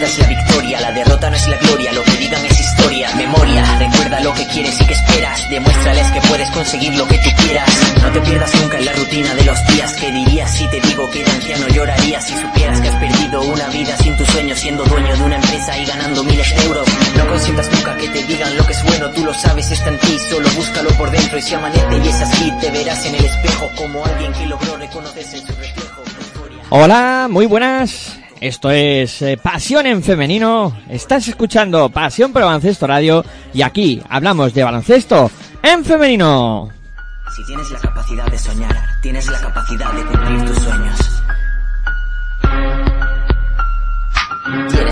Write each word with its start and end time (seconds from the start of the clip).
Meta 0.00 0.12
es 0.12 0.18
la 0.18 0.26
victoria. 0.28 0.80
La 0.80 0.92
derrota 0.92 1.30
no 1.30 1.36
es 1.36 1.48
la 1.48 1.56
gloria, 1.58 1.92
lo 1.92 2.02
que 2.02 2.12
digan 2.12 2.44
es 2.46 2.60
historia. 2.60 3.14
Memoria, 3.16 3.64
recuerda 3.78 4.20
lo 4.20 4.32
que 4.32 4.46
quieres 4.46 4.80
y 4.80 4.86
que 4.86 4.94
esperas. 4.94 5.48
Demuéstrales 5.50 6.10
que 6.12 6.20
puedes 6.22 6.50
conseguir 6.50 6.94
lo 6.94 7.06
que 7.06 7.18
tú 7.18 7.30
quieras. 7.42 7.70
No 8.00 8.10
te 8.10 8.20
pierdas 8.22 8.54
nunca 8.54 8.78
en 8.78 8.84
la 8.86 8.92
rutina 8.92 9.34
de 9.34 9.44
los 9.44 9.66
días. 9.66 9.92
¿Qué 9.94 10.10
dirías 10.10 10.50
si 10.56 10.66
te 10.68 10.80
digo 10.80 11.10
que 11.10 11.24
de 11.24 11.30
anciano 11.30 11.68
llorarías 11.68 12.24
si 12.24 12.34
supieras 12.34 12.80
que 12.80 12.88
has 12.88 12.96
perdido 12.96 13.42
una 13.42 13.66
vida 13.68 13.96
sin 13.98 14.16
tu 14.16 14.24
sueño, 14.24 14.54
siendo 14.56 14.84
dueño 14.84 15.16
de 15.16 15.22
una 15.22 15.36
empresa 15.36 15.78
y 15.78 15.84
ganando 15.84 16.24
miles 16.24 16.56
de 16.56 16.64
euros? 16.64 16.88
No 17.16 17.28
consientas 17.28 17.70
nunca 17.70 17.96
que 17.96 18.08
te 18.08 18.22
digan 18.24 18.56
lo 18.56 18.66
que 18.66 18.72
es 18.72 18.82
bueno, 18.84 19.10
tú 19.10 19.24
lo 19.24 19.34
sabes, 19.34 19.70
está 19.70 19.90
en 19.90 19.98
ti, 19.98 20.18
solo 20.30 20.48
búscalo 20.56 20.90
por 20.90 21.10
dentro 21.10 21.38
y 21.38 21.42
si 21.42 21.54
amanece 21.54 21.98
y 22.02 22.08
es 22.08 22.22
así, 22.22 22.52
te 22.60 22.70
verás 22.70 23.04
en 23.04 23.14
el 23.16 23.24
espejo 23.24 23.70
como 23.76 24.04
alguien 24.04 24.32
que 24.32 24.46
logró 24.46 24.76
reconocerse 24.76 25.38
en 25.38 25.46
su 25.46 25.52
reflejo. 25.54 26.02
Hola, 26.70 27.26
muy 27.28 27.46
buenas. 27.46 28.19
Esto 28.40 28.70
es 28.70 29.20
eh, 29.20 29.36
Pasión 29.36 29.86
en 29.86 30.02
Femenino. 30.02 30.74
Estás 30.88 31.28
escuchando 31.28 31.90
Pasión 31.90 32.32
por 32.32 32.42
Baloncesto 32.42 32.86
Radio 32.86 33.22
y 33.52 33.60
aquí 33.60 34.02
hablamos 34.08 34.54
de 34.54 34.64
baloncesto 34.64 35.30
en 35.62 35.84
femenino. 35.84 36.70
Si 37.36 37.44
tienes 37.44 37.70
la 37.70 37.78
capacidad 37.80 38.26
de 38.26 38.38
soñar, 38.38 38.76
tienes 39.02 39.26
la 39.30 39.40
capacidad 39.40 39.92
de 39.92 40.04
cumplir 40.06 40.44
tus 40.46 40.56
sueños. 40.56 41.19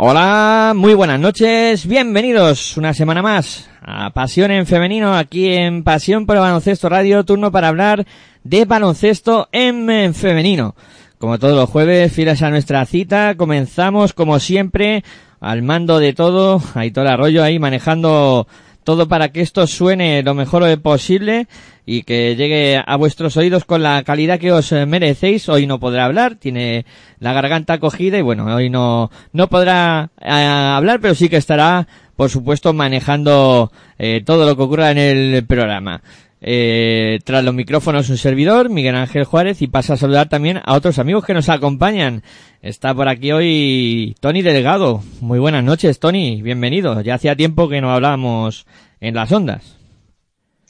Hola, 0.05 0.73
muy 0.75 0.95
buenas 0.95 1.21
noches, 1.21 1.87
bienvenidos 1.87 2.77
una 2.77 2.93
semana 2.93 3.23
más 3.23 3.71
a 3.81 4.11
Pasión 4.11 4.51
en 4.51 4.67
Femenino, 4.67 5.15
aquí 5.15 5.53
en 5.53 5.85
Pasión 5.85 6.27
por 6.27 6.35
el 6.35 6.43
Baloncesto 6.43 6.89
Radio, 6.89 7.23
turno 7.23 7.53
para 7.53 7.69
hablar 7.69 8.05
de 8.43 8.65
baloncesto 8.65 9.49
en, 9.53 9.89
en 9.89 10.13
femenino. 10.13 10.75
Como 11.19 11.39
todos 11.39 11.55
los 11.55 11.71
jueves, 11.71 12.13
fieles 12.13 12.43
a 12.43 12.51
nuestra 12.51 12.85
cita, 12.85 13.37
comenzamos 13.37 14.13
como 14.13 14.41
siempre 14.41 15.05
al 15.39 15.63
mando 15.63 16.01
de 16.01 16.15
todo, 16.15 16.61
Aitor 16.75 17.07
Arroyo 17.07 17.45
ahí 17.45 17.61
manejando 17.61 18.49
todo 18.83 19.07
para 19.07 19.29
que 19.29 19.41
esto 19.41 19.69
suene 19.69 20.25
lo 20.25 20.35
mejor 20.35 20.81
posible 20.81 21.47
y 21.85 22.03
que 22.03 22.37
llegue 22.37 22.83
a 22.85 22.97
vuestros 22.97 23.37
oídos 23.37 23.65
con 23.65 23.83
la 23.83 24.03
calidad 24.05 24.39
que 24.39 24.53
os 24.53 24.73
eh, 24.73 24.87
merecéis. 24.87 25.49
Hoy 25.49 25.67
no 25.67 25.81
podrá 25.81 26.05
hablar, 26.05 26.37
tiene 26.37 26.85
la 27.19 27.33
garganta 27.33 27.79
cogida 27.79 28.19
y 28.19 28.23
bueno, 28.23 28.47
hoy 28.55 28.71
no, 28.71 29.11
no 29.33 29.49
podrá 29.49 30.11
eh, 30.21 30.31
hablar, 30.31 31.01
pero 31.01 31.15
sí 31.15 31.29
que 31.29 31.37
estará, 31.37 31.89
por 32.17 32.31
supuesto, 32.31 32.73
manejando 32.73 33.73
eh, 33.99 34.23
todo 34.25 34.47
lo 34.47 34.57
que 34.57 34.63
ocurra 34.63 34.91
en 34.91 34.99
el 34.99 35.45
programa. 35.47 36.03
Eh, 36.45 37.21
tras 37.25 37.45
los 37.45 37.55
micrófonos 37.55 38.11
un 38.11 38.19
servidor, 38.19 38.69
Miguel 38.69 38.97
Ángel 38.97 39.25
Juárez, 39.25 39.63
y 39.63 39.69
pasa 39.69 39.95
a 39.95 39.97
saludar 39.97 40.29
también 40.29 40.61
a 40.65 40.75
otros 40.75 40.99
amigos 40.99 41.25
que 41.25 41.35
nos 41.35 41.49
acompañan. 41.49 42.25
Está 42.63 42.95
por 42.95 43.09
aquí 43.09 43.31
hoy 43.31 44.17
Tony 44.19 44.43
Delgado. 44.43 45.03
Muy 45.21 45.39
buenas 45.39 45.63
noches, 45.63 46.01
Tony. 46.01 46.43
Bienvenido. 46.43 47.01
Ya 47.01 47.15
hacía 47.15 47.37
tiempo 47.37 47.69
que 47.69 47.81
no 47.81 47.93
hablábamos 47.93 48.67
en 49.01 49.15
las 49.15 49.31
ondas. 49.31 49.82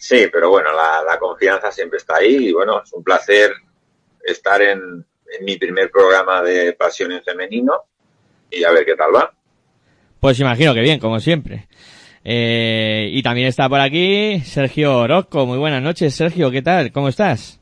Sí, 0.03 0.27
pero 0.33 0.51
bueno, 0.51 0.73
la, 0.73 1.01
la 1.05 1.17
confianza 1.17 1.71
siempre 1.71 1.99
está 1.99 2.17
ahí 2.17 2.49
y 2.49 2.53
bueno, 2.53 2.83
es 2.83 2.93
un 2.93 3.05
placer 3.05 3.53
estar 4.25 4.61
en, 4.61 4.81
en 4.81 5.45
mi 5.45 5.57
primer 5.57 5.93
programa 5.93 6.43
de 6.43 6.73
Pasión 6.73 7.13
en 7.13 7.23
Femenino 7.23 7.73
y 8.51 8.65
a 8.65 8.73
ver 8.73 8.85
qué 8.85 8.97
tal 8.97 9.15
va. 9.15 9.33
Pues 10.19 10.41
imagino 10.41 10.75
que 10.75 10.81
bien, 10.81 10.99
como 10.99 11.21
siempre. 11.21 11.69
Eh, 12.25 13.11
y 13.13 13.23
también 13.23 13.47
está 13.47 13.69
por 13.69 13.79
aquí 13.79 14.41
Sergio 14.41 14.99
Orozco. 14.99 15.47
Muy 15.47 15.59
buenas 15.59 15.85
noches, 15.85 16.13
Sergio. 16.17 16.51
¿Qué 16.51 16.63
tal? 16.63 16.91
¿Cómo 16.91 17.07
estás? 17.07 17.61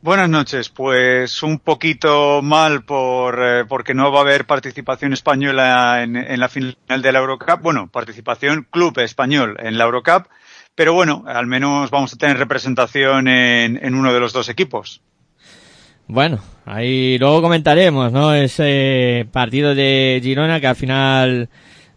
Buenas 0.00 0.30
noches, 0.30 0.70
pues 0.70 1.42
un 1.42 1.58
poquito 1.58 2.40
mal 2.42 2.84
por 2.84 3.38
eh, 3.42 3.64
porque 3.66 3.92
no 3.92 4.10
va 4.12 4.18
a 4.18 4.22
haber 4.22 4.46
participación 4.46 5.12
española 5.12 6.02
en, 6.02 6.16
en, 6.16 6.40
la 6.40 6.48
final 6.48 6.76
de 7.02 7.12
la 7.12 7.18
Eurocup. 7.18 7.60
Bueno, 7.60 7.90
participación 7.90 8.66
club 8.70 8.98
español 8.98 9.56
en 9.60 9.76
la 9.76 9.84
Eurocup, 9.84 10.26
pero 10.74 10.92
bueno, 10.92 11.24
al 11.26 11.46
menos 11.46 11.90
vamos 11.90 12.12
a 12.12 12.16
tener 12.16 12.36
representación 12.36 13.28
en, 13.28 13.78
en 13.82 13.94
uno 13.94 14.12
de 14.12 14.20
los 14.20 14.32
dos 14.32 14.48
equipos. 14.48 15.00
Bueno, 16.06 16.40
ahí 16.66 17.16
luego 17.18 17.40
comentaremos, 17.40 18.12
¿no? 18.12 18.34
Ese 18.34 19.26
partido 19.32 19.74
de 19.74 20.20
Girona 20.22 20.60
que 20.60 20.66
al 20.66 20.76
final 20.76 21.48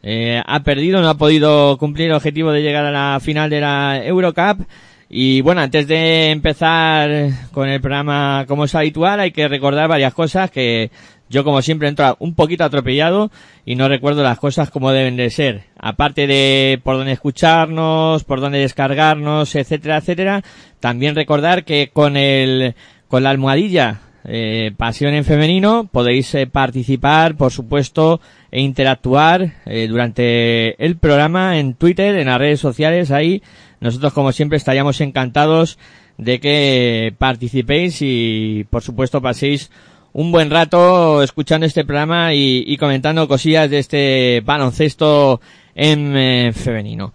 eh, 0.01 0.41
ha 0.45 0.59
perdido, 0.61 1.01
no 1.01 1.09
ha 1.09 1.17
podido 1.17 1.77
cumplir 1.77 2.07
el 2.07 2.15
objetivo 2.15 2.51
de 2.51 2.61
llegar 2.61 2.85
a 2.85 2.91
la 2.91 3.19
final 3.19 3.49
de 3.49 3.61
la 3.61 4.01
Eurocup. 4.05 4.65
Y 5.09 5.41
bueno, 5.41 5.61
antes 5.61 5.87
de 5.87 6.31
empezar 6.31 7.09
con 7.51 7.67
el 7.69 7.81
programa 7.81 8.45
como 8.47 8.65
es 8.65 8.75
habitual, 8.75 9.19
hay 9.19 9.31
que 9.31 9.47
recordar 9.47 9.89
varias 9.89 10.13
cosas 10.13 10.51
que 10.51 10.91
yo 11.29 11.43
como 11.43 11.61
siempre 11.61 11.87
entro 11.87 12.15
un 12.19 12.35
poquito 12.35 12.63
atropellado 12.63 13.31
y 13.65 13.75
no 13.75 13.87
recuerdo 13.87 14.23
las 14.23 14.39
cosas 14.39 14.69
como 14.69 14.91
deben 14.91 15.17
de 15.17 15.29
ser. 15.29 15.63
Aparte 15.77 16.27
de 16.27 16.79
por 16.83 16.97
dónde 16.97 17.11
escucharnos, 17.11 18.23
por 18.23 18.39
dónde 18.39 18.59
descargarnos, 18.59 19.55
etcétera, 19.55 19.97
etcétera, 19.97 20.43
también 20.79 21.15
recordar 21.15 21.65
que 21.65 21.89
con 21.91 22.17
el, 22.17 22.75
con 23.07 23.23
la 23.23 23.29
almohadilla 23.31 24.01
eh, 24.29 24.73
Pasión 24.75 25.13
en 25.13 25.23
Femenino 25.23 25.87
podéis 25.89 26.35
eh, 26.35 26.47
participar, 26.47 27.35
por 27.35 27.51
supuesto, 27.53 28.19
e 28.51 28.59
interactuar 28.61 29.53
eh, 29.65 29.87
durante 29.87 30.83
el 30.83 30.97
programa 30.97 31.59
en 31.59 31.75
Twitter, 31.75 32.17
en 32.17 32.27
las 32.27 32.37
redes 32.37 32.59
sociales, 32.59 33.11
ahí 33.11 33.41
nosotros 33.79 34.11
como 34.11 34.33
siempre 34.33 34.57
estaríamos 34.57 34.99
encantados 34.99 35.79
de 36.17 36.39
que 36.41 37.13
participéis 37.17 37.99
y 38.01 38.65
por 38.69 38.81
supuesto 38.81 39.21
paséis 39.21 39.71
un 40.13 40.31
buen 40.31 40.49
rato 40.49 41.21
escuchando 41.21 41.65
este 41.65 41.85
programa 41.85 42.33
y, 42.33 42.75
comentando 42.77 43.27
cosillas 43.27 43.69
de 43.69 43.79
este 43.79 44.41
baloncesto 44.43 45.41
en 45.75 46.17
eh, 46.17 46.53
femenino. 46.53 47.13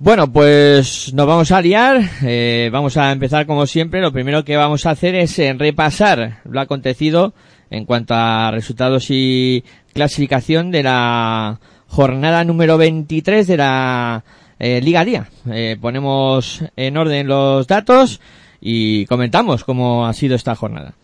Bueno, 0.00 0.32
pues 0.32 1.12
nos 1.12 1.26
vamos 1.26 1.50
a 1.50 1.60
liar, 1.60 2.00
eh, 2.22 2.70
vamos 2.72 2.96
a 2.96 3.10
empezar 3.10 3.46
como 3.46 3.66
siempre, 3.66 4.00
lo 4.00 4.12
primero 4.12 4.44
que 4.44 4.56
vamos 4.56 4.86
a 4.86 4.90
hacer 4.90 5.14
es 5.14 5.38
eh, 5.38 5.54
repasar 5.58 6.40
lo 6.44 6.60
acontecido 6.60 7.34
en 7.70 7.84
cuanto 7.84 8.14
a 8.14 8.50
resultados 8.52 9.06
y 9.10 9.64
clasificación 9.92 10.70
de 10.70 10.84
la 10.84 11.60
jornada 11.88 12.44
número 12.44 12.78
23 12.78 13.46
de 13.46 13.56
la 13.56 14.24
Liga 14.60 15.04
Día. 15.04 15.28
Ponemos 15.80 16.64
en 16.76 16.96
orden 16.96 17.28
los 17.28 17.66
datos 17.68 18.20
y 18.60 19.06
comentamos 19.06 19.62
cómo 19.62 20.06
ha 20.06 20.12
sido 20.14 20.34
esta 20.34 20.56
jornada. 20.56 20.94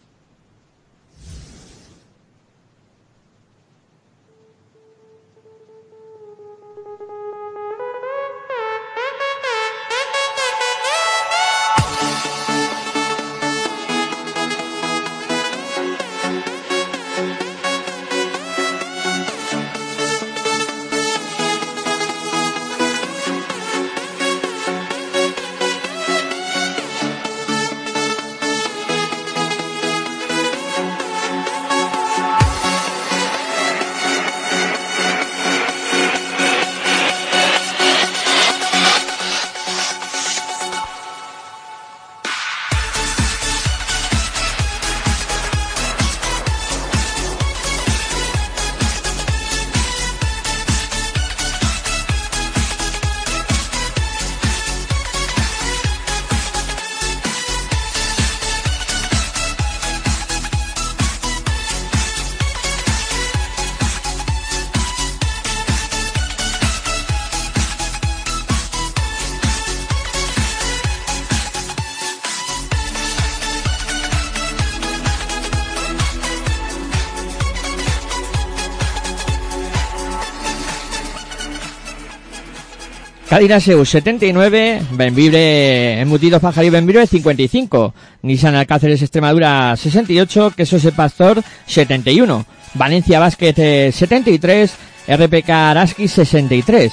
Seu 83.45 83.85
79, 83.85 84.81
Benvibre, 84.93 86.01
Embutidos 86.01 86.41
Pajarí 86.41 86.71
Benvibre 86.71 87.07
55, 87.07 87.93
Nissan 88.23 88.55
Alcáceres 88.55 89.03
Extremadura 89.03 89.77
68, 89.77 90.55
Quesos 90.57 90.83
El 90.87 90.95
Pastor 90.95 91.43
71, 91.67 92.47
Valencia 92.73 93.21
Basket 93.21 93.93
73, 93.93 94.73
RPK 95.09 95.51
Araski 95.51 96.09
63, 96.09 96.93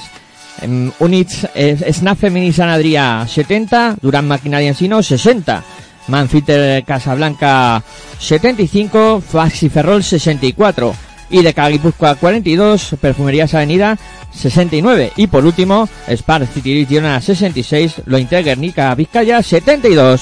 Units 1.00 1.48
eh, 1.56 1.94
Snafe 1.94 2.30
Mini 2.30 2.52
San 2.52 2.68
Adrià 2.68 3.26
70, 3.26 3.96
Durán 4.02 4.28
Maquinaria 4.28 4.68
Ensino 4.68 5.02
60, 5.02 5.64
Manfiter 6.10 6.84
Casablanca 6.84 7.82
75, 8.20 9.22
Faxi 9.22 9.70
Ferrol 9.70 10.04
64 10.04 10.94
y 11.30 11.44
de 11.44 11.54
Caguipuzcoa 11.54 12.16
42, 12.16 12.98
Perfumerías 13.00 13.54
Avenida 13.54 13.98
69 14.32 15.14
y 15.16 15.28
por 15.28 15.46
último 15.46 15.88
Spar 16.10 16.48
City 16.48 16.86
Girona 16.86 17.22
66, 17.22 18.02
Lo 18.06 18.18
Guernica 18.18 18.94
Vizcaya 18.96 19.42
72. 19.42 20.22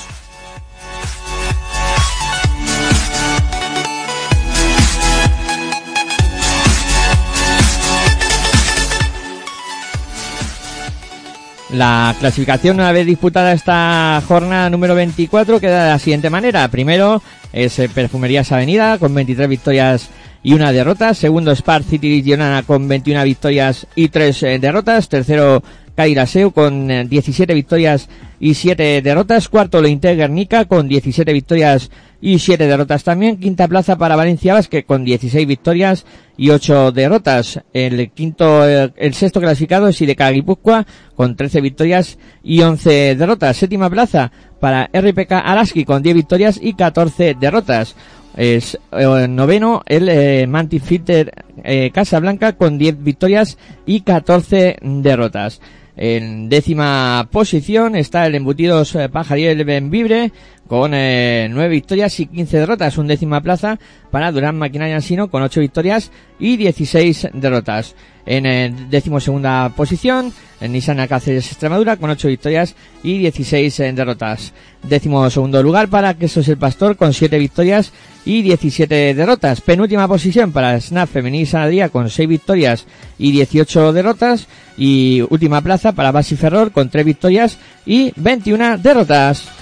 La 11.72 12.16
clasificación 12.20 12.78
una 12.78 12.92
vez 12.92 13.06
disputada 13.06 13.54
esta 13.54 14.24
jornada 14.28 14.72
número 14.72 14.96
24 14.96 15.60
queda 15.60 15.84
de 15.84 15.90
la 15.92 16.00
siguiente 16.00 16.32
manera. 16.32 16.68
Primero 16.70 17.22
es 17.54 17.78
eh, 17.78 17.88
Perfumerías 17.88 18.52
Avenida 18.52 18.98
con 18.98 19.14
23 19.14 19.48
victorias 19.48 20.10
y 20.44 20.53
una 20.53 20.71
derrota. 20.71 21.13
Segundo 21.13 21.56
Spar 21.56 21.83
City 21.83 22.21
Girona 22.24 22.63
con 22.63 22.88
21 22.88 23.24
victorias 23.24 23.88
y 23.95 24.09
3 24.09 24.44
eh, 24.44 24.59
derrotas. 24.59 25.09
Tercero 25.09 25.63
Cairaseu 25.95 26.51
con 26.51 26.88
17 26.88 27.51
eh, 27.51 27.56
victorias 27.56 28.09
y 28.39 28.53
7 28.53 29.01
derrotas. 29.01 29.50
Cuarto 29.50 29.81
Leinte 29.81 30.15
Guernica 30.15 30.65
con 30.65 30.88
17 30.88 31.33
victorias 31.33 31.91
y 32.21 32.39
7 32.39 32.68
derrotas 32.68 33.03
también. 33.03 33.38
Quinta 33.38 33.68
plaza 33.68 33.97
para 33.97 34.15
Valencia 34.15 34.53
Basque 34.53 34.86
con 34.86 35.03
16 35.03 35.45
victorias 35.47 36.06
y 36.38 36.50
8 36.51 36.94
derrotas. 36.94 37.62
El 37.74 38.12
quinto, 38.12 38.65
el, 38.65 39.13
sexto 39.13 39.41
clasificado 39.41 39.88
es 39.89 40.01
Ideca 40.01 40.30
Guipúzcoa 40.30 40.86
con 41.15 41.36
13 41.36 41.62
victorias 41.62 42.18
y 42.44 42.62
11 42.62 43.15
derrotas. 43.15 43.57
Séptima 43.57 43.89
plaza 43.89 44.31
para 44.59 44.89
RPK 44.94 45.31
Araski 45.31 45.86
con 45.86 46.01
10 46.01 46.15
victorias 46.15 46.59
y 46.62 46.74
14 46.74 47.36
derrotas. 47.39 47.95
Es 48.36 48.78
eh, 48.92 49.28
noveno 49.28 49.81
el 49.86 50.08
eh, 50.10 50.48
Mantifilter 50.48 51.46
eh, 51.64 51.92
Casablanca 51.92 52.54
con 52.54 52.78
10 52.78 53.04
victorias 53.04 53.58
y 53.86 54.02
14 54.02 54.78
derrotas. 54.81 55.62
En 56.02 56.48
décima 56.48 57.28
posición 57.30 57.98
está 57.98 58.26
el 58.26 58.36
Embutidos 58.36 58.96
eh, 58.96 59.10
Pajariel 59.10 59.66
Benvibre 59.66 60.31
con 60.69 60.92
eh, 60.94 61.48
nueve 61.50 61.69
victorias 61.69 62.19
y 62.19 62.27
15 62.27 62.60
derrotas, 62.60 63.00
un 63.00 63.07
décima 63.07 63.42
plaza 63.42 63.80
para 64.12 64.31
Durán 64.31 64.56
Maquinaria 64.56 64.95
Ansino 64.95 65.30
con 65.30 65.42
ocho 65.42 65.62
victorias 65.62 66.12
y 66.39 66.57
16 66.57 67.30
derrotas. 67.33 67.95
En 68.27 68.45
eh, 68.45 68.71
décimo 68.92 69.19
segunda 69.19 69.69
posición, 69.69 70.31
en 70.62 70.71
Nissan 70.71 71.07
Cáceres 71.07 71.48
Extremadura 71.48 71.98
con 71.98 72.12
ocho 72.12 72.27
victorias 72.27 72.75
y 73.01 73.18
16 73.18 73.80
eh, 73.80 73.94
derrotas. 73.94 74.54
Décimo 74.83 75.27
segundo 75.31 75.63
lugar 75.63 75.88
para 75.88 76.13
Quesos 76.13 76.48
el 76.48 76.57
Pastor 76.57 76.95
con 76.95 77.15
siete 77.15 77.39
victorias 77.39 77.92
y 78.24 78.44
17 78.44 79.15
derrotas. 79.15 79.62
Penúltima 79.62 80.07
posición 80.07 80.51
para 80.51 80.80
Snap 80.80 81.10
Femení 81.10 81.48
Sanadría 81.48 81.89
con 81.89 82.12
seis 82.12 82.30
victorias 82.30 82.86
y 83.18 83.31
18 83.31 83.92
derrotas. 83.92 84.48
Y 84.77 85.25
última 85.30 85.62
plaza 85.62 85.94
para 85.94 86.12
Basi 86.12 86.36
Ferror 86.36 86.72
con 86.72 86.89
tres 86.89 87.06
victorias 87.06 87.57
y 87.88 88.13
21 88.15 88.77
derrotas. 88.77 89.59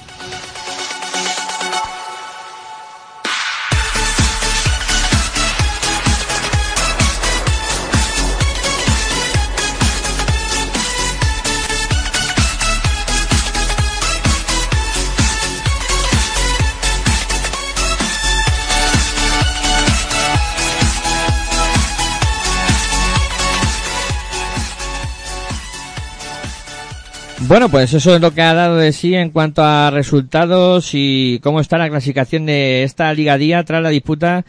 Bueno, 27.47 27.69
pues 27.69 27.93
eso 27.93 28.13
es 28.13 28.19
lo 28.19 28.31
que 28.31 28.41
ha 28.41 28.53
dado 28.53 28.75
de 28.75 28.91
sí 28.91 29.15
en 29.15 29.29
cuanto 29.29 29.63
a 29.63 29.89
resultados 29.89 30.89
y 30.91 31.39
cómo 31.41 31.61
está 31.61 31.77
la 31.77 31.87
clasificación 31.87 32.45
de 32.45 32.83
esta 32.83 33.13
Liga 33.13 33.37
Día 33.37 33.63
tras 33.63 33.81
la 33.81 33.87
disputa 33.87 34.43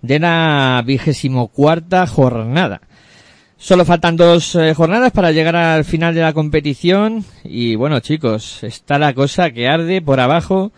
de 0.00 0.18
la 0.18 0.82
vigésimo 0.86 1.48
cuarta 1.48 2.06
jornada. 2.06 2.80
Solo 3.58 3.84
faltan 3.84 4.16
dos 4.16 4.54
eh, 4.54 4.72
jornadas 4.72 5.12
para 5.12 5.30
llegar 5.30 5.56
al 5.56 5.84
final 5.84 6.14
de 6.14 6.22
la 6.22 6.32
competición 6.32 7.22
y 7.44 7.74
bueno 7.74 8.00
chicos, 8.00 8.64
está 8.64 8.98
la 8.98 9.12
cosa 9.12 9.50
que 9.50 9.68
arde 9.68 10.00
por 10.00 10.18
abajo. 10.18 10.72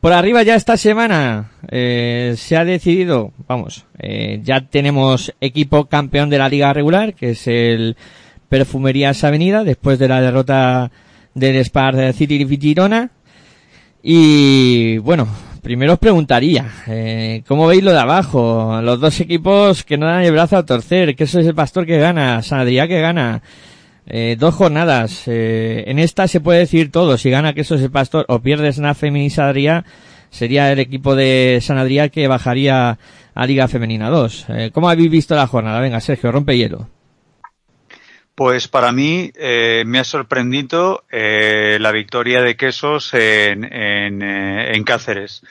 Por 0.00 0.14
arriba 0.14 0.42
ya 0.42 0.54
esta 0.54 0.78
semana 0.78 1.50
eh, 1.70 2.36
se 2.38 2.56
ha 2.56 2.64
decidido, 2.64 3.32
vamos, 3.46 3.84
eh, 3.98 4.40
ya 4.42 4.62
tenemos 4.62 5.34
equipo 5.42 5.84
campeón 5.84 6.30
de 6.30 6.38
la 6.38 6.48
liga 6.48 6.72
regular, 6.72 7.12
que 7.12 7.32
es 7.32 7.46
el 7.48 7.96
Perfumerías 8.52 9.24
Avenida, 9.24 9.64
después 9.64 9.98
de 9.98 10.08
la 10.08 10.20
derrota 10.20 10.90
del 11.32 11.56
Spar 11.64 12.12
City 12.12 12.46
Girona. 12.46 13.10
Y 14.02 14.98
bueno, 14.98 15.26
primero 15.62 15.94
os 15.94 15.98
preguntaría, 15.98 16.66
eh, 16.86 17.42
¿cómo 17.48 17.66
veis 17.66 17.82
lo 17.82 17.92
de 17.92 18.00
abajo? 18.00 18.78
Los 18.82 19.00
dos 19.00 19.18
equipos 19.20 19.84
que 19.84 19.96
no 19.96 20.04
dan 20.04 20.24
el 20.24 20.32
brazo 20.32 20.58
a 20.58 20.66
torcer, 20.66 21.16
que 21.16 21.24
eso 21.24 21.40
es 21.40 21.46
el 21.46 21.54
Pastor 21.54 21.86
que 21.86 21.98
gana, 21.98 22.42
San 22.42 22.66
que 22.66 23.00
gana. 23.00 23.40
Eh, 24.06 24.36
dos 24.38 24.54
jornadas. 24.54 25.22
Eh, 25.28 25.84
en 25.86 25.98
esta 25.98 26.28
se 26.28 26.40
puede 26.40 26.58
decir 26.58 26.92
todo. 26.92 27.16
Si 27.16 27.30
gana 27.30 27.54
que 27.54 27.62
eso 27.62 27.76
es 27.76 27.80
el 27.80 27.90
Pastor 27.90 28.26
o 28.28 28.40
pierdes 28.40 28.78
Nafe 28.78 29.08
y 29.08 29.30
Sadría, 29.30 29.86
sería 30.28 30.70
el 30.70 30.78
equipo 30.78 31.14
de 31.14 31.58
San 31.62 31.78
Adrià 31.78 32.10
que 32.10 32.28
bajaría 32.28 32.98
a 33.34 33.46
Liga 33.46 33.66
Femenina 33.66 34.10
2. 34.10 34.46
Eh, 34.50 34.70
¿Cómo 34.74 34.90
habéis 34.90 35.10
visto 35.10 35.34
la 35.34 35.46
jornada? 35.46 35.80
Venga, 35.80 36.00
Sergio, 36.00 36.30
rompe 36.30 36.58
hielo. 36.58 36.88
Pues 38.34 38.66
para 38.66 38.92
mí 38.92 39.30
eh, 39.34 39.84
me 39.86 39.98
ha 39.98 40.04
sorprendido 40.04 41.04
eh, 41.10 41.76
la 41.80 41.92
victoria 41.92 42.40
de 42.40 42.56
Quesos 42.56 43.12
en, 43.12 43.64
en, 43.64 44.22
eh, 44.22 44.82
Cáceres. 44.86 45.42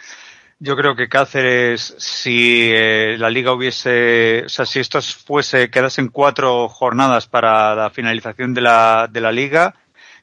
Yo 0.60 0.76
creo 0.76 0.96
que 0.96 1.08
Cáceres, 1.08 1.96
si 1.98 2.70
eh, 2.72 3.16
la 3.20 3.30
liga 3.30 3.54
hubiese, 3.54 4.44
o 4.46 4.50
sea, 4.50 4.66
si 4.66 4.80
esto 4.80 5.00
fuese, 5.02 5.70
quedasen 5.70 6.10
cuatro 6.10 6.70
jornadas 6.70 7.28
para 7.28 7.76
la 7.76 7.90
finalización 7.92 8.54
de 8.54 8.62
la, 8.62 9.08
de 9.12 9.22
la 9.22 9.32
liga, 9.32 9.76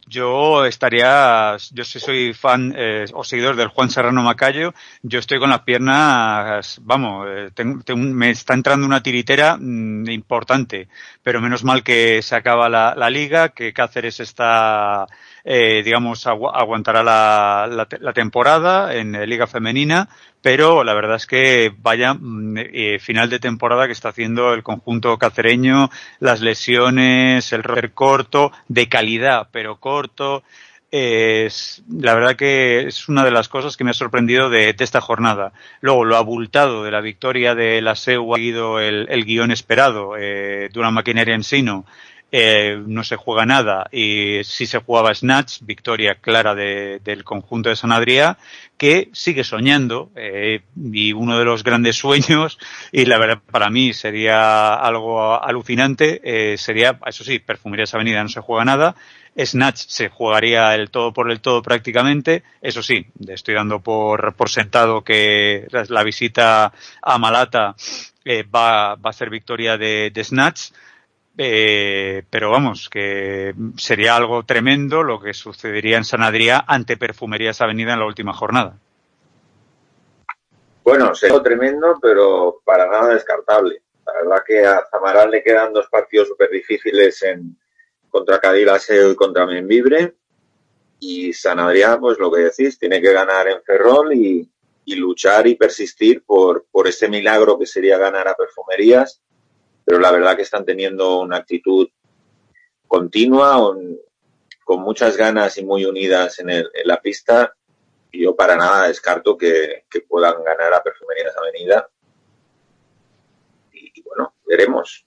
yo 0.08 0.64
estaría, 0.64 1.56
yo 1.72 1.84
sí 1.84 2.00
soy 2.00 2.32
fan 2.32 2.74
eh, 2.76 3.04
o 3.12 3.24
seguidor 3.24 3.56
del 3.56 3.68
Juan 3.68 3.90
Serrano 3.90 4.22
Macayo, 4.22 4.74
yo 5.02 5.18
estoy 5.18 5.38
con 5.38 5.50
las 5.50 5.60
piernas, 5.60 6.80
vamos, 6.82 7.26
eh, 7.28 7.94
me 7.96 8.30
está 8.30 8.54
entrando 8.54 8.86
una 8.86 9.02
tiritera 9.02 9.56
mm, 9.58 10.08
importante, 10.10 10.88
pero 11.22 11.40
menos 11.40 11.64
mal 11.64 11.82
que 11.82 12.22
se 12.22 12.34
acaba 12.34 12.68
la, 12.68 13.10
liga, 13.10 13.50
que 13.50 13.72
Cáceres 13.72 14.20
está, 14.20 15.06
eh, 15.44 15.82
digamos, 15.84 16.26
agu 16.26 16.48
aguantará 16.48 17.02
la, 17.02 17.68
la, 17.70 17.86
la, 18.00 18.12
temporada 18.12 18.94
en 18.94 19.12
Liga 19.28 19.46
Femenina, 19.46 20.08
pero 20.49 20.83
la 20.83 20.95
verdad 20.95 21.17
es 21.17 21.26
que 21.26 21.75
vaya 21.76 22.14
mm, 22.14 22.57
eh, 22.57 22.99
final 23.00 23.28
de 23.28 23.38
temporada 23.38 23.85
que 23.85 23.93
está 23.93 24.09
haciendo 24.09 24.55
el 24.55 24.62
conjunto 24.62 25.19
cacereño, 25.19 25.90
las 26.21 26.40
lesiones, 26.40 27.52
el 27.52 27.62
rover 27.62 27.93
corto, 27.93 28.50
de 28.67 28.88
calidad, 28.88 29.49
pero 29.52 29.76
corto. 29.76 30.43
Es, 30.90 31.83
la 31.90 32.14
verdad 32.14 32.35
que 32.37 32.87
es 32.87 33.11
una 33.11 33.26
de 33.26 33.31
las 33.31 33.50
cosas 33.50 33.76
que 33.76 33.85
me 33.85 33.90
ha 33.90 33.93
sorprendido 33.93 34.49
de, 34.49 34.75
esta 34.78 35.02
jornada. 35.02 35.52
Luego, 35.83 36.07
lo 36.07 36.17
abultado 36.17 36.83
de 36.83 36.93
la 36.93 37.02
victoria 37.02 37.55
de 37.55 37.83
la 37.83 37.95
SEU 37.95 38.33
ha 38.33 38.38
seguido 38.38 38.81
el, 38.81 39.07
el 39.11 39.26
guion 39.26 39.50
esperado 39.50 40.17
eh, 40.17 40.71
de 40.73 40.81
una 40.81 40.90
maquinaria 40.90 41.35
en 41.35 41.45
sino 41.45 41.85
eh, 42.30 42.80
no 42.87 43.04
se 43.04 43.16
juega 43.16 43.47
nada. 43.47 43.88
Y 43.90 44.40
si 44.44 44.66
se 44.66 44.78
jugaba 44.78 45.14
Snatch, 45.14 45.61
victoria 45.62 46.16
clara 46.16 46.54
de, 46.54 47.00
del 47.02 47.25
conjunto 47.25 47.70
de 47.70 47.76
San 47.76 47.90
Adrià, 47.90 48.37
que 48.76 49.11
sigue 49.12 49.44
soñando 49.44 50.11
eh, 50.14 50.61
y 50.76 51.12
uno 51.12 51.38
de 51.38 51.44
los 51.44 51.64
grandes 51.64 51.97
sueños 51.99 52.58
y 52.92 53.04
la 53.06 53.18
verdad 53.18 53.40
para 53.50 53.70
mí 53.70 53.92
sería 53.92 54.75
algo 54.75 55.42
alucinante, 55.42 56.20
eh, 56.23 56.56
sería, 56.56 56.99
eso 57.06 57.25
sí, 57.25 57.40
Perfumerías 57.40 57.94
Avenida 57.94 58.23
no 58.23 58.28
se 58.28 58.40
juega 58.40 58.64
nada, 58.64 58.94
Snatch 59.37 59.85
se 59.88 60.08
jugaría 60.08 60.75
el 60.75 60.90
todo 60.90 61.12
por 61.12 61.30
el 61.30 61.40
todo 61.40 61.62
prácticamente, 61.62 62.42
eso 62.61 62.82
sí, 62.82 63.06
estoy 63.28 63.54
dando 63.54 63.80
por, 63.80 64.35
por 64.35 64.49
sentado 64.49 65.02
que 65.02 65.66
la 65.88 66.02
visita 66.02 66.73
a 67.02 67.18
Malata 67.18 67.75
eh, 68.25 68.42
va, 68.42 68.94
va 68.97 69.11
a 69.11 69.12
ser 69.12 69.30
victoria 69.30 69.76
de, 69.76 70.11
de 70.12 70.25
Snatch, 70.25 70.70
Eh, 71.40 72.25
pero 72.30 72.50
vamos, 72.50 72.88
que 72.88 73.54
sería 73.76 74.16
algo 74.16 74.42
tremendo 74.42 75.04
lo 75.04 75.21
que 75.21 75.33
sucedería 75.33 75.97
en 75.97 76.04
San 76.04 76.21
Adrià 76.21 76.64
ante 76.66 76.97
Perfumerías 76.97 77.61
Avenida 77.61 77.92
en 77.92 78.00
la 78.00 78.07
última 78.07 78.33
jornada. 78.33 78.76
Bueno, 80.83 81.14
sería 81.14 81.40
tremendo, 81.40 81.97
pero 82.02 82.61
para 82.64 82.88
nada 82.88 83.14
descartable. 83.14 83.83
La 84.04 84.14
verdad 84.14 84.42
que 84.45 84.66
a 84.66 84.85
Zamaral 84.90 85.30
le 85.30 85.45
quedan 85.45 85.73
dos 85.73 85.87
partidos 85.88 86.26
súper 86.26 86.50
difíciles 86.50 87.23
en, 87.23 87.57
contra 88.11 88.40
Cadillaceo 88.40 89.12
y 89.12 89.14
contra 89.14 89.47
Membibre. 89.47 90.14
Y 90.99 91.33
San 91.35 91.61
Adrià, 91.61 92.00
pues 92.00 92.18
lo 92.18 92.33
que 92.33 92.40
decís, 92.40 92.80
tiene 92.80 93.00
que 93.00 93.12
ganar 93.12 93.47
en 93.47 93.62
Ferrol 93.62 94.12
y, 94.12 94.50
luchar 94.87 95.47
y 95.47 95.54
persistir 95.54 96.25
por, 96.25 96.64
por 96.73 96.88
ese 96.88 97.09
milagro 97.09 97.59
que 97.59 97.66
sería 97.66 97.99
ganar 97.99 98.26
a 98.26 98.35
Perfumerías 98.35 99.21
pero 99.88 100.00
la 100.00 100.11
verdad 100.11 100.37
que 100.37 100.42
están 100.42 100.66
teniendo 100.66 101.21
una 101.21 101.38
actitud 101.38 101.88
continua, 102.87 103.75
con 104.62 104.80
muchas 104.83 105.16
ganas 105.16 105.57
y 105.57 105.64
muy 105.64 105.87
unidas 105.87 106.40
en, 106.40 106.66
la 106.85 107.00
pista. 107.00 107.54
Y 108.12 108.25
yo 108.25 108.37
para 108.37 108.54
nada 108.54 108.88
descarto 108.88 109.38
que, 109.38 109.87
puedan 110.07 110.45
ganar 110.45 110.75
a 110.75 110.83
Perfumerías 110.83 111.35
Avenida. 111.38 111.88
Y, 113.73 114.02
bueno, 114.02 114.35
veremos. 114.47 115.07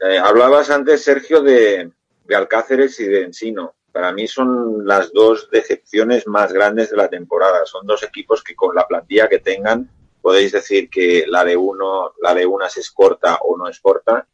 Eh, 0.00 0.16
hablabas 0.16 0.70
antes, 0.70 1.02
Sergio, 1.02 1.42
de, 1.42 1.90
de 2.22 2.36
Alcáceres 2.36 3.00
y 3.00 3.06
de 3.06 3.22
Ensino. 3.22 3.74
Para 3.90 4.12
mí 4.12 4.28
son 4.28 4.86
las 4.86 5.12
dos 5.12 5.50
decepciones 5.50 6.28
más 6.28 6.52
grandes 6.52 6.90
de 6.90 6.98
la 6.98 7.08
temporada. 7.08 7.66
Son 7.66 7.84
dos 7.84 8.04
equipos 8.04 8.44
que 8.44 8.54
con 8.54 8.76
la 8.76 8.86
plantilla 8.86 9.28
que 9.28 9.40
tengan 9.40 9.90
podéis 10.24 10.52
decir 10.52 10.88
que 10.88 11.26
la 11.28 11.44
de 11.44 11.54
uno, 11.54 12.14
la 12.22 12.32
de 12.32 12.46
unas 12.46 12.74
es 12.78 12.90
corta 12.90 13.40
o 13.42 13.58
no 13.58 13.68
es 13.68 13.78
corta, 13.78 14.26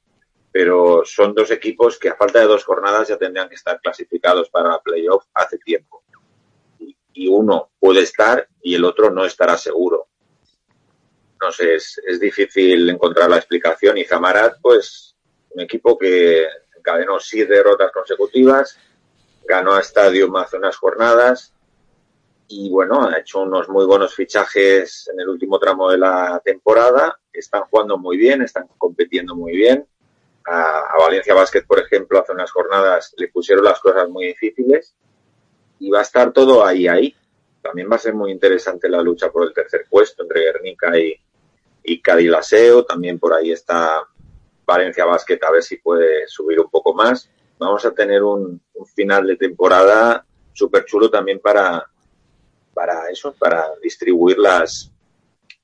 pero 0.52 1.02
son 1.04 1.34
dos 1.34 1.50
equipos 1.50 1.98
que 1.98 2.10
a 2.10 2.14
falta 2.14 2.38
de 2.38 2.46
dos 2.46 2.62
jornadas 2.62 3.08
ya 3.08 3.16
tendrían 3.16 3.48
que 3.48 3.56
estar 3.56 3.80
clasificados 3.80 4.48
para 4.50 4.78
playoff 4.78 5.24
hace 5.34 5.58
tiempo. 5.58 6.04
Y 7.12 7.26
uno 7.26 7.72
puede 7.80 8.02
estar 8.02 8.46
y 8.62 8.76
el 8.76 8.84
otro 8.84 9.10
no 9.10 9.24
estará 9.24 9.58
seguro. 9.58 10.06
No 11.42 11.50
sé, 11.50 11.74
es, 11.74 12.20
difícil 12.20 12.88
encontrar 12.88 13.28
la 13.28 13.38
explicación. 13.38 13.98
Y 13.98 14.04
Zamarat, 14.04 14.60
pues, 14.62 15.16
un 15.50 15.62
equipo 15.62 15.98
que 15.98 16.46
encadenó 16.78 17.18
siete 17.18 17.54
derrotas 17.54 17.90
consecutivas, 17.90 18.78
ganó 19.44 19.74
a 19.74 19.80
Stadium 19.80 20.36
hace 20.36 20.56
unas 20.56 20.76
jornadas, 20.76 21.52
y 22.52 22.68
bueno, 22.68 23.08
ha 23.08 23.16
hecho 23.18 23.42
unos 23.42 23.68
muy 23.68 23.86
buenos 23.86 24.12
fichajes 24.12 25.08
en 25.12 25.20
el 25.20 25.28
último 25.28 25.60
tramo 25.60 25.88
de 25.88 25.98
la 25.98 26.42
temporada. 26.44 27.16
Están 27.32 27.62
jugando 27.70 27.96
muy 27.96 28.16
bien, 28.16 28.42
están 28.42 28.66
compitiendo 28.76 29.36
muy 29.36 29.52
bien. 29.52 29.86
A, 30.44 30.96
Valencia 30.98 31.32
Basket, 31.32 31.62
por 31.64 31.78
ejemplo, 31.78 32.18
hace 32.18 32.32
unas 32.32 32.50
jornadas 32.50 33.14
le 33.16 33.28
pusieron 33.28 33.64
las 33.64 33.78
cosas 33.78 34.08
muy 34.08 34.26
difíciles 34.26 34.96
y 35.78 35.90
va 35.90 36.00
a 36.00 36.02
estar 36.02 36.32
todo 36.32 36.66
ahí, 36.66 36.88
ahí. 36.88 37.14
También 37.62 37.88
va 37.88 37.94
a 37.94 38.00
ser 38.00 38.14
muy 38.14 38.32
interesante 38.32 38.88
la 38.88 39.00
lucha 39.00 39.30
por 39.30 39.46
el 39.46 39.54
tercer 39.54 39.86
puesto 39.88 40.24
entre 40.24 40.40
Guernica 40.40 40.98
y, 40.98 41.14
y 41.84 42.02
Cadilaseo. 42.02 42.84
También 42.84 43.20
por 43.20 43.32
ahí 43.32 43.52
está 43.52 44.02
Valencia 44.66 45.04
Basket 45.04 45.38
a 45.42 45.52
ver 45.52 45.62
si 45.62 45.76
puede 45.76 46.26
subir 46.26 46.58
un 46.58 46.68
poco 46.68 46.94
más. 46.94 47.30
Vamos 47.60 47.84
a 47.84 47.92
tener 47.92 48.24
un, 48.24 48.60
un 48.74 48.86
final 48.86 49.28
de 49.28 49.36
temporada 49.36 50.26
súper 50.52 50.84
chulo 50.84 51.08
también 51.08 51.38
para, 51.38 51.86
para 52.80 53.10
eso, 53.10 53.34
para 53.38 53.66
distribuir 53.82 54.38
las, 54.38 54.90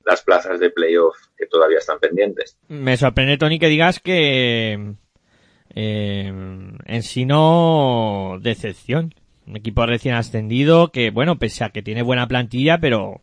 las 0.05 0.21
plazas 0.21 0.59
de 0.59 0.69
playoff 0.69 1.17
que 1.35 1.47
todavía 1.47 1.79
están 1.79 1.99
pendientes. 1.99 2.59
Me 2.67 2.95
sorprende, 2.95 3.39
Tony, 3.39 3.57
que 3.57 3.69
digas 3.69 3.99
que 3.99 4.93
eh, 5.73 6.27
en 6.27 7.03
sí 7.03 7.25
no 7.25 8.37
decepción. 8.39 9.15
Un 9.47 9.57
equipo 9.57 9.83
recién 9.87 10.13
ascendido 10.13 10.91
que, 10.91 11.09
bueno, 11.09 11.39
pese 11.39 11.63
a 11.63 11.71
que 11.71 11.81
tiene 11.81 12.03
buena 12.03 12.27
plantilla, 12.27 12.77
pero... 12.77 13.21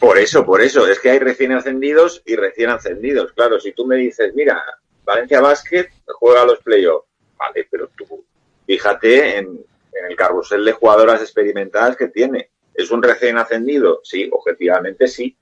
Por 0.00 0.16
eso, 0.16 0.46
por 0.46 0.62
eso. 0.62 0.88
Es 0.88 0.98
que 0.98 1.10
hay 1.10 1.18
recién 1.18 1.52
ascendidos 1.52 2.22
y 2.24 2.36
recién 2.36 2.70
ascendidos. 2.70 3.32
Claro, 3.32 3.60
si 3.60 3.72
tú 3.72 3.84
me 3.84 3.96
dices, 3.96 4.32
mira, 4.34 4.64
Valencia 5.04 5.42
Basket 5.42 5.90
juega 6.06 6.46
los 6.46 6.60
playoffs. 6.60 7.06
Vale, 7.36 7.68
pero 7.70 7.90
tú 7.98 8.24
fíjate 8.66 9.36
en, 9.36 9.46
en 9.46 10.10
el 10.10 10.16
carrusel 10.16 10.64
de 10.64 10.72
jugadoras 10.72 11.20
experimentadas 11.20 11.98
que 11.98 12.08
tiene. 12.08 12.48
¿Es 12.76 12.90
un 12.90 13.02
recién 13.02 13.38
ascendido? 13.38 14.00
Sí, 14.04 14.28
objetivamente 14.30 15.08
sí, 15.08 15.36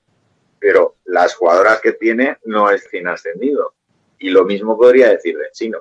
pero 0.59 0.95
las 1.05 1.35
jugadoras 1.35 1.81
que 1.81 1.93
tiene 1.93 2.37
no 2.45 2.69
es 2.69 2.83
recién 2.83 3.07
ascendido. 3.07 3.73
Y 4.19 4.29
lo 4.29 4.45
mismo 4.45 4.77
podría 4.77 5.09
decir 5.09 5.37
de 5.37 5.51
Chino. 5.51 5.79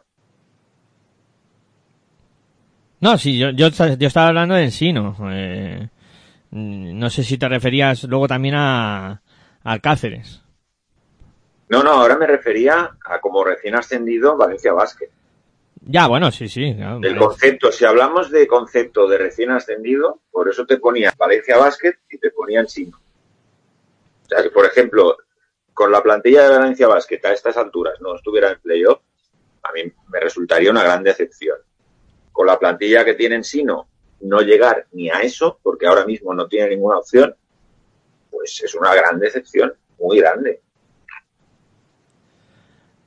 No, 3.01 3.19
sí, 3.19 3.39
yo, 3.39 3.51
yo, 3.51 3.67
estaba 3.67 4.29
hablando 4.29 4.55
de 4.55 4.65
Ensino. 4.65 5.17
Eh, 5.31 5.89
no 6.51 7.11
sé 7.11 7.23
si 7.23 7.39
te 7.39 7.49
referías 7.49 8.05
luego 8.05 8.27
también 8.27 8.55
a, 8.57 9.23
a 9.63 9.79
Cáceres. 9.79 10.43
No, 11.69 11.83
no, 11.83 11.91
ahora 11.91 12.17
me 12.17 12.27
refería 12.27 12.97
a 13.05 13.21
como 13.21 13.45
recién 13.45 13.75
ascendido 13.75 14.37
Valencia 14.37 14.73
Vázquez. 14.73 15.11
Ya, 15.87 16.07
bueno, 16.07 16.31
sí, 16.31 16.49
sí. 16.49 16.75
el 17.03 17.17
concepto, 17.17 17.71
si 17.71 17.85
hablamos 17.85 18.31
de 18.31 18.47
concepto 18.47 19.07
de 19.07 19.19
recién 19.19 19.51
ascendido, 19.51 20.21
por 20.31 20.49
eso 20.49 20.65
te 20.65 20.79
ponía 20.79 21.13
Valencia 21.17 21.59
Basket 21.59 21.95
y 22.11 22.19
te 22.19 22.31
ponían 22.31 22.67
Chino. 22.67 22.99
O 24.25 24.29
sea, 24.29 24.43
que 24.43 24.51
por 24.51 24.65
ejemplo, 24.65 25.19
con 25.75 25.93
la 25.93 26.03
plantilla 26.03 26.49
de 26.49 26.57
Valencia 26.57 26.89
Basket 26.89 27.21
a 27.25 27.33
estas 27.33 27.57
alturas 27.59 28.01
no 28.01 28.17
estuviera 28.17 28.51
en 28.51 28.61
playoff, 28.61 29.01
a 29.63 29.73
mí 29.73 29.83
me 30.09 30.21
resultaría 30.21 30.71
una 30.71 30.83
gran 30.83 31.03
decepción. 31.03 31.59
Con 32.33 32.47
la 32.47 32.59
plantilla 32.59 33.05
que 33.05 33.15
tienen 33.15 33.45
Sino, 33.45 33.89
no 34.21 34.41
llegar 34.41 34.87
ni 34.93 35.11
a 35.11 35.21
eso, 35.21 35.59
porque 35.63 35.87
ahora 35.87 36.07
mismo 36.07 36.33
no 36.33 36.49
tiene 36.49 36.71
ninguna 36.71 36.99
opción, 36.99 37.35
pues 38.31 38.63
es 38.63 38.75
una 38.75 38.95
gran 38.95 39.19
decepción, 39.19 39.75
muy 39.99 40.19
grande. 40.19 40.63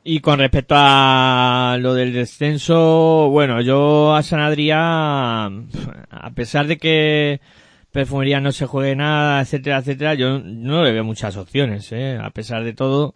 Y 0.09 0.21
con 0.21 0.39
respecto 0.39 0.73
a 0.77 1.75
lo 1.81 1.93
del 1.93 2.13
descenso, 2.13 3.27
bueno, 3.29 3.59
yo 3.59 4.15
a 4.15 4.23
San 4.23 4.39
Adrián, 4.39 5.67
a 6.09 6.29
pesar 6.31 6.65
de 6.65 6.77
que 6.77 7.41
Perfumería 7.91 8.39
no 8.39 8.53
se 8.53 8.67
juegue 8.67 8.95
nada, 8.95 9.41
etcétera, 9.41 9.79
etcétera, 9.79 10.13
yo 10.13 10.39
no 10.39 10.81
le 10.81 10.93
veo 10.93 11.03
muchas 11.03 11.35
opciones, 11.35 11.91
¿eh? 11.91 12.17
A 12.23 12.29
pesar 12.29 12.63
de 12.63 12.71
todo, 12.71 13.15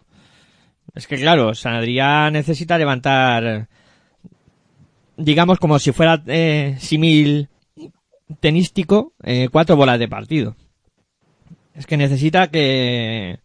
es 0.94 1.06
que 1.06 1.16
claro, 1.16 1.54
San 1.54 1.76
Adrián 1.76 2.34
necesita 2.34 2.76
levantar, 2.76 3.68
digamos 5.16 5.58
como 5.58 5.78
si 5.78 5.92
fuera 5.92 6.22
eh, 6.26 6.76
simil 6.78 7.48
tenístico, 8.40 9.14
eh, 9.22 9.48
cuatro 9.50 9.76
bolas 9.76 9.98
de 9.98 10.08
partido. 10.08 10.56
Es 11.74 11.86
que 11.86 11.96
necesita 11.96 12.48
que 12.48 13.38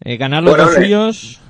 eh, 0.00 0.16
ganar 0.16 0.44
los 0.44 0.56
dos 0.56 0.74
suyos 0.74 1.40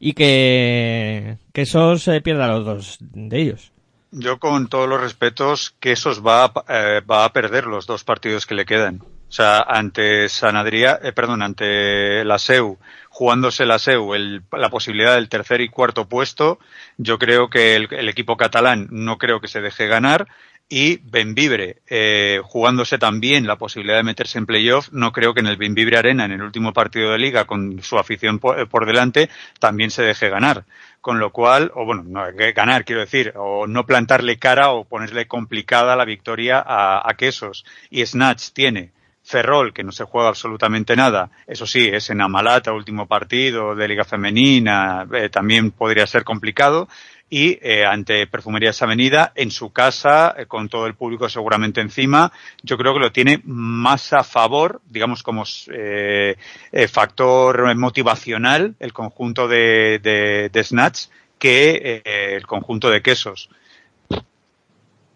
y 0.00 0.14
que, 0.14 1.36
que 1.52 1.62
esos 1.62 2.02
se 2.02 2.20
pierda 2.22 2.48
los 2.48 2.64
dos 2.64 2.96
de 3.00 3.40
ellos. 3.40 3.70
Yo 4.10 4.40
con 4.40 4.68
todos 4.68 4.88
los 4.88 5.00
respetos, 5.00 5.76
que 5.78 5.92
esos 5.92 6.26
va 6.26 6.46
a, 6.46 6.64
eh, 6.68 7.00
va 7.02 7.24
a 7.24 7.32
perder 7.32 7.66
los 7.66 7.86
dos 7.86 8.02
partidos 8.02 8.46
que 8.46 8.56
le 8.56 8.64
quedan. 8.64 9.02
O 9.30 9.32
sea, 9.32 9.60
ante 9.60 10.28
San 10.28 10.56
Adrià, 10.56 10.98
eh, 11.04 11.12
perdón, 11.12 11.42
ante 11.42 12.24
la 12.24 12.40
SEU, 12.40 12.78
jugándose 13.10 13.64
la 13.64 13.78
SEU 13.78 14.14
el, 14.14 14.42
la 14.50 14.70
posibilidad 14.70 15.14
del 15.14 15.28
tercer 15.28 15.60
y 15.60 15.68
cuarto 15.68 16.08
puesto, 16.08 16.58
yo 16.96 17.16
creo 17.16 17.48
que 17.48 17.76
el, 17.76 18.08
equipo 18.08 18.36
catalán 18.36 18.88
no 18.90 19.18
creo 19.18 19.40
que 19.40 19.46
se 19.46 19.60
deje 19.60 19.86
ganar 19.86 20.26
y 20.72 20.98
Benvibre, 20.98 21.82
eh, 21.88 22.40
jugándose 22.44 22.96
también 22.96 23.44
la 23.44 23.56
posibilidad 23.56 23.96
de 23.96 24.04
meterse 24.04 24.38
en 24.38 24.46
playoff, 24.46 24.88
no 24.92 25.10
creo 25.10 25.34
que 25.34 25.40
en 25.40 25.48
el 25.48 25.56
Benvibre 25.56 25.98
Arena, 25.98 26.24
en 26.24 26.30
el 26.30 26.42
último 26.42 26.72
partido 26.72 27.10
de 27.10 27.18
liga, 27.18 27.44
con 27.44 27.82
su 27.82 27.98
afición 27.98 28.38
por, 28.38 28.68
por, 28.68 28.86
delante, 28.86 29.28
también 29.58 29.90
se 29.90 30.04
deje 30.04 30.28
ganar. 30.28 30.64
Con 31.00 31.18
lo 31.18 31.32
cual, 31.32 31.72
o 31.74 31.84
bueno, 31.84 32.04
no 32.06 32.22
ganar, 32.54 32.84
quiero 32.84 33.00
decir, 33.00 33.32
o 33.34 33.66
no 33.66 33.84
plantarle 33.84 34.38
cara 34.38 34.70
o 34.70 34.84
ponerle 34.84 35.26
complicada 35.26 35.96
la 35.96 36.04
victoria 36.04 36.62
a, 36.64 37.02
a 37.04 37.14
Quesos. 37.14 37.64
Y 37.90 38.06
Snatch 38.06 38.50
tiene 38.52 38.92
Ferrol, 39.24 39.72
que 39.72 39.82
no 39.82 39.92
se 39.92 40.04
juega 40.04 40.28
absolutamente 40.28 40.94
nada. 40.94 41.30
Eso 41.46 41.66
sí, 41.66 41.88
es 41.88 42.10
en 42.10 42.20
Amalata, 42.20 42.72
último 42.72 43.06
partido 43.06 43.74
de 43.74 43.88
Liga 43.88 44.04
Femenina, 44.04 45.06
eh, 45.12 45.28
también 45.30 45.72
podría 45.72 46.06
ser 46.06 46.22
complicado 46.24 46.88
y 47.30 47.58
eh, 47.62 47.86
ante 47.86 48.26
Perfumerías 48.26 48.82
Avenida, 48.82 49.32
en 49.36 49.52
su 49.52 49.72
casa, 49.72 50.34
eh, 50.36 50.46
con 50.46 50.68
todo 50.68 50.86
el 50.86 50.96
público 50.96 51.28
seguramente 51.28 51.80
encima, 51.80 52.32
yo 52.62 52.76
creo 52.76 52.92
que 52.92 52.98
lo 52.98 53.12
tiene 53.12 53.40
más 53.44 54.12
a 54.12 54.24
favor, 54.24 54.80
digamos 54.86 55.22
como 55.22 55.44
eh, 55.68 56.36
eh 56.72 56.88
factor 56.88 57.74
motivacional, 57.76 58.74
el 58.80 58.92
conjunto 58.92 59.46
de, 59.46 60.00
de, 60.02 60.50
de 60.52 60.64
Snatch, 60.64 61.06
que 61.38 62.02
eh, 62.04 62.34
el 62.34 62.46
conjunto 62.46 62.90
de 62.90 63.00
quesos. 63.00 63.48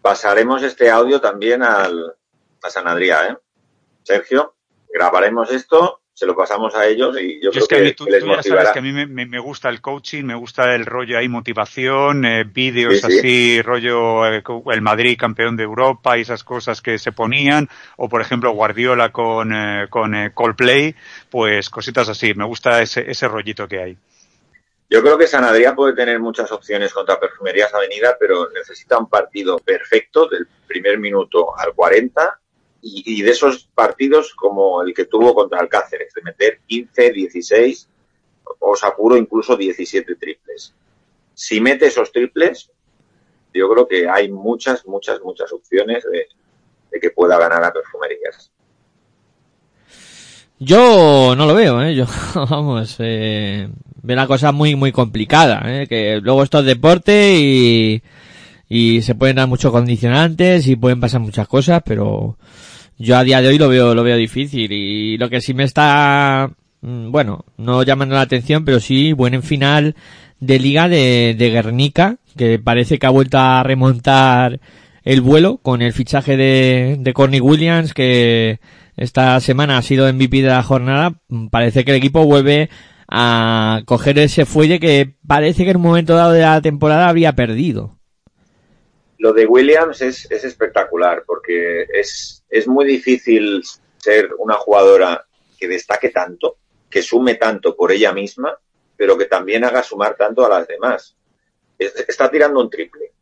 Pasaremos 0.00 0.62
este 0.62 0.90
audio 0.90 1.21
también 1.21 1.64
al, 1.64 2.14
a 2.62 2.71
San 2.71 2.87
Adrià, 2.87 3.33
¿eh? 3.33 3.37
Sergio, 4.04 4.54
grabaremos 4.92 5.50
esto 5.50 6.00
se 6.14 6.26
lo 6.26 6.37
pasamos 6.37 6.73
a 6.76 6.87
ellos 6.87 7.21
y 7.21 7.40
yo, 7.42 7.50
creo 7.50 7.62
es 7.64 7.68
que, 7.68 7.94
que, 8.04 8.11
les 8.11 8.25
motivará. 8.25 8.73
que 8.73 8.78
a 8.78 8.83
mí 8.83 8.92
me, 8.92 9.38
gusta 9.40 9.68
el 9.68 9.80
coaching, 9.80 10.23
me 10.23 10.37
gusta 10.37 10.76
el 10.76 10.87
rollo 10.87 11.18
ahí, 11.18 11.28
motivación, 11.28 12.25
eh, 12.25 12.44
vídeos 12.44 13.04
así, 13.04 13.61
rollo 13.61 14.25
eh, 14.25 14.42
el 14.71 14.80
Madrid 14.80 15.18
campeón 15.18 15.56
de 15.56 15.64
Europa 15.64 16.16
y 16.16 16.21
esas 16.21 16.44
cosas 16.44 16.80
que 16.80 17.00
se 17.00 17.11
ponían, 17.11 17.68
o 17.97 18.09
por 18.09 18.21
ejemplo 18.21 18.52
Guardiola 18.52 19.11
con, 19.11 19.52
eh, 19.52 19.88
con 19.90 20.14
Coldplay, 20.33 20.94
pues 21.30 21.68
cositas 21.68 22.09
así, 22.09 22.33
me 22.35 22.44
gusta 22.44 22.80
ese, 22.80 23.11
ese 23.11 23.26
rollito 23.26 23.66
que 23.66 23.83
hay. 23.83 23.99
Yo 24.88 25.02
creo 25.02 25.18
que 25.18 25.26
San 25.26 25.42
Adrián 25.42 25.75
puede 25.75 25.97
tener 25.97 26.21
muchas 26.21 26.52
opciones 26.52 26.92
contra 26.92 27.18
Perfumerías 27.18 27.75
Avenida, 27.75 28.16
pero 28.21 28.49
necesita 28.50 28.99
un 28.99 29.09
partido 29.09 29.59
perfecto 29.59 30.28
del 30.28 30.47
primer 30.68 30.99
minuto 31.00 31.59
al 31.59 31.73
40 31.75 32.40
y, 32.87 33.23
de 33.23 33.31
esos 33.31 33.64
partidos 33.75 34.35
como 34.35 34.83
el 34.83 34.93
que 34.93 35.07
tuvo 35.07 35.35
contra 35.35 35.61
Alcáceres, 35.61 36.12
de 36.14 36.23
meter 36.23 36.61
15, 36.67 37.12
16 37.12 37.88
o 38.59 38.75
apuro 38.83 39.17
incluso 39.17 39.57
17 39.57 40.17
triples. 40.17 40.75
Si 41.33 41.61
mete 41.61 41.87
esos 41.87 42.12
triples, 42.12 42.71
yo 43.55 43.71
creo 43.71 43.88
que 43.88 44.09
hay 44.09 44.31
muchas, 44.31 44.87
muchas, 44.87 45.21
muchas 45.23 45.50
opciones 45.53 46.05
de, 46.05 46.29
que 47.00 47.11
pueda 47.11 47.38
ganar 47.38 47.64
a 47.64 47.73
Perfumerías. 47.73 48.53
Yo 50.59 51.35
no 51.37 51.47
lo 51.47 51.55
veo, 51.55 51.83
¿eh? 51.83 51.95
Yo, 51.95 52.05
vamos, 52.35 52.97
eh, 52.99 53.69
veo 54.03 54.14
una 54.14 54.26
cosa 54.26 54.53
muy, 54.53 54.76
muy 54.76 54.93
complicada, 54.93 55.62
¿eh? 55.64 55.87
Que 55.88 56.21
luego 56.21 56.43
esto 56.43 56.59
es 56.59 56.67
deporte 56.67 57.35
y, 57.38 58.03
y 58.68 59.01
se 59.03 59.14
pueden 59.14 59.37
dar 59.37 59.49
muchos 59.49 59.73
condicionantes 59.73 60.66
y 60.68 60.77
pueden 60.77 61.01
pasar 61.01 61.20
muchas 61.20 61.49
cosas, 61.49 61.83
pero 61.85 62.37
yo 62.98 63.16
a 63.16 63.24
día 63.24 63.40
de 63.42 63.48
hoy 63.48 63.59
lo 63.59 63.68
veo, 63.68 63.94
lo 63.94 64.02
veo 64.02 64.16
difícil 64.16 64.70
y 64.72 65.18
lo 65.18 65.28
que 65.30 65.40
sí 65.40 65.54
me 65.54 65.64
está, 65.64 66.50
mm, 66.80 67.11
bueno, 67.11 67.44
no 67.57 67.83
llamando 67.83 68.14
la 68.14 68.22
atención, 68.22 68.64
pero 68.64 68.80
sí 68.80 69.12
buen 69.12 69.35
en 69.35 69.42
final 69.42 69.96
de 70.40 70.59
liga 70.59 70.88
de, 70.88 71.35
de 71.38 71.50
Guernica, 71.50 72.16
que 72.37 72.59
parece 72.59 72.98
que 72.98 73.07
ha 73.07 73.11
vuelto 73.11 73.38
a 73.38 73.62
remontar 73.62 74.61
el 75.02 75.20
vuelo 75.20 75.59
con 75.59 75.83
el 75.83 75.92
fichaje 75.92 76.37
de, 76.37 76.96
de 76.98 77.12
Corny 77.12 77.40
Williams, 77.40 77.94
que 77.94 78.61
esta 78.96 79.38
semana 79.40 79.78
ha 79.78 79.83
sido 79.83 80.12
MVP 80.12 80.42
de 80.42 80.48
la 80.48 80.62
jornada. 80.62 81.20
Parece 81.50 81.85
que 81.85 81.90
el 81.90 81.98
equipo 81.98 82.24
vuelve 82.24 82.70
a 83.09 83.83
coger 83.85 84.18
ese 84.18 84.46
fuelle 84.46 84.80
que 84.80 85.16
parece 85.26 85.64
que 85.64 85.70
en 85.70 85.76
un 85.76 85.83
momento 85.83 86.14
dado 86.14 86.33
de 86.33 86.40
la 86.40 86.61
temporada 86.62 87.09
había 87.09 87.35
perdido. 87.35 87.98
Lo 89.25 89.33
de 89.33 89.47
Williams 89.47 90.03
es, 90.03 90.31
es 90.31 90.45
espectacular 90.45 91.25
porque 91.27 91.87
es, 91.95 92.45
muy 92.67 92.85
difícil 92.85 93.63
ser 93.97 94.35
una 94.37 94.53
jugadora 94.57 95.25
que 95.59 95.67
destaque 95.67 96.11
tanto, 96.11 96.59
que 96.91 97.01
sume 97.01 97.37
tanto 97.37 97.75
por 97.75 97.91
ella 97.91 98.13
misma, 98.13 98.55
pero 98.95 99.17
que 99.17 99.25
también 99.25 99.65
haga 99.65 99.83
sumar 99.83 100.15
tanto 100.15 100.45
a 100.45 100.51
las 100.51 100.69
demás. 100.69 101.17
Está 101.79 102.31
tirando 102.31 102.61
un 102.61 102.69
triple, 102.69 103.13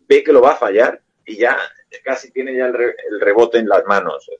ve 0.00 0.22
que 0.22 0.30
lo 0.30 0.42
va 0.42 0.52
a 0.52 0.56
fallar 0.56 1.00
y 1.24 1.38
ya 1.38 1.56
casi 2.04 2.30
tiene 2.32 2.54
ya 2.54 2.66
el, 2.66 3.18
rebote 3.18 3.56
en 3.56 3.68
las 3.70 3.86
manos. 3.86 4.30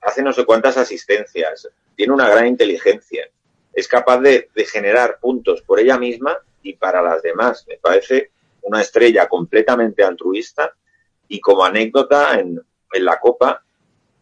Hace 0.00 0.22
no 0.22 0.32
sé 0.32 0.46
cuántas 0.46 0.78
asistencias, 0.78 1.68
tiene 1.94 2.14
una 2.14 2.30
gran 2.30 2.46
inteligencia, 2.46 3.28
es 3.74 3.86
capaz 3.86 4.20
de, 4.20 4.48
de 4.54 4.64
generar 4.64 5.18
puntos 5.20 5.60
por 5.60 5.78
ella 5.78 5.98
misma 5.98 6.38
y 6.62 6.72
para 6.72 7.02
las 7.02 7.20
demás. 7.20 7.66
Me 7.68 7.76
parece 7.76 8.30
una 8.62 8.80
estrella 8.80 9.28
completamente 9.28 10.02
altruista 10.02 10.72
y 11.28 11.40
como 11.40 11.64
anécdota 11.64 12.38
en, 12.38 12.60
en 12.92 13.04
la 13.04 13.18
Copa 13.18 13.64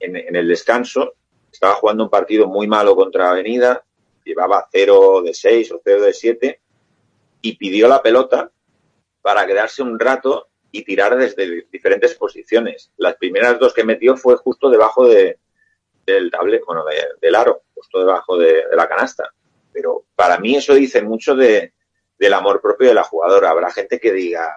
en, 0.00 0.36
el 0.36 0.48
descanso, 0.48 1.14
estaba 1.50 1.74
jugando 1.74 2.04
un 2.04 2.10
partido 2.10 2.46
muy 2.46 2.66
malo 2.66 2.94
contra 2.94 3.30
Avenida, 3.30 3.84
llevaba 4.24 4.68
0 4.70 5.22
de 5.24 5.34
6 5.34 5.72
o 5.72 5.80
0 5.82 6.02
de 6.02 6.12
7 6.12 6.60
y 7.42 7.56
pidió 7.56 7.88
la 7.88 8.02
pelota 8.02 8.50
para 9.22 9.46
quedarse 9.46 9.82
un 9.82 9.98
rato 9.98 10.48
y 10.70 10.84
tirar 10.84 11.16
desde 11.16 11.66
diferentes 11.72 12.14
posiciones. 12.14 12.92
Las 12.96 13.16
primeras 13.16 13.58
dos 13.58 13.72
que 13.72 13.84
metió 13.84 14.16
fue 14.16 14.36
justo 14.36 14.68
debajo 14.68 15.06
de, 15.08 15.38
del 16.04 16.30
tablet, 16.30 16.62
bueno, 16.66 16.84
del 17.20 17.34
aro, 17.34 17.62
justo 17.74 18.00
debajo 18.00 18.36
de, 18.36 18.64
la 18.72 18.88
canasta. 18.88 19.32
Pero 19.72 20.04
para 20.14 20.38
mí 20.38 20.56
eso 20.56 20.74
dice 20.74 21.02
mucho 21.02 21.34
de, 21.34 21.72
del 22.18 22.34
amor 22.34 22.60
propio 22.60 22.88
de 22.88 22.94
la 22.94 23.04
jugadora. 23.04 23.50
Habrá 23.50 23.70
gente 23.70 23.98
que 23.98 24.12
diga, 24.12 24.54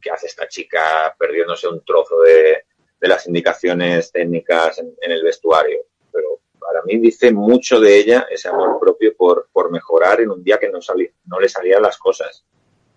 ¿qué 0.00 0.10
hace 0.10 0.26
esta 0.26 0.48
chica 0.48 1.14
perdiéndose 1.18 1.68
un 1.68 1.84
trozo 1.84 2.20
de, 2.22 2.64
de 3.04 3.08
las 3.08 3.26
indicaciones 3.26 4.10
técnicas 4.10 4.78
en, 4.78 4.94
el 5.00 5.22
vestuario. 5.22 5.80
Pero 6.10 6.40
para 6.58 6.82
mí 6.84 6.96
dice 6.96 7.32
mucho 7.32 7.78
de 7.78 7.98
ella 7.98 8.26
ese 8.30 8.48
amor 8.48 8.80
propio 8.80 9.14
por, 9.14 9.48
por 9.52 9.70
mejorar 9.70 10.22
en 10.22 10.30
un 10.30 10.42
día 10.42 10.58
que 10.58 10.70
no, 10.70 10.78
no 11.26 11.38
le 11.38 11.48
salían 11.50 11.82
las 11.82 11.98
cosas. 11.98 12.46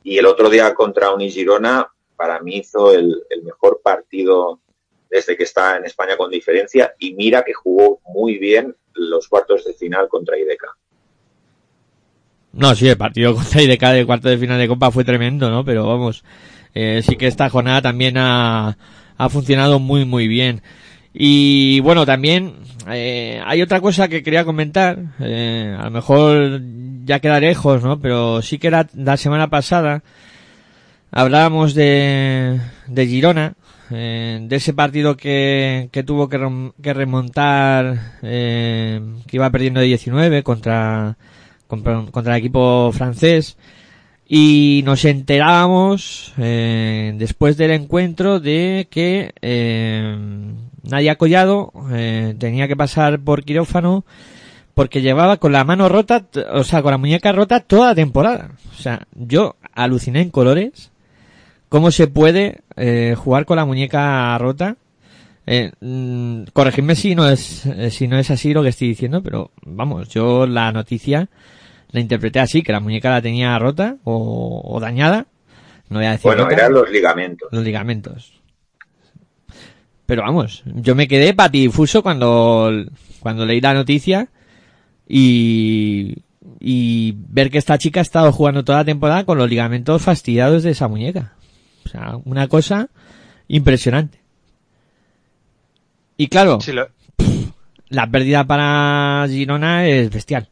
Y 0.04 0.18
el 0.18 0.26
otro 0.26 0.50
día 0.50 0.74
contra 0.74 1.14
Unigirona, 1.14 1.92
para 2.16 2.40
mí 2.40 2.60
hizo 2.60 2.94
el, 2.94 3.26
mejor 3.44 3.82
partido 3.82 4.62
desde 5.10 5.36
que 5.36 5.44
está 5.44 5.76
en 5.76 5.84
España 5.84 6.16
con 6.16 6.32
diferencia 6.32 6.96
y 7.00 7.14
mira 7.14 7.44
que 7.44 7.54
jugó 7.54 8.00
muy 8.06 8.38
bien 8.38 8.78
los 8.94 9.28
cuartos 9.28 9.66
de 9.66 9.74
final 9.74 10.08
contra 10.08 10.38
Ideca. 10.38 10.74
No, 12.58 12.74
sí, 12.74 12.88
el 12.88 12.98
partido 12.98 13.36
contra 13.36 13.62
Ideca 13.62 13.92
de 13.92 14.06
cuartos 14.06 14.32
de 14.32 14.38
final 14.38 14.58
de 14.58 14.68
Copa 14.68 14.92
fue 14.92 15.04
tremendo, 15.04 15.50
¿no? 15.52 15.64
Pero 15.64 15.86
vamos, 15.86 16.24
eh, 16.74 17.02
sí 17.08 17.16
que 17.16 17.28
esta 17.28 17.50
jornada 17.50 17.84
también 17.84 18.18
ha, 18.18 18.78
ha 19.18 19.30
funcionado 19.30 19.80
muy 19.80 20.06
muy 20.06 20.28
bien. 20.28 20.64
Y 21.14 21.80
bueno, 21.82 22.06
también 22.06 22.56
eh, 22.90 23.42
hay 23.46 23.62
otra 23.62 23.80
cosa 23.80 24.08
que 24.08 24.24
quería 24.24 24.44
comentar, 24.44 24.98
eh, 25.20 25.76
a 25.78 25.86
lo 25.86 25.92
mejor 25.92 26.62
ya 27.06 27.20
queda 27.20 27.40
lejos, 27.40 27.84
¿no? 27.84 28.00
Pero 28.00 28.42
sí 28.42 28.58
que 28.58 28.68
era 28.68 28.88
la 28.96 29.18
semana 29.18 29.50
pasada, 29.50 30.04
hablábamos 31.12 31.76
de, 31.76 32.60
de 32.88 33.08
Girona, 33.08 33.54
eh, 33.92 34.40
de 34.42 34.56
ese 34.56 34.74
partido 34.74 35.16
que, 35.16 35.90
que 35.92 36.04
tuvo 36.04 36.28
que, 36.28 36.72
que 36.82 36.94
remontar, 36.94 38.18
eh, 38.24 39.00
que 39.28 39.38
iba 39.38 39.50
perdiendo 39.52 39.80
de 39.80 39.88
19 39.88 40.44
contra, 40.44 41.18
contra, 41.68 42.34
el 42.34 42.40
equipo 42.40 42.92
francés 42.92 43.58
y 44.28 44.82
nos 44.86 45.06
enterábamos 45.06 46.34
eh, 46.38 47.14
después 47.18 47.58
del 47.58 47.72
encuentro 47.72 48.40
de 48.40 48.88
que 48.90 49.34
eh, 49.42 50.18
Nadia 50.84 51.16
Collado 51.16 51.72
eh, 51.92 52.36
tenía 52.38 52.68
que 52.68 52.76
pasar 52.76 53.20
por 53.20 53.44
quirófano 53.44 54.06
porque 54.74 55.02
llevaba 55.02 55.38
con 55.38 55.52
la 55.54 55.64
mano 55.64 55.90
rota, 55.90 56.26
o 56.54 56.64
sea, 56.64 56.84
con 56.84 56.92
la 56.92 57.00
muñeca 57.00 57.32
rota 57.32 57.62
toda 57.62 57.88
la 57.88 57.96
temporada. 57.96 58.52
O 58.78 58.80
sea, 58.80 59.08
yo 59.16 59.56
aluciné 59.74 60.22
en 60.22 60.30
colores 60.30 60.92
cómo 61.70 61.92
se 61.92 62.08
puede 62.08 62.60
eh, 62.76 63.16
jugar 63.18 63.46
con 63.46 63.58
la 63.58 63.66
muñeca 63.66 64.38
rota. 64.38 64.78
Eh, 65.46 65.72
mm, 65.80 66.44
corregidme 66.54 66.96
si 66.96 67.16
no 67.16 67.28
es 67.28 67.66
eh, 67.66 67.90
si 67.90 68.08
no 68.08 68.20
es 68.20 68.30
así 68.30 68.54
lo 68.54 68.64
que 68.64 68.70
estoy 68.70 68.90
diciendo, 68.90 69.24
pero 69.24 69.52
vamos, 69.66 70.10
yo 70.10 70.46
la 70.46 70.72
noticia 70.72 71.30
la 71.92 72.00
interpreté 72.00 72.40
así, 72.40 72.62
que 72.62 72.72
la 72.72 72.80
muñeca 72.80 73.10
la 73.10 73.22
tenía 73.22 73.58
rota 73.60 73.98
o, 74.04 74.78
dañada. 74.82 75.28
No 75.90 76.00
voy 76.00 76.06
a 76.06 76.12
decir 76.12 76.24
bueno, 76.24 76.50
eran 76.50 76.74
los 76.74 76.90
ligamentos. 76.90 77.50
Los 77.52 77.64
ligamentos. 77.64 78.34
Pero 80.06 80.24
vamos, 80.24 80.64
yo 80.66 80.96
me 80.96 81.08
quedé 81.08 81.34
patidifuso 81.34 82.02
cuando, 82.02 82.72
cuando 83.20 83.46
leí 83.46 83.62
la 83.62 83.74
noticia 83.74 84.30
y, 85.08 86.16
y 86.60 87.14
ver 87.18 87.50
que 87.50 87.58
esta 87.58 87.78
chica 87.78 88.00
ha 88.00 88.04
estado 88.04 88.32
jugando 88.32 88.64
toda 88.64 88.80
la 88.80 88.86
temporada 88.86 89.26
con 89.26 89.38
los 89.38 89.50
ligamentos 89.50 90.02
fastidiados 90.02 90.64
de 90.64 90.72
esa 90.72 90.88
muñeca. 90.88 91.34
O 91.86 91.90
sea, 91.90 92.18
una 92.26 92.48
cosa 92.48 92.90
impresionante. 93.48 94.20
Y 96.18 96.28
claro, 96.28 96.60
la 97.90 98.08
pérdida 98.10 98.44
para 98.46 99.26
Girona 99.30 99.88
es 99.88 100.10
bestial. 100.10 100.50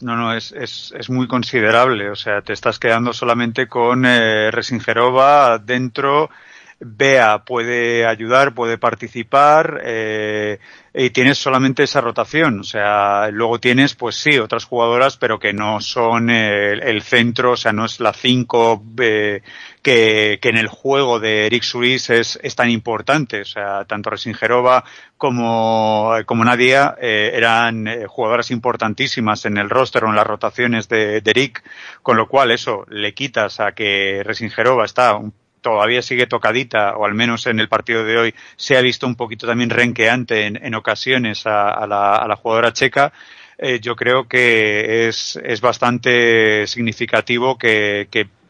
No, 0.00 0.16
no, 0.16 0.32
es, 0.34 0.52
es, 0.52 0.94
es 0.96 1.10
muy 1.10 1.26
considerable. 1.26 2.10
O 2.10 2.16
sea, 2.16 2.42
te 2.42 2.52
estás 2.52 2.78
quedando 2.78 3.12
solamente 3.12 3.66
con 3.66 4.04
eh, 4.06 4.50
Resingerova 4.50 5.58
dentro. 5.58 6.30
Bea 6.80 7.44
puede 7.44 8.06
ayudar, 8.06 8.54
puede 8.54 8.78
participar 8.78 9.80
eh, 9.82 10.60
y 10.94 11.10
tienes 11.10 11.38
solamente 11.38 11.82
esa 11.82 12.00
rotación. 12.00 12.60
O 12.60 12.64
sea, 12.64 13.30
luego 13.32 13.58
tienes, 13.58 13.96
pues 13.96 14.14
sí, 14.14 14.38
otras 14.38 14.64
jugadoras, 14.64 15.16
pero 15.16 15.40
que 15.40 15.52
no 15.52 15.80
son 15.80 16.30
el, 16.30 16.80
el 16.80 17.02
centro, 17.02 17.52
o 17.52 17.56
sea, 17.56 17.72
no 17.72 17.84
es 17.84 17.98
la 17.98 18.12
5 18.12 18.84
eh, 19.00 19.42
que, 19.88 20.48
en 20.50 20.56
el 20.58 20.68
juego 20.68 21.18
de 21.18 21.46
Eric 21.46 21.62
Suris 21.62 22.10
es, 22.10 22.38
tan 22.54 22.70
importante. 22.70 23.40
O 23.40 23.44
sea, 23.44 23.84
tanto 23.86 24.10
Resingerova 24.10 24.84
como, 25.16 26.12
como 26.26 26.44
Nadia 26.44 26.94
eh, 27.00 27.32
eran 27.34 27.86
eh, 27.86 28.06
jugadoras 28.06 28.50
importantísimas 28.50 29.46
en 29.46 29.56
el 29.56 29.70
roster 29.70 30.04
o 30.04 30.08
en 30.08 30.16
las 30.16 30.26
rotaciones 30.26 30.88
de, 30.88 31.20
de 31.20 31.30
Eric, 31.30 31.62
con 32.02 32.16
lo 32.16 32.28
cual 32.28 32.50
eso 32.50 32.84
le 32.90 33.14
quitas 33.14 33.60
a 33.60 33.72
que 33.72 34.22
Resingerova 34.24 34.84
está 34.84 35.18
todavía 35.60 36.02
sigue 36.02 36.26
tocadita, 36.26 36.96
o 36.96 37.04
al 37.04 37.14
menos 37.14 37.46
en 37.46 37.58
el 37.58 37.68
partido 37.68 38.04
de 38.04 38.16
hoy 38.16 38.34
se 38.56 38.76
ha 38.76 38.80
visto 38.80 39.06
un 39.06 39.16
poquito 39.16 39.46
también 39.46 39.70
renqueante 39.70 40.46
en, 40.46 40.74
ocasiones 40.74 41.46
a, 41.46 41.84
la, 41.86 42.38
jugadora 42.40 42.72
checa, 42.72 43.12
eh, 43.58 43.80
yo 43.80 43.96
creo 43.96 44.28
que 44.28 45.08
es, 45.08 45.36
es 45.42 45.60
bastante 45.60 46.64
significativo 46.68 47.58
que, 47.58 48.06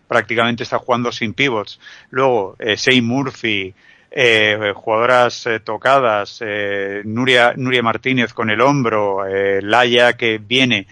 prácticamente 0.08 0.64
está 0.64 0.78
jugando 0.78 1.12
sin 1.12 1.34
pivots. 1.34 1.78
Luego, 2.10 2.56
eh, 2.58 2.76
Murphy, 3.02 3.74
eh, 4.10 4.72
jugadoras 4.74 5.46
eh, 5.46 5.60
tocadas, 5.60 6.42
eh, 6.44 7.02
Nuria, 7.04 7.52
Nuria 7.56 7.82
Martínez 7.82 8.32
con 8.32 8.50
el 8.50 8.60
hombro, 8.60 9.26
eh, 9.26 9.60
Laia 9.62 10.14
que 10.14 10.38
viene 10.38 10.86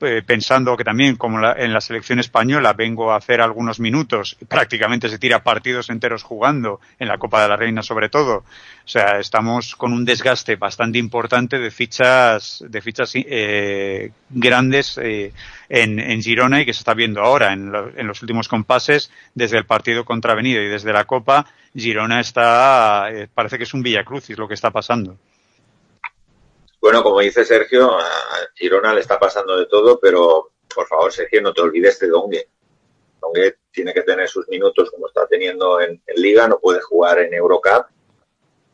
eh, 0.00 0.22
pensando 0.24 0.76
que 0.76 0.84
también, 0.84 1.16
como 1.16 1.38
en 1.56 1.72
la 1.72 1.80
selección 1.80 2.18
española, 2.18 2.72
vengo 2.72 3.12
a 3.12 3.16
hacer 3.16 3.40
algunos 3.40 3.80
minutos, 3.80 4.36
prácticamente 4.48 5.08
se 5.08 5.18
tira 5.18 5.42
partidos 5.42 5.90
enteros 5.90 6.22
jugando, 6.22 6.80
en 6.98 7.08
la 7.08 7.18
Copa 7.18 7.42
de 7.42 7.48
la 7.48 7.56
Reina 7.56 7.82
sobre 7.82 8.08
todo. 8.08 8.44
O 8.84 8.88
sea, 8.88 9.18
estamos 9.18 9.76
con 9.76 9.92
un 9.92 10.04
desgaste 10.04 10.56
bastante 10.56 10.98
importante 10.98 11.58
de 11.58 11.70
fichas, 11.70 12.64
de 12.66 12.80
fichas 12.80 13.12
eh, 13.14 14.10
grandes 14.30 14.98
eh, 14.98 15.32
en, 15.68 16.00
en, 16.00 16.22
Girona 16.22 16.60
y 16.60 16.66
que 16.66 16.72
se 16.72 16.80
está 16.80 16.94
viendo 16.94 17.20
ahora 17.20 17.52
en, 17.52 17.72
en, 17.96 18.06
los 18.06 18.22
últimos 18.22 18.48
compases 18.48 19.10
desde 19.34 19.58
el 19.58 19.66
partido 19.66 20.04
contra 20.04 20.34
y 20.40 20.54
desde 20.54 20.92
la 20.92 21.04
Copa. 21.04 21.46
Girona 21.74 22.20
está, 22.20 23.10
eh, 23.12 23.28
parece 23.32 23.58
que 23.58 23.64
es 23.64 23.74
un 23.74 23.82
Villacrucis 23.82 24.38
lo 24.38 24.48
que 24.48 24.54
está 24.54 24.70
pasando. 24.70 25.16
Bueno, 26.80 27.02
como 27.02 27.20
dice 27.20 27.44
Sergio, 27.44 27.98
a 27.98 28.08
Girona 28.54 28.94
le 28.94 29.00
está 29.00 29.18
pasando 29.18 29.56
de 29.58 29.66
todo, 29.66 30.00
pero 30.00 30.52
por 30.74 30.86
favor, 30.86 31.12
Sergio, 31.12 31.42
no 31.42 31.52
te 31.52 31.60
olvides 31.60 31.98
de 31.98 32.08
Dongue. 32.08 32.48
Dongue 33.20 33.58
tiene 33.70 33.92
que 33.92 34.02
tener 34.02 34.28
sus 34.28 34.48
minutos 34.48 34.90
como 34.90 35.08
está 35.08 35.26
teniendo 35.26 35.80
en, 35.80 36.00
Liga, 36.16 36.48
no 36.48 36.58
puede 36.58 36.80
jugar 36.80 37.18
en 37.18 37.34
Eurocup, 37.34 37.86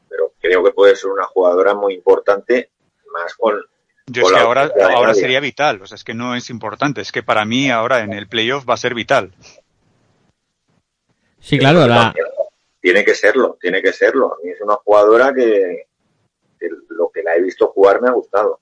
pero 0.09 0.33
creo 0.41 0.63
que 0.63 0.71
puede 0.71 0.95
ser 0.95 1.11
una 1.11 1.25
jugadora 1.25 1.75
muy 1.75 1.95
importante, 1.95 2.71
más 3.13 3.35
con. 3.35 3.61
Yo 4.07 4.23
es 4.23 4.33
que 4.33 4.39
ahora, 4.39 4.73
ahora 4.95 5.15
sería 5.15 5.41
vital, 5.41 5.83
o 5.83 5.87
sea, 5.87 5.97
es 5.97 6.05
que 6.05 6.15
no 6.15 6.37
es 6.37 6.49
importante, 6.49 7.01
es 7.01 7.11
que 7.11 7.25
para 7.25 7.45
mí 7.45 7.71
ahora 7.71 8.01
en 8.01 8.13
el 8.13 8.29
playoff 8.29 8.69
va 8.69 8.75
a 8.75 8.79
ser 8.79 8.95
vital. 8.95 9.33
Sí, 11.41 11.59
claro, 11.59 11.87
la... 11.89 12.15
tiene 12.81 13.05
que 13.05 13.17
serlo, 13.17 13.59
tiene 13.61 13.83
que 13.83 13.93
serlo. 13.93 14.35
A 14.35 14.37
mí 14.45 14.51
es 14.51 14.61
una 14.61 14.75
jugadora 14.77 15.35
que, 15.35 15.86
lo 16.91 17.11
que 17.13 17.23
la 17.23 17.35
he 17.37 17.43
visto 17.43 17.69
jugar 17.69 18.01
me 18.01 18.09
ha 18.09 18.13
gustado. 18.13 18.61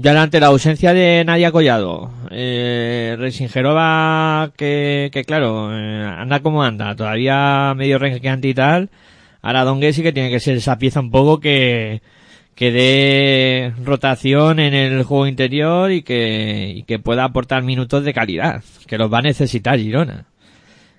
Ya 0.00 0.22
ante 0.22 0.38
la 0.38 0.46
ausencia 0.46 0.94
de 0.94 1.24
Nadia 1.24 1.50
Collado, 1.50 2.12
eh, 2.30 3.16
Resingerova, 3.18 4.52
que, 4.56 5.10
que 5.12 5.24
claro, 5.24 5.76
eh, 5.76 6.04
anda 6.04 6.38
como 6.38 6.62
anda, 6.62 6.94
todavía 6.94 7.74
medio 7.74 7.98
renqueante 7.98 8.46
y 8.46 8.54
tal, 8.54 8.90
ahora 9.42 9.64
Dongue 9.64 9.92
sí 9.92 10.04
que 10.04 10.12
tiene 10.12 10.30
que 10.30 10.38
ser 10.38 10.56
esa 10.56 10.78
pieza 10.78 11.00
un 11.00 11.10
poco 11.10 11.40
que, 11.40 12.00
que 12.54 12.70
dé 12.70 13.72
rotación 13.84 14.60
en 14.60 14.74
el 14.74 15.02
juego 15.02 15.26
interior 15.26 15.90
y 15.90 16.02
que, 16.02 16.72
y 16.76 16.84
que 16.84 17.00
pueda 17.00 17.24
aportar 17.24 17.64
minutos 17.64 18.04
de 18.04 18.14
calidad, 18.14 18.62
que 18.86 18.98
los 18.98 19.12
va 19.12 19.18
a 19.18 19.22
necesitar 19.22 19.80
Girona. 19.80 20.26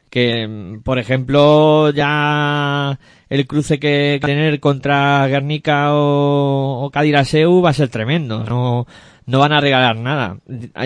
Que, 0.09 0.79
por 0.83 0.97
ejemplo, 0.97 1.91
ya 1.91 2.99
el 3.29 3.45
cruce 3.45 3.79
que 3.79 4.19
tener 4.21 4.59
contra 4.59 5.27
Guernica 5.27 5.93
o, 5.93 6.83
o 6.83 6.89
Cadiraseu 6.89 7.61
va 7.61 7.69
a 7.69 7.73
ser 7.73 7.89
tremendo. 7.89 8.43
No, 8.43 8.87
no 9.29 9.39
van 9.39 9.51
a 9.51 9.61
regalar 9.61 9.95
nada. 9.95 10.37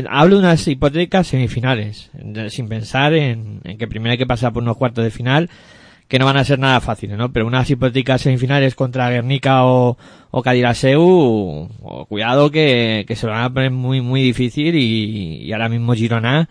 Hablo 0.10 0.36
de 0.36 0.42
unas 0.42 0.68
hipotéticas 0.68 1.28
semifinales, 1.28 2.12
sin 2.50 2.68
pensar 2.68 3.14
en, 3.14 3.62
que 3.62 3.88
primero 3.88 4.12
hay 4.12 4.18
que 4.18 4.28
pasar 4.28 4.52
por 4.52 4.62
unos 4.62 4.76
cuartos 4.76 5.06
de 5.06 5.12
final, 5.12 5.50
que 6.10 6.20
no 6.20 6.26
van 6.26 6.36
a 6.36 6.44
ser 6.44 6.60
nada 6.60 6.82
fáciles, 6.82 7.18
¿no? 7.18 7.32
Pero 7.32 7.48
unas 7.48 7.70
hipotéticas 7.70 8.22
semifinales 8.22 8.76
contra 8.76 9.10
Guernica 9.10 9.64
o, 9.64 9.98
o 10.30 10.42
Cadiraseu, 10.42 11.70
cuidado 12.10 12.52
que, 12.52 13.06
que 13.08 13.16
se 13.16 13.28
van 13.28 13.44
a 13.46 13.54
poner 13.54 13.72
muy, 13.72 14.02
muy 14.02 14.22
difícil 14.22 14.76
y, 14.76 15.46
y 15.46 15.54
ahora 15.54 15.70
mismo 15.70 15.94
Girona 15.94 16.50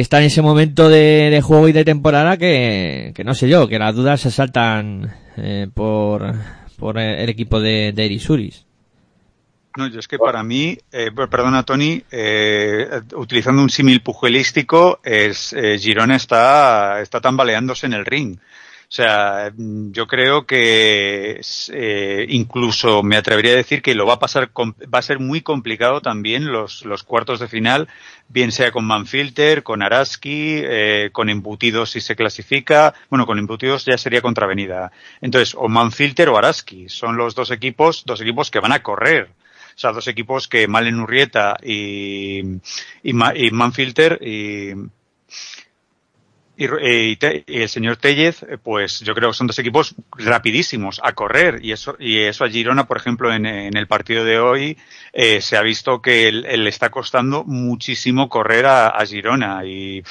está 0.00 0.18
en 0.18 0.26
ese 0.26 0.42
momento 0.42 0.88
de, 0.88 1.40
juego 1.42 1.68
y 1.68 1.72
de 1.72 1.84
temporada 1.84 2.36
que, 2.36 3.12
no 3.24 3.34
sé 3.34 3.48
yo, 3.48 3.66
que 3.66 3.78
las 3.78 3.94
dudas 3.94 4.20
se 4.20 4.30
saltan 4.30 5.14
eh, 5.36 5.68
por, 5.72 6.34
por 6.78 6.98
el 6.98 7.28
equipo 7.28 7.60
de, 7.60 7.92
de. 7.92 8.08
No, 9.76 9.88
yo 9.88 10.00
es 10.00 10.08
que 10.08 10.18
para 10.18 10.42
mí, 10.42 10.78
eh, 10.92 11.10
perdona 11.30 11.62
Tony, 11.62 12.02
eh, 12.10 13.00
utilizando 13.14 13.62
un 13.62 13.70
símil 13.70 14.00
pugelístico, 14.00 15.00
es, 15.02 15.52
eh, 15.52 15.78
Girona 15.78 16.16
está, 16.16 17.00
está 17.02 17.20
tambaleándose 17.20 17.86
en 17.86 17.92
el 17.92 18.06
ring. 18.06 18.38
O 18.88 18.92
sea, 18.96 19.52
yo 19.56 20.06
creo 20.06 20.46
que 20.46 21.40
eh, 21.72 22.26
incluso 22.28 23.02
me 23.02 23.16
atrevería 23.16 23.52
a 23.52 23.56
decir 23.56 23.82
que 23.82 23.96
lo 23.96 24.06
va 24.06 24.14
a 24.14 24.18
pasar, 24.20 24.50
va 24.56 24.98
a 25.00 25.02
ser 25.02 25.18
muy 25.18 25.40
complicado 25.40 26.00
también 26.00 26.52
los, 26.52 26.84
los 26.84 27.02
cuartos 27.02 27.40
de 27.40 27.48
final, 27.48 27.88
bien 28.28 28.52
sea 28.52 28.70
con 28.70 28.84
Manfilter, 28.84 29.64
con 29.64 29.82
Araski, 29.82 30.60
eh, 30.62 31.10
con 31.12 31.28
Embutidos 31.28 31.90
si 31.90 32.00
se 32.00 32.14
clasifica. 32.14 32.94
Bueno, 33.10 33.26
con 33.26 33.40
Embutidos 33.40 33.84
ya 33.84 33.98
sería 33.98 34.22
contravenida. 34.22 34.92
Entonces, 35.20 35.56
o 35.58 35.68
Manfilter 35.68 36.28
o 36.28 36.38
Araski 36.38 36.88
son 36.88 37.16
los 37.16 37.34
dos 37.34 37.50
equipos, 37.50 38.04
dos 38.06 38.20
equipos 38.20 38.52
que 38.52 38.60
van 38.60 38.72
a 38.72 38.84
correr. 38.84 39.30
O 39.74 39.78
sea, 39.78 39.90
dos 39.90 40.06
equipos 40.06 40.46
que 40.46 40.68
Malen 40.68 41.00
Urrieta 41.00 41.56
y, 41.62 42.40
y 43.02 43.12
Manfilter 43.12 44.20
y 44.22 44.74
y, 46.56 47.18
el 47.46 47.68
señor 47.68 47.98
Tellez, 47.98 48.42
eh, 48.42 48.56
pues 48.62 49.00
yo 49.00 49.14
creo 49.14 49.30
que 49.30 49.36
son 49.36 49.46
dos 49.46 49.58
equipos 49.58 49.94
rapidísimos 50.12 51.00
a 51.02 51.12
correr. 51.12 51.58
Y 51.62 51.72
eso, 51.72 51.96
y 51.98 52.18
eso 52.18 52.44
a 52.44 52.48
Girona, 52.48 52.86
por 52.86 52.96
ejemplo, 52.96 53.32
en, 53.32 53.46
el 53.46 53.86
partido 53.86 54.24
de 54.24 54.38
hoy 54.38 54.78
eh, 55.12 55.40
se 55.40 55.56
ha 55.56 55.62
visto 55.62 56.00
que 56.00 56.32
le 56.32 56.68
está 56.68 56.90
costando 56.90 57.44
muchísimo 57.44 58.28
correr 58.30 58.64
a, 58.66 59.04
Girona. 59.06 59.66
Y 59.66 60.02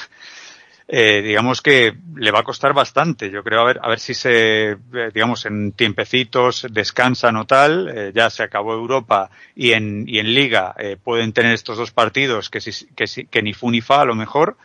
eh, 0.86 1.20
digamos 1.20 1.62
que 1.62 1.96
le 2.14 2.30
va 2.30 2.40
a 2.40 2.44
costar 2.44 2.72
bastante. 2.72 3.28
Yo 3.28 3.42
creo 3.42 3.62
a 3.62 3.64
ver, 3.64 3.80
a 3.82 3.88
ver 3.88 3.98
si 3.98 4.14
se, 4.14 4.76
digamos, 5.12 5.46
en 5.46 5.72
tiempecitos 5.72 6.68
descansan 6.70 7.34
o 7.36 7.44
tal, 7.44 8.12
ya 8.14 8.30
se 8.30 8.44
acabó 8.44 8.72
Europa 8.72 9.30
y 9.56 9.72
en, 9.72 10.04
y 10.06 10.20
en 10.20 10.32
Liga 10.32 10.76
pueden 11.02 11.32
tener 11.32 11.54
estos 11.54 11.76
dos 11.76 11.90
partidos 11.90 12.50
que, 12.50 12.60
si, 12.60 12.86
que, 12.94 13.06
que 13.26 13.42
ni 13.42 13.52
fu 13.52 13.68
ni 13.68 13.80
fa 13.80 14.02
a 14.02 14.04
lo 14.04 14.14
mejor 14.14 14.56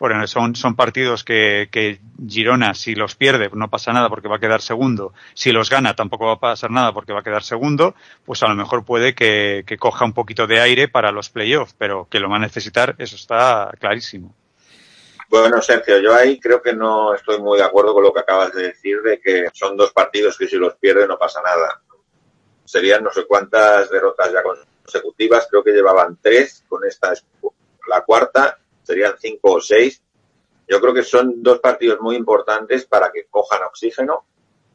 bueno, 0.00 0.26
son, 0.26 0.56
son 0.56 0.76
partidos 0.76 1.24
que, 1.24 1.68
que, 1.70 2.00
Girona, 2.26 2.72
si 2.72 2.94
los 2.94 3.14
pierde, 3.14 3.50
no 3.52 3.68
pasa 3.68 3.92
nada 3.92 4.08
porque 4.08 4.28
va 4.28 4.36
a 4.36 4.40
quedar 4.40 4.62
segundo. 4.62 5.12
Si 5.34 5.52
los 5.52 5.68
gana, 5.68 5.94
tampoco 5.94 6.24
va 6.24 6.32
a 6.32 6.40
pasar 6.40 6.70
nada 6.70 6.94
porque 6.94 7.12
va 7.12 7.20
a 7.20 7.22
quedar 7.22 7.42
segundo. 7.42 7.94
Pues 8.24 8.42
a 8.42 8.48
lo 8.48 8.54
mejor 8.54 8.86
puede 8.86 9.14
que, 9.14 9.62
que 9.66 9.76
coja 9.76 10.06
un 10.06 10.14
poquito 10.14 10.46
de 10.46 10.58
aire 10.58 10.88
para 10.88 11.12
los 11.12 11.28
playoffs, 11.28 11.74
pero 11.76 12.08
que 12.10 12.18
lo 12.18 12.30
va 12.30 12.36
a 12.36 12.40
necesitar, 12.40 12.94
eso 12.96 13.14
está 13.14 13.70
clarísimo. 13.78 14.34
Bueno, 15.28 15.60
Sergio, 15.60 15.98
yo 15.98 16.14
ahí 16.14 16.40
creo 16.40 16.62
que 16.62 16.72
no 16.72 17.14
estoy 17.14 17.38
muy 17.38 17.58
de 17.58 17.64
acuerdo 17.64 17.92
con 17.92 18.02
lo 18.02 18.12
que 18.12 18.20
acabas 18.20 18.54
de 18.54 18.68
decir, 18.68 19.02
de 19.02 19.20
que 19.20 19.48
son 19.52 19.76
dos 19.76 19.92
partidos 19.92 20.38
que 20.38 20.48
si 20.48 20.56
los 20.56 20.76
pierde 20.76 21.06
no 21.06 21.18
pasa 21.18 21.42
nada. 21.42 21.82
Serían 22.64 23.04
no 23.04 23.12
sé 23.12 23.26
cuántas 23.26 23.90
derrotas 23.90 24.32
ya 24.32 24.42
consecutivas, 24.42 25.46
creo 25.50 25.62
que 25.62 25.72
llevaban 25.72 26.18
tres 26.22 26.64
con 26.66 26.86
esta, 26.86 27.12
la 27.86 28.00
cuarta, 28.00 28.58
serían 28.90 29.14
cinco 29.20 29.52
o 29.52 29.60
seis. 29.60 30.02
Yo 30.68 30.80
creo 30.80 30.92
que 30.92 31.04
son 31.04 31.42
dos 31.42 31.60
partidos 31.60 32.00
muy 32.00 32.16
importantes 32.16 32.84
para 32.86 33.12
que 33.12 33.26
cojan 33.30 33.62
oxígeno, 33.62 34.24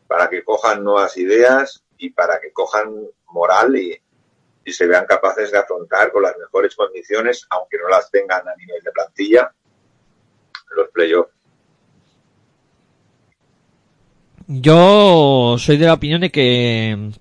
para 0.07 0.29
que 0.29 0.43
cojan 0.43 0.83
nuevas 0.83 1.17
ideas 1.17 1.83
y 1.97 2.11
para 2.11 2.39
que 2.39 2.51
cojan 2.51 2.93
moral 3.27 3.75
y, 3.75 4.01
se 4.67 4.87
vean 4.87 5.05
capaces 5.05 5.51
de 5.51 5.59
afrontar 5.59 6.11
con 6.11 6.23
las 6.23 6.35
mejores 6.39 6.75
condiciones, 6.75 7.45
aunque 7.51 7.77
no 7.77 7.87
las 7.87 8.09
tengan 8.09 8.47
a 8.47 8.55
nivel 8.55 8.81
de 8.83 8.91
plantilla, 8.91 9.53
los 10.75 10.89
playoffs. 10.89 11.31
Yo 14.47 15.55
soy 15.59 15.77
de 15.77 15.85
la 15.85 15.93
opinión 15.93 16.21
de 16.21 16.31
que 16.31 17.11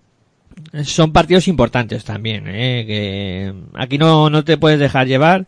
son 0.84 1.12
partidos 1.12 1.46
importantes 1.48 2.02
también, 2.02 2.48
¿eh? 2.48 2.84
que 2.86 3.54
aquí 3.74 3.98
no, 3.98 4.30
no 4.30 4.42
te 4.42 4.56
puedes 4.56 4.78
dejar 4.78 5.06
llevar 5.06 5.46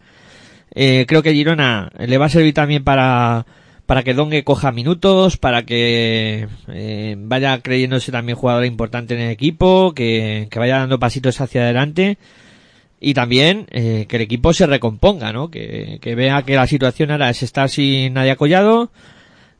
eh, 0.76 1.06
creo 1.08 1.22
que 1.22 1.32
Girona 1.32 1.90
le 1.98 2.18
va 2.18 2.26
a 2.26 2.28
servir 2.28 2.52
también 2.52 2.84
para, 2.84 3.46
para 3.86 4.02
que 4.02 4.12
Dongue 4.12 4.44
coja 4.44 4.72
minutos, 4.72 5.38
para 5.38 5.64
que 5.64 6.48
eh, 6.68 7.16
vaya 7.18 7.58
creyéndose 7.62 8.12
también 8.12 8.36
jugador 8.36 8.66
importante 8.66 9.14
en 9.14 9.20
el 9.20 9.30
equipo, 9.30 9.94
que, 9.94 10.48
que 10.50 10.58
vaya 10.58 10.78
dando 10.78 10.98
pasitos 10.98 11.40
hacia 11.40 11.62
adelante 11.62 12.18
y 13.00 13.14
también 13.14 13.66
eh, 13.70 14.04
que 14.06 14.16
el 14.16 14.22
equipo 14.22 14.52
se 14.52 14.66
recomponga, 14.66 15.32
¿no? 15.32 15.50
Que, 15.50 15.98
que 16.02 16.14
vea 16.14 16.42
que 16.42 16.56
la 16.56 16.66
situación 16.66 17.10
ahora 17.10 17.30
es 17.30 17.42
estar 17.42 17.70
sin 17.70 18.12
nadie 18.12 18.32
acollado 18.32 18.90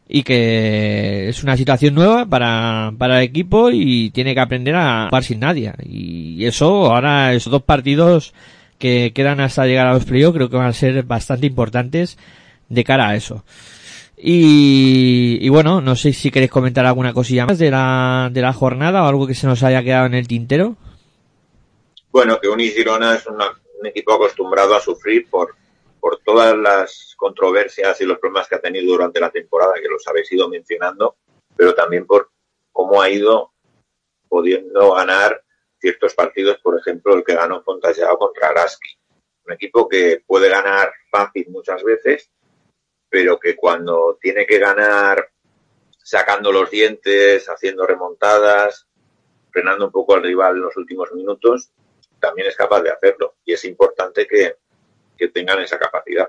y 0.07 0.23
que 0.23 1.31
es 1.31 1.43
una 1.43 1.57
situación 1.57 1.95
nueva 1.95 2.27
para, 2.27 2.93
para 2.99 3.19
el 3.19 3.25
equipo 3.25 3.71
y 3.71 4.11
tiene 4.11 4.35
que 4.35 4.41
aprender 4.41 4.75
a 4.77 5.07
jugar 5.09 5.25
sin 5.25 5.41
nadie. 5.41 5.73
Y 5.83 6.45
eso 6.45 6.93
ahora, 6.93 7.33
esos 7.33 7.51
dos 7.51 7.63
partidos 7.63 8.35
que 8.79 9.13
quedan 9.15 9.41
hasta 9.41 9.67
llegar 9.67 9.87
a 9.87 9.95
los 9.95 10.05
playoffs 10.05 10.37
creo 10.37 10.51
que 10.51 10.57
van 10.57 10.67
a 10.67 10.73
ser 10.73 11.03
bastante 11.05 11.47
importantes 11.47 12.19
de 12.69 12.85
cara 12.85 13.09
a 13.09 13.17
eso. 13.17 13.45
Y, 14.19 15.39
y 15.41 15.49
bueno, 15.51 15.81
no 15.81 15.95
sé 15.95 16.13
si 16.13 16.31
queréis 16.31 16.51
comentar 16.51 16.87
alguna 16.87 17.13
cosilla 17.13 17.47
más 17.47 17.59
de 17.59 17.71
la, 17.71 18.31
de 18.33 18.41
la 18.41 18.53
jornada 18.53 19.03
o 19.05 19.07
algo 19.07 19.27
que 19.27 19.35
se 19.35 19.47
nos 19.47 19.63
haya 19.63 19.83
quedado 19.83 20.07
en 20.07 20.15
el 20.15 20.27
tintero. 20.27 20.77
Bueno, 22.11 22.41
que 22.41 22.49
Uni 22.49 22.69
Girona 22.69 23.15
es 23.15 23.27
una- 23.27 23.51
un 23.79 23.87
equipo 23.87 24.15
acostumbrado 24.15 24.75
a 24.75 24.81
sufrir 24.81 25.29
por, 25.29 25.55
por 26.01 26.19
todas 26.25 26.57
las 26.57 27.15
controversias 27.19 28.01
y 28.01 28.07
los 28.07 28.19
problemas 28.19 28.49
que 28.49 28.55
ha 28.55 28.61
tenido 28.61 28.87
durante 28.87 29.21
la 29.21 29.31
temporada, 29.31 29.75
que 29.83 29.89
los 29.89 30.07
habéis 30.09 30.33
ido 30.33 30.49
mencionando, 30.49 31.17
pero 31.55 31.75
también 31.75 32.07
por 32.07 32.31
cómo 32.73 33.03
ha 33.03 33.11
ido 33.11 33.53
pudiendo 34.29 34.95
ganar 34.95 35.43
ciertos 35.87 36.15
partidos, 36.15 36.59
por 36.59 36.77
ejemplo, 36.77 37.15
el 37.15 37.23
que 37.23 37.37
ganó 37.37 37.63
Fontajao 37.63 38.19
contra 38.19 38.49
Araski. 38.49 38.99
Un 39.45 39.53
equipo 39.53 39.89
que 39.89 40.21
puede 40.27 40.49
ganar 40.49 40.93
fácil 41.09 41.47
muchas 41.51 41.85
veces, 41.85 42.29
pero 43.09 43.39
que 43.39 43.55
cuando 43.55 44.19
tiene 44.21 44.45
que 44.47 44.59
ganar 44.59 45.31
sacando 45.97 46.51
los 46.51 46.69
dientes, 46.73 47.49
haciendo 47.49 47.87
remontadas, 47.87 48.89
frenando 49.53 49.87
un 49.87 49.93
poco 49.93 50.15
al 50.17 50.25
rival 50.25 50.57
en 50.57 50.63
los 50.63 50.77
últimos 50.77 51.13
minutos, 51.13 51.71
también 52.19 52.49
es 52.49 52.57
capaz 52.57 52.83
de 52.83 52.91
hacerlo. 52.91 53.37
Y 53.45 53.53
es 53.53 53.65
importante 53.65 54.27
que, 54.27 54.57
que 55.17 55.29
tengan 55.29 55.61
esa 55.61 55.79
capacidad. 55.79 56.29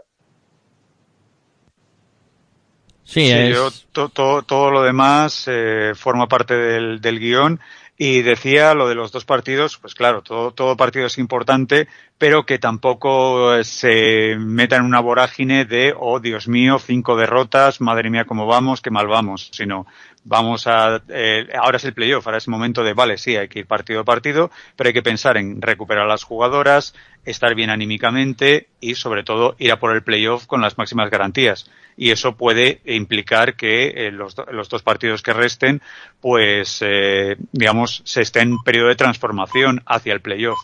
Sí, 3.03 3.25
Sí, 3.25 3.31
es... 3.31 3.55
yo 3.55 3.69
to- 3.91 4.09
to- 4.09 4.43
todo 4.43 4.69
lo 4.69 4.83
demás 4.83 5.45
eh, 5.47 5.93
forma 5.95 6.27
parte 6.27 6.53
del, 6.53 7.01
del 7.01 7.19
guion 7.19 7.59
y 7.97 8.21
decía 8.21 8.75
lo 8.75 8.87
de 8.87 8.95
los 8.95 9.11
dos 9.11 9.25
partidos, 9.25 9.77
pues 9.77 9.95
claro, 9.95 10.21
todo, 10.21 10.51
todo 10.51 10.77
partido 10.77 11.07
es 11.07 11.17
importante, 11.17 11.87
pero 12.19 12.45
que 12.45 12.59
tampoco 12.59 13.55
eh, 13.55 13.63
se 13.63 14.35
meta 14.37 14.75
en 14.75 14.83
una 14.83 14.99
vorágine 14.99 15.65
de, 15.65 15.95
oh 15.97 16.19
Dios 16.19 16.47
mío, 16.47 16.77
cinco 16.77 17.15
derrotas, 17.15 17.81
madre 17.81 18.11
mía, 18.11 18.25
cómo 18.25 18.45
vamos, 18.45 18.81
qué 18.81 18.91
mal 18.91 19.07
vamos, 19.07 19.49
sino 19.51 19.87
vamos 20.27 20.67
a, 20.67 21.01
eh, 21.07 21.47
ahora 21.59 21.77
es 21.77 21.85
el 21.85 21.93
playoff, 21.93 22.27
ahora 22.27 22.37
es 22.37 22.47
el 22.47 22.51
momento 22.51 22.83
de, 22.83 22.93
vale, 22.93 23.17
sí, 23.17 23.35
hay 23.35 23.47
que 23.47 23.59
ir 23.59 23.65
partido 23.65 24.01
a 24.01 24.03
partido, 24.03 24.51
pero 24.75 24.89
hay 24.89 24.93
que 24.93 25.01
pensar 25.01 25.37
en 25.37 25.61
recuperar 25.61 26.03
a 26.03 26.07
las 26.07 26.23
jugadoras, 26.23 26.93
estar 27.25 27.55
bien 27.55 27.69
anímicamente 27.69 28.67
y 28.81 28.95
sobre 28.95 29.23
todo 29.23 29.55
ir 29.57 29.71
a 29.71 29.79
por 29.79 29.95
el 29.95 30.03
playoff 30.03 30.45
con 30.45 30.61
las 30.61 30.77
máximas 30.77 31.09
garantías. 31.09 31.69
Y 31.95 32.11
eso 32.11 32.35
puede 32.35 32.81
implicar 32.85 33.55
que 33.55 34.07
eh, 34.07 34.11
los, 34.11 34.35
los 34.51 34.69
dos 34.69 34.83
partidos 34.83 35.23
que 35.23 35.33
resten, 35.33 35.81
pues, 36.21 36.79
eh, 36.81 37.37
digamos, 37.53 38.01
se 38.05 38.21
estén 38.21 38.49
en 38.49 38.63
periodo 38.63 38.89
de 38.89 38.95
transformación 38.95 39.81
hacia 39.85 40.13
el 40.13 40.21
playoff. 40.21 40.59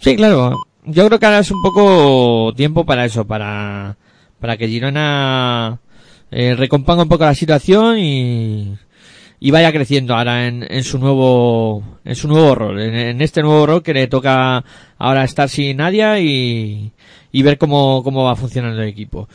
Sí, 0.00 0.16
claro. 0.16 0.56
Yo 0.84 1.06
creo 1.06 1.18
que 1.18 1.26
ahora 1.26 1.40
es 1.40 1.50
un 1.50 1.60
poco 1.62 2.54
tiempo 2.56 2.86
para 2.86 3.04
eso, 3.04 3.26
para, 3.26 3.96
para 4.40 4.56
que 4.56 4.68
Girona 4.68 5.78
eh, 6.30 6.54
recomponga 6.54 7.02
un 7.02 7.08
poco 7.08 7.24
la 7.24 7.34
situación 7.34 7.98
y, 7.98 8.74
y 9.40 9.50
vaya 9.50 9.72
creciendo 9.72 10.14
ahora 10.14 10.46
en, 10.46 10.66
en 10.68 10.84
su 10.84 10.98
nuevo, 10.98 11.82
en 12.04 12.14
su 12.14 12.28
nuevo 12.28 12.54
rol, 12.54 12.80
en, 12.80 13.20
este 13.22 13.42
nuevo 13.42 13.66
rol 13.66 13.82
que 13.82 13.94
le 13.94 14.06
toca 14.06 14.64
ahora 14.98 15.24
estar 15.24 15.48
sin 15.48 15.78
Nadia 15.78 16.20
y, 16.20 16.92
y 17.32 17.42
ver 17.42 17.58
cómo, 17.58 18.02
cómo 18.04 18.24
va 18.24 18.36
funcionando 18.36 18.82
el 18.82 18.88
equipo. 18.88 19.28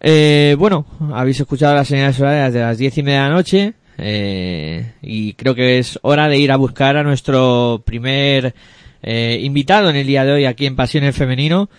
Eh, 0.00 0.54
bueno, 0.58 0.86
habéis 1.12 1.40
escuchado 1.40 1.74
las 1.74 1.88
señales 1.88 2.20
horarias 2.20 2.52
de 2.52 2.60
las 2.60 2.78
diez 2.78 2.96
y 2.98 3.02
media 3.02 3.22
de 3.22 3.28
la 3.28 3.34
noche, 3.34 3.74
eh, 3.96 4.92
y 5.02 5.32
creo 5.34 5.54
que 5.54 5.78
es 5.78 5.98
hora 6.02 6.28
de 6.28 6.38
ir 6.38 6.52
a 6.52 6.56
buscar 6.56 6.96
a 6.96 7.02
nuestro 7.02 7.82
primer 7.84 8.54
eh, 9.02 9.38
invitado 9.42 9.90
en 9.90 9.96
el 9.96 10.06
día 10.06 10.24
de 10.24 10.32
hoy 10.32 10.44
aquí 10.44 10.66
en 10.66 10.76
Pasiones 10.76 11.16
Femenino, 11.16 11.70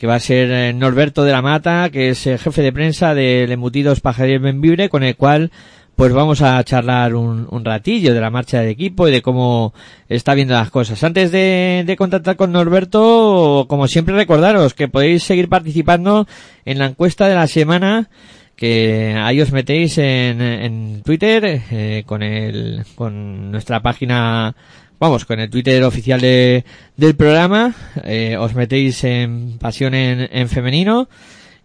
que 0.00 0.06
va 0.06 0.14
a 0.14 0.20
ser 0.20 0.50
eh, 0.50 0.72
Norberto 0.72 1.24
de 1.24 1.32
la 1.32 1.42
Mata, 1.42 1.90
que 1.90 2.08
es 2.08 2.26
eh, 2.26 2.38
jefe 2.38 2.62
de 2.62 2.72
prensa 2.72 3.14
del 3.14 3.52
Embutidos 3.52 4.00
Pajaril 4.00 4.38
Benvibre, 4.38 4.88
con 4.88 5.02
el 5.02 5.14
cual 5.14 5.50
pues 5.94 6.10
vamos 6.14 6.40
a 6.40 6.64
charlar 6.64 7.14
un, 7.14 7.46
un 7.50 7.64
ratillo 7.66 8.14
de 8.14 8.20
la 8.22 8.30
marcha 8.30 8.60
del 8.60 8.70
equipo 8.70 9.06
y 9.06 9.10
de 9.12 9.20
cómo 9.20 9.74
está 10.08 10.32
viendo 10.32 10.54
las 10.54 10.70
cosas. 10.70 11.04
Antes 11.04 11.30
de, 11.32 11.84
de 11.86 11.96
contactar 11.96 12.36
con 12.36 12.50
Norberto, 12.50 13.66
como 13.68 13.86
siempre 13.88 14.14
recordaros 14.14 14.72
que 14.72 14.88
podéis 14.88 15.22
seguir 15.22 15.50
participando 15.50 16.26
en 16.64 16.78
la 16.78 16.86
encuesta 16.86 17.28
de 17.28 17.34
la 17.34 17.46
semana 17.46 18.08
que 18.56 19.14
ahí 19.18 19.38
os 19.42 19.52
metéis 19.52 19.98
en, 19.98 20.40
en 20.40 21.02
Twitter 21.02 21.62
eh, 21.70 22.04
con 22.06 22.22
el 22.22 22.84
con 22.94 23.50
nuestra 23.50 23.80
página 23.82 24.54
vamos 25.00 25.24
con 25.24 25.40
el 25.40 25.50
Twitter 25.50 25.82
oficial 25.82 26.20
de, 26.20 26.64
del 26.96 27.16
programa 27.16 27.74
eh, 28.04 28.36
os 28.38 28.54
metéis 28.54 29.02
en 29.02 29.58
pasión 29.58 29.94
en, 29.94 30.28
en 30.30 30.48
femenino 30.48 31.08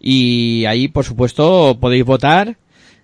y 0.00 0.64
ahí 0.64 0.88
por 0.88 1.04
supuesto 1.04 1.76
podéis 1.78 2.04
votar 2.04 2.56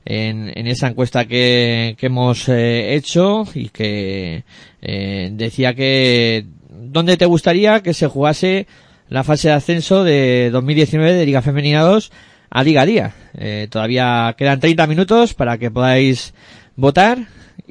en, 0.04 0.50
en 0.54 0.66
esa 0.66 0.88
encuesta 0.88 1.26
que, 1.26 1.94
que 1.98 2.06
hemos 2.06 2.48
eh, 2.48 2.94
hecho 2.94 3.44
y 3.54 3.68
que 3.68 4.44
eh, 4.80 5.30
decía 5.32 5.74
que 5.74 6.46
dónde 6.70 7.16
te 7.18 7.26
gustaría 7.26 7.82
que 7.82 7.94
se 7.94 8.08
jugase 8.08 8.66
la 9.08 9.24
fase 9.24 9.48
de 9.48 9.54
ascenso 9.54 10.02
de 10.02 10.48
2019 10.50 11.12
de 11.12 11.26
Liga 11.26 11.42
Femenina 11.42 11.82
2 11.82 12.10
a 12.48 12.64
Liga 12.64 12.86
Día. 12.86 13.14
Eh, 13.34 13.68
todavía 13.70 14.34
quedan 14.38 14.60
30 14.60 14.86
minutos 14.86 15.34
para 15.34 15.58
que 15.58 15.70
podáis 15.70 16.32
votar 16.74 17.18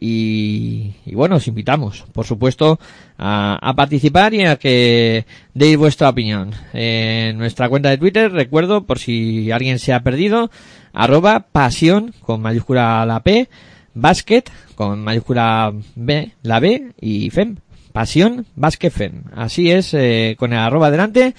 y, 0.04 0.96
bueno, 1.14 1.36
os 1.36 1.48
invitamos, 1.48 2.06
por 2.12 2.26
supuesto, 2.26 2.80
a, 3.20 3.60
a 3.62 3.76
participar 3.76 4.34
y 4.34 4.44
a 4.44 4.56
que 4.56 5.28
deis 5.54 5.78
vuestra 5.78 6.10
opinión. 6.10 6.52
En 6.74 7.38
nuestra 7.38 7.70
cuenta 7.70 7.92
de 7.92 8.00
Twitter, 8.00 8.32
recuerdo, 8.32 8.84
por 8.86 8.98
si 8.98 9.52
alguien 9.52 9.78
se 9.78 9.94
ha 9.94 10.02
perdido, 10.02 10.50
arroba 10.92 11.46
pasión 11.52 12.16
con 12.20 12.42
mayúscula 12.42 13.06
la 13.06 13.20
P, 13.20 13.48
basket 13.94 14.46
con 14.74 15.04
mayúscula 15.04 15.72
B, 15.96 16.32
la 16.42 16.60
B 16.60 16.94
y 17.00 17.30
FEM. 17.30 17.58
Pasión 17.92 18.48
Basket 18.56 18.90
FEM. 18.90 19.24
Así 19.36 19.70
es, 19.70 19.94
eh, 19.94 20.36
con 20.40 20.54
el 20.54 20.60
arroba 20.60 20.90
delante 20.90 21.36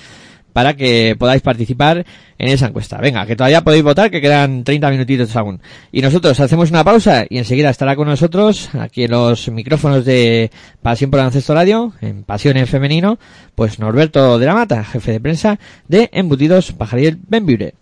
para 0.52 0.74
que 0.74 1.16
podáis 1.18 1.42
participar 1.42 2.04
en 2.38 2.48
esa 2.48 2.66
encuesta. 2.66 2.98
Venga, 2.98 3.26
que 3.26 3.36
todavía 3.36 3.62
podéis 3.62 3.84
votar, 3.84 4.10
que 4.10 4.20
quedan 4.20 4.64
30 4.64 4.90
minutitos 4.90 5.34
aún. 5.36 5.60
Y 5.90 6.02
nosotros 6.02 6.38
hacemos 6.40 6.70
una 6.70 6.84
pausa 6.84 7.24
y 7.28 7.38
enseguida 7.38 7.70
estará 7.70 7.96
con 7.96 8.08
nosotros, 8.08 8.70
aquí 8.74 9.04
en 9.04 9.12
los 9.12 9.48
micrófonos 9.48 10.04
de 10.04 10.50
Pasión 10.82 11.10
por 11.10 11.20
Ancesto 11.20 11.54
Radio, 11.54 11.92
en 12.00 12.24
Pasión 12.24 12.56
en 12.56 12.66
Femenino, 12.66 13.18
pues 13.54 13.78
Norberto 13.78 14.38
de 14.38 14.46
la 14.46 14.54
Mata, 14.54 14.84
jefe 14.84 15.12
de 15.12 15.20
prensa 15.20 15.58
de 15.88 16.10
Embutidos 16.12 16.72
Pajariel 16.72 17.18
Benvibre. 17.28 17.74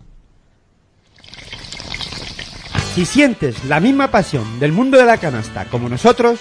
Si 2.94 3.06
sientes 3.06 3.64
la 3.66 3.78
misma 3.78 4.10
pasión 4.10 4.58
del 4.58 4.72
mundo 4.72 4.98
de 4.98 5.04
la 5.04 5.16
canasta 5.16 5.64
como 5.66 5.88
nosotros, 5.88 6.40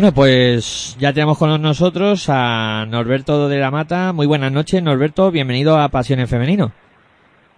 Bueno, 0.00 0.14
pues 0.14 0.96
ya 0.98 1.12
tenemos 1.12 1.36
con 1.36 1.60
nosotros 1.60 2.30
a 2.30 2.86
Norberto 2.88 3.50
de 3.50 3.58
la 3.58 3.70
Mata. 3.70 4.14
Muy 4.14 4.26
buenas 4.26 4.50
noches, 4.50 4.82
Norberto. 4.82 5.30
Bienvenido 5.30 5.78
a 5.78 5.90
Pasión 5.90 6.20
en 6.20 6.26
Femenino. 6.26 6.72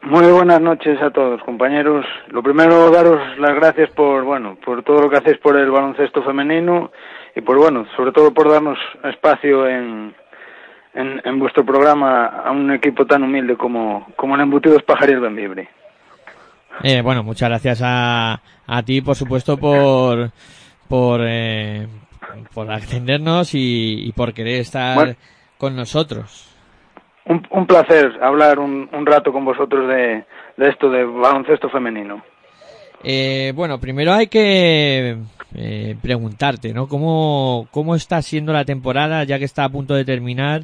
Muy 0.02 0.26
buenas 0.26 0.60
noches 0.60 1.00
a 1.00 1.12
todos, 1.12 1.40
compañeros. 1.44 2.04
Lo 2.30 2.42
primero, 2.42 2.90
daros 2.90 3.20
las 3.38 3.54
gracias 3.54 3.90
por, 3.90 4.24
bueno, 4.24 4.56
por 4.64 4.82
todo 4.82 5.02
lo 5.02 5.08
que 5.08 5.18
hacéis 5.18 5.38
por 5.38 5.56
el 5.56 5.70
baloncesto 5.70 6.24
femenino 6.24 6.90
y 7.36 7.42
por, 7.42 7.58
bueno, 7.58 7.86
sobre 7.96 8.10
todo 8.10 8.34
por 8.34 8.50
darnos 8.50 8.76
espacio 9.04 9.68
en, 9.68 10.12
en, 10.94 11.22
en 11.24 11.38
vuestro 11.38 11.64
programa 11.64 12.26
a 12.26 12.50
un 12.50 12.72
equipo 12.72 13.06
tan 13.06 13.22
humilde 13.22 13.56
como, 13.56 14.08
como 14.16 14.34
el 14.34 14.40
Embutidos 14.40 14.82
Pajarillos 14.82 15.22
Benvibre. 15.22 15.68
Eh, 16.82 17.02
bueno, 17.02 17.22
muchas 17.22 17.50
gracias 17.50 17.80
a, 17.84 18.42
a 18.66 18.82
ti, 18.82 19.00
por 19.00 19.14
supuesto, 19.14 19.56
por, 19.56 20.32
por, 20.88 21.20
eh, 21.22 21.86
por 22.54 22.70
atendernos 22.70 23.54
y, 23.54 24.04
y 24.06 24.12
por 24.12 24.32
querer 24.32 24.60
estar 24.60 24.94
Bueno. 24.94 25.14
con 25.58 25.76
nosotros. 25.76 26.48
Un, 27.24 27.46
un 27.50 27.66
placer 27.66 28.18
hablar 28.22 28.58
un, 28.58 28.88
un 28.92 29.06
rato 29.06 29.32
con 29.32 29.44
vosotros 29.44 29.88
de, 29.88 30.24
de 30.56 30.68
esto 30.68 30.90
de 30.90 31.04
baloncesto 31.04 31.68
femenino. 31.68 32.22
Eh, 33.04 33.52
bueno, 33.54 33.78
primero 33.78 34.12
hay 34.12 34.26
que 34.28 35.18
eh, 35.54 35.96
preguntarte, 36.02 36.72
¿no? 36.72 36.86
¿Cómo, 36.88 37.68
¿Cómo 37.70 37.94
está 37.94 38.22
siendo 38.22 38.52
la 38.52 38.64
temporada 38.64 39.24
ya 39.24 39.38
que 39.38 39.44
está 39.44 39.64
a 39.64 39.68
punto 39.68 39.94
de 39.94 40.04
terminar? 40.04 40.62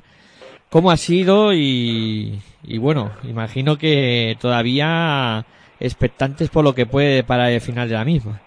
¿Cómo 0.70 0.90
ha 0.90 0.96
sido? 0.96 1.52
Y, 1.52 2.40
y 2.62 2.78
bueno, 2.78 3.10
imagino 3.24 3.76
que 3.76 4.36
todavía 4.40 5.44
expectantes 5.80 6.50
por 6.50 6.64
lo 6.64 6.74
que 6.74 6.86
puede 6.86 7.22
para 7.24 7.50
el 7.50 7.60
final 7.60 7.88
de 7.88 7.94
la 7.94 8.04
misma. 8.04 8.40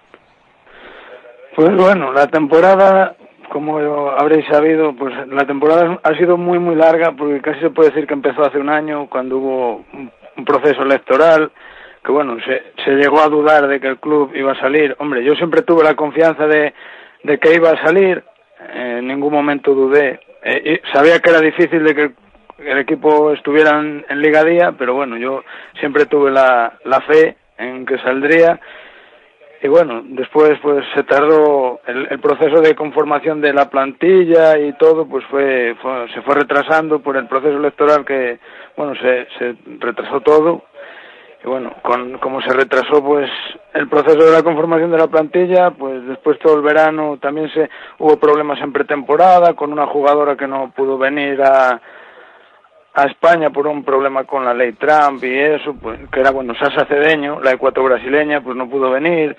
Pues 1.56 1.76
bueno, 1.76 2.14
la 2.14 2.28
temporada, 2.28 3.16
como 3.50 3.78
habréis 4.12 4.46
sabido, 4.48 4.96
pues 4.96 5.14
la 5.28 5.46
temporada 5.46 6.00
ha 6.02 6.16
sido 6.16 6.38
muy 6.38 6.60
muy 6.60 6.76
larga 6.76 7.12
porque 7.12 7.42
casi 7.42 7.60
se 7.60 7.70
puede 7.72 7.90
decir 7.90 8.08
que 8.08 8.14
empezó 8.14 8.44
hace 8.44 8.58
un 8.58 8.70
año 8.70 9.08
cuando 9.10 9.38
hubo 9.38 9.86
un, 9.94 10.12
proceso 10.46 10.82
electoral 10.82 11.52
que 12.04 12.12
bueno, 12.12 12.38
se, 12.44 12.64
se 12.84 12.92
llegó 12.96 13.20
a 13.20 13.28
dudar 13.28 13.68
de 13.68 13.80
que 13.80 13.88
el 13.88 14.00
club 14.00 14.32
iba 14.34 14.54
a 14.54 14.60
salir. 14.60 14.96
Hombre, 14.98 15.24
yo 15.24 15.36
siempre 15.36 15.62
tuve 15.62 15.84
la 15.84 15.94
confianza 15.94 16.48
de, 16.48 16.74
que 17.24 17.54
iba 17.54 17.70
a 17.70 17.86
salir, 17.86 18.24
en 18.74 19.08
ningún 19.08 19.32
momento 19.32 19.76
dudé. 19.76 20.20
Eh, 20.42 20.82
sabía 20.92 21.20
que 21.20 21.30
era 21.30 21.40
difícil 21.40 21.84
de 21.84 21.94
que 21.94 22.02
el, 22.02 22.16
el 22.66 22.78
equipo 22.80 23.32
estuviera 23.34 23.78
en, 23.78 24.04
en 24.10 24.20
Liga 24.20 24.44
Día, 24.44 24.74
pero 24.76 24.96
bueno, 24.96 25.18
yo 25.18 25.44
siempre 25.80 26.06
tuve 26.06 26.32
la, 26.32 26.74
la 26.86 27.02
fe 27.02 27.36
en 27.60 27.86
que 27.86 28.00
saldría 28.00 28.60
y 29.64 29.68
bueno, 29.68 30.02
después 30.06 30.58
pues 30.62 30.84
se 30.96 31.04
tardó 31.04 31.80
el, 31.88 32.08
el 32.10 32.20
proceso 32.20 32.62
de 32.62 32.76
conformación 32.76 33.42
de 33.42 33.54
la 33.54 33.70
plantilla 33.70 34.58
y 34.58 34.74
todo, 34.74 35.06
pues 35.06 35.24
fue, 35.26 35.76
fue- 35.82 36.08
se 36.14 36.22
fue 36.24 36.36
retrasando 36.36 37.00
por 37.00 37.16
el 37.18 37.28
proceso 37.28 37.58
electoral 37.58 38.04
que 38.06 38.40
bueno 38.76 38.94
se, 38.96 39.28
se 39.38 39.56
retrasó 39.80 40.22
todo. 40.22 40.64
Y 41.44 41.48
bueno, 41.48 41.74
con 41.82 42.20
como 42.20 42.40
se 42.42 42.54
retrasó 42.54 43.04
pues 43.04 43.30
el 43.74 43.88
proceso 43.90 44.24
de 44.24 44.32
la 44.32 44.44
conformación 44.44 44.92
de 44.92 44.98
la 45.00 45.08
plantilla, 45.08 45.72
pues 45.72 46.06
después 46.08 46.38
todo 46.40 46.56
el 46.56 46.62
verano 46.62 47.18
también 47.20 47.50
se 47.52 47.68
hubo 47.98 48.18
problemas 48.18 48.60
en 48.62 48.72
pretemporada 48.72 49.54
con 49.56 49.72
una 49.72 49.88
jugadora 49.88 50.36
que 50.38 50.48
no 50.48 50.72
pudo 50.76 51.00
venir 51.00 51.42
a 51.42 51.82
a 52.94 53.04
España 53.06 53.50
por 53.52 53.68
un 53.68 53.84
problema 53.84 54.26
con 54.26 54.44
la 54.44 54.54
ley 54.54 54.74
Trump 54.74 55.24
y 55.24 55.38
eso, 55.40 55.74
pues 55.82 56.00
que 56.12 56.20
era 56.20 56.32
bueno, 56.32 56.54
Sasa 56.56 56.86
Cedeño, 56.86 57.40
la 57.42 57.52
ecuato 57.52 57.84
brasileña, 57.84 58.42
pues 58.42 58.56
no 58.58 58.70
pudo 58.70 58.92
venir. 58.92 59.36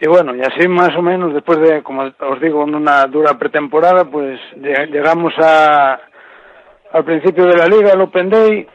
Y 0.00 0.08
bueno, 0.08 0.34
y 0.34 0.40
así 0.40 0.66
más 0.68 0.94
o 0.96 1.02
menos, 1.02 1.32
después 1.34 1.58
de, 1.60 1.82
como 1.82 2.02
os 2.02 2.40
digo, 2.40 2.64
una 2.64 3.04
dura 3.06 3.38
pretemporada, 3.38 4.04
pues 4.04 4.40
lleg- 4.56 4.90
llegamos 4.90 5.32
a, 5.38 6.00
al 6.92 7.04
principio 7.04 7.44
de 7.46 7.56
la 7.56 7.66
liga, 7.68 7.92
el 7.92 8.00
Open 8.00 8.28
Day, 8.30 8.66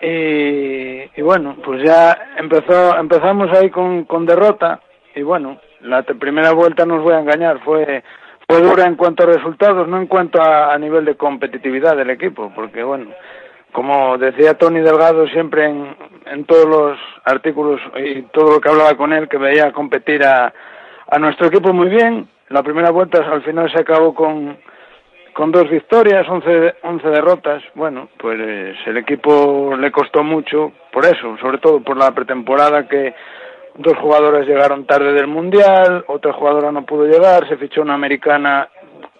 y, 0.00 1.18
y 1.18 1.22
bueno, 1.22 1.56
pues 1.64 1.82
ya 1.82 2.16
empezó, 2.36 2.96
empezamos 2.98 3.48
ahí 3.56 3.70
con, 3.70 4.04
con 4.04 4.26
derrota, 4.26 4.80
y 5.14 5.22
bueno, 5.22 5.58
la 5.80 6.02
primera 6.02 6.52
vuelta 6.52 6.84
no 6.86 6.96
os 6.96 7.02
voy 7.02 7.14
a 7.14 7.20
engañar, 7.20 7.60
fue, 7.60 8.02
fue 8.52 8.60
dura 8.62 8.86
en 8.86 8.96
cuanto 8.96 9.22
a 9.22 9.26
resultados, 9.26 9.88
no 9.88 9.96
en 9.96 10.06
cuanto 10.06 10.40
a, 10.42 10.76
nivel 10.78 11.06
de 11.06 11.14
competitividad 11.14 11.96
del 11.96 12.10
equipo, 12.10 12.52
porque 12.54 12.82
bueno, 12.82 13.06
como 13.72 14.18
decía 14.18 14.58
Tony 14.58 14.80
Delgado 14.80 15.26
siempre 15.28 15.64
en, 15.64 15.96
en 16.26 16.44
todos 16.44 16.66
los 16.66 16.98
artículos 17.24 17.80
y 17.96 18.22
todo 18.24 18.54
lo 18.54 18.60
que 18.60 18.68
hablaba 18.68 18.94
con 18.94 19.12
él, 19.14 19.28
que 19.28 19.38
veía 19.38 19.72
competir 19.72 20.22
a, 20.24 20.52
a 21.10 21.18
nuestro 21.18 21.46
equipo 21.46 21.72
muy 21.72 21.88
bien. 21.88 22.28
La 22.50 22.62
primera 22.62 22.90
vuelta 22.90 23.18
al 23.18 23.42
final 23.42 23.72
se 23.72 23.80
acabó 23.80 24.14
con, 24.14 24.58
con 25.32 25.50
dos 25.50 25.70
victorias, 25.70 26.28
11, 26.28 26.74
11 26.82 27.08
derrotas. 27.08 27.62
Bueno, 27.74 28.10
pues 28.18 28.76
el 28.84 28.98
equipo 28.98 29.74
le 29.78 29.90
costó 29.90 30.22
mucho 30.22 30.72
por 30.92 31.06
eso, 31.06 31.38
sobre 31.38 31.56
todo 31.56 31.80
por 31.80 31.96
la 31.96 32.10
pretemporada 32.10 32.86
que 32.86 33.14
dos 33.76 33.96
jugadoras 33.98 34.46
llegaron 34.46 34.86
tarde 34.86 35.12
del 35.12 35.26
Mundial, 35.26 36.04
otra 36.08 36.32
jugadora 36.32 36.70
no 36.72 36.84
pudo 36.84 37.06
llegar, 37.06 37.48
se 37.48 37.56
fichó 37.56 37.82
una 37.82 37.94
americana 37.94 38.68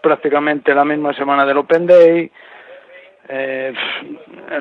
prácticamente 0.02 0.74
la 0.74 0.84
misma 0.84 1.14
semana 1.14 1.44
del 1.46 1.58
Open 1.58 1.86
Day. 1.86 2.30
Eh, 3.28 3.72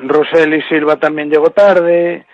Rosel 0.04 0.54
y 0.54 0.62
Silva 0.62 0.96
también 0.96 1.30
llegó 1.30 1.50
tarde. 1.50 2.26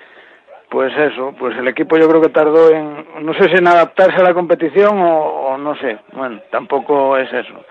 Pues 0.71 0.93
eso, 0.99 1.35
pues 1.39 1.57
el 1.57 1.67
equipo 1.67 1.97
yo 1.97 2.07
creo 2.11 2.21
que 2.21 2.29
tardó 2.29 2.71
en, 2.71 3.07
no 3.25 3.33
sé 3.33 3.45
si 3.45 3.55
en 3.57 3.67
adaptarse 3.67 4.21
a 4.21 4.23
la 4.23 4.35
competición 4.35 4.99
o, 5.01 5.19
o 5.23 5.57
no 5.57 5.75
sé, 5.77 5.97
bueno, 6.13 6.43
tampoco 6.51 7.17
es 7.17 7.33
eso. 7.33 7.65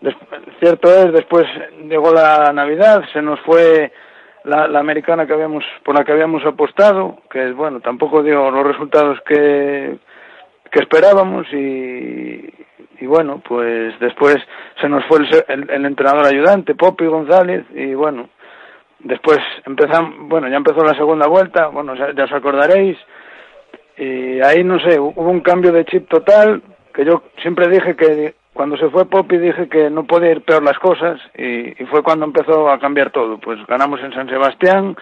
Des- 0.00 0.16
cierto 0.58 0.88
es, 0.92 1.12
después 1.12 1.46
llegó 1.88 2.12
la 2.12 2.52
Navidad, 2.52 3.04
se 3.12 3.22
nos 3.22 3.38
fue 3.42 3.92
la, 4.44 4.66
la 4.68 4.80
americana 4.80 5.26
que 5.26 5.32
habíamos, 5.32 5.64
por 5.84 5.96
la 5.96 6.04
que 6.04 6.12
habíamos 6.12 6.44
apostado, 6.44 7.18
que 7.30 7.52
bueno, 7.52 7.80
tampoco 7.80 8.22
dio 8.22 8.50
los 8.50 8.66
resultados 8.66 9.20
que, 9.22 9.98
que 10.70 10.80
esperábamos 10.80 11.46
y, 11.52 12.52
y 13.00 13.06
bueno, 13.06 13.42
pues 13.46 13.98
después 14.00 14.36
se 14.80 14.88
nos 14.88 15.04
fue 15.06 15.18
el, 15.18 15.28
el, 15.48 15.70
el 15.70 15.86
entrenador 15.86 16.26
ayudante, 16.26 16.74
Popi 16.74 17.06
González, 17.06 17.64
y 17.74 17.94
bueno, 17.94 18.28
después 19.00 19.38
empezamos, 19.66 20.14
bueno, 20.28 20.48
ya 20.48 20.56
empezó 20.56 20.84
la 20.84 20.94
segunda 20.94 21.26
vuelta, 21.26 21.68
bueno, 21.68 21.94
ya, 21.94 22.12
ya 22.14 22.24
os 22.24 22.32
acordaréis, 22.32 22.96
y 23.96 24.40
ahí 24.40 24.64
no 24.64 24.78
sé, 24.80 24.98
hubo 24.98 25.30
un 25.30 25.40
cambio 25.40 25.72
de 25.72 25.84
chip 25.84 26.08
total, 26.08 26.62
que 26.94 27.04
yo 27.04 27.22
siempre 27.40 27.68
dije 27.68 27.96
que 27.96 28.34
cuando 28.54 28.76
se 28.76 28.88
fue 28.90 29.06
Popi 29.06 29.38
dije 29.38 29.68
que 29.68 29.88
no 29.90 30.04
podía 30.04 30.32
ir 30.32 30.42
peor 30.42 30.62
las 30.62 30.78
cosas, 30.78 31.20
y, 31.36 31.82
y 31.82 31.86
fue 31.86 32.02
cuando 32.02 32.24
empezó 32.26 32.68
a 32.70 32.78
cambiar 32.78 33.10
todo, 33.10 33.38
pues 33.38 33.58
ganamos 33.66 34.00
en 34.00 34.12
San 34.12 34.28
Sebastián, 34.28 34.96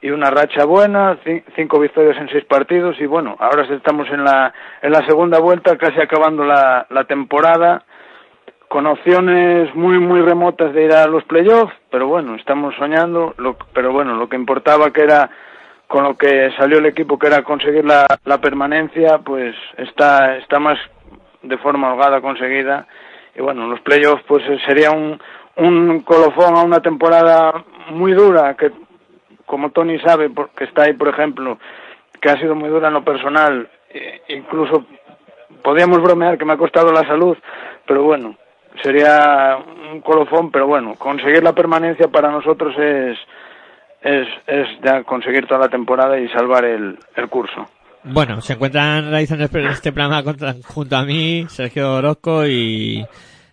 y 0.00 0.10
una 0.10 0.30
racha 0.30 0.64
buena, 0.64 1.16
ci- 1.24 1.44
cinco 1.54 1.78
victorias 1.78 2.16
en 2.18 2.28
seis 2.28 2.44
partidos 2.44 3.00
y 3.00 3.06
bueno, 3.06 3.36
ahora 3.38 3.62
estamos 3.72 4.08
en 4.10 4.24
la, 4.24 4.52
en 4.82 4.90
la 4.90 5.06
segunda 5.06 5.38
vuelta, 5.38 5.76
casi 5.78 6.00
acabando 6.00 6.44
la, 6.44 6.86
la 6.90 7.04
temporada, 7.04 7.84
con 8.68 8.86
opciones 8.86 9.72
muy 9.74 9.98
muy 9.98 10.22
remotas 10.22 10.72
de 10.72 10.84
ir 10.86 10.92
a 10.92 11.06
los 11.06 11.22
playoffs, 11.24 11.74
pero 11.90 12.08
bueno, 12.08 12.34
estamos 12.36 12.74
soñando, 12.76 13.34
lo, 13.38 13.56
pero 13.74 13.92
bueno, 13.92 14.14
lo 14.16 14.28
que 14.28 14.36
importaba 14.36 14.90
que 14.90 15.02
era 15.02 15.30
con 15.86 16.04
lo 16.04 16.16
que 16.16 16.50
salió 16.56 16.78
el 16.78 16.86
equipo 16.86 17.18
que 17.18 17.26
era 17.26 17.42
conseguir 17.42 17.84
la, 17.84 18.06
la 18.24 18.38
permanencia, 18.40 19.18
pues 19.18 19.54
está, 19.76 20.36
está 20.38 20.58
más 20.58 20.78
de 21.42 21.58
forma 21.58 21.92
holgada 21.92 22.20
conseguida 22.20 22.86
y 23.34 23.40
bueno, 23.40 23.66
los 23.66 23.80
playoffs 23.80 24.22
pues 24.26 24.42
sería 24.66 24.90
un, 24.90 25.20
un 25.56 26.00
colofón 26.00 26.56
a 26.56 26.62
una 26.62 26.80
temporada 26.80 27.64
muy 27.90 28.12
dura 28.12 28.54
que 28.56 28.70
como 29.46 29.70
Tony 29.70 29.98
sabe, 29.98 30.30
porque 30.30 30.64
está 30.64 30.84
ahí, 30.84 30.94
por 30.94 31.08
ejemplo, 31.08 31.58
que 32.20 32.30
ha 32.30 32.38
sido 32.38 32.54
muy 32.54 32.70
dura 32.70 32.88
en 32.88 32.94
lo 32.94 33.04
personal, 33.04 33.68
eh, 33.90 34.22
incluso 34.28 34.86
podríamos 35.62 36.00
bromear 36.00 36.38
que 36.38 36.44
me 36.44 36.54
ha 36.54 36.56
costado 36.56 36.90
la 36.90 37.06
salud, 37.06 37.36
pero 37.86 38.02
bueno, 38.02 38.36
sería 38.82 39.58
un 39.92 40.00
colofón, 40.00 40.50
pero 40.50 40.66
bueno, 40.66 40.94
conseguir 40.96 41.42
la 41.42 41.52
permanencia 41.52 42.08
para 42.08 42.30
nosotros 42.30 42.74
es, 42.78 43.18
es, 44.00 44.28
es 44.46 44.68
ya 44.82 45.02
conseguir 45.04 45.46
toda 45.46 45.60
la 45.60 45.68
temporada 45.68 46.18
y 46.18 46.28
salvar 46.28 46.64
el, 46.64 46.98
el 47.14 47.28
curso. 47.28 47.68
Bueno, 48.04 48.40
se 48.40 48.54
encuentran 48.54 49.10
realizando 49.10 49.44
este- 49.44 49.64
este 49.66 49.92
programa 49.92 50.22
contra- 50.24 50.54
junto 50.66 50.96
a 50.96 51.04
mí, 51.04 51.46
Sergio 51.48 51.94
Orozco 51.94 52.46
y, 52.46 53.06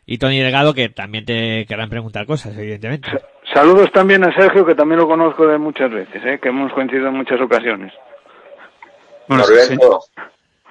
y 0.06 0.18
Tony 0.18 0.39
Delgado, 0.39 0.74
que 0.74 0.89
también 0.89 1.26
te 1.26 1.66
querrán 1.68 1.89
preguntar 1.89 2.26
cosas, 2.26 2.58
evidentemente. 2.58 3.10
Saludos 3.54 3.91
también 3.91 4.24
a 4.24 4.34
Sergio, 4.36 4.66
que 4.66 4.76
también 4.76 5.00
lo 5.00 5.08
conozco 5.08 5.45
de 5.47 5.58
muchas 5.58 5.91
veces, 5.91 6.22
¿eh? 6.26 6.39
que 6.41 6.50
hemos 6.50 6.72
coincidido 6.74 7.08
en 7.10 7.16
muchas 7.16 7.39
ocasiones. 7.41 7.93
Bueno, 9.28 9.43
Norberto, 9.43 10.00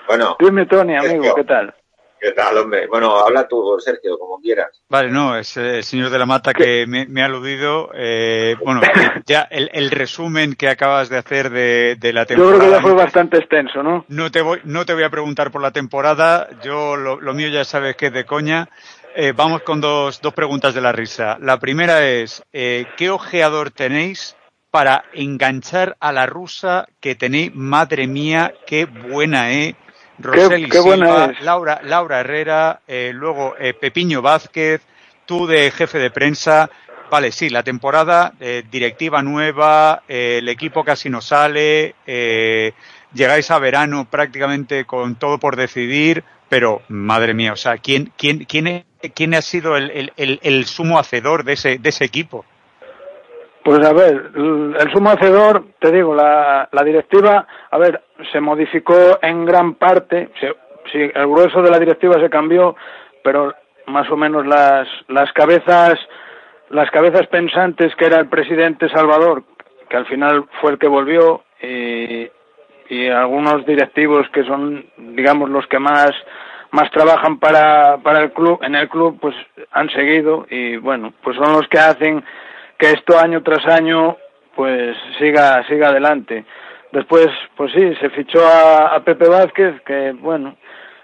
bueno, 0.09 0.37
Dime, 0.41 0.66
Tony, 0.66 0.95
amigo, 0.97 1.11
Sergio. 1.22 1.35
¿qué 1.37 1.45
tal? 1.45 1.74
¿Qué 2.21 2.33
tal, 2.33 2.59
hombre? 2.59 2.87
Bueno, 2.89 3.16
habla 3.16 3.47
tú, 3.47 3.77
Sergio, 3.79 4.19
como 4.19 4.41
quieras. 4.41 4.83
Vale, 4.89 5.11
no, 5.11 5.37
es 5.37 5.57
el 5.57 5.85
señor 5.85 6.11
de 6.11 6.19
la 6.19 6.27
Mata 6.27 6.53
que 6.53 6.85
me, 6.87 7.23
ha 7.23 7.27
aludido. 7.27 7.91
Eh, 7.95 8.57
bueno, 8.64 8.81
ya 9.27 9.43
el, 9.51 9.91
resumen 9.91 10.55
que 10.55 10.69
acabas 10.69 11.09
de 11.09 11.19
hacer 11.19 11.51
de, 11.51 12.12
la 12.12 12.27
temporada. 12.27 12.55
Yo 12.55 12.59
creo 12.59 12.71
que 12.71 12.77
ya 12.77 12.83
fue 12.83 12.95
bastante 12.95 13.39
extenso, 13.39 13.83
¿no? 13.83 14.05
No 14.09 14.31
te 14.31 14.43
voy, 14.43 14.61
no 14.64 14.85
te 14.85 14.95
voy 14.95 15.05
a 15.05 15.11
preguntar 15.11 15.53
por 15.53 15.62
la 15.62 15.71
temporada. 15.71 16.49
Yo 16.62 16.97
lo, 16.97 17.35
mío 17.35 17.49
ya 17.49 17.64
sabes 17.64 17.97
que 17.97 18.07
es 18.07 18.12
de 18.12 18.25
coña. 18.25 18.69
Eh, 19.14 19.33
vamos 19.35 19.62
con 19.62 19.81
dos, 19.81 20.21
dos 20.21 20.35
preguntas 20.35 20.75
de 20.75 20.81
la 20.81 20.93
risa. 20.93 21.39
La 21.41 21.59
primera 21.61 22.07
es, 22.09 22.43
eh, 22.53 22.87
¿qué 22.97 23.11
ojeador 23.11 23.71
tenéis 23.71 24.37
para 24.71 25.05
enganchar 25.12 25.97
a 26.01 26.12
la 26.12 26.27
rusa 26.27 26.87
que 27.01 27.14
tenéis? 27.14 27.55
Madre 27.55 28.07
mía, 28.07 28.55
qué 28.66 28.87
buena, 28.87 29.53
¿eh? 29.53 29.77
Roseli 30.19 30.71
Silva, 30.71 31.33
Laura, 31.41 31.81
Laura 31.85 32.21
Herrera, 32.21 32.81
eh, 32.87 33.12
luego 33.14 33.55
eh, 33.59 33.75
Pepiño 33.75 34.21
Vázquez, 34.21 34.83
tú 35.27 35.47
de 35.47 35.71
jefe 35.71 35.99
de 35.99 36.11
prensa. 36.11 36.71
Vale, 37.11 37.33
sí, 37.33 37.49
la 37.49 37.62
temporada, 37.62 38.35
eh, 38.39 38.64
directiva 38.71 39.23
nueva, 39.23 40.03
el 40.09 40.47
equipo 40.49 40.85
casi 40.85 41.09
no 41.09 41.23
sale, 41.23 41.95
llegáis 43.14 43.51
a 43.51 43.59
verano 43.59 44.07
prácticamente 44.11 44.85
con 44.85 45.14
todo 45.14 45.39
por 45.39 45.57
decidir, 45.57 46.23
pero 46.51 46.83
madre 46.89 47.33
mía, 47.33 47.55
o 47.55 47.57
sea, 47.57 47.79
¿quién, 47.79 48.12
quién, 48.19 48.45
quién, 48.45 48.85
quién 49.14 49.35
ha 49.35 49.41
sido 49.41 49.79
el, 49.79 50.12
el, 50.16 50.41
el 50.43 50.66
sumo 50.66 50.99
hacedor 50.99 51.45
de 51.45 51.55
ese, 51.55 51.79
de 51.79 51.89
ese 51.89 52.05
equipo? 52.05 52.45
Pues 53.69 53.87
a 53.87 53.93
ver, 53.93 54.31
el 54.35 54.91
sumo 54.95 55.11
hacedor, 55.11 55.62
te 55.79 55.93
digo, 55.93 56.14
la, 56.14 56.71
la 56.73 56.83
directiva, 56.85 57.47
a 57.71 57.77
ver, 57.77 58.01
se 58.33 58.41
modificó 58.41 59.19
en 59.21 59.45
gran 59.45 59.75
parte, 59.75 60.31
sí, 60.91 60.99
el 61.14 61.27
grueso 61.27 61.61
de 61.61 61.71
la 61.71 61.79
directiva 61.79 62.19
se 62.19 62.31
cambió, 62.31 62.77
pero 63.23 63.53
más 63.85 64.11
o 64.11 64.16
menos 64.16 64.47
las, 64.47 64.89
las 65.09 65.31
cabezas, 65.35 65.99
las 66.71 66.91
cabezas 66.91 67.27
pensantes 67.27 67.95
que 67.97 68.07
era 68.07 68.21
el 68.21 68.31
presidente 68.31 68.89
Salvador, 68.89 69.43
que 69.91 69.99
al 69.99 70.07
final 70.07 70.47
fue 70.62 70.71
el 70.71 70.79
que 70.79 70.89
volvió, 70.89 71.43
y, 71.61 72.27
y 72.89 73.09
algunos 73.09 73.66
directivos 73.66 74.27
que 74.31 74.45
son, 74.45 74.87
digamos, 74.97 75.51
los 75.51 75.66
que 75.66 75.79
más 75.79 76.12
más 76.71 76.91
trabajan 76.91 77.39
para, 77.39 77.99
para 77.99 78.21
el 78.21 78.33
club, 78.33 78.61
en 78.62 78.75
el 78.75 78.89
club, 78.89 79.19
pues 79.21 79.35
han 79.73 79.91
seguido 79.91 80.47
y 80.51 80.77
bueno, 80.79 81.12
pues 81.23 81.37
son 81.37 81.53
los 81.53 81.69
que 81.69 81.79
hacen 81.79 82.25
que 82.79 82.91
esto 82.91 83.18
año 83.18 83.43
tras 83.43 83.66
año 83.66 84.16
pues 84.55 84.97
siga 85.18 85.62
siga 85.68 85.89
adelante. 85.89 86.45
Después, 86.93 87.29
pues 87.57 87.70
sí, 87.72 87.95
se 88.01 88.09
fichó 88.11 88.41
a, 88.47 88.99
Pepe 89.05 89.29
Vázquez, 89.29 89.81
que 89.83 90.12
bueno, 90.12 90.57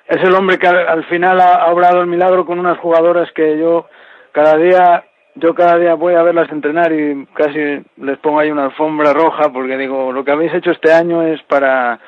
es 0.09 0.22
el 0.22 0.35
hombre 0.35 0.59
que 0.59 0.66
al, 0.66 1.05
final 1.05 1.41
ha, 1.41 1.66
obrado 1.66 2.01
el 2.01 2.07
milagro 2.07 2.47
con 2.47 2.59
unas 2.59 2.79
jugadoras 2.79 3.31
que 3.33 3.59
yo 3.59 3.87
cada 4.33 4.57
día 4.57 5.05
yo 5.37 5.55
cada 5.55 5.77
día 5.79 5.95
voy 5.95 6.14
a 6.14 6.22
verlas 6.22 6.51
entrenar 6.51 6.93
y 6.93 7.27
casi 7.35 7.85
les 7.97 8.18
pongo 8.18 8.39
ahí 8.39 8.51
una 8.51 8.66
alfombra 8.66 9.12
roja 9.12 9.53
porque 9.53 9.77
digo, 9.77 10.12
lo 10.12 10.25
que 10.25 10.31
habéis 10.31 10.55
hecho 10.55 10.70
este 10.70 10.93
año 10.93 11.22
es 11.22 11.43
para 11.43 12.01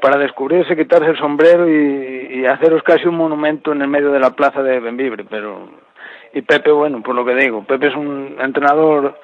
para 0.00 0.18
descubrirse, 0.18 0.76
quitarse 0.76 1.10
el 1.10 1.18
sombrero 1.18 1.68
y, 1.68 2.40
y 2.40 2.46
haceros 2.46 2.82
casi 2.82 3.06
un 3.06 3.16
monumento 3.16 3.72
en 3.72 3.82
el 3.82 3.88
medio 3.88 4.10
de 4.10 4.18
la 4.18 4.30
plaza 4.30 4.62
de 4.62 4.80
Benvibre, 4.80 5.24
pero 5.28 5.68
y 6.34 6.42
Pepe, 6.42 6.70
bueno, 6.70 7.02
por 7.02 7.14
lo 7.14 7.24
que 7.24 7.34
digo, 7.34 7.64
Pepe 7.64 7.88
es 7.88 7.96
un 7.96 8.36
entrenador 8.40 9.18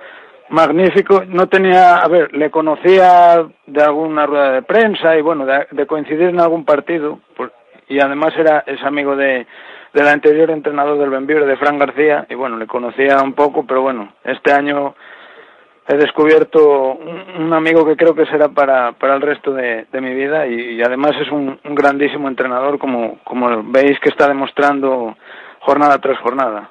magnífico. 0.50 1.24
No 1.26 1.48
tenía, 1.48 1.98
a 1.98 2.08
ver, 2.08 2.34
le 2.34 2.50
conocía 2.50 3.46
de 3.66 3.82
alguna 3.82 4.26
rueda 4.26 4.52
de 4.52 4.62
prensa 4.62 5.16
y 5.16 5.22
bueno, 5.22 5.46
de, 5.46 5.86
coincidir 5.86 6.28
en 6.28 6.40
algún 6.40 6.64
partido. 6.64 7.20
y 7.88 8.00
además 8.00 8.34
era 8.36 8.64
es 8.66 8.82
amigo 8.82 9.16
de 9.16 9.46
del 9.92 10.06
anterior 10.06 10.50
entrenador 10.50 10.98
del 10.98 11.08
Benvibre, 11.08 11.46
de 11.46 11.56
Fran 11.56 11.78
García, 11.78 12.26
y 12.28 12.34
bueno, 12.34 12.58
le 12.58 12.66
conocía 12.66 13.22
un 13.22 13.32
poco, 13.32 13.64
pero 13.66 13.80
bueno, 13.80 14.12
este 14.22 14.52
año 14.52 14.94
he 15.88 15.96
descubierto 15.96 16.92
un, 16.92 17.52
amigo 17.54 17.86
que 17.86 17.96
creo 17.96 18.14
que 18.14 18.26
será 18.26 18.48
para, 18.48 18.92
para 18.92 19.14
el 19.14 19.22
resto 19.22 19.52
de, 19.52 19.86
mi 19.94 20.14
vida 20.14 20.46
y, 20.46 20.82
además 20.82 21.12
es 21.18 21.32
un, 21.32 21.58
un, 21.64 21.74
grandísimo 21.74 22.28
entrenador 22.28 22.78
como, 22.78 23.18
como 23.24 23.62
veis 23.64 23.98
que 24.00 24.10
está 24.10 24.28
demostrando 24.28 25.16
jornada 25.60 25.98
tras 25.98 26.18
jornada. 26.18 26.70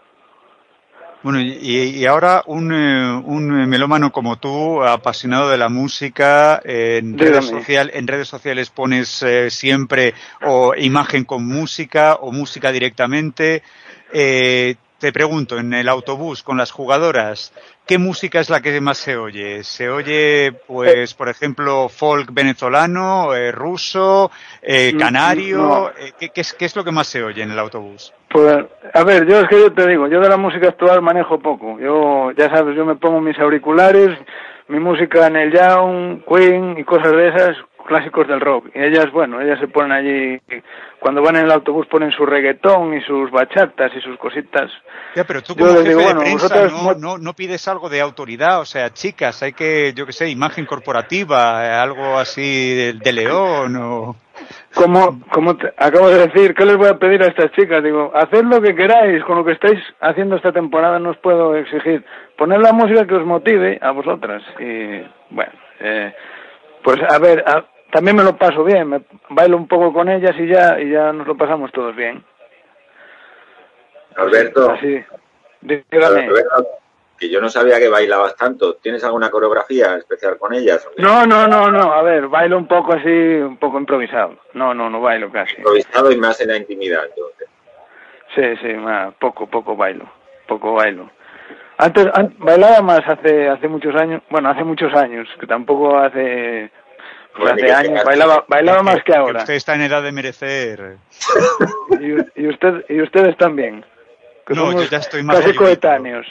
Bueno, 1.24 1.41
y, 1.41 2.05
ahora 2.05 2.43
un, 2.45 2.72
eh, 2.72 3.22
un, 3.26 3.68
melómano 3.68 4.11
como 4.11 4.38
tú, 4.38 4.84
apasionado 4.84 5.49
de 5.49 5.57
la 5.57 5.68
música, 5.68 6.61
en 6.63 7.18
redes, 7.18 7.45
social, 7.45 7.89
en 7.93 8.07
redes 8.07 8.28
sociales 8.28 8.70
pones 8.70 9.24
eh, 9.24 9.49
siempre 9.49 10.13
o 10.45 10.76
imagen 10.76 11.26
con 11.26 11.45
música 11.45 12.15
o 12.15 12.32
música 12.32 12.72
directamente. 12.72 13.63
Eh, 14.13 14.76
te 15.00 15.12
pregunto, 15.12 15.58
en 15.58 15.74
el 15.74 15.89
autobús 15.89 16.43
con 16.43 16.58
las 16.58 16.72
jugadoras, 16.72 17.54
¿qué 17.86 17.98
música 17.98 18.39
es 18.39 18.50
la 18.50 18.62
que 18.62 18.82
más 18.82 18.98
se 18.98 19.16
oye? 19.16 19.64
¿Se 19.64 19.89
oye, 19.89 20.54
pues, 20.66 21.14
por 21.14 21.30
ejemplo, 21.30 21.88
folk 21.89 22.34
venezolano, 22.34 23.34
eh, 23.36 23.52
ruso, 23.52 24.32
eh, 24.62 24.93
canario? 24.98 25.91
Eh, 25.98 26.14
¿qué, 26.20 26.30
qué, 26.30 26.41
es, 26.41 26.54
¿Qué 26.54 26.66
es 26.66 26.76
lo 26.76 26.84
que 26.84 26.91
más 26.91 27.08
se 27.08 27.24
oye 27.24 27.43
en 27.43 27.52
el 27.52 27.60
autobús? 27.60 28.14
Pues, 28.30 28.66
a 28.93 29.04
ver, 29.04 29.28
yo 29.28 29.39
es 29.39 29.48
que 29.48 29.60
yo 29.60 29.72
te 29.72 29.88
digo, 29.88 30.08
yo 30.08 30.20
de 30.20 30.30
la 30.30 30.38
música 30.38 30.70
actual 30.70 31.02
manejo 31.02 31.39
poco. 31.39 31.80
Yo, 31.80 32.32
ya 32.32 32.50
sabes, 32.50 32.76
yo 32.76 32.86
me 32.86 32.95
pongo 32.95 33.22
mis 33.22 33.38
auriculares, 33.39 34.18
mi 34.68 34.80
música 34.80 35.28
en 35.28 35.36
el 35.36 35.52
Young, 35.52 36.24
Queen 36.28 36.78
y 36.78 36.84
cosas 36.84 37.12
de 37.12 37.28
esas, 37.30 37.58
clásicos 37.88 38.28
del 38.28 38.40
rock. 38.40 38.68
Y 38.76 38.84
ellas, 38.84 39.12
bueno, 39.12 39.42
ellas 39.42 39.60
se 39.60 39.68
ponen 39.68 39.92
allí, 39.92 40.40
cuando 41.00 41.24
van 41.24 41.38
en 41.38 41.46
el 41.46 41.52
autobús 41.52 41.88
ponen 41.88 42.12
su 42.12 42.26
reggaetón 42.26 42.94
y 42.94 43.02
sus 43.02 43.32
bachatas 43.32 43.92
y 43.96 44.02
sus 44.02 44.18
cositas. 44.20 44.70
Ya, 45.16 45.24
pero 45.24 45.42
tú 45.42 45.56
como 45.56 45.72
jefe 45.72 45.96
de 45.96 46.16
prensa 46.16 46.68
no, 47.00 47.18
no, 47.18 47.34
pides 47.34 47.68
algo 47.68 47.90
de 47.90 48.02
autoridad, 48.02 48.60
o 48.60 48.66
sea, 48.66 48.92
chicas, 48.92 49.42
hay 49.42 49.54
que, 49.54 49.94
yo 49.96 50.06
qué 50.06 50.14
sé, 50.14 50.30
imagen 50.30 50.66
corporativa, 50.66 51.82
algo 51.82 52.18
así 52.18 52.76
de, 52.94 53.14
león 53.14 53.76
o... 53.78 54.16
Como, 54.76 55.20
como 55.32 55.58
acabo 55.78 56.10
de 56.10 56.28
decir, 56.28 56.54
¿qué 56.54 56.64
les 56.64 56.78
voy 56.78 56.90
a 56.90 57.00
pedir 57.00 57.24
a 57.24 57.28
estas 57.28 57.52
chicas? 57.54 57.84
Digo, 57.84 58.12
haced 58.14 58.44
lo 58.44 58.62
que 58.62 58.76
queráis 58.76 59.24
con 59.24 59.38
lo 59.38 59.44
que 59.44 59.54
estáis 59.54 59.80
haciendo 60.00 60.36
esta 60.36 60.52
temporada, 60.52 61.00
no 61.00 61.10
os 61.10 61.18
puedo 61.18 61.56
exigir. 61.56 62.06
Poner 62.38 62.60
la 62.60 62.72
música 62.72 63.08
que 63.08 63.16
os 63.16 63.26
motive 63.26 63.80
a 63.82 63.90
vosotras. 63.90 64.44
Y, 64.60 65.02
bueno, 65.32 65.54
eh, 65.80 66.14
pues 66.84 67.00
a 67.10 67.18
ver, 67.20 67.44
a, 67.48 67.66
también 67.98 68.16
me 68.16 68.24
lo 68.24 68.38
paso 68.38 68.64
bien, 68.64 68.88
me 68.89 69.02
bailo 69.30 69.58
un 69.58 69.68
poco 69.68 69.91
con 69.91 70.08
ellas 70.08 70.36
y 70.38 70.45
ya, 70.45 70.80
y 70.80 70.91
ya 70.91 71.12
nos 71.12 71.26
lo 71.26 71.36
pasamos 71.36 71.72
todos 71.72 71.95
bien. 71.95 72.24
Alberto, 74.16 74.70
Así, 74.70 75.04
que 77.18 77.28
yo 77.28 77.41
no 77.41 77.50
sabía 77.50 77.80
que 77.80 77.89
bailabas 77.89 78.36
tanto. 78.36 78.76
¿Tienes 78.76 79.04
alguna 79.04 79.32
coreografía 79.32 79.95
especial 79.95 80.38
con 80.38 80.54
ellas? 80.54 80.88
No, 81.00 81.26
no, 81.26 81.48
no, 81.48 81.72
no. 81.72 81.91
A 81.91 82.04
ver, 82.04 82.28
bailo 82.28 82.60
un 82.60 82.68
poco 82.68 82.93
así, 82.93 83.10
un 83.10 83.58
poco 83.58 83.80
improvisado. 83.80 84.36
No, 84.54 84.76
no, 84.76 84.91
no 84.91 85.02
bailo 85.02 85.32
casi. 85.32 85.56
Improvisado 85.56 86.12
y 86.12 86.18
más 86.18 86.39
en 86.39 86.50
la 86.50 86.58
intimidad, 86.58 87.04
entonces. 87.04 87.48
Sí, 88.36 88.43
sí, 88.62 88.74
más, 88.76 89.16
poco, 89.16 89.48
poco 89.48 89.76
bailo, 89.76 90.08
poco 90.48 90.76
bailo. 90.76 91.10
Antes, 91.80 92.06
bailaba 92.38 92.84
más 92.84 93.02
hace 93.08 93.50
hace 93.50 93.68
muchos 93.68 93.95
años, 93.95 94.22
bueno, 94.30 94.50
hace 94.50 94.64
muchos 94.64 94.93
años, 94.93 95.28
que 95.39 95.48
tampoco 95.48 95.98
hace 95.98 96.70
hace 97.46 97.72
años 97.72 98.04
bailaba, 98.04 98.46
bailaba 98.48 98.84
más 98.84 99.04
que 99.04 99.16
ahora. 99.16 99.40
usted 99.40 99.54
está 99.54 99.76
en 99.76 99.82
edad 99.82 100.04
de 100.04 100.12
merecer. 100.12 100.98
Y, 102.36 102.48
usted, 102.48 102.86
y 102.90 103.02
ustedes 103.02 103.38
también. 103.38 103.86
no, 104.50 104.72
yo 104.72 104.84
ya 104.84 104.98
estoy 104.98 105.24
más 105.24 105.40
casi 105.40 105.56
coetáneos. 105.56 106.28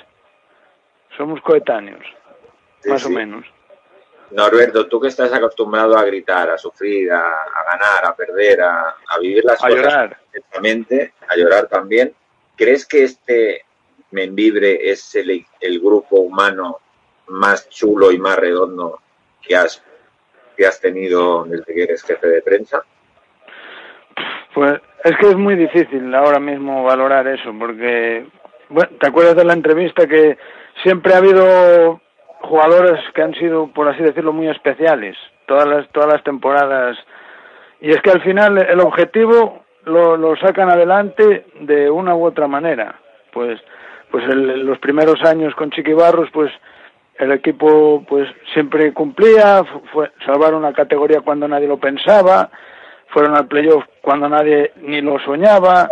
Somos 1.17 1.41
coetáneos, 1.41 2.05
más 2.85 3.05
o 3.05 3.11
menos. 3.11 3.45
Norberto, 4.31 4.87
tú 4.87 5.01
que 5.01 5.09
estás 5.09 5.33
acostumbrado 5.33 5.97
a 5.97 6.05
gritar, 6.05 6.51
a 6.51 6.59
sufrir, 6.59 7.13
a, 7.13 7.23
ganar, 7.73 8.05
a 8.05 8.15
perder, 8.15 8.61
a, 8.61 8.97
vivir 9.21 9.45
las 9.45 9.63
a 9.63 9.69
llorar. 9.71 10.19
a 11.29 11.37
llorar 11.37 11.69
también, 11.69 12.13
¿crees 12.57 12.87
que 12.87 13.05
este 13.05 13.65
Membibre 14.11 14.91
es 14.91 15.15
el, 15.17 15.45
el 15.61 15.81
grupo 15.81 16.21
humano 16.21 16.81
más 17.29 17.69
chulo 17.69 18.13
y 18.13 18.19
más 18.19 18.37
redondo 18.37 19.01
que 19.43 19.57
has 19.57 19.83
que 20.57 20.67
has 20.67 20.81
tenido 20.81 21.45
desde 21.45 21.75
que 21.75 21.83
eres 21.83 22.03
jefe 22.03 22.27
de 22.27 22.43
prensa? 22.43 22.83
Pues 24.55 24.81
es 25.05 25.17
que 25.19 25.29
es 25.29 25.37
muy 25.37 25.55
difícil 25.55 26.15
ahora 26.15 26.41
mismo 26.41 26.83
valorar 26.83 27.29
eso, 27.29 27.55
porque, 27.59 28.27
bueno, 28.69 28.91
¿te 28.99 29.07
acuerdas 29.07 29.37
de 29.37 29.45
la 29.45 29.53
entrevista 29.53 30.07
que 30.07 30.39
siempre 30.83 31.15
ha 31.15 31.19
habido 31.19 32.01
jugadores 32.41 33.01
que 33.15 33.23
han 33.23 33.35
sido, 33.35 33.69
por 33.69 33.89
así 33.89 34.03
decirlo, 34.03 34.33
muy 34.33 34.49
especiales, 34.49 35.17
todas 35.47 35.67
las, 35.67 35.89
todas 35.91 36.13
las 36.13 36.25
temporadas, 36.25 36.97
y 37.81 37.91
es 37.91 38.01
que 38.01 38.11
al 38.11 38.23
final 38.23 38.59
el 38.59 38.81
objetivo 38.81 39.65
lo, 39.85 40.37
sacan 40.37 40.71
adelante 40.71 41.47
de 41.61 41.91
una 41.91 42.15
u 42.17 42.25
otra 42.25 42.49
manera, 42.49 42.99
pues, 43.33 43.61
pues 44.11 44.25
los 44.27 44.79
primeros 44.79 45.23
años 45.25 45.55
con 45.55 45.71
Chiquibarros, 45.71 46.31
pues 46.33 46.51
el 47.19 47.33
equipo 47.33 48.05
pues 48.09 48.29
siempre 48.53 48.93
cumplía, 48.93 49.65
fue 49.93 50.11
salvar 50.25 50.55
una 50.55 50.73
categoría 50.73 51.21
cuando 51.21 51.49
nadie 51.49 51.67
lo 51.67 51.79
pensaba, 51.79 52.51
fueron 53.09 53.37
al 53.37 53.47
playoff 53.47 53.85
cuando 54.03 54.29
nadie 54.29 54.73
ni 54.83 55.01
lo 55.01 55.19
soñaba, 55.21 55.89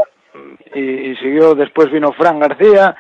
y, 0.75 1.14
siguió, 1.16 1.55
después 1.55 1.91
vino 1.91 2.12
Fran 2.12 2.41
García, 2.41 2.97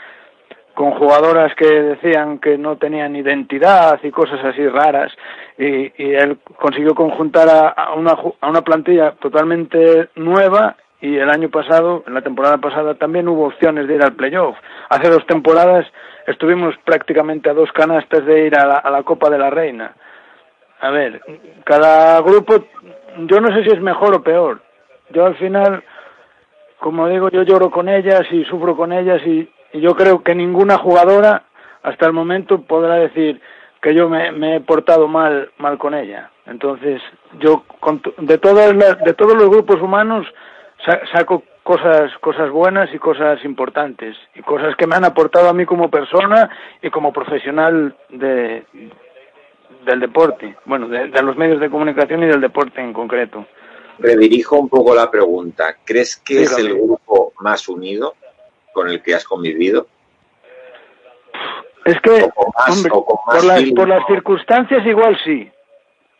con 0.74 0.92
jugadoras 0.92 1.54
que 1.56 1.66
decían 1.66 2.38
que 2.38 2.58
no 2.58 2.76
tenían 2.76 3.14
identidad 3.14 3.98
y 4.02 4.10
cosas 4.10 4.44
así 4.44 4.66
raras 4.66 5.12
y, 5.56 5.92
y 6.02 6.14
él 6.14 6.38
consiguió 6.60 6.94
conjuntar 6.94 7.48
a, 7.48 7.94
una, 7.94 8.16
a 8.40 8.48
una 8.48 8.62
plantilla 8.62 9.12
totalmente 9.12 10.08
nueva 10.16 10.76
y 11.00 11.16
el 11.16 11.28
año 11.28 11.50
pasado, 11.50 12.02
en 12.06 12.14
la 12.14 12.22
temporada 12.22 12.58
pasada 12.58 12.94
también 12.94 13.28
hubo 13.28 13.46
opciones 13.46 13.86
de 13.86 13.96
ir 13.96 14.02
al 14.02 14.14
playoff. 14.14 14.56
Hace 14.88 15.10
dos 15.10 15.26
temporadas 15.26 15.86
estuvimos 16.26 16.74
prácticamente 16.84 17.50
a 17.50 17.54
dos 17.54 17.70
canastas 17.72 18.24
de 18.24 18.46
ir 18.46 18.58
a 18.58 18.66
la, 18.66 18.76
a 18.76 18.90
la 18.90 19.02
Copa 19.02 19.28
de 19.28 19.38
la 19.38 19.50
Reina. 19.50 19.94
A 20.80 20.90
ver, 20.90 21.20
cada 21.64 22.20
grupo, 22.22 22.64
yo 23.26 23.40
no 23.40 23.54
sé 23.54 23.64
si 23.64 23.70
es 23.70 23.80
mejor 23.80 24.14
o 24.14 24.22
peor. 24.22 24.60
Yo 25.10 25.26
al 25.26 25.36
final, 25.36 25.82
como 26.78 27.08
digo, 27.08 27.28
yo 27.30 27.42
lloro 27.42 27.70
con 27.70 27.88
ellas 27.88 28.22
y 28.30 28.44
sufro 28.44 28.76
con 28.76 28.92
ellas 28.92 29.20
y, 29.26 29.48
y 29.72 29.80
yo 29.80 29.94
creo 29.94 30.22
que 30.22 30.34
ninguna 30.34 30.78
jugadora 30.78 31.44
hasta 31.82 32.06
el 32.06 32.12
momento 32.12 32.62
podrá 32.62 32.94
decir 32.94 33.40
que 33.82 33.94
yo 33.94 34.08
me, 34.08 34.32
me 34.32 34.56
he 34.56 34.60
portado 34.60 35.06
mal 35.06 35.50
mal 35.58 35.76
con 35.76 35.94
ella. 35.94 36.30
Entonces, 36.46 37.02
yo 37.40 37.64
de 38.18 38.38
todas 38.38 38.74
las, 38.74 38.98
de 39.04 39.14
todos 39.14 39.34
los 39.34 39.50
grupos 39.50 39.80
humanos 39.80 40.26
saco 41.12 41.42
cosas 41.62 42.12
cosas 42.20 42.50
buenas 42.50 42.92
y 42.94 42.98
cosas 42.98 43.42
importantes 43.44 44.16
y 44.34 44.42
cosas 44.42 44.76
que 44.76 44.86
me 44.86 44.96
han 44.96 45.04
aportado 45.04 45.48
a 45.48 45.54
mí 45.54 45.64
como 45.64 45.90
persona 45.90 46.50
y 46.82 46.90
como 46.90 47.12
profesional 47.12 47.96
de 48.10 48.64
del 49.86 50.00
deporte, 50.00 50.56
bueno, 50.64 50.88
de, 50.88 51.08
de 51.08 51.22
los 51.22 51.36
medios 51.36 51.60
de 51.60 51.68
comunicación 51.68 52.22
y 52.22 52.26
del 52.26 52.40
deporte 52.40 52.80
en 52.80 52.92
concreto. 52.92 53.46
Redirijo 53.98 54.58
un 54.58 54.68
poco 54.68 54.94
la 54.94 55.10
pregunta. 55.10 55.76
¿Crees 55.84 56.16
que 56.16 56.38
Dígame. 56.38 56.56
es 56.56 56.58
el 56.58 56.74
grupo 56.74 57.32
más 57.40 57.68
unido 57.68 58.14
con 58.72 58.88
el 58.88 59.02
que 59.02 59.14
has 59.14 59.24
convivido? 59.24 59.86
Es 61.84 62.00
que, 62.00 62.10
más, 62.56 62.76
hombre, 62.76 62.90
por, 62.90 63.44
las, 63.44 63.62
por 63.72 63.88
las 63.88 64.06
circunstancias 64.06 64.86
igual 64.86 65.18
sí. 65.22 65.50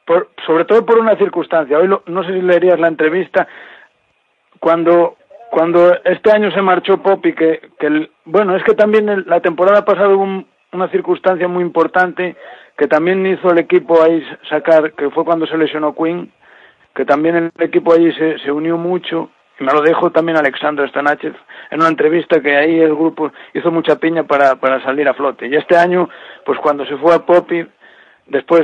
Por, 0.06 0.28
sobre 0.46 0.66
todo 0.66 0.84
por 0.84 0.98
una 0.98 1.16
circunstancia. 1.16 1.78
Hoy 1.78 1.88
lo, 1.88 2.02
no 2.06 2.22
sé 2.24 2.34
si 2.34 2.42
leerías 2.42 2.78
la 2.78 2.88
entrevista 2.88 3.48
cuando 4.64 5.16
cuando 5.50 5.94
este 6.04 6.32
año 6.32 6.50
se 6.50 6.62
marchó 6.62 7.02
Poppy 7.02 7.34
que, 7.34 7.60
que 7.78 8.08
bueno 8.24 8.56
es 8.56 8.64
que 8.64 8.72
también 8.72 9.10
el, 9.10 9.24
la 9.26 9.40
temporada 9.40 9.84
pasada 9.84 10.08
hubo 10.08 10.22
un, 10.22 10.46
una 10.72 10.88
circunstancia 10.88 11.46
muy 11.46 11.62
importante 11.62 12.34
que 12.78 12.86
también 12.86 13.26
hizo 13.26 13.50
el 13.50 13.58
equipo 13.58 14.02
ahí 14.02 14.24
sacar 14.48 14.94
que 14.94 15.10
fue 15.10 15.26
cuando 15.26 15.46
se 15.46 15.58
lesionó 15.58 15.94
Quinn 15.94 16.32
que 16.94 17.04
también 17.04 17.36
el 17.36 17.62
equipo 17.62 17.92
ahí 17.92 18.10
se, 18.14 18.38
se 18.38 18.50
unió 18.50 18.78
mucho 18.78 19.28
y 19.60 19.64
me 19.64 19.72
lo 19.74 19.82
dejo 19.82 20.10
también 20.10 20.38
Alexandra 20.38 20.88
Stanachev 20.88 21.34
en 21.70 21.80
una 21.80 21.90
entrevista 21.90 22.40
que 22.40 22.56
ahí 22.56 22.80
el 22.80 22.94
grupo 22.94 23.30
hizo 23.52 23.70
mucha 23.70 23.96
piña 23.96 24.24
para, 24.24 24.56
para 24.56 24.82
salir 24.82 25.06
a 25.08 25.14
flote. 25.14 25.46
Y 25.46 25.54
este 25.54 25.76
año, 25.76 26.08
pues 26.44 26.58
cuando 26.58 26.84
se 26.86 26.96
fue 26.96 27.14
a 27.14 27.20
Poppy, 27.20 27.64
después, 28.26 28.62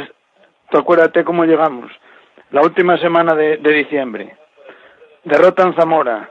tú 0.68 0.78
acuérdate 0.78 1.22
cómo 1.22 1.44
llegamos. 1.44 1.92
La 2.50 2.62
última 2.62 2.98
semana 2.98 3.36
de, 3.36 3.58
de 3.58 3.72
diciembre. 3.72 4.39
Derrota 5.24 5.62
en 5.64 5.74
Zamora. 5.74 6.30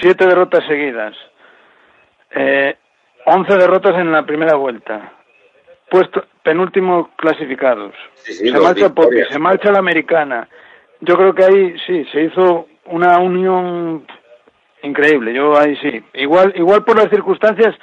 Siete 0.00 0.26
derrotas 0.26 0.64
seguidas. 0.66 1.14
Eh, 2.30 2.76
once 3.26 3.54
derrotas 3.56 3.96
en 3.96 4.12
la 4.12 4.24
primera 4.24 4.56
vuelta. 4.56 5.12
Puesto 5.90 6.24
penúltimo 6.42 7.10
clasificados. 7.16 7.94
Sí, 8.14 8.32
sí, 8.32 8.48
se 8.50 8.60
marcha 8.60 8.94
Poppy, 8.94 9.24
se 9.28 9.38
marcha 9.38 9.72
la 9.72 9.80
americana. 9.80 10.48
Yo 11.00 11.16
creo 11.16 11.34
que 11.34 11.44
ahí 11.44 11.78
sí, 11.86 12.04
se 12.12 12.22
hizo 12.22 12.68
una 12.86 13.18
unión 13.18 14.06
increíble. 14.82 15.32
Yo 15.34 15.58
ahí 15.58 15.76
sí. 15.76 16.02
Igual, 16.14 16.52
igual 16.56 16.84
por 16.84 16.96
las 16.96 17.10
circunstancias 17.10 17.74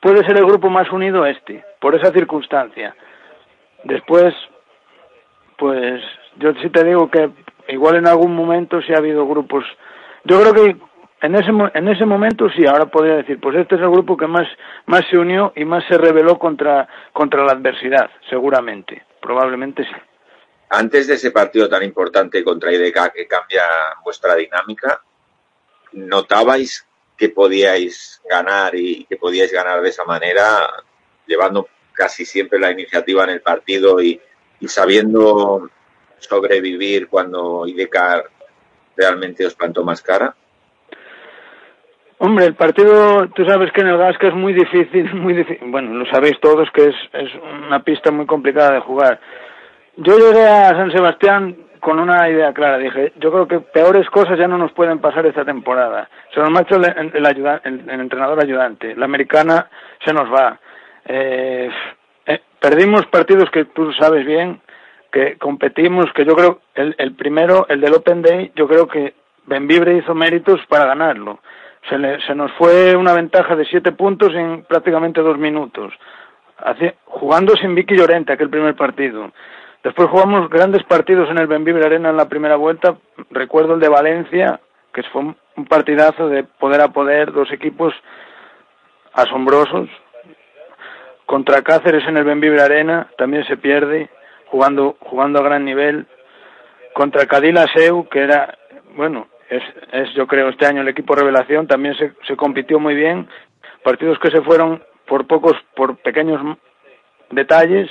puede 0.00 0.24
ser 0.26 0.36
el 0.36 0.46
grupo 0.46 0.68
más 0.70 0.90
unido 0.90 1.26
este, 1.26 1.64
por 1.80 1.94
esa 1.94 2.12
circunstancia. 2.12 2.94
Después, 3.84 4.34
pues 5.56 6.02
yo 6.36 6.52
sí 6.62 6.70
te 6.70 6.84
digo 6.84 7.10
que 7.10 7.30
igual 7.68 7.96
en 7.96 8.06
algún 8.06 8.34
momento 8.34 8.80
sí 8.82 8.92
ha 8.92 8.98
habido 8.98 9.26
grupos. 9.26 9.64
Yo 10.24 10.40
creo 10.40 10.54
que 10.54 10.76
en 11.22 11.34
ese 11.34 11.50
en 11.74 11.88
ese 11.88 12.04
momento 12.04 12.48
sí, 12.50 12.66
ahora 12.66 12.86
podría 12.86 13.16
decir, 13.16 13.40
pues 13.40 13.56
este 13.56 13.76
es 13.76 13.80
el 13.80 13.90
grupo 13.90 14.16
que 14.16 14.26
más 14.26 14.46
más 14.86 15.04
se 15.10 15.18
unió 15.18 15.52
y 15.56 15.64
más 15.64 15.84
se 15.88 15.98
rebeló 15.98 16.38
contra 16.38 16.88
contra 17.12 17.44
la 17.44 17.52
adversidad, 17.52 18.10
seguramente, 18.28 19.04
probablemente 19.20 19.84
sí. 19.84 19.94
Antes 20.70 21.06
de 21.06 21.14
ese 21.14 21.30
partido 21.30 21.68
tan 21.68 21.82
importante 21.82 22.42
contra 22.42 22.72
IDK 22.72 23.12
que 23.12 23.26
cambia 23.26 23.62
vuestra 24.02 24.34
dinámica, 24.34 25.00
¿notabais 25.92 26.86
que 27.16 27.28
podíais 27.28 28.20
ganar 28.28 28.74
y 28.74 29.04
que 29.04 29.16
podíais 29.16 29.52
ganar 29.52 29.80
de 29.82 29.90
esa 29.90 30.04
manera, 30.04 30.68
llevando 31.26 31.68
casi 31.92 32.24
siempre 32.24 32.58
la 32.58 32.72
iniciativa 32.72 33.24
en 33.24 33.30
el 33.30 33.40
partido 33.40 34.02
y, 34.02 34.20
y 34.60 34.68
sabiendo 34.68 35.70
sobrevivir 36.18 37.08
cuando 37.08 37.66
IDK 37.66 38.30
realmente 38.96 39.46
os 39.46 39.54
plantó 39.54 39.84
más 39.84 40.02
cara? 40.02 40.34
Hombre, 42.18 42.46
el 42.46 42.54
partido, 42.54 43.28
tú 43.34 43.44
sabes 43.44 43.72
que 43.72 43.80
en 43.80 43.88
el 43.88 43.98
Gasca 43.98 44.28
es 44.28 44.34
muy 44.34 44.52
difícil, 44.52 45.12
muy 45.14 45.34
difícil. 45.34 45.70
Bueno, 45.70 45.94
lo 45.94 46.06
sabéis 46.06 46.38
todos 46.40 46.70
que 46.72 46.86
es, 46.86 46.94
es 47.12 47.30
una 47.66 47.82
pista 47.82 48.10
muy 48.10 48.26
complicada 48.26 48.74
de 48.74 48.80
jugar. 48.80 49.20
Yo 49.96 50.16
llegué 50.18 50.46
a 50.46 50.70
San 50.70 50.90
Sebastián 50.90 51.56
con 51.80 52.00
una 52.00 52.28
idea 52.30 52.52
clara. 52.52 52.78
Dije, 52.78 53.12
yo 53.16 53.30
creo 53.30 53.46
que 53.46 53.60
peores 53.60 54.08
cosas 54.10 54.38
ya 54.38 54.48
no 54.48 54.56
nos 54.56 54.72
pueden 54.72 55.00
pasar 55.00 55.26
esta 55.26 55.44
temporada. 55.44 56.08
Se 56.32 56.40
nos 56.40 56.50
marcha 56.50 56.76
el, 56.76 57.12
el, 57.14 57.26
ayuda, 57.26 57.60
el, 57.64 57.88
el 57.88 58.00
entrenador 58.00 58.42
ayudante. 58.42 58.96
La 58.96 59.04
americana 59.04 59.68
se 60.04 60.12
nos 60.12 60.32
va. 60.32 60.58
Eh, 61.04 61.68
eh, 62.26 62.40
perdimos 62.58 63.04
partidos 63.06 63.50
que 63.50 63.66
tú 63.66 63.92
sabes 63.92 64.24
bien, 64.24 64.60
que 65.14 65.38
competimos, 65.38 66.12
que 66.12 66.24
yo 66.24 66.34
creo, 66.34 66.58
el, 66.74 66.96
el 66.98 67.14
primero, 67.14 67.66
el 67.68 67.80
del 67.80 67.94
Open 67.94 68.20
Day, 68.20 68.50
yo 68.56 68.66
creo 68.66 68.88
que 68.88 69.14
Benvibre 69.46 69.96
hizo 69.96 70.12
méritos 70.12 70.60
para 70.68 70.86
ganarlo. 70.86 71.38
Se, 71.88 71.96
le, 71.96 72.20
se 72.22 72.34
nos 72.34 72.50
fue 72.54 72.96
una 72.96 73.12
ventaja 73.12 73.54
de 73.54 73.64
siete 73.64 73.92
puntos 73.92 74.34
en 74.34 74.64
prácticamente 74.64 75.20
dos 75.20 75.38
minutos. 75.38 75.92
Jugando 77.04 77.54
sin 77.54 77.76
Vicky 77.76 77.96
Llorente 77.96 78.32
aquel 78.32 78.50
primer 78.50 78.74
partido. 78.74 79.30
Después 79.84 80.08
jugamos 80.08 80.50
grandes 80.50 80.82
partidos 80.82 81.30
en 81.30 81.38
el 81.38 81.46
Benvibre 81.46 81.86
Arena 81.86 82.10
en 82.10 82.16
la 82.16 82.28
primera 82.28 82.56
vuelta. 82.56 82.96
Recuerdo 83.30 83.74
el 83.74 83.80
de 83.80 83.88
Valencia, 83.88 84.58
que 84.92 85.04
fue 85.04 85.22
un 85.22 85.64
partidazo 85.68 86.28
de 86.28 86.42
poder 86.42 86.80
a 86.80 86.88
poder, 86.88 87.30
dos 87.30 87.52
equipos 87.52 87.94
asombrosos. 89.12 89.88
Contra 91.24 91.62
Cáceres 91.62 92.02
en 92.08 92.16
el 92.16 92.24
Benvibre 92.24 92.62
Arena 92.62 93.06
también 93.16 93.44
se 93.44 93.56
pierde, 93.56 94.10
jugando, 94.54 94.96
jugando 95.00 95.40
a 95.40 95.42
gran 95.42 95.64
nivel. 95.64 96.06
Contra 96.94 97.26
Cadila 97.26 97.66
Seu, 97.74 98.08
que 98.08 98.20
era, 98.20 98.56
bueno, 98.94 99.26
es, 99.50 99.62
es 99.92 100.14
yo 100.14 100.28
creo 100.28 100.48
este 100.48 100.64
año 100.64 100.82
el 100.82 100.88
equipo 100.88 101.16
revelación, 101.16 101.66
también 101.66 101.96
se, 101.96 102.12
se 102.24 102.36
compitió 102.36 102.78
muy 102.78 102.94
bien. 102.94 103.28
Partidos 103.82 104.16
que 104.20 104.30
se 104.30 104.42
fueron 104.42 104.80
por 105.06 105.26
pocos, 105.26 105.56
por 105.74 105.96
pequeños 105.96 106.40
detalles 107.30 107.90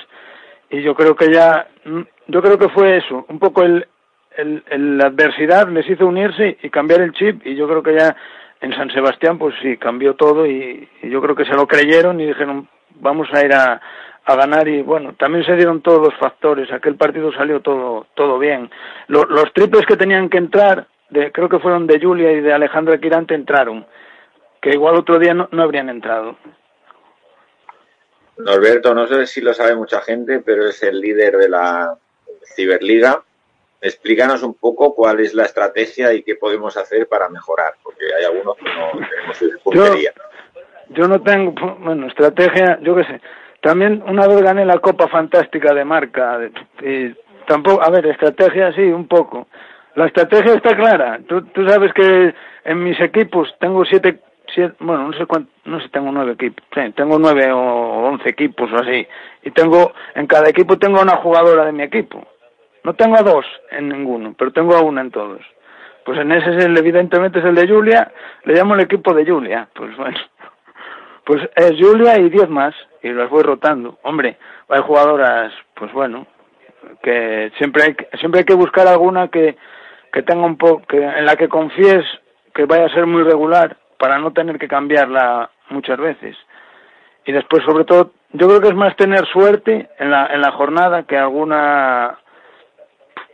y 0.69 0.81
yo 0.81 0.95
creo 0.95 1.15
que 1.15 1.31
ya 1.33 1.67
yo 2.27 2.41
creo 2.41 2.57
que 2.57 2.69
fue 2.69 2.97
eso 2.97 3.25
un 3.27 3.39
poco 3.39 3.63
el, 3.63 3.85
el, 4.37 4.63
el, 4.69 4.97
la 4.97 5.07
adversidad 5.07 5.67
les 5.67 5.87
hizo 5.89 6.07
unirse 6.07 6.57
y 6.63 6.69
cambiar 6.69 7.01
el 7.01 7.11
chip 7.11 7.45
y 7.45 7.55
yo 7.55 7.67
creo 7.67 7.83
que 7.83 7.95
ya 7.95 8.15
en 8.61 8.73
San 8.73 8.89
Sebastián 8.91 9.37
pues 9.37 9.53
sí 9.61 9.75
cambió 9.77 10.15
todo 10.15 10.47
y, 10.47 10.87
y 11.01 11.09
yo 11.09 11.21
creo 11.21 11.35
que 11.35 11.45
se 11.45 11.53
lo 11.53 11.67
creyeron 11.67 12.21
y 12.21 12.27
dijeron 12.27 12.69
vamos 12.95 13.27
a 13.33 13.45
ir 13.45 13.53
a, 13.53 13.81
a 14.25 14.35
ganar 14.35 14.67
y 14.67 14.81
bueno 14.81 15.13
también 15.13 15.45
se 15.45 15.55
dieron 15.55 15.81
todos 15.81 16.01
los 16.01 16.15
factores 16.19 16.71
aquel 16.71 16.95
partido 16.95 17.31
salió 17.33 17.61
todo 17.61 18.07
todo 18.13 18.39
bien 18.39 18.69
lo, 19.07 19.25
los 19.25 19.51
triples 19.53 19.85
que 19.85 19.97
tenían 19.97 20.29
que 20.29 20.37
entrar 20.37 20.87
de, 21.09 21.31
creo 21.31 21.49
que 21.49 21.59
fueron 21.59 21.87
de 21.87 21.99
Julia 21.99 22.31
y 22.31 22.41
de 22.41 22.53
Alejandra 22.53 22.99
Quirante 22.99 23.35
entraron 23.35 23.85
que 24.61 24.71
igual 24.71 24.95
otro 24.95 25.19
día 25.19 25.33
no, 25.33 25.49
no 25.51 25.63
habrían 25.63 25.89
entrado 25.89 26.37
Norberto, 28.37 28.93
no 28.93 29.07
sé 29.07 29.27
si 29.27 29.41
lo 29.41 29.53
sabe 29.53 29.75
mucha 29.75 30.01
gente, 30.01 30.39
pero 30.39 30.67
es 30.67 30.81
el 30.83 30.99
líder 30.99 31.37
de 31.37 31.49
la 31.49 31.95
Ciberliga. 32.55 33.21
Explícanos 33.81 34.43
un 34.43 34.53
poco 34.55 34.95
cuál 34.95 35.19
es 35.19 35.33
la 35.33 35.43
estrategia 35.43 36.13
y 36.13 36.23
qué 36.23 36.35
podemos 36.35 36.77
hacer 36.77 37.07
para 37.07 37.29
mejorar, 37.29 37.73
porque 37.83 38.05
hay 38.17 38.23
algunos 38.23 38.55
que 38.55 38.63
no 38.63 38.91
tenemos 38.91 39.61
puntería. 39.61 40.13
Yo, 40.89 40.95
yo 40.95 41.07
no 41.07 41.21
tengo, 41.21 41.53
bueno, 41.79 42.07
estrategia, 42.07 42.79
yo 42.81 42.95
qué 42.95 43.03
sé. 43.03 43.21
También 43.63 44.03
una 44.05 44.27
vez 44.27 44.41
gané 44.41 44.65
la 44.65 44.79
Copa 44.79 45.07
Fantástica 45.07 45.73
de 45.73 45.85
marca. 45.85 46.37
Y 46.81 47.15
tampoco, 47.47 47.81
a 47.81 47.89
ver, 47.89 48.05
estrategia 48.07 48.73
sí, 48.73 48.81
un 48.81 49.07
poco. 49.07 49.47
La 49.95 50.07
estrategia 50.07 50.55
está 50.55 50.75
clara. 50.75 51.21
Tú, 51.25 51.41
sabes 51.65 51.93
que 51.93 52.35
en 52.65 52.83
mis 52.83 52.99
equipos 52.99 53.55
tengo 53.61 53.85
siete 53.85 54.19
siete, 54.53 54.75
bueno, 54.81 55.07
no 55.07 55.17
sé 55.17 55.25
cuánto, 55.25 55.49
no 55.63 55.79
sé, 55.79 55.87
tengo 55.89 56.11
nueve 56.11 56.33
equipos, 56.33 56.63
tengo 56.93 57.17
nueve 57.17 57.49
o 57.53 58.09
once 58.09 58.27
equipos 58.27 58.69
o 58.71 58.75
así, 58.75 59.07
y 59.41 59.51
tengo, 59.51 59.93
en 60.13 60.27
cada 60.27 60.49
equipo 60.49 60.77
tengo 60.77 61.01
una 61.01 61.15
jugadora 61.15 61.65
de 61.65 61.71
mi 61.71 61.83
equipo. 61.83 62.27
No 62.83 62.93
tengo 62.95 63.15
a 63.15 63.23
dos 63.23 63.45
en 63.71 63.87
ninguno, 63.87 64.35
pero 64.37 64.51
tengo 64.51 64.75
a 64.75 64.81
una 64.81 65.01
en 65.01 65.11
todos. 65.11 65.41
Pues 66.05 66.19
en 66.19 66.33
ese 66.33 66.57
es 66.57 66.65
el, 66.65 66.77
evidentemente 66.77 67.39
es 67.39 67.45
el 67.45 67.55
de 67.55 67.67
Julia, 67.67 68.11
le 68.43 68.55
llamo 68.55 68.75
el 68.75 68.81
equipo 68.81 69.13
de 69.13 69.25
Julia, 69.25 69.69
pues 69.73 69.95
bueno. 69.95 70.17
Pues 71.25 71.41
es 71.55 71.71
Julia 71.79 72.19
y 72.19 72.29
diez 72.29 72.49
más, 72.49 72.75
y 73.03 73.09
las 73.09 73.29
voy 73.29 73.43
rotando. 73.43 73.99
Hombre, 74.03 74.37
hay 74.69 74.81
jugadoras, 74.81 75.53
pues 75.75 75.91
bueno, 75.91 76.25
que 77.03 77.51
siempre 77.57 77.83
hay, 77.83 77.95
siempre 78.19 78.39
hay 78.39 78.45
que 78.45 78.55
buscar 78.55 78.87
alguna 78.87 79.27
que, 79.27 79.57
que 80.11 80.23
tenga 80.23 80.45
un 80.45 80.57
poco, 80.57 80.85
en 80.91 81.25
la 81.25 81.35
que 81.35 81.49
confíes 81.49 82.03
que 82.55 82.65
vaya 82.65 82.85
a 82.85 82.93
ser 82.93 83.05
muy 83.05 83.23
regular 83.23 83.77
para 83.99 84.17
no 84.19 84.31
tener 84.31 84.57
que 84.57 84.67
cambiarla 84.67 85.49
muchas 85.69 85.97
veces. 85.97 86.35
Y 87.25 87.31
después, 87.31 87.63
sobre 87.63 87.85
todo, 87.85 88.11
yo 88.31 88.47
creo 88.47 88.61
que 88.61 88.67
es 88.69 88.75
más 88.75 88.95
tener 88.95 89.25
suerte 89.27 89.89
en 89.99 90.11
la, 90.11 90.27
en 90.27 90.41
la 90.41 90.51
jornada 90.51 91.03
que 91.03 91.17
alguna, 91.17 92.19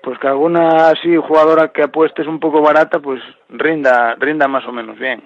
pues 0.02 0.20
que 0.20 0.28
alguna 0.28 0.90
así 0.90 1.16
jugadora 1.16 1.70
que 1.70 1.84
apuestes 1.84 2.28
un 2.28 2.40
poco 2.40 2.62
barata, 2.62 3.00
pues 3.00 3.22
rinda, 3.50 4.16
rinda 4.16 4.48
más 4.48 4.66
o 4.66 4.72
menos 4.72 4.98
bien. 4.98 5.24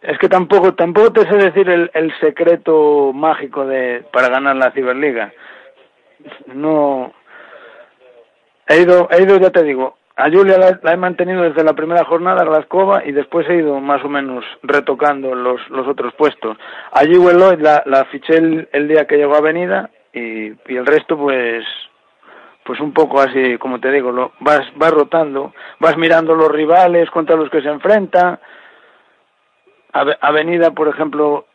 Es 0.00 0.16
que 0.18 0.28
tampoco, 0.28 0.74
tampoco 0.74 1.12
te 1.12 1.28
sé 1.28 1.36
decir 1.36 1.68
el, 1.68 1.90
el 1.92 2.12
secreto 2.20 3.12
mágico 3.12 3.66
de, 3.66 4.04
para 4.12 4.28
ganar 4.28 4.56
la 4.56 4.70
Ciberliga. 4.70 5.32
No, 6.54 7.12
he 8.68 8.82
ido, 8.82 9.08
he 9.10 9.22
ido, 9.22 9.38
ya 9.38 9.50
te 9.50 9.64
digo, 9.64 9.98
a 10.18 10.30
Julia 10.30 10.58
la, 10.58 10.92
he 10.92 10.96
mantenido 10.96 11.42
desde 11.42 11.62
la 11.62 11.74
primera 11.74 12.04
jornada, 12.04 12.42
a 12.42 12.44
la 12.44 12.58
escoba, 12.58 13.04
y 13.04 13.12
después 13.12 13.48
he 13.48 13.54
ido 13.54 13.80
más 13.80 14.04
o 14.04 14.08
menos 14.08 14.44
retocando 14.64 15.32
los, 15.34 15.60
los 15.70 15.86
otros 15.86 16.12
puestos. 16.14 16.58
A 16.90 17.04
Lloyd 17.04 17.60
la, 17.60 17.84
la 17.86 18.04
fiché 18.06 18.36
el, 18.36 18.88
día 18.88 19.06
que 19.06 19.16
llegó 19.16 19.36
a 19.36 19.38
Avenida 19.38 19.90
y, 20.12 20.48
y, 20.48 20.76
el 20.76 20.86
resto 20.86 21.16
pues 21.16 21.64
pues 22.64 22.80
un 22.80 22.92
poco 22.92 23.20
así, 23.20 23.56
como 23.58 23.80
te 23.80 23.90
digo, 23.92 24.10
lo, 24.10 24.32
vas, 24.40 24.60
vas 24.74 24.90
rotando, 24.90 25.54
vas 25.78 25.96
mirando 25.96 26.34
los 26.34 26.50
rivales 26.50 27.08
contra 27.10 27.36
los 27.36 27.48
que 27.48 27.62
se 27.62 27.68
enfrentan. 27.68 28.40
Avenida, 30.20 30.70
por 30.70 30.88
ejemplo, 30.88 31.46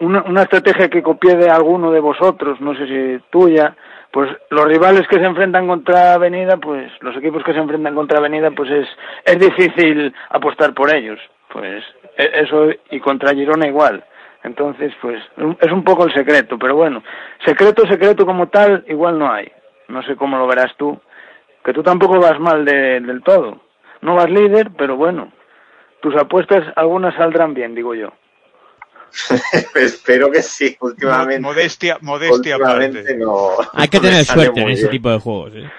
una, 0.00 0.22
una 0.22 0.42
estrategia 0.42 0.88
que 0.88 1.02
copié 1.02 1.36
de 1.36 1.50
alguno 1.50 1.90
de 1.90 2.00
vosotros, 2.00 2.60
no 2.60 2.74
sé 2.74 2.86
si 2.86 3.24
tuya, 3.30 3.76
pues 4.10 4.30
los 4.50 4.64
rivales 4.64 5.06
que 5.08 5.18
se 5.18 5.24
enfrentan 5.24 5.66
contra 5.66 6.14
Avenida, 6.14 6.56
pues 6.56 6.90
los 7.00 7.16
equipos 7.16 7.44
que 7.44 7.52
se 7.52 7.58
enfrentan 7.58 7.94
contra 7.94 8.18
Avenida, 8.18 8.50
pues 8.50 8.70
es, 8.70 8.88
es 9.24 9.38
difícil 9.38 10.14
apostar 10.30 10.72
por 10.74 10.94
ellos. 10.94 11.20
Pues 11.52 11.84
e, 12.16 12.30
eso 12.42 12.70
y 12.90 13.00
contra 13.00 13.34
Girona 13.34 13.66
igual. 13.66 14.04
Entonces, 14.42 14.92
pues 15.02 15.22
es 15.60 15.72
un 15.72 15.82
poco 15.82 16.04
el 16.04 16.14
secreto, 16.14 16.58
pero 16.58 16.76
bueno, 16.76 17.02
secreto, 17.44 17.86
secreto 17.86 18.24
como 18.24 18.48
tal, 18.48 18.84
igual 18.88 19.18
no 19.18 19.30
hay. 19.30 19.50
No 19.88 20.02
sé 20.02 20.16
cómo 20.16 20.38
lo 20.38 20.46
verás 20.46 20.74
tú, 20.76 20.98
que 21.64 21.72
tú 21.72 21.82
tampoco 21.82 22.20
vas 22.20 22.38
mal 22.38 22.64
de, 22.64 23.00
del 23.00 23.22
todo. 23.22 23.60
No 24.02 24.14
vas 24.14 24.30
líder, 24.30 24.70
pero 24.78 24.96
bueno, 24.96 25.32
tus 26.00 26.14
apuestas 26.16 26.64
algunas 26.76 27.14
saldrán 27.14 27.54
bien, 27.54 27.74
digo 27.74 27.94
yo. 27.94 28.12
Espero 29.74 30.30
que 30.30 30.42
sí, 30.42 30.76
últimamente. 30.80 31.40
Modestia, 31.40 31.98
modestia 32.00 32.56
últimamente 32.56 33.16
no, 33.16 33.50
Hay 33.72 33.88
que 33.88 34.00
tener 34.00 34.24
suerte 34.24 34.60
en 34.60 34.68
ese 34.70 34.88
tipo 34.88 35.10
de 35.10 35.18
juegos. 35.18 35.52
¿eh? 35.54 35.70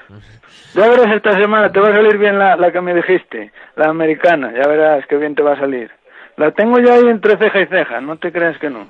Ya 0.74 0.88
verás 0.88 1.15
esta 1.15 1.34
semana, 1.39 1.72
te 1.72 1.80
va 1.80 1.89
a 1.89 1.95
salir 1.95 2.18
bien 2.18 2.38
la, 2.39 2.55
la 2.55 2.72
que 2.72 2.82
me 2.82 2.93
dijiste, 2.93 3.51
la 3.76 3.89
americana, 3.89 4.51
ya 4.53 4.68
verás 4.68 5.05
qué 5.07 5.18
bien 5.18 5.36
te 5.36 5.41
va 5.43 5.53
a 5.53 5.59
salir. 5.59 5.91
La 6.36 6.51
tengo 6.51 6.80
ya 6.80 6.93
ahí 6.93 7.07
entre 7.07 7.38
ceja 7.38 7.61
y 7.61 7.65
ceja, 7.68 7.99
no 8.01 8.18
te 8.18 8.32
creas 8.32 8.57
que 8.59 8.70
no. 8.70 8.88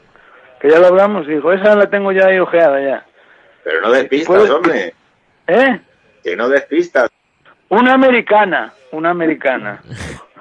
Que 0.59 0.69
ya 0.69 0.79
lo 0.79 0.87
hablamos, 0.87 1.27
dijo, 1.27 1.51
esa 1.53 1.75
la 1.75 1.89
tengo 1.89 2.11
ya 2.11 2.25
ahí 2.27 2.39
ojeada 2.39 2.81
ya. 2.81 3.05
Pero 3.63 3.81
no 3.81 3.91
despistas, 3.91 4.27
Puedes- 4.27 4.49
hombre. 4.51 4.93
¿Eh? 5.47 5.79
Que 6.23 6.35
no 6.35 6.49
despistas. 6.49 7.09
Una 7.69 7.93
americana, 7.93 8.73
una 8.91 9.09
americana. 9.11 9.81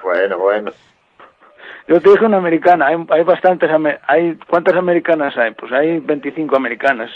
Bueno, 0.07 0.37
bueno. 0.37 0.71
Yo 1.89 1.99
te 2.01 2.09
dije 2.09 2.23
una 2.25 2.37
americana, 2.37 2.87
hay, 2.87 2.95
hay 3.09 3.23
bastantes, 3.23 3.69
hay 4.07 4.35
¿cuántas 4.47 4.75
americanas 4.75 5.37
hay? 5.37 5.51
Pues 5.53 5.71
hay 5.73 5.99
25 5.99 6.55
americanas, 6.55 7.09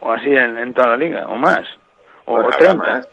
o 0.00 0.12
así 0.12 0.28
en, 0.30 0.56
en 0.56 0.72
toda 0.72 0.88
la 0.90 0.96
liga, 0.96 1.26
o 1.26 1.34
más, 1.36 1.66
o, 2.26 2.32
Bueno, 2.34 2.48
o 2.48 2.52
habrá 2.52 2.58
30. 2.58 2.84
más. 2.84 3.08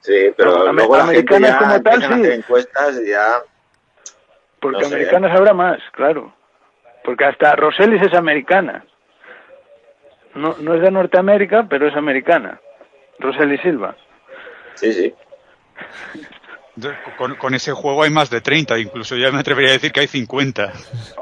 Sí, 0.00 0.32
pero 0.36 0.58
No, 0.64 0.72
luego 0.72 0.96
la 0.96 1.06
gente 1.06 1.34
americanas 1.36 1.50
ya 1.50 1.58
como 1.58 1.82
tal, 1.82 2.00
sí. 2.00 2.12
hacer 2.12 2.32
encuestas 2.32 3.00
y 3.00 3.10
ya... 3.10 3.26
Porque 4.60 4.78
No 4.82 4.88
sé. 4.88 4.94
americanas 4.94 5.36
habrá 5.38 5.54
más, 5.54 5.78
claro. 5.92 6.32
Porque 7.04 7.24
hasta 7.26 7.54
Roselis 7.56 8.02
es 8.02 8.14
americana. 8.14 8.84
No, 10.34 10.56
no 10.60 10.74
es 10.74 10.82
de 10.82 10.90
Norteamérica, 10.90 11.66
pero 11.70 11.86
es 11.86 11.94
americana. 11.96 12.60
Roselis 13.20 13.60
Silva. 13.60 13.94
Sí, 14.74 14.92
sí. 14.92 15.14
Con, 17.16 17.36
con 17.36 17.54
ese 17.54 17.72
juego 17.72 18.02
hay 18.02 18.10
más 18.10 18.30
de 18.30 18.40
30, 18.40 18.78
incluso 18.78 19.16
ya 19.16 19.30
me 19.30 19.38
atrevería 19.38 19.70
a 19.70 19.74
decir 19.74 19.92
que 19.92 20.00
hay 20.00 20.08
50. 20.08 20.72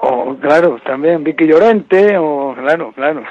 O, 0.00 0.36
claro, 0.40 0.80
también 0.84 1.22
Vicky 1.22 1.46
Llorente, 1.46 2.16
o, 2.16 2.54
claro, 2.54 2.92
claro. 2.92 3.22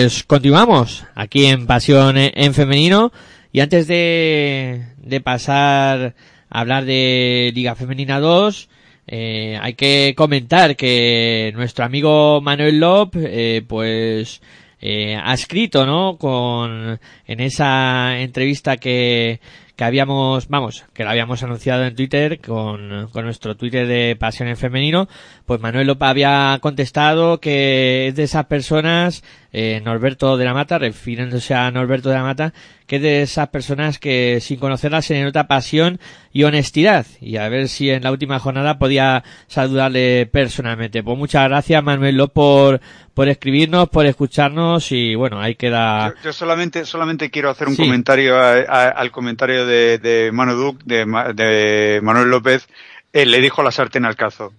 pues 0.00 0.22
continuamos 0.22 1.04
aquí 1.16 1.46
en 1.46 1.66
Pasión 1.66 2.14
en 2.16 2.54
Femenino 2.54 3.10
y 3.50 3.58
antes 3.58 3.88
de, 3.88 4.84
de 4.96 5.20
pasar 5.20 6.14
a 6.48 6.60
hablar 6.60 6.84
de 6.84 7.50
Liga 7.52 7.74
Femenina 7.74 8.20
2, 8.20 8.68
eh, 9.08 9.58
hay 9.60 9.74
que 9.74 10.14
comentar 10.16 10.76
que 10.76 11.52
nuestro 11.56 11.84
amigo 11.84 12.40
Manuel 12.40 12.78
Lop, 12.78 13.16
eh, 13.16 13.64
pues, 13.66 14.40
eh, 14.80 15.18
ha 15.20 15.34
escrito, 15.34 15.84
¿no? 15.84 16.16
Con, 16.16 17.00
en 17.26 17.40
esa 17.40 18.20
entrevista 18.20 18.76
que, 18.76 19.40
que 19.78 19.84
habíamos, 19.84 20.48
vamos, 20.48 20.84
que 20.92 21.04
lo 21.04 21.10
habíamos 21.10 21.44
anunciado 21.44 21.84
en 21.84 21.94
Twitter 21.94 22.40
con, 22.40 23.08
con 23.12 23.24
nuestro 23.24 23.56
Twitter 23.56 23.86
de 23.86 24.16
Pasión 24.18 24.48
en 24.48 24.56
Femenino, 24.56 25.08
pues 25.46 25.60
Manuel 25.60 25.86
Lopa 25.86 26.08
había 26.08 26.58
contestado 26.60 27.38
que 27.40 28.08
es 28.08 28.16
de 28.16 28.24
esas 28.24 28.46
personas, 28.46 29.22
eh, 29.52 29.80
Norberto 29.84 30.36
de 30.36 30.44
la 30.44 30.54
Mata, 30.54 30.78
refiriéndose 30.78 31.54
a 31.54 31.70
Norberto 31.70 32.08
de 32.08 32.14
la 32.16 32.22
Mata, 32.22 32.52
que 32.86 32.96
es 32.96 33.02
de 33.02 33.22
esas 33.22 33.48
personas 33.48 33.98
que 33.98 34.38
sin 34.40 34.58
conocerlas 34.58 35.06
se 35.06 35.22
nota 35.22 35.46
pasión 35.46 36.00
y 36.32 36.44
honestidad. 36.44 37.06
Y 37.20 37.36
a 37.36 37.48
ver 37.48 37.68
si 37.68 37.90
en 37.90 38.02
la 38.02 38.12
última 38.12 38.38
jornada 38.38 38.78
podía 38.78 39.24
saludarle 39.46 40.26
personalmente. 40.26 41.02
Pues 41.02 41.18
muchas 41.18 41.48
gracias 41.48 41.82
Manuel 41.82 42.16
Lopa 42.16 42.34
por, 42.34 42.80
por 43.14 43.28
escribirnos, 43.28 43.88
por 43.88 44.06
escucharnos 44.06 44.92
y 44.92 45.14
bueno, 45.14 45.40
ahí 45.40 45.54
queda. 45.54 46.08
Yo, 46.08 46.14
yo 46.24 46.32
solamente, 46.32 46.84
solamente 46.84 47.30
quiero 47.30 47.50
hacer 47.50 47.68
un 47.68 47.76
sí. 47.76 47.82
comentario 47.82 48.36
a, 48.36 48.60
a, 48.60 48.88
al 48.88 49.10
comentario 49.10 49.66
de, 49.66 49.98
de 49.98 50.30
Manu 50.32 50.54
Duc, 50.54 50.82
de, 50.84 51.04
de 51.34 52.00
Manuel 52.02 52.30
López. 52.30 52.68
Él 53.12 53.30
le 53.30 53.40
dijo 53.40 53.62
la 53.62 53.70
sartén 53.70 54.04
al 54.04 54.16
cazo. 54.16 54.52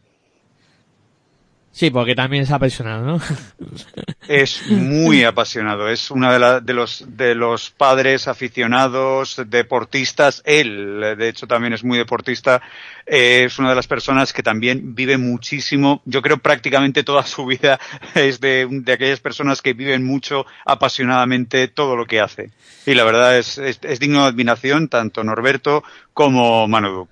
Sí, 1.80 1.92
porque 1.92 2.14
también 2.14 2.44
es 2.44 2.52
apasionado, 2.52 3.06
¿no? 3.06 3.22
Es 4.28 4.68
muy 4.68 5.24
apasionado. 5.24 5.88
Es 5.88 6.12
uno 6.12 6.32
de, 6.32 6.38
la, 6.38 6.60
de, 6.60 6.74
los, 6.74 7.06
de 7.08 7.36
los 7.36 7.70
padres 7.72 8.28
aficionados, 8.28 9.42
deportistas. 9.48 10.44
Él, 10.46 11.16
de 11.18 11.30
hecho, 11.30 11.48
también 11.48 11.72
es 11.72 11.86
muy 11.86 11.98
deportista. 11.98 12.62
Eh, 13.06 13.46
es 13.46 13.58
una 13.60 13.70
de 13.70 13.76
las 13.76 13.88
personas 13.88 14.34
que 14.34 14.44
también 14.44 14.94
vive 14.94 15.18
muchísimo. 15.18 16.02
Yo 16.04 16.22
creo 16.22 16.38
prácticamente 16.40 17.04
toda 17.04 17.26
su 17.26 17.46
vida 17.46 17.80
es 18.14 18.42
de, 18.42 18.68
de 18.70 18.92
aquellas 18.92 19.22
personas 19.22 19.62
que 19.62 19.72
viven 19.72 20.04
mucho 20.04 20.46
apasionadamente 20.66 21.70
todo 21.70 21.96
lo 21.96 22.06
que 22.06 22.20
hace. 22.20 22.52
Y 22.86 22.94
la 22.94 23.06
verdad 23.06 23.38
es, 23.38 23.58
es, 23.58 23.80
es 23.84 24.00
digno 24.02 24.24
de 24.24 24.28
admiración 24.28 24.90
tanto 24.90 25.24
Norberto 25.24 25.84
como 26.14 26.68
Manu 26.68 27.08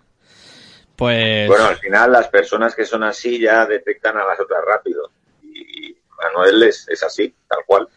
pues... 0.97 1.47
Bueno, 1.47 1.65
al 1.65 1.77
final 1.77 2.11
las 2.11 2.27
personas 2.27 2.75
que 2.75 2.83
son 2.83 3.03
así 3.03 3.39
ya 3.39 3.65
detectan 3.67 4.17
a 4.17 4.25
las 4.25 4.39
otras 4.39 4.61
rápido. 4.65 5.11
Y 5.43 5.95
Manuel 6.17 6.63
es, 6.63 6.87
es 6.89 7.03
así, 7.03 7.33
tal 7.47 7.59
cual. 7.67 7.87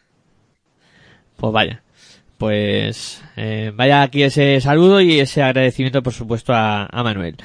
Pues 1.36 1.53
vaya. 1.53 1.82
Pues 2.36 3.22
eh, 3.36 3.72
vaya 3.74 4.03
aquí 4.03 4.22
ese 4.22 4.61
saludo 4.61 5.01
y 5.01 5.18
ese 5.18 5.42
agradecimiento, 5.42 6.03
por 6.03 6.12
supuesto, 6.12 6.53
a, 6.53 6.86
a 6.86 7.03
Manuel. 7.03 7.36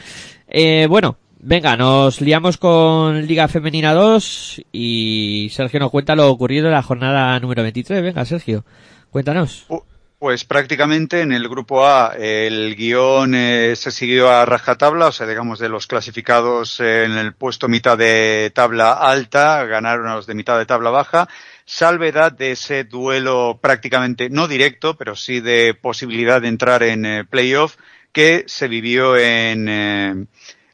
Eh, 0.48 0.88
bueno, 0.90 1.18
venga, 1.40 1.78
nos 1.78 2.20
liamos 2.20 2.58
con 2.58 3.26
Liga 3.26 3.48
Femenina 3.48 3.94
2 3.94 4.62
y 4.74 5.50
Sergio 5.54 5.80
nos 5.80 5.92
cuenta 5.92 6.16
lo 6.16 6.30
ocurrido 6.30 6.68
en 6.68 6.74
la 6.74 6.84
jornada 6.84 7.40
número 7.40 7.64
23. 7.64 8.04
Venga, 8.04 8.26
Sergio, 8.26 8.66
cuéntanos. 9.10 9.66
Uh. 9.70 9.80
Pues 10.26 10.44
prácticamente 10.44 11.22
en 11.22 11.32
el 11.32 11.48
grupo 11.48 11.86
A 11.86 12.16
el 12.18 12.76
guion 12.76 13.36
eh, 13.36 13.76
se 13.76 13.92
siguió 13.92 14.32
a 14.32 14.44
rajatabla, 14.44 15.10
o 15.10 15.12
sea, 15.12 15.28
digamos 15.28 15.60
de 15.60 15.70
los 15.70 15.86
clasificados 15.86 16.80
eh, 16.80 17.04
en 17.04 17.12
el 17.12 17.36
puesto 17.36 17.68
mitad 17.68 17.96
de 17.96 18.52
tabla 18.52 18.94
alta, 18.94 19.64
ganaron 19.66 20.08
a 20.08 20.16
los 20.16 20.26
de 20.26 20.34
mitad 20.34 20.58
de 20.58 20.66
tabla 20.66 20.90
baja, 20.90 21.30
salvedad 21.64 22.32
de 22.32 22.54
ese 22.54 22.86
duelo 22.86 23.60
prácticamente 23.62 24.32
no 24.32 24.48
directo, 24.48 24.98
pero 24.98 25.16
sí 25.16 25.42
de 25.42 25.76
posibilidad 25.76 26.42
de 26.42 26.48
entrar 26.48 26.82
en 26.82 27.06
eh, 27.06 27.24
playoff 27.24 27.76
que 28.12 28.46
se 28.48 28.68
vivió 28.68 29.16
en, 29.18 29.70
eh, 29.70 30.26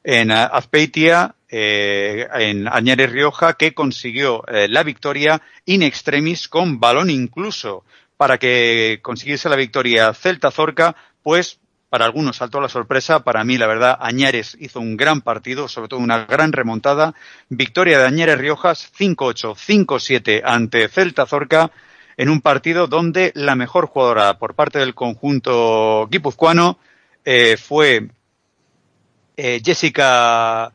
en 0.05 0.31
Azpeitia, 0.31 1.35
eh, 1.49 2.25
en 2.35 2.69
Añares 2.69 3.11
Rioja, 3.11 3.55
que 3.55 3.73
consiguió 3.73 4.45
la 4.47 4.83
victoria 4.83 5.41
in 5.65 5.83
extremis 5.83 6.47
con 6.47 6.79
balón 6.79 7.09
incluso 7.09 7.83
para 8.21 8.37
que 8.37 8.99
consiguiese 9.01 9.49
la 9.49 9.55
victoria 9.55 10.13
Celta 10.13 10.51
Zorca, 10.51 10.95
pues 11.23 11.59
para 11.89 12.05
algunos 12.05 12.37
saltó 12.37 12.61
la 12.61 12.69
sorpresa, 12.69 13.23
para 13.23 13.43
mí 13.43 13.57
la 13.57 13.65
verdad 13.65 13.97
Añares 13.99 14.55
hizo 14.59 14.79
un 14.79 14.95
gran 14.95 15.21
partido, 15.21 15.67
sobre 15.67 15.87
todo 15.87 15.99
una 16.01 16.25
gran 16.25 16.53
remontada, 16.53 17.15
victoria 17.49 17.97
de 17.97 18.05
Añares 18.05 18.37
Riojas 18.37 18.93
5-8, 18.95 19.55
5-7 19.55 20.43
ante 20.45 20.87
Celta 20.87 21.25
Zorca 21.25 21.71
en 22.15 22.29
un 22.29 22.41
partido 22.41 22.85
donde 22.85 23.31
la 23.33 23.55
mejor 23.55 23.87
jugadora 23.87 24.37
por 24.37 24.53
parte 24.53 24.77
del 24.77 24.93
conjunto 24.93 26.07
guipuzcoano 26.11 26.77
eh, 27.25 27.57
fue 27.57 28.07
eh, 29.35 29.63
Jessica 29.65 30.73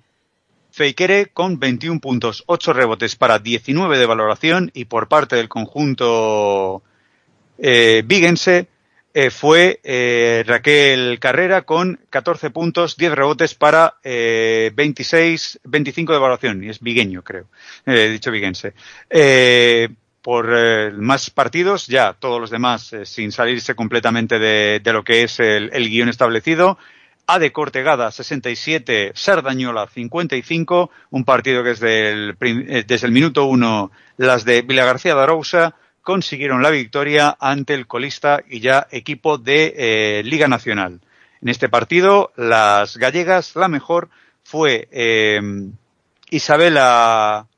Feikere 0.73 1.27
con 1.27 1.61
21 1.61 2.01
puntos, 2.01 2.43
8 2.49 2.73
rebotes 2.73 3.15
para 3.15 3.39
19 3.39 3.99
de 3.99 4.07
valoración 4.07 4.73
y 4.75 4.87
por 4.87 5.07
parte 5.07 5.37
del 5.37 5.49
conjunto 5.49 6.83
eh, 7.59 8.03
eh, 9.19 9.31
fue 9.31 9.81
eh, 9.83 10.45
Raquel 10.47 11.19
Carrera 11.19 11.63
con 11.63 11.99
14 12.11 12.51
puntos, 12.51 12.99
10 12.99 13.13
rebotes 13.13 13.55
para 13.55 13.95
eh, 14.05 14.71
26, 14.75 15.61
25 15.65 16.13
de 16.13 16.19
evaluación. 16.19 16.63
Y 16.63 16.69
es 16.69 16.81
vigueño, 16.81 17.23
creo. 17.23 17.47
He 17.87 18.11
dicho 18.11 18.31
Vigense. 18.31 18.75
Eh, 19.09 19.89
por 20.21 20.53
eh, 20.55 20.91
más 20.91 21.31
partidos, 21.31 21.87
ya 21.87 22.13
todos 22.13 22.39
los 22.43 22.51
demás, 22.51 22.93
eh, 22.93 23.07
sin 23.07 23.33
salirse 23.33 23.75
completamente 23.75 24.39
de, 24.39 24.81
de, 24.85 24.93
lo 24.93 25.03
que 25.03 25.23
es 25.23 25.41
el, 25.41 25.71
el 25.73 25.89
guion 25.89 26.11
establecido. 26.11 26.77
A 27.27 27.39
de 27.39 27.53
Cortegada 27.53 28.13
67, 28.13 29.13
Sardañola 29.15 29.87
55, 29.87 30.91
un 31.09 31.25
partido 31.25 31.65
que 31.65 31.71
es 31.71 31.81
del, 31.81 32.37
desde 32.39 33.07
el 33.07 33.13
minuto 33.13 33.47
uno 33.47 33.91
las 34.19 34.45
de 34.45 34.61
Vila 34.61 34.85
García 34.85 35.15
de 35.15 35.23
consiguieron 36.07 36.63
la 36.63 36.71
victoria 36.71 37.37
ante 37.41 37.75
el 37.75 37.89
colista 37.89 38.41
y 38.49 38.61
ya 38.61 38.87
equipo 38.93 39.39
de 39.39 39.75
eh, 39.77 40.23
Liga 40.23 40.47
Nacional. 40.47 41.01
En 41.43 41.49
este 41.49 41.69
partido, 41.69 42.33
las 42.37 42.97
gallegas, 42.97 43.57
la 43.57 43.67
mejor 43.67 44.09
fue 44.45 44.89
eh, 44.93 45.41
Isabela 46.31 47.49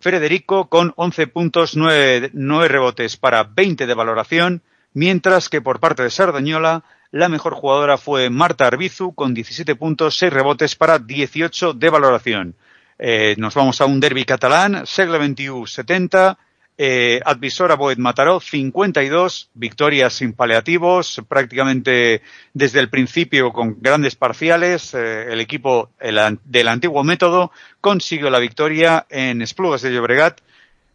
Federico 0.00 0.68
con 0.68 0.92
11 0.96 1.26
puntos, 1.28 1.78
9, 1.78 2.32
9 2.34 2.68
rebotes 2.68 3.16
para 3.16 3.44
20 3.44 3.86
de 3.86 3.94
valoración, 3.94 4.60
mientras 4.92 5.48
que 5.48 5.62
por 5.62 5.80
parte 5.80 6.02
de 6.02 6.10
Sardañola, 6.10 6.84
la 7.10 7.30
mejor 7.30 7.54
jugadora 7.54 7.96
fue 7.96 8.28
Marta 8.28 8.66
Arbizu 8.66 9.14
con 9.14 9.32
17 9.32 9.76
puntos, 9.76 10.18
6 10.18 10.30
rebotes 10.30 10.76
para 10.76 10.98
18 10.98 11.72
de 11.72 11.88
valoración. 11.88 12.54
Eh, 12.98 13.34
nos 13.38 13.54
vamos 13.54 13.80
a 13.80 13.86
un 13.86 13.98
derby 13.98 14.26
catalán, 14.26 14.86
Segle 14.86 15.16
21 15.16 15.66
70, 15.66 16.38
eh, 16.82 17.20
Advisora 17.26 17.74
Boed 17.74 17.98
Mataró 17.98 18.40
52, 18.40 19.50
victorias 19.52 20.14
sin 20.14 20.32
paliativos, 20.32 21.20
prácticamente 21.28 22.22
desde 22.54 22.80
el 22.80 22.88
principio 22.88 23.52
con 23.52 23.76
grandes 23.82 24.16
parciales. 24.16 24.94
Eh, 24.94 25.30
el 25.30 25.40
equipo 25.40 25.90
el, 26.00 26.38
del 26.42 26.68
antiguo 26.68 27.04
método 27.04 27.52
consiguió 27.82 28.30
la 28.30 28.38
victoria 28.38 29.06
en 29.10 29.42
Esplugas 29.42 29.82
de 29.82 29.92
Llobregat 29.92 30.40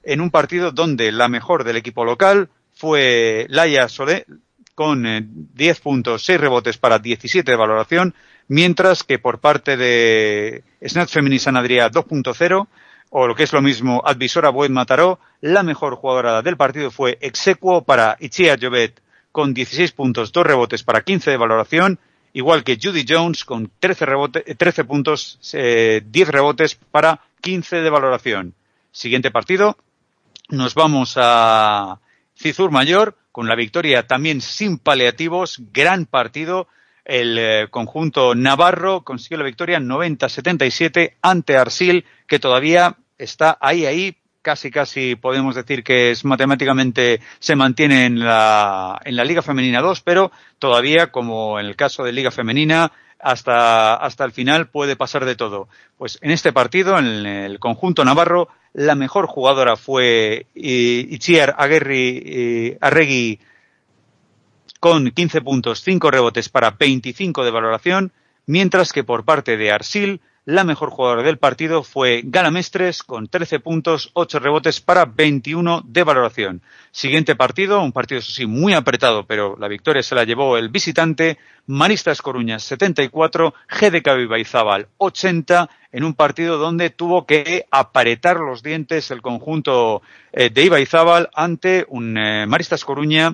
en 0.02 0.22
un 0.22 0.32
partido 0.32 0.72
donde 0.72 1.12
la 1.12 1.28
mejor 1.28 1.64
del 1.64 1.78
equipo 1.78 2.04
local 2.04 2.50
fue 2.74 3.46
Laia 3.50 3.88
Solé 3.88 4.26
con 4.74 5.06
eh, 5.06 5.22
10 5.24 5.82
puntos, 5.82 6.26
6 6.26 6.42
rebotes 6.42 6.80
para 6.80 6.98
17 6.98 7.52
de 7.52 7.56
valoración, 7.56 8.16
mientras 8.48 9.04
que 9.04 9.20
por 9.20 9.38
parte 9.38 9.78
de 9.78 10.64
Snat 10.82 11.10
Femini 11.10 11.38
San 11.38 11.58
Adrià 11.58 11.92
2.0 11.92 12.68
o 13.18 13.28
lo 13.28 13.36
que 13.36 13.44
es 13.44 13.54
lo 13.54 13.62
mismo, 13.62 14.02
Advisora 14.06 14.50
Buen 14.50 14.74
Mataró, 14.74 15.22
la 15.40 15.64
mejor 15.64 15.96
jugadora 15.96 16.42
del 16.42 16.58
partido 16.58 16.92
fue 16.92 17.18
exequo 17.22 17.82
para 17.82 18.18
Ichia 18.20 18.58
Jovet 18.62 19.02
con 19.32 19.54
16 19.54 19.94
puntos, 19.94 20.34
2 20.34 20.46
rebotes 20.46 20.84
para 20.84 21.00
15 21.00 21.32
de 21.32 21.38
valoración, 21.38 21.98
igual 22.34 22.66
que 22.66 22.78
Judy 22.78 23.06
Jones 23.08 23.46
con 23.46 23.72
13, 23.80 24.06
rebote, 24.06 24.56
13 24.56 24.84
puntos, 24.84 25.40
eh, 25.54 26.02
10 26.06 26.28
rebotes 26.28 26.76
para 26.76 27.22
15 27.40 27.78
de 27.78 27.90
valoración. 27.90 28.54
Siguiente 28.92 29.32
partido, 29.32 29.78
nos 30.50 30.76
vamos 30.76 31.14
a 31.16 32.02
Cizur 32.38 32.70
Mayor 32.70 33.16
con 33.32 33.48
la 33.48 33.56
victoria 33.56 34.08
también 34.08 34.42
sin 34.42 34.78
paliativos, 34.78 35.62
gran 35.72 36.06
partido. 36.06 36.68
El 37.06 37.38
eh, 37.38 37.68
conjunto 37.70 38.36
navarro 38.36 39.06
consiguió 39.06 39.38
la 39.38 39.46
victoria 39.46 39.80
90-77 39.80 41.14
ante 41.22 41.56
Arsil, 41.56 42.04
que 42.28 42.40
todavía 42.40 42.98
está 43.18 43.58
ahí, 43.60 43.86
ahí, 43.86 44.18
casi, 44.42 44.72
casi 44.72 45.16
podemos 45.16 45.56
decir 45.56 45.84
que 45.84 46.12
es 46.12 46.26
matemáticamente 46.26 47.20
se 47.40 47.56
mantiene 47.56 48.06
en 48.06 48.20
la, 48.20 49.00
en 49.04 49.16
la 49.16 49.24
Liga 49.24 49.42
Femenina 49.42 49.82
2, 49.82 50.02
pero 50.02 50.32
todavía, 50.60 51.12
como 51.12 51.60
en 51.60 51.66
el 51.66 51.76
caso 51.76 52.04
de 52.04 52.14
Liga 52.14 52.32
Femenina, 52.32 52.92
hasta, 53.20 53.96
hasta 53.96 54.24
el 54.24 54.32
final 54.32 54.68
puede 54.68 54.96
pasar 54.96 55.26
de 55.26 55.36
todo. 55.36 55.68
Pues 55.98 56.20
en 56.22 56.32
este 56.32 56.54
partido, 56.54 57.00
en 57.00 57.26
el 57.26 57.60
conjunto 57.60 58.06
navarro, 58.06 58.50
la 58.74 58.96
mejor 58.96 59.26
jugadora 59.26 59.78
fue 59.78 60.48
Itziar 60.54 61.56
Aguerri 61.58 62.78
Arregui 62.82 63.40
con 64.80 65.10
15 65.10 65.42
puntos, 65.42 65.82
5 65.82 66.12
rebotes 66.12 66.50
para 66.50 66.72
25 66.72 67.44
de 67.44 67.52
valoración, 67.52 68.12
mientras 68.46 68.94
que 68.94 69.04
por 69.04 69.26
parte 69.26 69.58
de 69.58 69.72
Arsil 69.72 70.22
la 70.46 70.64
mejor 70.64 70.92
jugadora 70.92 71.24
del 71.24 71.40
partido 71.40 71.82
fue 71.82 72.22
Gala 72.24 72.52
Mestres 72.52 73.02
con 73.02 73.28
13 73.28 73.60
puntos, 73.60 74.12
8 74.14 74.38
rebotes 74.40 74.80
para 74.80 75.06
21 75.06 75.82
de 75.86 76.04
valoración. 76.04 76.62
Siguiente 76.92 77.36
partido, 77.36 77.82
un 77.82 77.92
partido 77.92 78.20
eso 78.20 78.32
sí 78.32 78.46
muy 78.46 78.74
apretado, 78.74 79.26
pero 79.26 79.58
la 79.60 79.68
victoria 79.68 80.04
se 80.04 80.14
la 80.14 80.24
llevó 80.24 80.58
el 80.58 80.70
visitante 80.70 81.40
Maristas 81.66 82.22
Coruñas 82.22 82.64
74, 82.64 83.56
GDK 83.68 84.08
Ibaizábal 84.22 84.88
80, 84.98 85.68
en 85.92 86.04
un 86.04 86.14
partido 86.14 86.60
donde 86.60 86.92
tuvo 86.92 87.26
que 87.26 87.66
apretar 87.72 88.38
los 88.40 88.62
dientes 88.62 89.10
el 89.10 89.24
conjunto 89.24 90.04
eh, 90.32 90.52
de 90.52 90.64
Ibaizábal 90.64 91.32
ante 91.34 91.88
un 91.90 92.20
eh, 92.20 92.46
Maristas 92.46 92.86
Coruña 92.86 93.34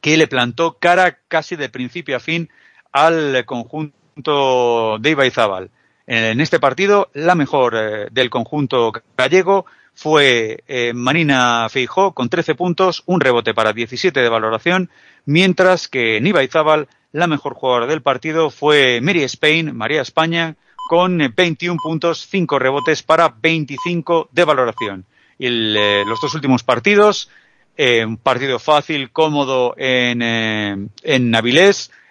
que 0.00 0.16
le 0.16 0.26
plantó 0.26 0.78
cara 0.78 1.18
casi 1.28 1.56
de 1.56 1.68
principio 1.68 2.16
a 2.16 2.20
fin 2.20 2.48
al 2.92 3.44
conjunto 3.44 4.98
de 5.00 5.10
Ibaizábal. 5.10 5.70
En 6.06 6.40
este 6.40 6.60
partido, 6.60 7.08
la 7.14 7.34
mejor 7.34 7.74
eh, 7.76 8.08
del 8.10 8.28
conjunto 8.28 8.92
gallego 9.16 9.64
fue 9.94 10.62
eh, 10.68 10.92
Marina 10.94 11.66
Feijó 11.70 12.12
con 12.12 12.28
13 12.28 12.54
puntos, 12.54 13.02
un 13.06 13.20
rebote 13.20 13.54
para 13.54 13.72
17 13.72 14.20
de 14.20 14.28
valoración, 14.28 14.90
mientras 15.24 15.88
que 15.88 16.18
en 16.18 16.26
Ibaizábal 16.26 16.88
la 17.12 17.26
mejor 17.26 17.54
jugadora 17.54 17.86
del 17.86 18.02
partido 18.02 18.50
fue 18.50 19.00
Mary 19.00 19.22
Spain, 19.22 19.74
María 19.74 20.02
España, 20.02 20.56
con 20.90 21.16
21 21.34 21.78
puntos, 21.82 22.26
5 22.28 22.58
rebotes 22.58 23.02
para 23.02 23.34
25 23.40 24.28
de 24.30 24.44
valoración. 24.44 25.06
Y 25.38 25.46
eh, 25.46 26.02
los 26.06 26.20
dos 26.20 26.34
últimos 26.34 26.64
partidos, 26.64 27.30
un 27.78 28.18
partido 28.18 28.58
fácil, 28.58 29.10
cómodo 29.10 29.74
en, 29.78 30.20
en 30.22 31.34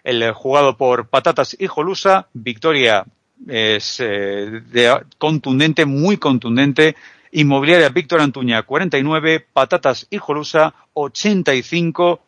el 0.03 0.33
jugado 0.33 0.77
por 0.77 1.07
Patatas 1.07 1.55
y 1.57 1.67
Jolusa, 1.67 2.27
victoria 2.33 3.05
es 3.47 3.97
eh, 3.99 4.61
contundente, 5.17 5.85
muy 5.85 6.17
contundente. 6.17 6.95
Inmobiliaria 7.31 7.89
Víctor 7.89 8.21
Antuña 8.21 8.61
49, 8.61 9.45
Patatas 9.53 10.07
y 10.09 10.17
Jolusa 10.19 10.75
85 10.93 12.21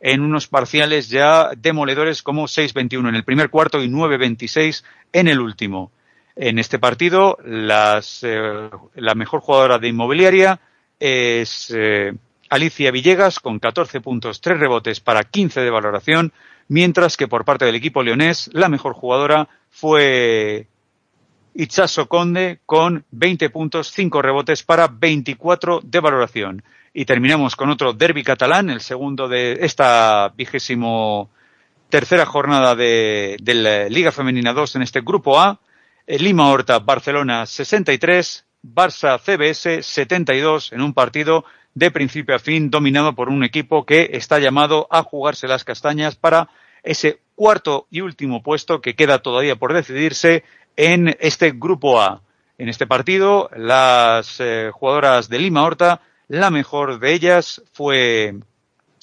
en 0.00 0.20
unos 0.20 0.46
parciales 0.46 1.08
ya 1.08 1.50
demoledores 1.56 2.22
como 2.22 2.44
6-21 2.44 3.08
en 3.08 3.14
el 3.14 3.24
primer 3.24 3.50
cuarto 3.50 3.82
y 3.82 3.88
9-26 3.88 4.84
en 5.12 5.28
el 5.28 5.40
último. 5.40 5.90
En 6.36 6.58
este 6.58 6.78
partido, 6.78 7.38
las, 7.44 8.20
eh, 8.22 8.70
la 8.94 9.14
mejor 9.14 9.40
jugadora 9.40 9.78
de 9.78 9.88
Inmobiliaria 9.88 10.60
es 11.00 11.72
eh, 11.74 12.12
Alicia 12.50 12.90
Villegas 12.90 13.40
con 13.40 13.58
14 13.58 14.00
puntos, 14.00 14.40
3 14.40 14.60
rebotes 14.60 15.00
para 15.00 15.24
15 15.24 15.60
de 15.60 15.70
valoración, 15.70 16.32
mientras 16.68 17.16
que 17.16 17.26
por 17.26 17.44
parte 17.44 17.64
del 17.64 17.74
equipo 17.74 18.02
leonés 18.02 18.50
la 18.52 18.68
mejor 18.68 18.92
jugadora 18.92 19.48
fue 19.76 20.68
Itchaso 21.52 22.08
Conde 22.08 22.60
con 22.64 23.04
20 23.10 23.50
puntos, 23.50 23.90
5 23.92 24.22
rebotes 24.22 24.62
para 24.62 24.88
24 24.88 25.80
de 25.84 26.00
valoración. 26.00 26.62
Y 26.94 27.04
terminamos 27.04 27.56
con 27.56 27.68
otro 27.68 27.92
derby 27.92 28.22
catalán, 28.24 28.70
el 28.70 28.80
segundo 28.80 29.28
de 29.28 29.58
esta 29.60 30.32
vigésimo 30.34 31.28
tercera 31.90 32.24
jornada 32.24 32.74
de, 32.74 33.36
la 33.44 33.90
Liga 33.90 34.12
Femenina 34.12 34.54
2 34.54 34.76
en 34.76 34.82
este 34.82 35.02
grupo 35.02 35.38
A. 35.38 35.60
Lima 36.06 36.48
Horta, 36.48 36.78
Barcelona 36.78 37.44
63, 37.44 38.46
Barça 38.62 39.18
CBS 39.18 39.82
72 39.82 40.72
en 40.72 40.80
un 40.80 40.94
partido 40.94 41.44
de 41.74 41.90
principio 41.90 42.34
a 42.34 42.38
fin 42.38 42.70
dominado 42.70 43.14
por 43.14 43.28
un 43.28 43.44
equipo 43.44 43.84
que 43.84 44.08
está 44.14 44.38
llamado 44.38 44.88
a 44.90 45.02
jugarse 45.02 45.46
las 45.46 45.64
castañas 45.64 46.16
para 46.16 46.48
ese 46.82 47.20
cuarto 47.36 47.86
y 47.90 48.00
último 48.00 48.42
puesto 48.42 48.80
que 48.80 48.96
queda 48.96 49.20
todavía 49.20 49.54
por 49.54 49.72
decidirse 49.72 50.42
en 50.76 51.16
este 51.20 51.52
grupo 51.52 52.00
A. 52.00 52.22
En 52.58 52.68
este 52.68 52.86
partido, 52.86 53.50
las 53.54 54.40
eh, 54.40 54.70
jugadoras 54.72 55.28
de 55.28 55.38
Lima 55.38 55.62
Horta, 55.62 56.00
la 56.26 56.50
mejor 56.50 56.98
de 56.98 57.12
ellas 57.12 57.62
fue 57.72 58.34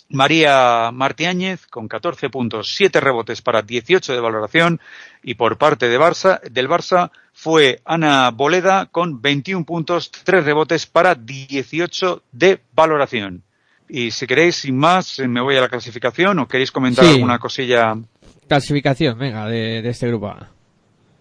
María 0.09 0.91
Martiáñez 0.91 1.65
con 1.67 1.87
14 1.87 2.29
puntos, 2.29 2.75
7 2.75 2.99
rebotes 2.99 3.41
para 3.41 3.61
18 3.61 4.13
de 4.13 4.19
valoración 4.19 4.81
y 5.23 5.35
por 5.35 5.57
parte 5.57 5.87
de 5.87 5.99
Barça, 5.99 6.41
del 6.41 6.67
Barça 6.67 7.11
fue 7.33 7.81
Ana 7.85 8.29
Boleda 8.31 8.87
con 8.87 9.21
21 9.21 9.65
puntos, 9.65 10.11
3 10.11 10.43
rebotes 10.43 10.85
para 10.87 11.15
18 11.15 12.23
de 12.31 12.59
valoración. 12.73 13.43
Y 13.89 14.11
si 14.11 14.27
queréis, 14.27 14.55
sin 14.55 14.77
más, 14.77 15.19
me 15.19 15.41
voy 15.41 15.55
a 15.55 15.61
la 15.61 15.69
clasificación 15.69 16.39
o 16.39 16.47
queréis 16.47 16.71
comentar 16.71 17.05
alguna 17.05 17.39
cosilla. 17.39 17.95
Clasificación, 18.47 19.17
venga, 19.17 19.47
de, 19.47 19.87
este 19.87 20.07
grupo 20.07 20.35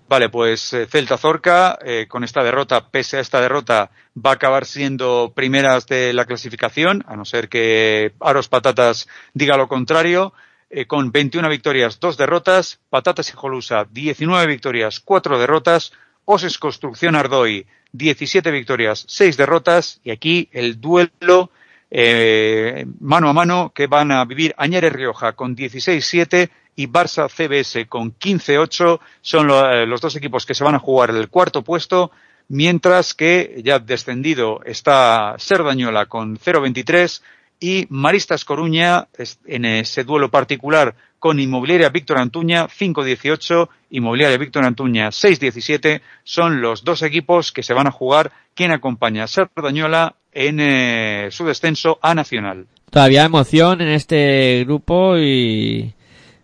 Vale, 0.08 0.28
pues 0.28 0.72
eh, 0.74 0.86
Celta 0.86 1.16
Zorca, 1.16 1.78
eh, 1.82 2.06
con 2.06 2.22
esta 2.22 2.42
derrota, 2.42 2.88
pese 2.90 3.16
a 3.16 3.20
esta 3.20 3.40
derrota, 3.40 3.90
va 4.14 4.30
a 4.30 4.34
acabar 4.34 4.66
siendo 4.66 5.32
primeras 5.34 5.86
de 5.86 6.12
la 6.12 6.26
clasificación, 6.26 7.02
a 7.06 7.16
no 7.16 7.24
ser 7.24 7.48
que 7.48 8.12
Aros 8.20 8.48
Patatas 8.48 9.08
diga 9.32 9.56
lo 9.56 9.68
contrario, 9.68 10.34
eh, 10.68 10.86
con 10.86 11.12
21 11.12 11.48
victorias, 11.48 11.98
2 12.00 12.16
derrotas, 12.16 12.80
Patatas 12.90 13.30
y 13.30 13.32
Jolusa, 13.32 13.86
19 13.90 14.46
victorias, 14.46 15.00
4 15.00 15.38
derrotas, 15.38 15.92
Oses 16.24 16.58
Construcción 16.58 17.14
Ardoy, 17.14 17.66
17 17.92 18.50
victorias, 18.50 19.04
6 19.08 19.36
derrotas, 19.36 20.00
y 20.02 20.10
aquí 20.10 20.48
el 20.52 20.80
duelo 20.80 21.50
eh, 21.90 22.86
mano 23.00 23.28
a 23.28 23.34
mano 23.34 23.72
que 23.74 23.86
van 23.86 24.12
a 24.12 24.24
vivir 24.24 24.54
Añares 24.56 24.94
Rioja 24.94 25.34
con 25.34 25.54
16-7 25.54 26.48
y 26.76 26.86
Barça 26.86 27.28
CBS 27.28 27.86
con 27.86 28.16
15-8 28.18 29.00
son 29.20 29.50
eh, 29.50 29.86
los 29.86 30.00
dos 30.00 30.16
equipos 30.16 30.46
que 30.46 30.54
se 30.54 30.64
van 30.64 30.74
a 30.74 30.78
jugar 30.78 31.10
el 31.10 31.28
cuarto 31.28 31.62
puesto, 31.62 32.10
mientras 32.48 33.14
que 33.14 33.60
ya 33.64 33.78
descendido 33.78 34.60
está 34.64 35.34
Serdañola 35.38 36.06
con 36.06 36.38
0-23 36.38 37.22
y 37.60 37.86
Maristas 37.90 38.44
Coruña 38.44 39.08
en 39.46 39.64
ese 39.64 40.04
duelo 40.04 40.30
particular 40.30 40.94
con 41.20 41.38
Inmobiliaria 41.38 41.88
Víctor 41.88 42.18
Antuña 42.18 42.66
5-18, 42.66 43.68
Inmobiliaria 43.90 44.36
Víctor 44.36 44.64
Antuña 44.64 45.10
6-17, 45.10 46.00
son 46.24 46.60
los 46.60 46.82
dos 46.82 47.02
equipos 47.02 47.52
que 47.52 47.62
se 47.62 47.74
van 47.74 47.86
a 47.86 47.92
jugar 47.92 48.32
quien 48.54 48.72
acompaña 48.72 49.22
a 49.22 49.28
Serdañola 49.28 50.16
en 50.32 50.58
eh, 50.58 51.28
su 51.30 51.44
descenso 51.44 52.00
a 52.02 52.16
Nacional. 52.16 52.66
Todavía 52.90 53.24
emoción 53.24 53.80
en 53.80 53.90
este 53.90 54.64
grupo 54.64 55.16
y 55.16 55.94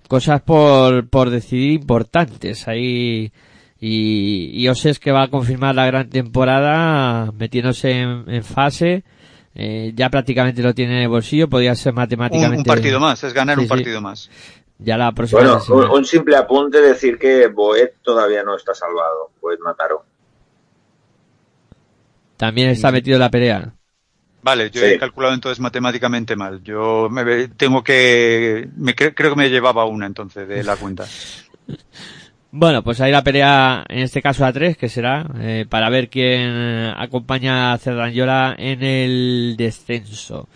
cosas 0.09 0.43
por, 0.43 1.09
por 1.09 1.31
decidir 1.31 1.73
importantes 1.73 2.67
ahí 2.67 3.33
y, 3.79 4.51
y 4.53 4.69
Oses 4.69 4.99
que 4.99 5.13
va 5.13 5.25
a 5.25 5.29
confirmar 5.29 5.75
la 5.75 5.87
gran 5.87 6.11
temporada 6.11 7.31
metiéndose 7.33 8.01
en 8.01 8.43
fase 8.43 9.05
eh, 9.61 9.93
ya 9.93 10.09
prácticamente 10.09 10.63
lo 10.63 10.73
tiene 10.73 10.99
en 10.99 11.03
el 11.03 11.09
bolsillo, 11.09 11.49
podría 11.49 11.75
ser 11.75 11.93
matemáticamente. 11.93 12.71
Un, 12.71 12.77
partido 12.77 13.01
más, 13.01 13.25
es 13.25 13.35
ganar 13.35 13.59
un 13.59 13.67
partido 13.67 14.01
más. 14.01 14.31
Ya 14.79 14.97
la 14.97 15.11
próxima. 15.11 15.41
Bueno, 15.69 15.93
un, 15.93 16.05
simple 16.05 16.37
apunte: 16.37 16.81
decir 16.81 17.19
que 17.19 17.49
Boet 17.49 17.97
todavía 18.03 18.45
no 18.45 18.55
está 18.55 18.73
salvado. 18.73 19.33
Boet 19.43 19.59
mataron. 19.59 19.99
También 22.37 22.69
está 22.69 22.93
metido 22.93 23.17
en 23.17 23.21
la 23.21 23.31
pelea. 23.31 23.73
Vale, 24.43 24.71
yo 24.71 24.85
he 24.85 24.99
calculado 24.99 25.35
entonces 25.35 25.61
matemáticamente 25.61 26.37
mal. 26.37 26.63
Yo 26.63 27.09
me 27.11 27.49
tengo 27.49 27.83
que. 27.83 28.69
Me, 28.77 28.95
creo 28.95 29.13
que 29.13 29.37
me 29.37 29.51
llevaba 29.51 29.85
una 29.85 30.07
entonces 30.07 30.49
de 30.49 30.63
la 30.63 30.77
cuenta. 30.77 31.05
Bueno, 32.51 32.83
pues 32.83 32.99
hay 33.03 33.13
la 33.13 33.23
pelea, 33.23 33.85
en 33.91 33.99
este 33.99 34.23
caso 34.23 34.47
a 34.47 34.53
tres, 34.55 34.79
que 34.79 34.89
será, 34.89 35.27
eh, 35.39 35.67
para 35.69 35.91
ver 35.91 36.09
quién 36.09 36.51
acompaña 36.97 37.75
a 37.75 37.79
Cerdanyola 37.79 38.55
en 38.59 38.83
el 38.83 39.55
descenso. 39.59 40.49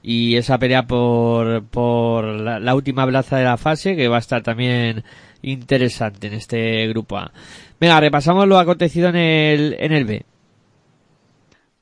Y 0.00 0.36
esa 0.36 0.58
pelea 0.58 0.86
por, 0.86 1.64
por 1.64 2.24
la, 2.24 2.74
última 2.74 3.04
plaza 3.06 3.36
de 3.36 3.44
la 3.44 3.56
fase, 3.56 3.96
que 3.96 4.06
va 4.06 4.16
a 4.16 4.20
estar 4.20 4.42
también 4.42 5.02
interesante 5.42 6.28
en 6.28 6.34
este 6.34 6.86
grupo 6.86 7.18
A. 7.18 7.32
Venga, 7.80 7.98
repasamos 7.98 8.46
lo 8.46 8.58
acontecido 8.58 9.08
en 9.08 9.16
el, 9.16 9.76
en 9.80 9.92
el 9.92 10.04
B. 10.04 10.24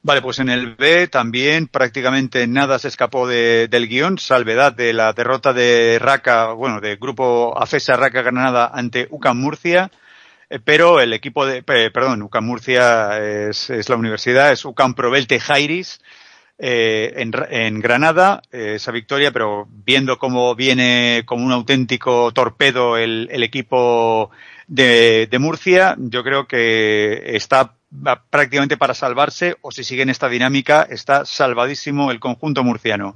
Vale, 0.01 0.23
pues 0.23 0.39
en 0.39 0.49
el 0.49 0.77
B 0.77 1.09
también 1.09 1.67
prácticamente 1.67 2.47
nada 2.47 2.79
se 2.79 2.89
escapó 2.89 3.27
del 3.27 3.89
guion, 3.89 4.19
salvedad 4.19 4.73
de 4.73 4.93
la 4.93 5.13
derrota 5.13 5.53
de 5.53 5.99
Raca, 6.01 6.53
bueno, 6.53 6.81
del 6.81 6.99
grupo 6.99 7.61
AFESA 7.61 7.97
Raca 7.97 8.23
Granada 8.23 8.71
ante 8.73 9.09
UCAM 9.11 9.39
Murcia, 9.39 9.91
eh, 10.51 10.61
pero 10.65 11.01
el 11.01 11.13
equipo 11.13 11.45
de, 11.47 11.63
perdón, 11.63 12.23
UCAM 12.23 12.45
Murcia 12.45 13.19
es, 13.19 13.89
la 13.89 13.97
universidad, 13.97 14.53
es 14.53 14.65
UCAM 14.65 14.95
Provelte 14.95 15.41
Jairis, 15.41 16.01
eh, 16.61 17.15
en, 17.17 17.33
en, 17.51 17.81
Granada, 17.81 18.43
eh, 18.53 18.75
esa 18.77 18.93
victoria, 18.93 19.33
pero 19.33 19.67
viendo 19.69 20.19
cómo 20.19 20.55
viene 20.55 21.23
como 21.27 21.45
un 21.45 21.53
auténtico 21.53 22.33
torpedo 22.33 22.97
el, 22.97 23.29
equipo 23.43 24.31
de, 24.69 25.29
de, 25.31 25.39
Murcia, 25.39 25.97
yo 25.99 26.25
creo 26.25 26.47
que 26.47 27.37
está 27.37 27.78
prácticamente 28.31 28.77
para 28.77 28.95
salvarse 28.95 29.57
o 29.63 29.73
si 29.73 29.85
sigue 29.85 30.03
en 30.03 30.11
esta 30.11 30.29
dinámica 30.29 30.87
está 30.89 31.25
salvadísimo 31.25 32.11
el 32.11 32.21
conjunto 32.21 32.65
murciano. 32.65 33.15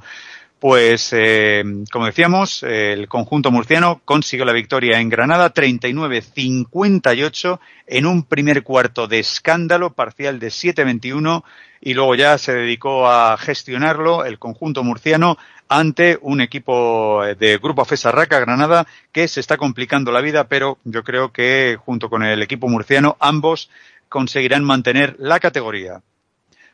Pues, 0.62 1.10
eh, 1.12 1.64
como 1.90 2.06
decíamos, 2.06 2.62
el 2.62 3.08
conjunto 3.08 3.50
murciano 3.50 4.00
consiguió 4.04 4.44
la 4.44 4.52
victoria 4.52 5.00
en 5.00 5.08
Granada 5.08 5.52
39-58 5.52 7.58
en 7.88 8.06
un 8.06 8.22
primer 8.22 8.62
cuarto 8.62 9.08
de 9.08 9.18
escándalo 9.18 9.94
parcial 9.94 10.38
de 10.38 10.50
7-21 10.50 11.42
y 11.80 11.94
luego 11.94 12.14
ya 12.14 12.38
se 12.38 12.54
dedicó 12.54 13.08
a 13.08 13.36
gestionarlo 13.38 14.24
el 14.24 14.38
conjunto 14.38 14.84
murciano 14.84 15.36
ante 15.68 16.16
un 16.22 16.40
equipo 16.40 17.24
de 17.24 17.58
Grupo 17.58 17.84
Fesarraca 17.84 18.38
Granada 18.38 18.86
que 19.10 19.26
se 19.26 19.40
está 19.40 19.56
complicando 19.56 20.12
la 20.12 20.20
vida, 20.20 20.44
pero 20.44 20.78
yo 20.84 21.02
creo 21.02 21.32
que 21.32 21.76
junto 21.84 22.08
con 22.08 22.22
el 22.22 22.40
equipo 22.40 22.68
murciano 22.68 23.16
ambos 23.18 23.68
conseguirán 24.12 24.62
mantener 24.62 25.16
la 25.18 25.40
categoría 25.40 26.02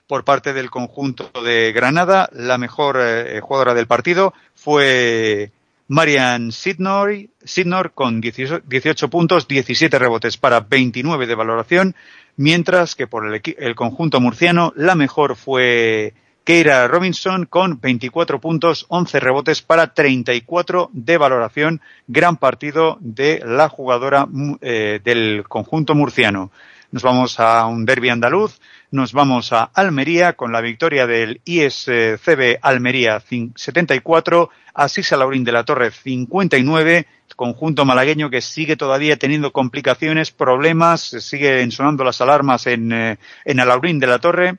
por 0.09 0.25
parte 0.25 0.53
del 0.53 0.71
conjunto 0.71 1.31
de 1.45 1.73
Granada. 1.73 2.29
La 2.33 2.59
mejor 2.59 2.99
eh, 3.01 3.41
jugadora 3.41 3.75
del 3.75 3.87
partido 3.87 4.35
fue 4.55 5.53
Marian 5.87 6.51
Sidnor, 6.51 7.93
con 7.95 8.21
18, 8.21 8.63
18, 8.67 9.09
puntos, 9.09 9.47
17 9.47 9.99
rebotes 10.01 10.37
para 10.37 10.61
29 10.61 11.29
de 11.29 11.35
valoración, 11.37 11.95
mientras 12.37 12.97
que 12.97 13.07
por 13.07 13.33
el, 13.33 13.41
el 13.57 13.75
conjunto 13.77 14.21
murciano 14.21 14.73
la 14.75 14.97
mejor 14.97 15.37
fue 15.37 16.15
Keira 16.43 16.89
Robinson 16.89 17.47
con 17.47 17.79
24 17.81 18.41
puntos, 18.41 18.87
11 18.89 19.21
rebotes 19.21 19.63
para 19.63 19.95
34 19.95 20.91
de 20.93 21.19
valoración. 21.19 21.83
Gran 22.09 22.37
partido 22.37 22.97
de 23.01 23.41
la 23.47 23.69
jugadora 23.69 24.27
eh, 24.61 24.99
del 25.05 25.45
conjunto 25.47 25.95
murciano. 25.95 26.51
Nos 26.91 27.03
vamos 27.03 27.39
a 27.39 27.67
un 27.67 27.85
derby 27.85 28.09
andaluz 28.09 28.59
nos 28.91 29.13
vamos 29.13 29.53
a 29.53 29.65
Almería 29.65 30.33
con 30.33 30.51
la 30.51 30.63
victoria 30.63 31.07
del 31.07 31.43
ISCB 31.45 32.59
Almería 32.63 33.21
74, 33.21 34.51
a 34.73 34.89
Sisa 34.89 35.19
Laurín 35.19 35.45
de 35.45 35.53
la 35.53 35.65
Torre 35.65 35.91
59, 35.91 37.07
conjunto 37.37 37.85
malagueño 37.85 38.31
que 38.31 38.41
sigue 38.41 38.77
todavía 38.77 39.19
teniendo 39.19 39.53
complicaciones, 39.53 40.31
problemas, 40.31 41.03
siguen 41.03 41.71
sonando 41.71 42.03
las 42.03 42.23
alarmas 42.23 42.67
en, 42.67 42.91
eh, 42.91 43.19
en 43.45 43.61
Alaurín 43.61 43.99
de 43.99 44.07
la 44.07 44.21
Torre. 44.21 44.57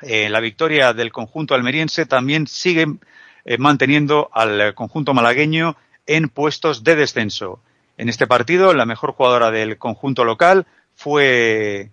Eh, 0.00 0.30
la 0.30 0.40
victoria 0.40 0.94
del 0.94 1.12
conjunto 1.12 1.54
almeriense 1.54 2.06
también 2.06 2.46
sigue 2.46 2.86
eh, 3.44 3.58
manteniendo 3.58 4.30
al 4.32 4.74
conjunto 4.74 5.12
malagueño 5.12 5.76
en 6.06 6.30
puestos 6.30 6.84
de 6.84 6.96
descenso. 6.96 7.60
En 7.98 8.08
este 8.08 8.26
partido, 8.26 8.72
la 8.72 8.86
mejor 8.86 9.12
jugadora 9.12 9.50
del 9.50 9.76
conjunto 9.76 10.24
local 10.24 10.66
fue 10.96 11.90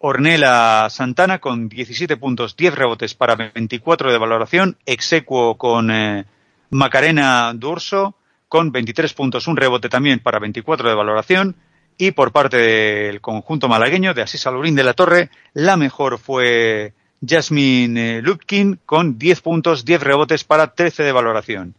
Ornella 0.00 0.88
Santana 0.90 1.38
con 1.38 1.68
17 1.68 2.16
puntos, 2.16 2.56
10 2.56 2.74
rebotes 2.74 3.14
para 3.14 3.36
24 3.36 4.10
de 4.10 4.18
valoración, 4.18 4.76
execuo 4.86 5.56
con 5.56 5.90
eh, 5.90 6.24
Macarena 6.70 7.52
Durso 7.54 8.16
con 8.48 8.72
23 8.72 9.12
puntos, 9.14 9.46
un 9.46 9.56
rebote 9.56 9.88
también 9.88 10.20
para 10.20 10.38
24 10.38 10.88
de 10.88 10.94
valoración. 10.94 11.56
Y 11.96 12.10
por 12.10 12.32
parte 12.32 12.56
del 12.56 13.20
conjunto 13.20 13.68
malagueño 13.68 14.14
de 14.14 14.22
Asís 14.22 14.46
Alurín 14.48 14.74
de 14.74 14.82
la 14.82 14.94
Torre, 14.94 15.30
la 15.52 15.76
mejor 15.76 16.18
fue 16.18 16.92
Jasmine 17.24 18.18
eh, 18.18 18.22
Lupkin 18.22 18.80
con 18.84 19.16
10 19.16 19.40
puntos, 19.42 19.84
10 19.84 20.02
rebotes 20.02 20.42
para 20.42 20.74
13 20.74 21.04
de 21.04 21.12
valoración. 21.12 21.74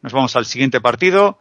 Nos 0.00 0.12
vamos 0.12 0.36
al 0.36 0.46
siguiente 0.46 0.80
partido 0.80 1.38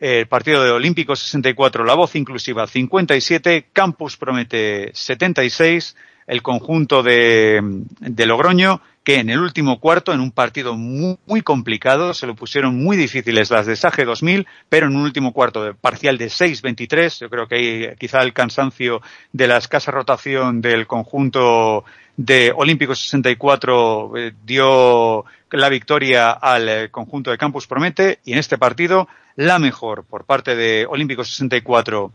el 0.00 0.26
partido 0.26 0.64
de 0.64 0.70
Olímpico 0.70 1.14
64, 1.14 1.84
la 1.84 1.94
voz 1.94 2.16
inclusiva 2.16 2.66
57, 2.66 3.66
Campus 3.72 4.16
Promete 4.16 4.90
76, 4.94 5.94
el 6.26 6.42
conjunto 6.42 7.02
de, 7.02 7.60
de 8.00 8.26
Logroño, 8.26 8.80
que 9.04 9.16
en 9.16 9.30
el 9.30 9.40
último 9.40 9.80
cuarto, 9.80 10.12
en 10.12 10.20
un 10.20 10.30
partido 10.30 10.76
muy, 10.76 11.42
complicado, 11.42 12.14
se 12.14 12.26
lo 12.26 12.34
pusieron 12.34 12.82
muy 12.82 12.96
difíciles 12.96 13.50
las 13.50 13.66
de 13.66 13.76
Sage 13.76 14.04
2000, 14.04 14.46
pero 14.68 14.86
en 14.86 14.96
un 14.96 15.02
último 15.02 15.32
cuarto 15.32 15.64
de 15.64 15.74
parcial 15.74 16.18
de 16.18 16.26
6-23, 16.26 17.20
yo 17.20 17.30
creo 17.30 17.46
que 17.48 17.54
ahí 17.54 17.88
quizá 17.98 18.22
el 18.22 18.32
cansancio 18.32 19.00
de 19.32 19.48
la 19.48 19.56
escasa 19.56 19.90
rotación 19.90 20.60
del 20.60 20.86
conjunto 20.86 21.84
de 22.20 22.52
Olímpico 22.54 22.94
64 22.94 24.12
eh, 24.18 24.34
dio 24.44 25.24
la 25.50 25.68
victoria 25.70 26.30
al 26.32 26.68
eh, 26.68 26.90
conjunto 26.90 27.30
de 27.30 27.38
Campus 27.38 27.66
Promete 27.66 28.20
y 28.26 28.34
en 28.34 28.38
este 28.38 28.58
partido 28.58 29.08
la 29.36 29.58
mejor 29.58 30.04
por 30.04 30.26
parte 30.26 30.54
de 30.54 30.84
Olímpico 30.86 31.24
64 31.24 32.12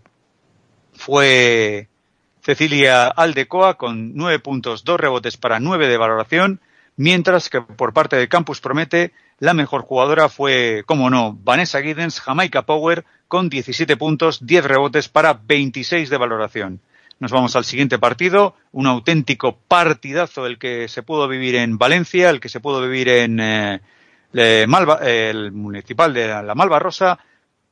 fue 0.93 1.87
Cecilia 2.43 3.07
Aldecoa 3.07 3.79
con 3.79 4.15
nueve 4.15 4.37
puntos, 4.37 4.83
dos 4.83 4.99
rebotes 4.99 5.37
para 5.37 5.59
nueve 5.59 5.87
de 5.87 5.97
valoración, 5.97 6.61
mientras 6.97 7.49
que 7.49 7.61
por 7.61 7.91
parte 7.91 8.15
de 8.15 8.27
Campus 8.27 8.61
Promete 8.61 9.11
la 9.39 9.55
mejor 9.55 9.81
jugadora 9.81 10.29
fue, 10.29 10.83
como 10.85 11.09
no, 11.09 11.35
Vanessa 11.43 11.81
Giddens, 11.81 12.21
Jamaica 12.21 12.61
Power, 12.61 13.05
con 13.27 13.49
17 13.49 13.97
puntos, 13.97 14.45
10 14.45 14.65
rebotes 14.65 15.09
para 15.09 15.33
26 15.33 16.11
de 16.11 16.17
valoración. 16.17 16.79
Nos 17.20 17.32
vamos 17.32 17.55
al 17.55 17.63
siguiente 17.63 17.97
partido, 17.97 18.55
un 18.72 18.88
auténtico 18.88 19.57
partidazo 19.68 20.45
el 20.45 20.59
que 20.59 20.88
se 20.88 21.01
pudo 21.01 21.28
vivir 21.28 21.55
en 21.55 21.78
Valencia, 21.78 22.30
el 22.30 22.39
que 22.39 22.49
se 22.49 22.59
pudo 22.59 22.82
vivir 22.82 23.07
en 23.07 23.39
eh, 23.39 24.66
Malva, 24.68 24.97
el 24.97 25.53
municipal 25.53 26.13
de 26.13 26.28
la 26.28 26.55
Malvarrosa, 26.55 27.18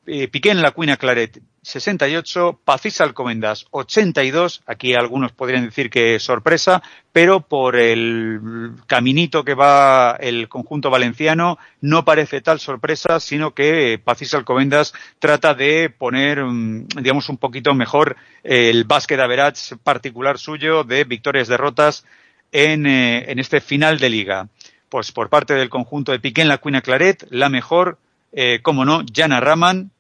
eh, 0.06 0.28
Piqué 0.28 0.52
en 0.52 0.62
la 0.62 0.72
Cuina 0.72 0.98
Claret 0.98 1.42
68, 1.64 2.60
Pacís 2.66 3.00
Alcomendas 3.00 3.66
82, 3.72 4.64
aquí 4.68 4.94
algunos 4.94 5.32
podrían 5.32 5.66
decir 5.66 5.90
que 5.90 6.20
sorpresa, 6.20 6.84
pero 7.14 7.40
por 7.40 7.78
el 7.78 8.74
caminito 8.86 9.46
que 9.46 9.54
va 9.54 10.18
el 10.20 10.50
conjunto 10.50 10.90
valenciano 10.90 11.58
no 11.80 12.04
parece 12.04 12.42
tal 12.42 12.60
sorpresa, 12.60 13.20
sino 13.22 13.54
que 13.54 14.00
Pacís 14.04 14.34
Alcomendas 14.34 14.94
trata 15.20 15.54
de 15.54 15.90
poner, 15.90 16.44
mm, 16.44 16.88
digamos, 17.02 17.30
un 17.30 17.38
poquito 17.38 17.74
mejor 17.74 18.18
el 18.44 18.84
básquet 18.84 19.20
average 19.20 19.78
particular 19.78 20.38
suyo 20.38 20.84
de 20.84 21.06
victorias 21.06 21.48
derrotas 21.48 22.06
en, 22.52 22.86
eh, 22.86 23.32
en 23.32 23.40
este 23.40 23.62
final 23.62 24.00
de 24.00 24.10
liga. 24.10 24.50
Pues 24.90 25.12
por 25.14 25.30
parte 25.30 25.54
del 25.54 25.70
conjunto 25.70 26.12
de 26.12 26.20
Piqué 26.20 26.42
en 26.42 26.50
la 26.50 26.58
Cuina 26.58 26.82
Claret, 26.82 27.26
la 27.30 27.50
mejor, 27.50 27.98
eh, 28.34 28.60
como 28.62 28.84
no, 28.84 29.04
Jana 29.12 29.40
Raman, 29.40 29.93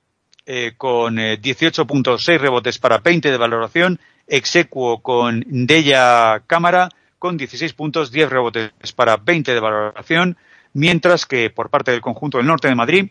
eh, 0.45 0.73
con 0.75 1.19
eh, 1.19 1.39
18.6 1.39 2.37
rebotes 2.37 2.77
para 2.77 2.97
20 2.97 3.31
de 3.31 3.37
valoración, 3.37 3.99
execuo 4.27 5.01
con 5.01 5.43
Deya 5.47 6.43
Cámara, 6.47 6.89
con 7.17 7.37
16 7.37 7.73
puntos, 7.73 8.11
10 8.11 8.29
rebotes 8.29 8.71
para 8.93 9.17
20 9.17 9.53
de 9.53 9.59
valoración, 9.59 10.37
mientras 10.73 11.25
que 11.25 11.49
por 11.49 11.69
parte 11.69 11.91
del 11.91 12.01
conjunto 12.01 12.37
del 12.37 12.47
norte 12.47 12.67
de 12.67 12.75
Madrid, 12.75 13.09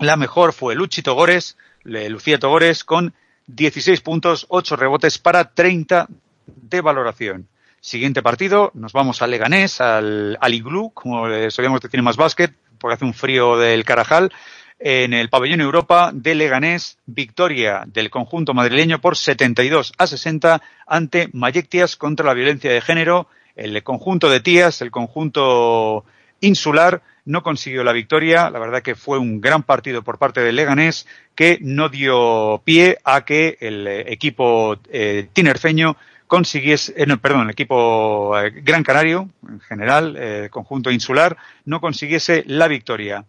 la 0.00 0.16
mejor 0.16 0.52
fue 0.52 0.74
Luchi 0.74 1.02
Togores, 1.02 1.56
Lucía 1.84 2.38
Togores, 2.38 2.82
con 2.82 3.14
16 3.46 4.00
puntos, 4.00 4.46
8 4.48 4.74
rebotes 4.74 5.18
para 5.18 5.54
30 5.54 6.08
de 6.46 6.80
valoración. 6.80 7.46
Siguiente 7.80 8.22
partido, 8.22 8.72
nos 8.74 8.92
vamos 8.92 9.22
a 9.22 9.28
Leganés, 9.28 9.80
al, 9.80 10.36
al 10.40 10.54
Iglú, 10.54 10.90
como 10.92 11.26
solíamos 11.50 11.80
decir 11.80 12.00
en 12.00 12.04
más 12.04 12.16
básquet, 12.16 12.52
porque 12.78 12.94
hace 12.94 13.04
un 13.04 13.14
frío 13.14 13.56
del 13.56 13.84
Carajal, 13.84 14.32
en 14.78 15.14
el 15.14 15.28
pabellón 15.28 15.60
Europa 15.60 16.10
de 16.12 16.34
Leganés, 16.34 16.98
victoria 17.06 17.84
del 17.86 18.10
conjunto 18.10 18.54
madrileño 18.54 19.00
por 19.00 19.16
72 19.16 19.92
a 19.96 20.06
60 20.06 20.62
ante 20.86 21.28
Mayectias 21.32 21.96
contra 21.96 22.26
la 22.26 22.34
violencia 22.34 22.70
de 22.70 22.80
género. 22.80 23.28
El 23.54 23.82
conjunto 23.82 24.28
de 24.28 24.40
Tías, 24.40 24.82
el 24.82 24.90
conjunto 24.90 26.04
insular, 26.40 27.02
no 27.24 27.42
consiguió 27.42 27.84
la 27.84 27.92
victoria. 27.92 28.50
La 28.50 28.58
verdad 28.58 28.82
que 28.82 28.94
fue 28.94 29.18
un 29.18 29.40
gran 29.40 29.62
partido 29.62 30.02
por 30.02 30.18
parte 30.18 30.40
del 30.40 30.56
Leganés 30.56 31.06
que 31.34 31.58
no 31.60 31.88
dio 31.88 32.62
pie 32.64 32.98
a 33.04 33.24
que 33.24 33.56
el 33.60 33.86
equipo 33.86 34.76
eh, 34.90 35.28
tinerfeño 35.32 35.96
consiguiese, 36.26 36.94
eh, 36.96 37.06
no, 37.06 37.18
perdón, 37.18 37.42
el 37.42 37.50
equipo 37.50 38.38
eh, 38.38 38.50
Gran 38.62 38.82
Canario, 38.82 39.28
en 39.48 39.60
general, 39.60 40.16
eh, 40.18 40.48
conjunto 40.50 40.90
insular, 40.90 41.36
no 41.64 41.80
consiguiese 41.80 42.44
la 42.46 42.68
victoria. 42.68 43.24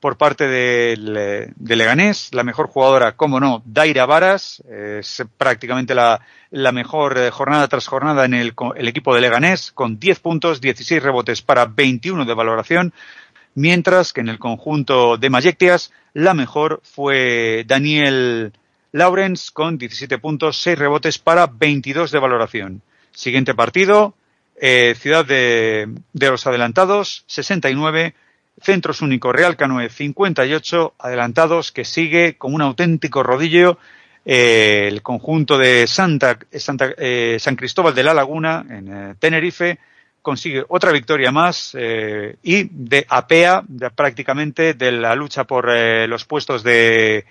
Por 0.00 0.16
parte 0.16 0.46
del, 0.46 1.16
eh, 1.16 1.52
de 1.56 1.76
Leganés, 1.76 2.28
la 2.32 2.44
mejor 2.44 2.68
jugadora, 2.68 3.12
como 3.12 3.40
no, 3.40 3.62
Daira 3.64 4.06
Varas, 4.06 4.62
es 4.68 5.24
prácticamente 5.38 5.94
la, 5.94 6.20
la 6.50 6.72
mejor 6.72 7.18
eh, 7.18 7.30
jornada 7.30 7.66
tras 7.68 7.86
jornada 7.86 8.24
en 8.24 8.34
el, 8.34 8.54
el 8.76 8.88
equipo 8.88 9.14
de 9.14 9.20
Leganés, 9.20 9.72
con 9.72 9.98
10 9.98 10.20
puntos, 10.20 10.60
16 10.60 11.02
rebotes 11.02 11.42
para 11.42 11.66
21 11.66 12.24
de 12.24 12.34
valoración, 12.34 12.92
mientras 13.54 14.12
que 14.12 14.20
en 14.20 14.28
el 14.28 14.38
conjunto 14.38 15.16
de 15.16 15.30
Mayectias, 15.30 15.92
la 16.12 16.34
mejor 16.34 16.80
fue 16.84 17.64
Daniel 17.66 18.52
Lawrence 18.92 19.50
con 19.52 19.76
17 19.78 20.18
puntos, 20.18 20.56
6 20.62 20.78
rebotes 20.78 21.18
para 21.18 21.46
22 21.46 22.10
de 22.10 22.18
valoración. 22.18 22.82
Siguiente 23.12 23.54
partido, 23.54 24.14
eh, 24.60 24.94
Ciudad 24.98 25.24
de, 25.24 25.88
de, 26.12 26.30
los 26.30 26.46
Adelantados 26.46 27.24
69, 27.26 28.14
Centros 28.60 29.02
Único 29.02 29.32
Real 29.32 29.56
Canoe 29.56 29.88
58, 29.88 30.94
Adelantados 30.98 31.72
que 31.72 31.84
sigue 31.84 32.36
con 32.36 32.54
un 32.54 32.62
auténtico 32.62 33.22
rodillo 33.22 33.78
eh, 34.28 34.88
el 34.88 35.02
conjunto 35.02 35.56
de 35.56 35.86
Santa, 35.86 36.36
Santa 36.50 36.92
eh, 36.98 37.36
San 37.38 37.54
Cristóbal 37.54 37.94
de 37.94 38.02
la 38.02 38.12
Laguna 38.12 38.66
en 38.68 38.92
eh, 38.92 39.14
Tenerife 39.20 39.78
consigue 40.20 40.64
otra 40.68 40.90
victoria 40.90 41.30
más 41.30 41.76
y 42.42 42.64
de 42.68 43.06
apea 43.08 43.62
prácticamente 43.94 44.74
de 44.74 44.90
la 44.90 45.14
lucha 45.14 45.44
por 45.44 45.68
los 46.08 46.24
puestos 46.24 46.64
de, 46.64 47.24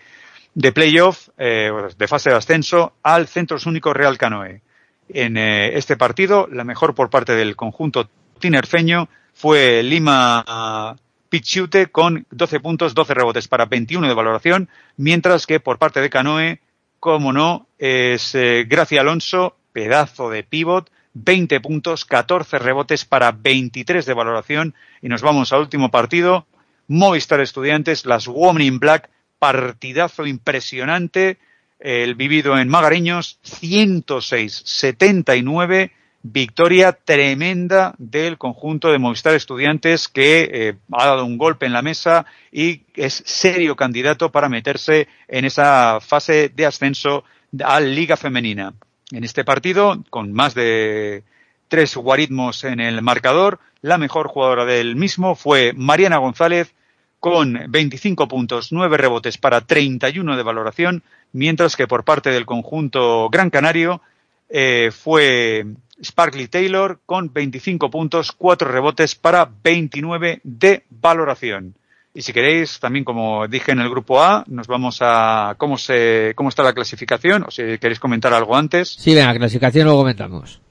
de 0.53 0.71
playoff, 0.71 1.27
de 1.37 2.07
fase 2.07 2.29
de 2.29 2.37
ascenso, 2.37 2.93
al 3.03 3.27
Centros 3.27 3.65
Único 3.65 3.93
Real 3.93 4.17
Canoe 4.17 4.61
en 5.09 5.35
este 5.35 5.97
partido. 5.97 6.47
La 6.49 6.63
mejor 6.63 6.95
por 6.95 7.09
parte 7.09 7.35
del 7.35 7.57
conjunto 7.57 8.09
tinerfeño 8.39 9.09
fue 9.33 9.83
Lima 9.83 10.95
Pichute 11.35 11.87
con 11.87 12.25
12 12.31 12.61
puntos, 12.61 12.95
12 12.95 13.13
rebotes 13.13 13.49
para 13.49 13.65
21 13.65 14.07
de 14.07 14.13
valoración, 14.13 14.69
mientras 14.95 15.45
que 15.45 15.59
por 15.59 15.77
parte 15.77 15.99
de 15.99 16.09
Canoe, 16.09 16.61
como 17.01 17.33
no, 17.33 17.67
es 17.77 18.33
eh, 18.35 18.63
Gracia 18.65 19.01
Alonso, 19.01 19.57
pedazo 19.73 20.29
de 20.29 20.43
pivot, 20.43 20.89
20 21.13 21.59
puntos, 21.59 22.05
14 22.05 22.57
rebotes 22.57 23.03
para 23.03 23.33
23 23.33 24.05
de 24.05 24.13
valoración. 24.13 24.75
Y 25.01 25.09
nos 25.09 25.21
vamos 25.21 25.51
al 25.51 25.59
último 25.59 25.91
partido. 25.91 26.47
Movistar 26.87 27.41
Estudiantes, 27.41 28.05
las 28.05 28.29
Women 28.29 28.63
in 28.63 28.79
Black, 28.79 29.09
partidazo 29.37 30.25
impresionante 30.25 31.37
el 31.79 32.15
vivido 32.15 32.57
en 32.57 32.69
Magariños, 32.69 33.41
106-79, 33.43 35.91
victoria 36.27 36.91
tremenda 36.93 37.93
del 37.99 38.39
conjunto 38.39 38.91
de 38.91 38.97
Movistar 38.97 39.35
Estudiantes 39.35 40.07
que 40.07 40.49
eh, 40.51 40.75
ha 40.91 41.05
dado 41.05 41.23
un 41.23 41.37
golpe 41.37 41.67
en 41.67 41.73
la 41.73 41.83
mesa 41.83 42.25
y 42.51 42.81
es 42.95 43.21
serio 43.27 43.75
candidato 43.75 44.31
para 44.31 44.49
meterse 44.49 45.07
en 45.27 45.45
esa 45.45 45.99
fase 46.01 46.49
de 46.49 46.65
ascenso 46.65 47.25
a 47.63 47.79
Liga 47.79 48.17
Femenina. 48.17 48.73
En 49.11 49.23
este 49.23 49.43
partido, 49.43 50.03
con 50.09 50.33
más 50.33 50.55
de 50.55 51.23
tres 51.67 51.95
guaritmos 51.95 52.63
en 52.63 52.79
el 52.79 53.03
marcador, 53.03 53.59
la 53.81 53.99
mejor 53.99 54.27
jugadora 54.27 54.65
del 54.65 54.95
mismo 54.95 55.35
fue 55.35 55.73
Mariana 55.73 56.17
González 56.17 56.73
con 57.19 57.59
25 57.69 58.27
puntos, 58.27 58.71
9 58.71 58.97
rebotes 58.97 59.37
para 59.37 59.61
31 59.61 60.35
de 60.35 60.43
valoración, 60.43 61.03
mientras 61.33 61.75
que 61.75 61.87
por 61.87 62.03
parte 62.03 62.31
del 62.31 62.47
conjunto 62.47 63.29
Gran 63.29 63.51
Canario 63.51 64.01
eh, 64.49 64.91
fue 64.91 65.65
Sparkly 66.03 66.47
Taylor 66.47 66.99
con 67.05 67.31
25 67.33 67.89
puntos, 67.89 68.31
4 68.31 68.71
rebotes 68.71 69.15
para 69.15 69.49
29 69.63 70.41
de 70.43 70.83
valoración. 70.89 71.75
Y 72.13 72.21
si 72.21 72.31
queréis, 72.31 72.79
también 72.79 73.03
como 73.03 73.47
dije 73.47 73.73
en 73.73 73.79
el 73.79 73.89
grupo 73.89 74.23
A, 74.23 74.45
nos 74.47 74.67
vamos 74.67 74.99
a 75.01 75.55
cómo 75.57 75.77
se 75.77 76.33
cómo 76.35 76.47
está 76.49 76.63
la 76.63 76.73
clasificación 76.73 77.43
o 77.43 77.51
si 77.51 77.77
queréis 77.77 77.99
comentar 77.99 78.33
algo 78.33 78.55
antes. 78.55 78.89
Sí, 78.89 79.13
venga, 79.13 79.35
clasificación 79.35 79.87
lo 79.87 79.97
comentamos. 79.97 80.61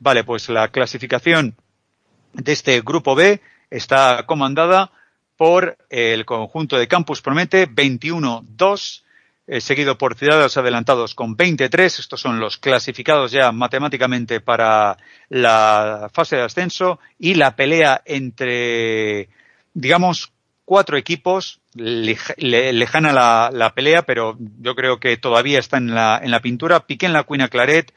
Vale, 0.00 0.24
pues 0.24 0.48
la 0.48 0.68
clasificación 0.68 1.54
de 2.32 2.52
este 2.52 2.80
grupo 2.80 3.14
B 3.14 3.40
está 3.70 4.24
comandada 4.26 4.90
por 5.36 5.76
el 5.90 6.24
conjunto 6.24 6.78
de 6.78 6.88
Campus 6.88 7.20
Promete 7.20 7.68
21-2 7.68 9.02
eh, 9.46 9.60
seguido 9.60 9.98
por 9.98 10.14
Ciudadanos 10.14 10.56
Adelantados 10.56 11.14
con 11.14 11.34
23. 11.34 11.98
Estos 11.98 12.20
son 12.20 12.38
los 12.38 12.58
clasificados 12.58 13.32
ya 13.32 13.50
matemáticamente 13.50 14.40
para 14.40 14.96
la 15.28 16.10
fase 16.12 16.36
de 16.36 16.42
ascenso 16.42 17.00
y 17.18 17.34
la 17.34 17.56
pelea 17.56 18.02
entre, 18.04 19.28
digamos, 19.74 20.32
cuatro 20.64 20.96
equipos. 20.96 21.60
lejana 21.74 23.12
la, 23.12 23.72
pelea, 23.74 24.02
pero 24.02 24.36
yo 24.60 24.74
creo 24.74 25.00
que 25.00 25.16
todavía 25.16 25.58
está 25.58 25.78
en 25.78 25.94
la, 25.94 26.20
en 26.22 26.30
la 26.30 26.40
pintura. 26.40 26.86
Piquen 26.86 27.12
la 27.12 27.24
Cuina 27.24 27.48
Claret, 27.48 27.92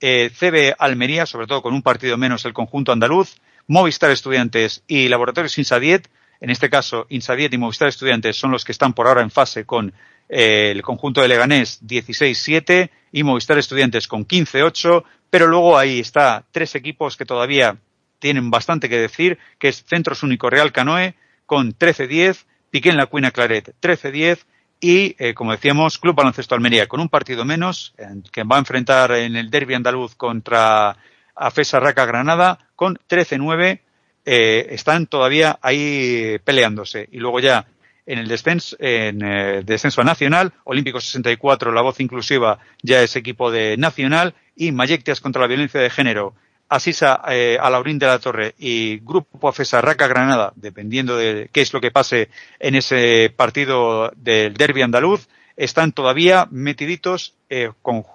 eh, 0.00 0.30
CB 0.30 0.76
Almería, 0.78 1.26
sobre 1.26 1.46
todo 1.46 1.62
con 1.62 1.74
un 1.74 1.82
partido 1.82 2.18
menos 2.18 2.44
el 2.44 2.52
conjunto 2.52 2.92
andaluz, 2.92 3.36
Movistar 3.66 4.10
Estudiantes 4.10 4.82
y 4.86 5.08
Laboratorios 5.08 5.56
Insadiet. 5.58 6.08
En 6.40 6.50
este 6.50 6.70
caso, 6.70 7.06
Insadiet 7.08 7.52
y 7.52 7.58
Movistar 7.58 7.88
Estudiantes 7.88 8.36
son 8.36 8.50
los 8.50 8.64
que 8.64 8.72
están 8.72 8.92
por 8.92 9.06
ahora 9.06 9.22
en 9.22 9.30
fase 9.30 9.64
con 9.64 9.92
el 10.30 10.80
conjunto 10.82 11.20
de 11.20 11.28
Leganés 11.28 11.82
16-7 11.82 12.90
y 13.12 13.22
Movistar 13.24 13.58
Estudiantes 13.58 14.06
con 14.06 14.26
15-8, 14.26 15.02
pero 15.28 15.48
luego 15.48 15.76
ahí 15.76 15.98
está 15.98 16.44
tres 16.52 16.76
equipos 16.76 17.16
que 17.16 17.26
todavía 17.26 17.78
tienen 18.20 18.50
bastante 18.50 18.88
que 18.88 18.98
decir, 18.98 19.38
que 19.58 19.68
es 19.68 19.84
Centros 19.84 20.22
Único 20.22 20.48
Real 20.48 20.72
Canoe 20.72 21.14
con 21.46 21.76
13-10, 21.76 22.44
Piquén 22.70 22.96
La 22.96 23.06
Cuina 23.06 23.32
Claret 23.32 23.74
13-10 23.82 24.44
y, 24.80 25.16
eh, 25.18 25.34
como 25.34 25.50
decíamos, 25.50 25.98
Club 25.98 26.14
Baloncesto 26.14 26.54
Almería 26.54 26.86
con 26.86 27.00
un 27.00 27.08
partido 27.08 27.44
menos, 27.44 27.94
que 28.32 28.44
va 28.44 28.56
a 28.56 28.60
enfrentar 28.60 29.10
en 29.12 29.34
el 29.36 29.50
derby 29.50 29.74
andaluz 29.74 30.14
contra 30.14 30.96
Afesa 31.34 31.80
Raca 31.80 32.06
Granada 32.06 32.70
con 32.76 32.98
13-9, 33.08 33.80
eh, 34.24 34.66
están 34.70 35.06
todavía 35.06 35.58
ahí 35.60 36.38
peleándose. 36.44 37.08
Y 37.10 37.18
luego 37.18 37.40
ya 37.40 37.66
en 38.06 38.18
el 38.18 38.28
descenso, 38.28 38.76
en 38.78 39.22
eh, 39.22 39.62
descenso 39.64 40.02
nacional, 40.04 40.52
Olímpico 40.64 41.00
64, 41.00 41.72
la 41.72 41.82
voz 41.82 42.00
inclusiva 42.00 42.58
ya 42.82 43.02
es 43.02 43.16
equipo 43.16 43.50
de 43.50 43.76
nacional 43.76 44.34
y 44.56 44.72
Mayectias 44.72 45.20
contra 45.20 45.42
la 45.42 45.48
violencia 45.48 45.80
de 45.80 45.90
género, 45.90 46.34
Asisa 46.68 47.20
eh, 47.28 47.58
Alaurín 47.60 47.98
de 47.98 48.06
la 48.06 48.20
Torre 48.20 48.54
y 48.58 48.98
Grupo 48.98 49.48
Afesa 49.48 49.80
Raca 49.80 50.06
Granada, 50.06 50.52
dependiendo 50.54 51.16
de 51.16 51.50
qué 51.52 51.62
es 51.62 51.72
lo 51.72 51.80
que 51.80 51.90
pase 51.90 52.30
en 52.60 52.76
ese 52.76 53.32
partido 53.36 54.12
del 54.16 54.54
derby 54.54 54.82
andaluz, 54.82 55.28
están 55.56 55.92
todavía 55.92 56.46
metiditos 56.50 57.34
eh, 57.48 57.70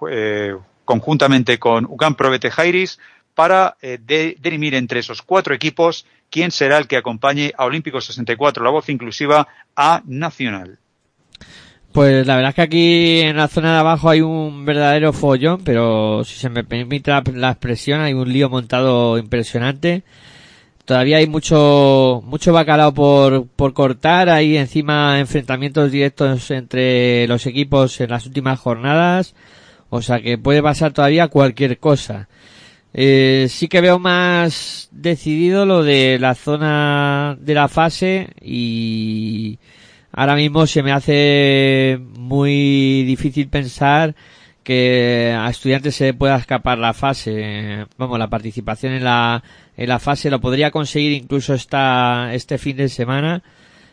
eh 0.10 0.56
conjuntamente 0.86 1.57
con 1.57 1.86
UCAM 1.86 2.16
Provete 2.16 2.52
Jairis 2.52 2.99
para 3.34 3.76
eh, 3.82 3.99
dirimir 4.40 4.76
entre 4.76 5.02
esos 5.02 5.22
cuatro 5.22 5.53
equipos 5.53 6.06
quién 6.30 6.52
será 6.52 6.77
el 6.77 6.88
que 6.88 6.97
acompañe 6.97 7.53
a 7.57 7.65
Olímpico 7.65 8.02
64, 8.02 8.64
la 8.64 8.72
voz 8.72 8.89
inclusiva, 8.89 9.47
a 9.76 10.02
Nacional. 10.06 10.80
Pues 11.95 12.27
la 12.27 12.35
verdad 12.35 12.49
es 12.49 12.56
que 12.56 12.61
aquí 12.61 13.22
en 13.22 13.38
la 13.38 13.47
zona 13.47 13.72
de 13.72 13.80
abajo 13.80 14.10
hay 14.10 14.19
un 14.19 14.65
verdadero 14.65 15.14
follón, 15.14 15.61
pero 15.64 16.26
si 16.26 16.35
se 16.38 16.49
me 16.49 16.65
permite 16.65 17.10
la, 17.10 17.52
expresión, 17.52 18.02
hay 18.02 18.14
un 18.14 18.34
lío 18.34 18.49
montado 18.49 19.18
impresionante. 19.18 20.03
Todavía 20.84 21.18
hay 21.18 21.27
mucho, 21.27 22.22
mucho 22.26 22.52
bacalao 22.52 22.93
por, 22.93 23.47
por 23.47 23.73
cortar, 23.73 24.30
hay 24.30 24.57
encima 24.57 25.22
enfrentamientos 25.22 25.89
directos 25.89 26.52
entre 26.52 27.27
los 27.27 27.45
equipos 27.45 28.02
en 28.02 28.10
las 28.10 28.26
últimas 28.26 28.60
jornadas, 28.60 29.34
o 29.89 30.02
sea 30.02 30.19
que 30.19 30.38
puede 30.38 30.61
pasar 30.61 30.91
todavía 30.91 31.30
cualquier 31.30 31.80
cosa. 31.80 32.27
Eh, 32.97 33.47
sí 33.49 33.67
que 33.67 33.81
veo 33.81 33.99
más 33.99 34.88
decidido 34.91 35.65
lo 35.65 35.84
de 35.84 36.17
la 36.17 36.34
zona 36.34 37.38
de 37.41 37.53
la 37.53 37.67
fase 37.67 38.30
y 38.41 39.59
ahora 40.13 40.35
mismo 40.35 40.65
se 40.65 40.81
me 40.81 40.93
hace 40.93 41.99
muy 42.17 43.03
difícil 43.03 43.49
pensar 43.49 44.15
que 44.63 45.35
a 45.38 45.49
estudiantes 45.49 45.95
se 45.95 46.13
pueda 46.13 46.38
escapar 46.38 46.77
la 46.77 46.93
fase. 46.93 47.85
Vamos, 47.97 48.17
la 48.17 48.30
participación 48.30 48.93
en 48.93 49.03
la, 49.03 49.43
en 49.76 49.89
la 49.89 49.99
fase 49.99 50.30
lo 50.30 50.39
podría 50.39 50.72
conseguir 50.72 51.11
incluso 51.11 51.53
esta, 51.53 52.34
este 52.34 52.57
fin 52.57 52.77
de 52.77 52.88
semana 52.88 53.43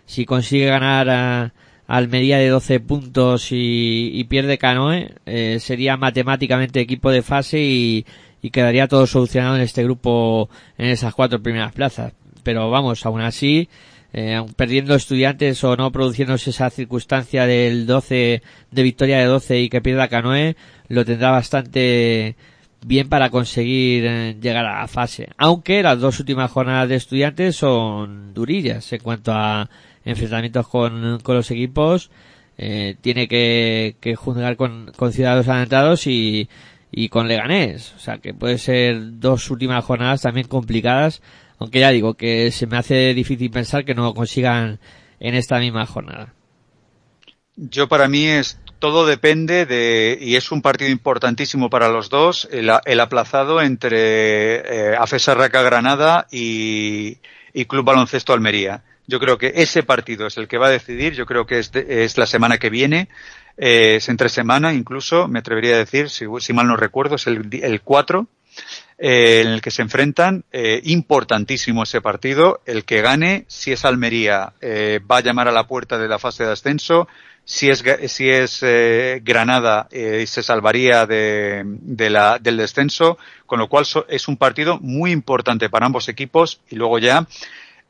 si 0.07 0.25
consigue 0.27 0.67
ganar 0.67 1.11
a, 1.11 1.53
Almería 1.89 2.39
de 2.39 2.49
12 2.49 2.81
puntos 2.81 3.49
y, 3.51 4.25
pierde 4.31 4.57
Canoe, 4.57 5.11
eh, 5.27 5.59
sería 5.61 5.99
matemáticamente 5.99 6.81
equipo 6.81 7.11
de 7.11 7.21
fase 7.21 7.59
y, 7.61 8.07
y 8.43 8.51
quedaría 8.51 8.89
todo 8.89 9.07
solucionado 9.07 9.57
en 9.57 9.63
este 9.63 9.85
grupo 9.85 10.51
en 10.77 10.91
esas 10.91 11.15
cuatro 11.15 11.41
primeras 11.41 11.73
plazas. 11.73 12.13
Pero 12.43 12.69
vamos, 12.71 13.07
aún 13.07 13.21
así, 13.21 13.69
eh, 14.13 14.45
perdiendo 14.57 14.97
estudiantes 14.97 15.63
o 15.63 15.77
no 15.77 15.93
produciéndose 15.93 16.51
esa 16.51 16.69
circunstancia 16.69 17.47
del 17.47 17.87
12, 17.87 18.43
de 18.71 18.83
victoria 18.83 19.19
de 19.19 19.27
12 19.27 19.61
y 19.61 19.69
que 19.69 19.81
pierda 19.81 20.09
Canoe, 20.09 20.57
lo 20.89 21.05
tendrá 21.05 21.31
bastante 21.31 22.35
bien 22.85 23.09
para 23.09 23.31
conseguir 23.31 24.05
eh, 24.07 24.37
llegar 24.41 24.67
a 24.67 24.81
la 24.81 24.89
fase. 24.89 25.29
Aunque 25.39 25.85
las 25.85 26.01
dos 26.01 26.19
últimas 26.19 26.51
jornadas 26.51 26.89
de 26.89 26.97
estudiantes 26.97 27.55
son 27.55 28.35
durillas 28.35 28.93
en 28.93 29.01
cuanto 29.01 29.33
a 29.33 29.71
enfrentamientos 30.05 30.67
con, 30.67 31.21
con 31.21 31.37
los 31.37 31.51
equipos. 31.53 32.11
Eh, 32.59 32.97
tiene 33.01 33.29
que, 33.29 33.97
que 33.99 34.15
juzgar 34.15 34.57
con, 34.57 34.93
con 34.97 35.13
ciudadanos 35.13 35.49
adelantados 35.49 36.07
y, 36.07 36.49
y 36.93 37.09
con 37.09 37.27
Leganés. 37.27 37.95
O 37.97 37.99
sea 37.99 38.19
que 38.19 38.35
puede 38.35 38.59
ser 38.59 39.19
dos 39.19 39.51
últimas 39.51 39.85
jornadas 39.85 40.23
también 40.23 40.47
complicadas, 40.47 41.23
aunque 41.59 41.81
ya 41.81 41.91
digo 41.91 42.15
que 42.15 42.53
se 42.53 42.67
me 42.67 42.77
hace 42.77 43.15
difícil 43.15 43.51
pensar 43.51 43.85
que 43.85 43.95
no 43.95 44.05
lo 44.05 44.15
consigan 44.15 44.79
en 45.19 45.35
esta 45.35 45.59
misma 45.59 45.87
jornada. 45.87 46.35
Yo 47.57 47.89
para 47.89 48.09
mí 48.09 48.27
es 48.27 48.59
todo 48.79 49.07
depende 49.07 49.65
de, 49.65 50.19
y 50.21 50.35
es 50.35 50.51
un 50.51 50.61
partido 50.61 50.91
importantísimo 50.91 51.71
para 51.71 51.89
los 51.89 52.11
dos, 52.11 52.49
el, 52.51 52.69
el 52.85 53.01
aplazado 53.01 53.63
entre 53.63 54.57
eh, 54.57 54.97
Afesa 54.99 55.35
Raca 55.35 55.63
Granada 55.63 56.27
y, 56.33 57.19
y 57.53 57.67
Club 57.67 57.85
Baloncesto 57.85 58.33
Almería. 58.33 58.83
Yo 59.07 59.21
creo 59.21 59.39
que 59.39 59.53
ese 59.55 59.85
partido 59.85 60.27
es 60.27 60.37
el 60.37 60.49
que 60.49 60.59
va 60.59 60.67
a 60.67 60.71
decidir, 60.71 61.13
yo 61.13 61.27
creo 61.27 61.47
que 61.47 61.61
es, 61.61 61.71
de, 61.71 62.05
es 62.05 62.19
la 62.19 62.27
semana 62.27 62.59
que 62.59 62.71
viene, 62.71 63.09
eh, 63.57 63.97
es 63.97 64.09
entre 64.09 64.29
semana 64.29 64.73
incluso, 64.73 65.29
me 65.29 65.41
atrevería 65.41 65.75
a 65.75 65.79
decir, 65.79 66.11
si, 66.11 66.53
mal 66.53 66.67
no 66.67 66.77
recuerdo, 66.77 67.17
es 67.17 67.27
el, 67.27 67.49
el 67.63 67.81
4, 67.83 68.27
eh, 68.99 69.43
en 69.45 69.49
el 69.49 69.61
que 69.61 69.71
se 69.71 69.83
enfrentan. 69.83 70.45
Eh, 70.53 70.81
importantísimo 70.85 71.83
ese 71.83 72.01
partido. 72.01 72.61
El 72.67 72.85
que 72.85 73.03
gane, 73.03 73.45
si 73.49 73.73
es 73.73 73.85
Almería, 73.85 74.53
va 75.11 75.17
a 75.19 75.23
llamar 75.23 75.49
a 75.49 75.53
la 75.53 75.67
puerta 75.67 75.99
de 75.99 76.09
la 76.09 76.19
fase 76.19 76.45
de 76.45 76.53
ascenso. 76.53 77.09
Si 77.45 77.69
es, 77.69 77.83
si 78.07 78.31
es 78.31 78.65
Granada, 79.25 79.89
se 79.91 80.43
salvaría 80.43 81.07
de, 81.07 81.63
de 81.65 82.11
la, 82.11 82.39
del 82.39 82.57
descenso, 82.57 83.19
con 83.47 83.59
lo 83.59 83.69
cual 83.69 83.85
so, 83.85 84.07
es 84.09 84.29
un 84.29 84.37
partido 84.37 84.79
muy 84.79 85.11
importante 85.11 85.69
para 85.69 85.87
ambos 85.87 86.09
equipos 86.09 86.61
y 86.71 86.77
luego 86.77 87.01
ya 87.01 87.27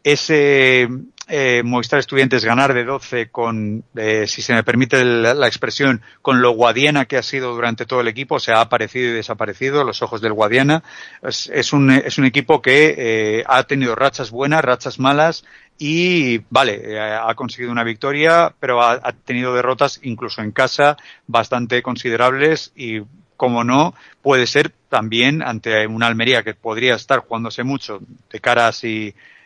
ese 0.05 0.89
eh, 1.28 1.62
Movistar 1.65 1.99
Estudiantes 1.99 2.44
ganar 2.44 2.74
de 2.74 2.85
12 2.85 3.31
con, 3.31 3.85
eh, 3.97 4.27
si 4.27 4.43
se 4.43 4.55
me 4.55 4.65
permite 4.65 5.05
la, 5.05 5.47
expresión, 5.47 6.03
con 6.20 6.43
lo 6.43 6.51
Guadiana 6.53 7.05
que 7.05 7.16
ha 7.16 7.23
sido 7.23 7.55
durante 7.55 7.86
todo 7.86 8.01
el 8.01 8.09
equipo, 8.09 8.40
se 8.40 8.53
ha 8.53 8.61
aparecido 8.61 9.11
y 9.11 9.12
desaparecido 9.12 9.85
los 9.85 10.03
ojos 10.03 10.20
del 10.20 10.32
Guadiana. 10.32 10.82
Es, 11.23 11.73
un, 11.73 11.90
es 11.90 12.19
un 12.19 12.24
equipo 12.24 12.61
que 12.61 12.94
eh, 12.97 13.44
ha 13.47 13.62
tenido 13.65 13.94
rachas 13.94 14.31
buenas, 14.31 14.65
rachas 14.65 14.99
malas 14.99 15.44
y, 15.78 16.39
vale, 16.51 16.94
eh, 16.94 17.01
ha 17.01 17.35
conseguido 17.35 17.73
una 17.73 17.85
victoria, 17.85 18.55
pero 18.61 18.82
ha, 18.82 19.12
tenido 19.12 19.55
derrotas 19.55 20.01
incluso 20.03 20.43
en 20.43 20.53
casa 20.53 20.97
bastante 21.27 21.82
considerables 21.82 22.73
y 22.77 23.01
como 23.36 23.65
no, 23.65 23.94
puede 24.23 24.47
ser 24.47 24.73
también 24.89 25.43
ante 25.43 25.86
una 25.86 26.07
Almería 26.07 26.43
que 26.43 26.55
podría 26.55 26.94
estar 26.94 27.20
jugándose 27.20 27.65
mucho 27.65 28.01
de 28.31 28.40
cara 28.40 28.69
a 28.69 28.73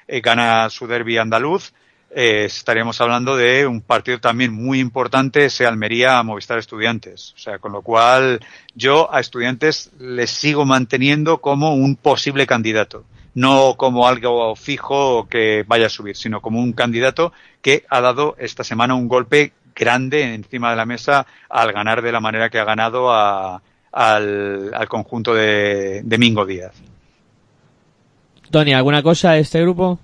eh, 0.08 0.20
gana 0.20 0.68
su 0.70 0.86
derby 0.86 1.18
andaluz, 1.18 1.72
eh, 2.10 2.44
estaríamos 2.46 3.00
hablando 3.00 3.36
de 3.36 3.66
un 3.66 3.82
partido 3.82 4.18
también 4.20 4.52
muy 4.52 4.80
importante, 4.80 5.46
ese 5.46 5.66
Almería 5.66 6.18
a 6.18 6.22
Movistar 6.22 6.58
Estudiantes. 6.58 7.34
O 7.36 7.38
sea, 7.38 7.58
con 7.58 7.72
lo 7.72 7.82
cual 7.82 8.40
yo 8.74 9.12
a 9.12 9.20
Estudiantes 9.20 9.90
les 9.98 10.30
sigo 10.30 10.64
manteniendo 10.64 11.38
como 11.38 11.74
un 11.74 11.96
posible 11.96 12.46
candidato. 12.46 13.04
No 13.34 13.74
como 13.76 14.08
algo 14.08 14.56
fijo 14.56 15.28
que 15.28 15.64
vaya 15.66 15.86
a 15.86 15.90
subir, 15.90 16.16
sino 16.16 16.40
como 16.40 16.60
un 16.60 16.72
candidato 16.72 17.34
que 17.60 17.84
ha 17.90 18.00
dado 18.00 18.34
esta 18.38 18.64
semana 18.64 18.94
un 18.94 19.08
golpe 19.08 19.52
grande 19.74 20.34
encima 20.34 20.70
de 20.70 20.76
la 20.76 20.86
mesa 20.86 21.26
al 21.50 21.72
ganar 21.72 22.00
de 22.00 22.12
la 22.12 22.20
manera 22.20 22.48
que 22.48 22.58
ha 22.58 22.64
ganado 22.64 23.12
a, 23.12 23.60
al, 23.92 24.72
al, 24.72 24.88
conjunto 24.88 25.34
de, 25.34 26.00
de 26.02 26.18
Mingo 26.18 26.46
Díaz. 26.46 26.72
Tony, 28.50 28.74
¿alguna 28.74 29.02
cosa 29.02 29.32
de 29.32 29.40
este 29.40 29.60
grupo? 29.60 29.98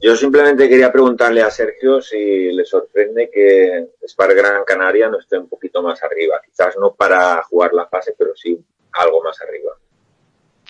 Yo 0.00 0.14
simplemente 0.14 0.68
quería 0.68 0.92
preguntarle 0.92 1.42
a 1.42 1.50
Sergio 1.50 2.00
si 2.02 2.52
le 2.52 2.64
sorprende 2.64 3.30
que 3.32 3.86
Spar 4.06 4.34
Gran 4.34 4.62
Canaria 4.64 5.08
no 5.08 5.18
esté 5.18 5.38
un 5.38 5.48
poquito 5.48 5.82
más 5.82 6.02
arriba. 6.02 6.40
Quizás 6.44 6.76
no 6.78 6.94
para 6.94 7.42
jugar 7.44 7.72
la 7.72 7.86
fase, 7.86 8.14
pero 8.16 8.36
sí 8.36 8.58
algo 8.92 9.22
más 9.22 9.40
arriba. 9.40 9.72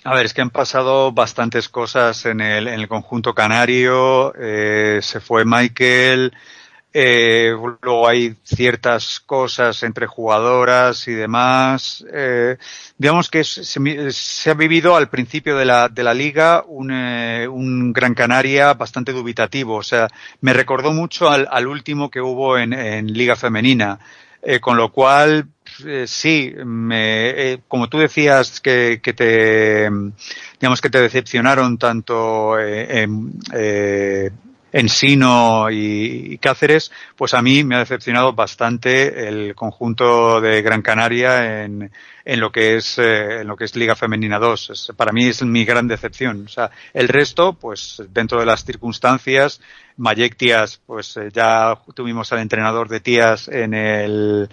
A 0.03 0.15
ver, 0.15 0.25
es 0.25 0.33
que 0.33 0.41
han 0.41 0.49
pasado 0.49 1.11
bastantes 1.11 1.67
cosas 1.67 2.25
en 2.25 2.39
el, 2.39 2.67
en 2.67 2.79
el 2.79 2.87
conjunto 2.87 3.35
canario. 3.35 4.33
Eh, 4.39 4.99
se 5.01 5.19
fue 5.19 5.43
Michael, 5.45 6.33
eh, 6.93 7.51
luego 7.81 8.07
hay 8.07 8.35
ciertas 8.43 9.19
cosas 9.19 9.83
entre 9.83 10.07
jugadoras 10.07 11.07
y 11.07 11.13
demás. 11.13 12.05
Eh, 12.11 12.57
digamos 12.97 13.29
que 13.29 13.43
se, 13.43 14.49
ha 14.49 14.53
vivido 14.53 14.95
al 14.95 15.09
principio 15.09 15.57
de 15.57 15.65
la, 15.65 15.89
de 15.89 16.03
la 16.03 16.13
liga 16.13 16.63
un, 16.65 16.91
eh, 16.91 17.47
un, 17.47 17.93
Gran 17.93 18.13
Canaria 18.13 18.73
bastante 18.73 19.11
dubitativo. 19.11 19.75
O 19.75 19.83
sea, 19.83 20.07
me 20.41 20.53
recordó 20.53 20.91
mucho 20.91 21.29
al, 21.29 21.47
al 21.51 21.67
último 21.67 22.09
que 22.09 22.21
hubo 22.21 22.57
en, 22.57 22.73
en 22.73 23.13
Liga 23.13 23.35
Femenina. 23.35 23.99
Eh, 24.41 24.59
con 24.59 24.77
lo 24.77 24.91
cual, 24.91 25.47
sí, 26.05 26.53
me, 26.63 27.59
como 27.67 27.89
tú 27.89 27.97
decías 27.97 28.61
que, 28.61 29.01
que, 29.03 29.11
te, 29.13 29.89
digamos 30.59 30.79
que 30.79 30.89
te 30.89 31.01
decepcionaron 31.01 31.77
tanto 31.77 32.57
en, 32.57 33.33
Ensino 34.71 35.69
y, 35.69 36.33
y, 36.33 36.37
Cáceres, 36.39 36.91
pues 37.15 37.33
a 37.33 37.41
mí 37.41 37.63
me 37.63 37.75
ha 37.75 37.79
decepcionado 37.79 38.33
bastante 38.33 39.27
el 39.27 39.55
conjunto 39.55 40.41
de 40.41 40.61
Gran 40.61 40.81
Canaria 40.81 41.63
en, 41.63 41.91
en 42.25 42.39
lo 42.41 42.51
que 42.51 42.75
es 42.75 42.99
eh, 42.99 43.41
en 43.41 43.47
lo 43.47 43.55
que 43.55 43.63
es 43.63 43.75
Liga 43.77 43.95
Femenina 43.95 44.37
2. 44.37 44.69
Es, 44.69 44.91
para 44.97 45.13
mí 45.13 45.25
es 45.25 45.41
mi 45.43 45.63
gran 45.63 45.87
decepción. 45.87 46.43
O 46.45 46.49
sea, 46.49 46.69
el 46.93 47.07
resto, 47.07 47.53
pues 47.53 48.03
dentro 48.09 48.39
de 48.39 48.45
las 48.45 48.65
circunstancias, 48.65 49.61
Mayek 49.95 50.35
Tías, 50.35 50.81
pues 50.85 51.15
eh, 51.15 51.29
ya 51.31 51.79
tuvimos 51.95 52.33
al 52.33 52.39
entrenador 52.39 52.89
de 52.89 52.99
Tías 52.99 53.47
en 53.47 53.73
el 53.73 54.49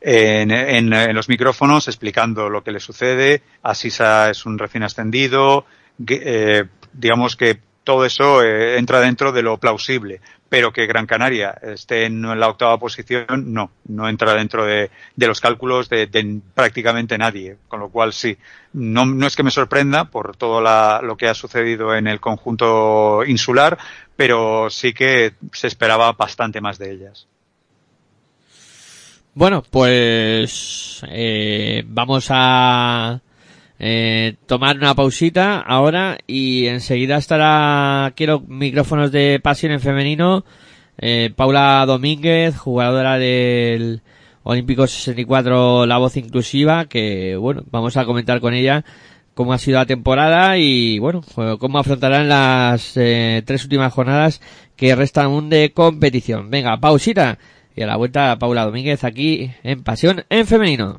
en, 0.00 0.50
en, 0.50 0.92
en, 0.92 1.14
los 1.14 1.28
micrófonos 1.28 1.88
explicando 1.88 2.48
lo 2.48 2.64
que 2.64 2.72
le 2.72 2.80
sucede. 2.80 3.42
Asisa 3.62 4.30
es 4.30 4.46
un 4.46 4.58
recién 4.58 4.82
ascendido. 4.82 5.66
Eh, 6.08 6.64
digamos 6.92 7.36
que 7.36 7.60
todo 7.88 8.04
eso 8.04 8.42
eh, 8.42 8.76
entra 8.76 9.00
dentro 9.00 9.32
de 9.32 9.40
lo 9.40 9.56
plausible, 9.56 10.20
pero 10.50 10.74
que 10.74 10.86
Gran 10.86 11.06
Canaria 11.06 11.52
esté 11.62 12.04
en, 12.04 12.20
la 12.38 12.48
octava 12.48 12.78
posición, 12.78 13.24
no, 13.46 13.70
no 13.86 14.10
entra 14.10 14.34
dentro 14.34 14.66
de, 14.66 14.90
los 15.16 15.40
cálculos 15.40 15.88
de, 15.88 16.06
prácticamente 16.52 17.16
nadie, 17.16 17.56
con 17.66 17.80
lo 17.80 17.88
cual 17.88 18.12
sí, 18.12 18.36
no, 18.74 19.06
no 19.06 19.26
es 19.26 19.36
que 19.36 19.42
me 19.42 19.50
sorprenda 19.50 20.04
por 20.10 20.36
todo 20.36 20.60
la, 20.60 21.00
lo 21.02 21.16
que 21.16 21.28
ha 21.28 21.34
sucedido 21.34 21.94
en 21.94 22.08
el 22.08 22.20
conjunto 22.20 23.24
insular, 23.24 23.78
pero 24.16 24.68
sí 24.68 24.92
que 24.92 25.32
se 25.54 25.66
esperaba 25.66 26.12
bastante 26.12 26.60
más 26.60 26.76
de 26.76 26.92
ellas. 26.92 27.26
Bueno, 29.32 29.62
pues 29.62 31.02
eh, 31.08 31.84
vamos 31.86 32.26
a 32.28 33.22
eh, 33.78 34.36
tomar 34.46 34.76
una 34.76 34.94
pausita 34.94 35.60
ahora 35.60 36.18
y 36.26 36.66
enseguida 36.66 37.16
estará, 37.16 38.12
quiero 38.16 38.40
micrófonos 38.40 39.12
de 39.12 39.40
pasión 39.40 39.72
en 39.72 39.80
femenino, 39.80 40.44
eh, 40.98 41.32
Paula 41.34 41.84
Domínguez, 41.86 42.56
jugadora 42.56 43.18
del 43.18 44.02
Olímpico 44.42 44.86
64, 44.86 45.86
la 45.86 45.98
voz 45.98 46.16
inclusiva, 46.16 46.86
que 46.86 47.36
bueno, 47.36 47.62
vamos 47.70 47.96
a 47.96 48.04
comentar 48.04 48.40
con 48.40 48.54
ella 48.54 48.84
cómo 49.34 49.52
ha 49.52 49.58
sido 49.58 49.78
la 49.78 49.86
temporada 49.86 50.58
y 50.58 50.98
bueno, 50.98 51.22
cómo 51.60 51.78
afrontarán 51.78 52.28
las 52.28 52.96
eh, 52.96 53.42
tres 53.46 53.62
últimas 53.62 53.92
jornadas 53.92 54.40
que 54.74 54.96
restan 54.96 55.26
aún 55.26 55.50
de 55.50 55.72
competición. 55.72 56.50
Venga, 56.50 56.80
pausita 56.80 57.38
y 57.76 57.82
a 57.82 57.86
la 57.86 57.96
vuelta 57.96 58.36
Paula 58.40 58.64
Domínguez 58.64 59.04
aquí 59.04 59.52
en 59.62 59.84
Pasión 59.84 60.24
en 60.30 60.46
Femenino. 60.46 60.98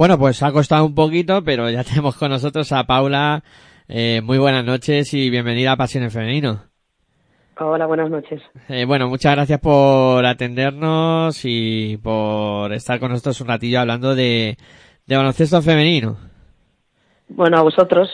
Bueno, 0.00 0.16
pues 0.16 0.42
ha 0.42 0.50
costado 0.50 0.86
un 0.86 0.94
poquito, 0.94 1.44
pero 1.44 1.68
ya 1.68 1.84
tenemos 1.84 2.16
con 2.16 2.30
nosotros 2.30 2.72
a 2.72 2.84
Paula. 2.84 3.42
Eh, 3.86 4.22
muy 4.24 4.38
buenas 4.38 4.64
noches 4.64 5.12
y 5.12 5.28
bienvenida 5.28 5.72
a 5.72 5.76
Pasiones 5.76 6.10
Femenino. 6.10 6.62
Hola, 7.58 7.84
buenas 7.84 8.08
noches. 8.08 8.40
Eh, 8.70 8.86
bueno, 8.86 9.10
muchas 9.10 9.34
gracias 9.34 9.60
por 9.60 10.24
atendernos 10.24 11.42
y 11.44 11.98
por 11.98 12.72
estar 12.72 12.98
con 12.98 13.10
nosotros 13.10 13.42
un 13.42 13.48
ratillo 13.48 13.78
hablando 13.78 14.14
de, 14.14 14.56
de 15.04 15.16
baloncesto 15.18 15.60
femenino. 15.60 16.16
Bueno, 17.28 17.58
a 17.58 17.62
vosotros, 17.62 18.08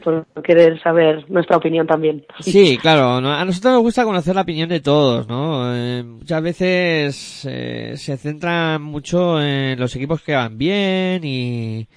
por 0.00 0.26
querer 0.42 0.80
saber 0.82 1.24
nuestra 1.30 1.56
opinión 1.56 1.86
también. 1.86 2.24
Sí, 2.40 2.78
claro, 2.78 3.16
a 3.16 3.44
nosotros 3.44 3.74
nos 3.74 3.82
gusta 3.82 4.04
conocer 4.04 4.34
la 4.34 4.42
opinión 4.42 4.68
de 4.68 4.80
todos, 4.80 5.28
¿no? 5.28 5.74
Eh, 5.74 6.02
muchas 6.02 6.42
veces 6.42 7.46
eh, 7.48 7.92
se 7.96 8.16
centran 8.16 8.82
mucho 8.82 9.40
en 9.40 9.78
los 9.78 9.94
equipos 9.96 10.22
que 10.22 10.34
van 10.34 10.58
bien 10.58 11.24
y, 11.24 11.88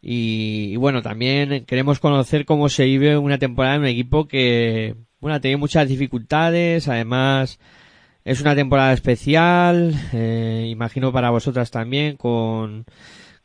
y, 0.00 0.72
y 0.72 0.76
bueno, 0.76 1.02
también 1.02 1.64
queremos 1.66 2.00
conocer 2.00 2.44
cómo 2.44 2.68
se 2.68 2.84
vive 2.84 3.18
una 3.18 3.38
temporada 3.38 3.76
en 3.76 3.82
un 3.82 3.88
equipo 3.88 4.26
que, 4.26 4.96
bueno, 5.20 5.36
ha 5.36 5.40
tenido 5.40 5.58
muchas 5.58 5.88
dificultades, 5.88 6.88
además 6.88 7.58
es 8.24 8.40
una 8.40 8.54
temporada 8.54 8.92
especial, 8.92 9.94
eh, 10.12 10.66
imagino 10.70 11.12
para 11.12 11.30
vosotras 11.30 11.70
también, 11.70 12.16
con, 12.16 12.84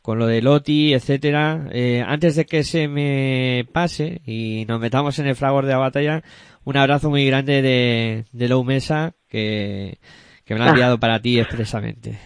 con 0.06 0.20
lo 0.20 0.28
de 0.28 0.40
Loti, 0.40 0.94
etcétera. 0.94 1.66
Eh, 1.72 2.00
antes 2.06 2.36
de 2.36 2.46
que 2.46 2.62
se 2.62 2.86
me 2.86 3.66
pase 3.72 4.20
y 4.24 4.64
nos 4.68 4.78
metamos 4.78 5.18
en 5.18 5.26
el 5.26 5.34
fragor 5.34 5.66
de 5.66 5.72
la 5.72 5.78
batalla, 5.78 6.22
un 6.62 6.76
abrazo 6.76 7.10
muy 7.10 7.26
grande 7.26 7.60
de, 7.60 8.24
de 8.30 8.48
Lou 8.48 8.62
Mesa, 8.62 9.14
que, 9.28 9.98
que 10.44 10.54
me 10.54 10.60
lo 10.60 10.66
ha 10.66 10.68
enviado 10.68 11.00
para 11.00 11.18
ti 11.18 11.40
expresamente. 11.40 12.20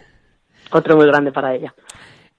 Otro 0.71 0.95
muy 0.95 1.07
grande 1.07 1.33
para 1.33 1.55
ella. 1.55 1.75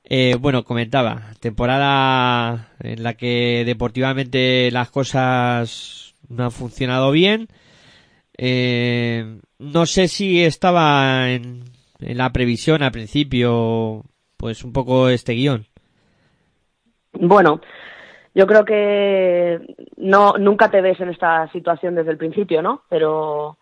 Eh, 0.04 0.38
bueno, 0.40 0.64
comentaba, 0.64 1.32
temporada 1.40 2.74
en 2.80 3.02
la 3.02 3.16
que 3.16 3.64
deportivamente 3.66 4.70
las 4.70 4.92
cosas 4.92 6.14
no 6.30 6.44
han 6.44 6.52
funcionado 6.52 7.10
bien. 7.10 7.48
Eh, 8.38 9.40
no 9.58 9.88
sé 9.88 10.08
si 10.08 10.44
estaba 10.44 11.32
en, 11.32 11.64
en 12.00 12.18
la 12.18 12.32
previsión 12.32 12.84
al 12.84 12.92
principio, 12.92 14.06
pues 14.42 14.64
un 14.64 14.74
poco 14.74 15.08
este 15.08 15.34
guion. 15.34 15.68
Bueno, 17.14 17.62
yo 18.34 18.48
creo 18.48 18.66
que 18.66 19.60
no 19.98 20.34
nunca 20.40 20.72
te 20.72 20.82
ves 20.82 21.00
en 21.00 21.10
esta 21.10 21.48
situación 21.52 21.94
desde 21.94 22.10
el 22.10 22.18
principio, 22.18 22.64
¿no? 22.64 22.82
Pero 22.90 23.60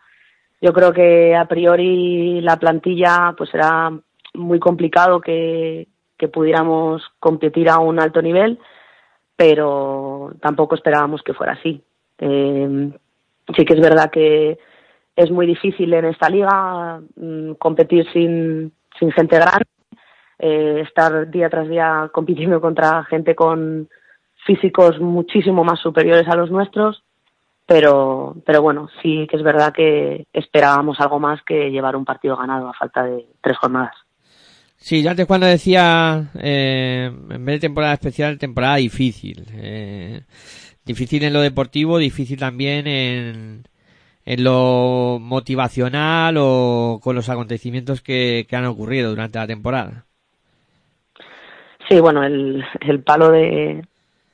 yo 0.62 0.72
creo 0.72 0.94
que 0.94 1.36
a 1.36 1.46
priori 1.46 2.40
la 2.40 2.58
plantilla 2.58 3.36
pues 3.38 3.54
era 3.54 3.92
muy 4.36 4.60
complicado 4.60 5.20
que, 5.20 5.90
que 6.18 6.30
pudiéramos 6.30 7.04
competir 7.20 7.70
a 7.70 7.80
un 7.80 8.00
alto 8.00 8.22
nivel, 8.22 8.58
pero 9.36 10.32
tampoco 10.42 10.76
esperábamos 10.76 11.22
que 11.24 11.34
fuera 11.34 11.54
así. 11.54 11.84
Eh, 12.20 12.90
sí 13.54 13.66
que 13.66 13.74
es 13.74 13.82
verdad 13.82 14.10
que 14.10 14.58
es 15.14 15.30
muy 15.30 15.46
difícil 15.46 15.94
en 15.94 16.06
esta 16.06 16.30
liga 16.30 17.02
mm, 17.18 17.56
competir 17.56 18.10
sin, 18.14 18.72
sin 18.98 19.12
gente 19.12 19.36
grande, 19.36 19.66
eh, 20.40 20.84
estar 20.88 21.30
día 21.30 21.50
tras 21.50 21.68
día 21.68 22.10
compitiendo 22.14 22.62
contra 22.62 23.04
gente 23.04 23.36
con 23.36 23.90
físicos 24.46 25.00
muchísimo 25.00 25.64
más 25.64 25.80
superiores 25.80 26.28
a 26.28 26.36
los 26.36 26.50
nuestros, 26.50 27.04
pero, 27.66 28.36
pero 28.46 28.62
bueno, 28.62 28.90
sí 29.02 29.28
que 29.30 29.38
es 29.38 29.44
verdad 29.44 29.74
que 29.74 30.26
esperábamos 30.34 31.00
algo 31.00 31.20
más 31.20 31.42
que 31.44 31.70
llevar 31.70 31.96
un 31.96 32.06
partido 32.06 32.38
ganado 32.38 32.70
a 32.70 32.74
falta 32.74 33.04
de 33.04 33.28
tres 33.42 33.58
jornadas. 33.58 33.96
Sí, 34.78 35.06
antes 35.06 35.28
cuando 35.28 35.46
decía, 35.46 36.32
eh, 36.40 37.12
en 37.30 37.46
vez 37.46 37.56
de 37.56 37.68
temporada 37.68 37.94
especial, 37.94 38.40
temporada 38.40 38.78
difícil. 38.78 39.46
Eh, 39.54 40.22
difícil 40.86 41.22
en 41.24 41.34
lo 41.34 41.42
deportivo, 41.42 41.98
difícil 41.98 42.40
también 42.40 42.88
en, 42.88 43.68
en 44.26 44.44
lo 44.44 45.20
motivacional 45.20 46.38
o 46.40 47.02
con 47.04 47.16
los 47.16 47.28
acontecimientos 47.28 48.02
que 48.02 48.48
han 48.52 48.66
ocurrido 48.66 49.10
durante 49.10 49.38
la 49.38 49.48
temporada. 49.48 50.06
Sí, 51.90 52.00
bueno, 52.00 52.24
el, 52.24 52.64
el 52.82 53.02
palo 53.02 53.32
de, 53.32 53.84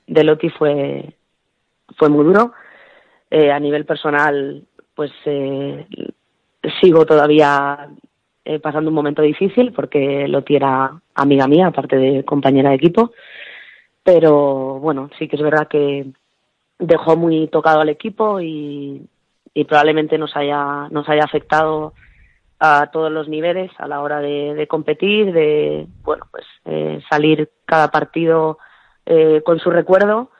de 0.07 0.23
Loti 0.25 0.49
fue, 0.49 1.15
fue 1.97 2.09
muy 2.09 2.25
duro. 2.25 2.51
Eh, 3.31 3.49
a 3.51 3.59
nivel 3.59 3.85
personal, 3.85 4.63
pues 4.93 5.11
eh, 5.25 5.87
sigo 6.81 7.05
todavía 7.05 7.87
eh, 8.43 8.59
pasando 8.59 8.89
un 8.89 8.95
momento 8.95 9.21
difícil 9.21 9.71
porque 9.71 10.27
Loti 10.27 10.57
era 10.57 10.99
amiga 11.15 11.47
mía, 11.47 11.67
aparte 11.67 11.95
de 11.95 12.25
compañera 12.25 12.71
de 12.71 12.75
equipo. 12.75 13.13
Pero 14.03 14.79
bueno, 14.79 15.09
sí 15.17 15.29
que 15.29 15.37
es 15.37 15.41
verdad 15.41 15.69
que 15.69 16.07
dejó 16.77 17.15
muy 17.15 17.47
tocado 17.47 17.79
al 17.79 17.89
equipo 17.89 18.41
y, 18.41 19.07
y 19.53 19.63
probablemente 19.63 20.17
nos 20.17 20.35
haya, 20.35 20.89
nos 20.91 21.07
haya 21.07 21.23
afectado 21.23 21.93
a 22.59 22.89
todos 22.91 23.11
los 23.11 23.27
niveles 23.27 23.71
a 23.77 23.87
la 23.87 24.01
hora 24.01 24.19
de, 24.19 24.65
competir, 24.67 25.33
de 25.33 25.87
bueno 26.03 26.27
pues 26.31 26.45
eh, 26.65 27.01
salir 27.09 27.49
cada 27.65 27.89
partido 27.89 28.57
eh, 29.05 29.41
con 29.45 29.59
su 29.59 29.69
recuerdo 29.69 30.31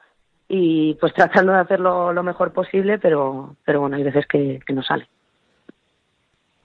y 0.47 0.95
pues 0.95 1.13
tratando 1.15 1.53
de 1.53 1.59
hacerlo 1.59 2.13
lo 2.13 2.23
mejor 2.23 2.53
posible, 2.53 2.97
pero 2.99 3.55
pero 3.65 3.81
bueno 3.81 3.97
hay 3.97 4.03
veces 4.03 4.25
que, 4.27 4.59
no 4.73 4.83
sale. 4.83 5.07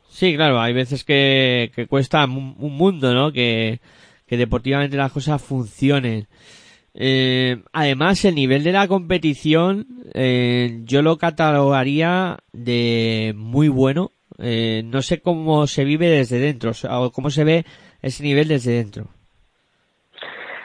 Sí, 0.08 0.36
claro, 0.36 0.60
hay 0.60 0.72
veces 0.72 1.04
que, 1.04 1.70
cuesta 1.88 2.24
un, 2.24 2.56
un 2.58 2.76
mundo, 2.76 3.14
¿no? 3.14 3.32
Que, 3.32 3.80
que 4.26 4.36
deportivamente 4.36 4.96
las 4.96 5.12
cosas 5.12 5.42
funcionen. 5.42 6.28
Eh, 6.94 7.62
además, 7.72 8.24
el 8.24 8.34
nivel 8.34 8.64
de 8.64 8.72
la 8.72 8.88
competición 8.88 9.86
eh, 10.14 10.80
yo 10.84 11.02
lo 11.02 11.18
catalogaría 11.18 12.38
de 12.52 13.32
muy 13.36 13.68
bueno. 13.68 14.12
Eh, 14.40 14.82
no 14.84 15.02
sé 15.02 15.20
cómo 15.20 15.66
se 15.66 15.84
vive 15.84 16.08
desde 16.08 16.38
dentro, 16.38 16.72
o 16.90 17.10
cómo 17.10 17.30
se 17.30 17.44
ve 17.44 17.64
ese 18.02 18.22
nivel 18.22 18.48
desde 18.48 18.72
dentro. 18.72 19.06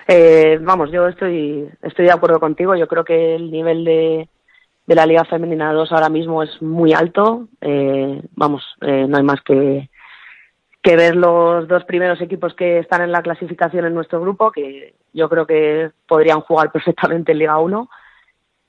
Eh, 0.08 0.60
vamos, 0.62 0.92
yo 0.92 1.08
estoy, 1.08 1.68
estoy 1.82 2.06
de 2.06 2.12
acuerdo 2.12 2.40
contigo. 2.40 2.76
Yo 2.76 2.88
creo 2.88 3.04
que 3.04 3.36
el 3.36 3.52
nivel 3.52 3.84
de, 3.84 4.30
de 4.86 4.96
la 4.96 5.06
Liga 5.06 5.26
Femenina 5.26 5.74
2 5.74 5.92
ahora 5.92 6.10
mismo 6.10 6.44
es 6.44 6.62
muy 6.62 6.94
alto. 6.94 7.48
Eh, 7.62 8.22
vamos, 8.36 8.64
eh, 8.82 9.06
no 9.08 9.18
hay 9.18 9.24
más 9.24 9.42
que, 9.42 9.90
que 10.82 10.96
ver 10.96 11.16
los 11.16 11.68
dos 11.68 11.84
primeros 11.86 12.22
equipos 12.22 12.54
que 12.54 12.80
están 12.80 13.02
en 13.02 13.12
la 13.12 13.24
clasificación 13.24 13.86
en 13.86 13.96
nuestro 13.96 14.22
grupo, 14.22 14.52
que 14.52 14.94
yo 15.14 15.28
creo 15.30 15.48
que 15.48 15.92
podrían 16.08 16.42
jugar 16.42 16.72
perfectamente 16.74 17.32
en 17.32 17.40
Liga 17.40 17.58
1. 17.58 17.90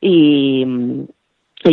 Y, 0.01 1.07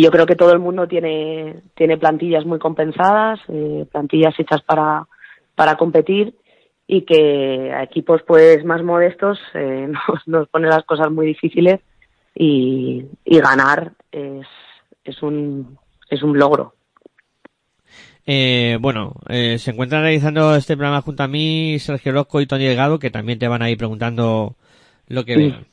yo 0.00 0.10
creo 0.10 0.26
que 0.26 0.36
todo 0.36 0.52
el 0.52 0.58
mundo 0.58 0.86
tiene, 0.88 1.56
tiene 1.74 1.96
plantillas 1.98 2.44
muy 2.44 2.58
compensadas, 2.58 3.40
eh, 3.48 3.86
plantillas 3.90 4.38
hechas 4.38 4.62
para, 4.62 5.06
para 5.54 5.76
competir 5.76 6.34
y 6.86 7.02
que 7.02 7.72
a 7.72 7.82
equipos 7.82 8.22
pues 8.26 8.64
más 8.64 8.82
modestos 8.82 9.38
eh, 9.54 9.88
nos, 10.08 10.26
nos 10.28 10.48
pone 10.48 10.68
las 10.68 10.84
cosas 10.84 11.10
muy 11.10 11.26
difíciles 11.26 11.80
y, 12.34 13.04
y 13.24 13.38
ganar 13.40 13.92
es, 14.12 14.46
es 15.04 15.22
un 15.22 15.78
es 16.10 16.22
un 16.22 16.38
logro. 16.38 16.74
Eh, 18.26 18.78
bueno, 18.80 19.14
eh, 19.28 19.58
se 19.58 19.70
encuentran 19.70 20.02
realizando 20.02 20.54
este 20.56 20.76
programa 20.76 21.02
junto 21.02 21.22
a 21.22 21.28
mí 21.28 21.78
Sergio 21.78 22.12
Rosco 22.12 22.40
y 22.40 22.46
Tony 22.46 22.64
Delgado, 22.64 22.98
que 22.98 23.10
también 23.10 23.38
te 23.38 23.48
van 23.48 23.62
a 23.62 23.70
ir 23.70 23.76
preguntando 23.76 24.56
lo 25.08 25.24
que 25.24 25.34
Sí. 25.34 25.40
vean. 25.50 25.66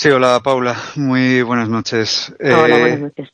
Sí, 0.00 0.08
hola 0.10 0.38
Paula, 0.44 0.76
muy 0.94 1.42
buenas 1.42 1.68
noches. 1.68 2.32
Hola, 2.38 2.76
Eh, 2.76 2.80
buenas 2.80 3.00
noches. 3.00 3.30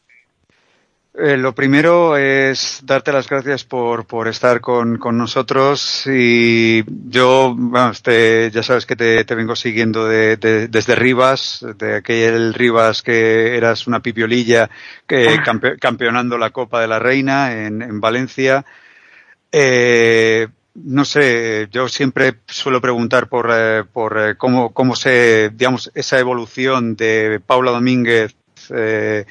Eh, 1.17 1.37
lo 1.37 1.55
primero 1.55 2.17
es 2.17 2.81
darte 2.85 3.13
las 3.13 3.29
gracias 3.29 3.65
por, 3.65 4.07
por 4.07 4.29
estar 4.29 4.63
con, 4.63 4.97
con 4.97 5.19
nosotros 5.19 6.07
y 6.07 6.83
yo, 7.11 7.55
vamos, 7.55 8.03
te- 8.03 8.51
ya 8.51 8.63
sabes 8.63 8.87
que 8.87 8.97
te, 8.97 9.27
te 9.27 9.35
vengo 9.35 9.55
siguiendo 9.55 10.07
de- 10.09 10.39
de- 10.39 10.69
desde 10.69 10.95
Rivas, 10.95 11.67
de 11.77 11.97
aquel 11.97 12.55
Rivas 12.55 13.03
que 13.03 13.55
eras 13.59 13.87
una 13.87 14.01
pipiolilla 14.01 14.71
que 15.07 15.37
campe- 15.45 15.79
campeonando 15.79 16.39
la 16.39 16.49
Copa 16.49 16.81
de 16.81 16.89
la 16.89 16.99
Reina 16.99 17.53
en, 17.67 17.83
en 17.83 18.01
Valencia. 18.01 18.65
Eh, 19.53 20.49
no 20.75 21.05
sé, 21.05 21.69
yo 21.71 21.89
siempre 21.89 22.41
suelo 22.47 22.81
preguntar 22.81 23.29
por, 23.29 23.51
eh, 23.53 23.85
por 23.85 24.19
eh, 24.19 24.37
cómo, 24.37 24.73
cómo 24.73 24.97
se, 24.97 25.51
digamos, 25.51 25.91
esa 25.95 26.19
evolución 26.19 26.97
de 26.97 27.41
Paula 27.45 27.71
Domínguez 27.71 28.35
eh, 28.71 29.25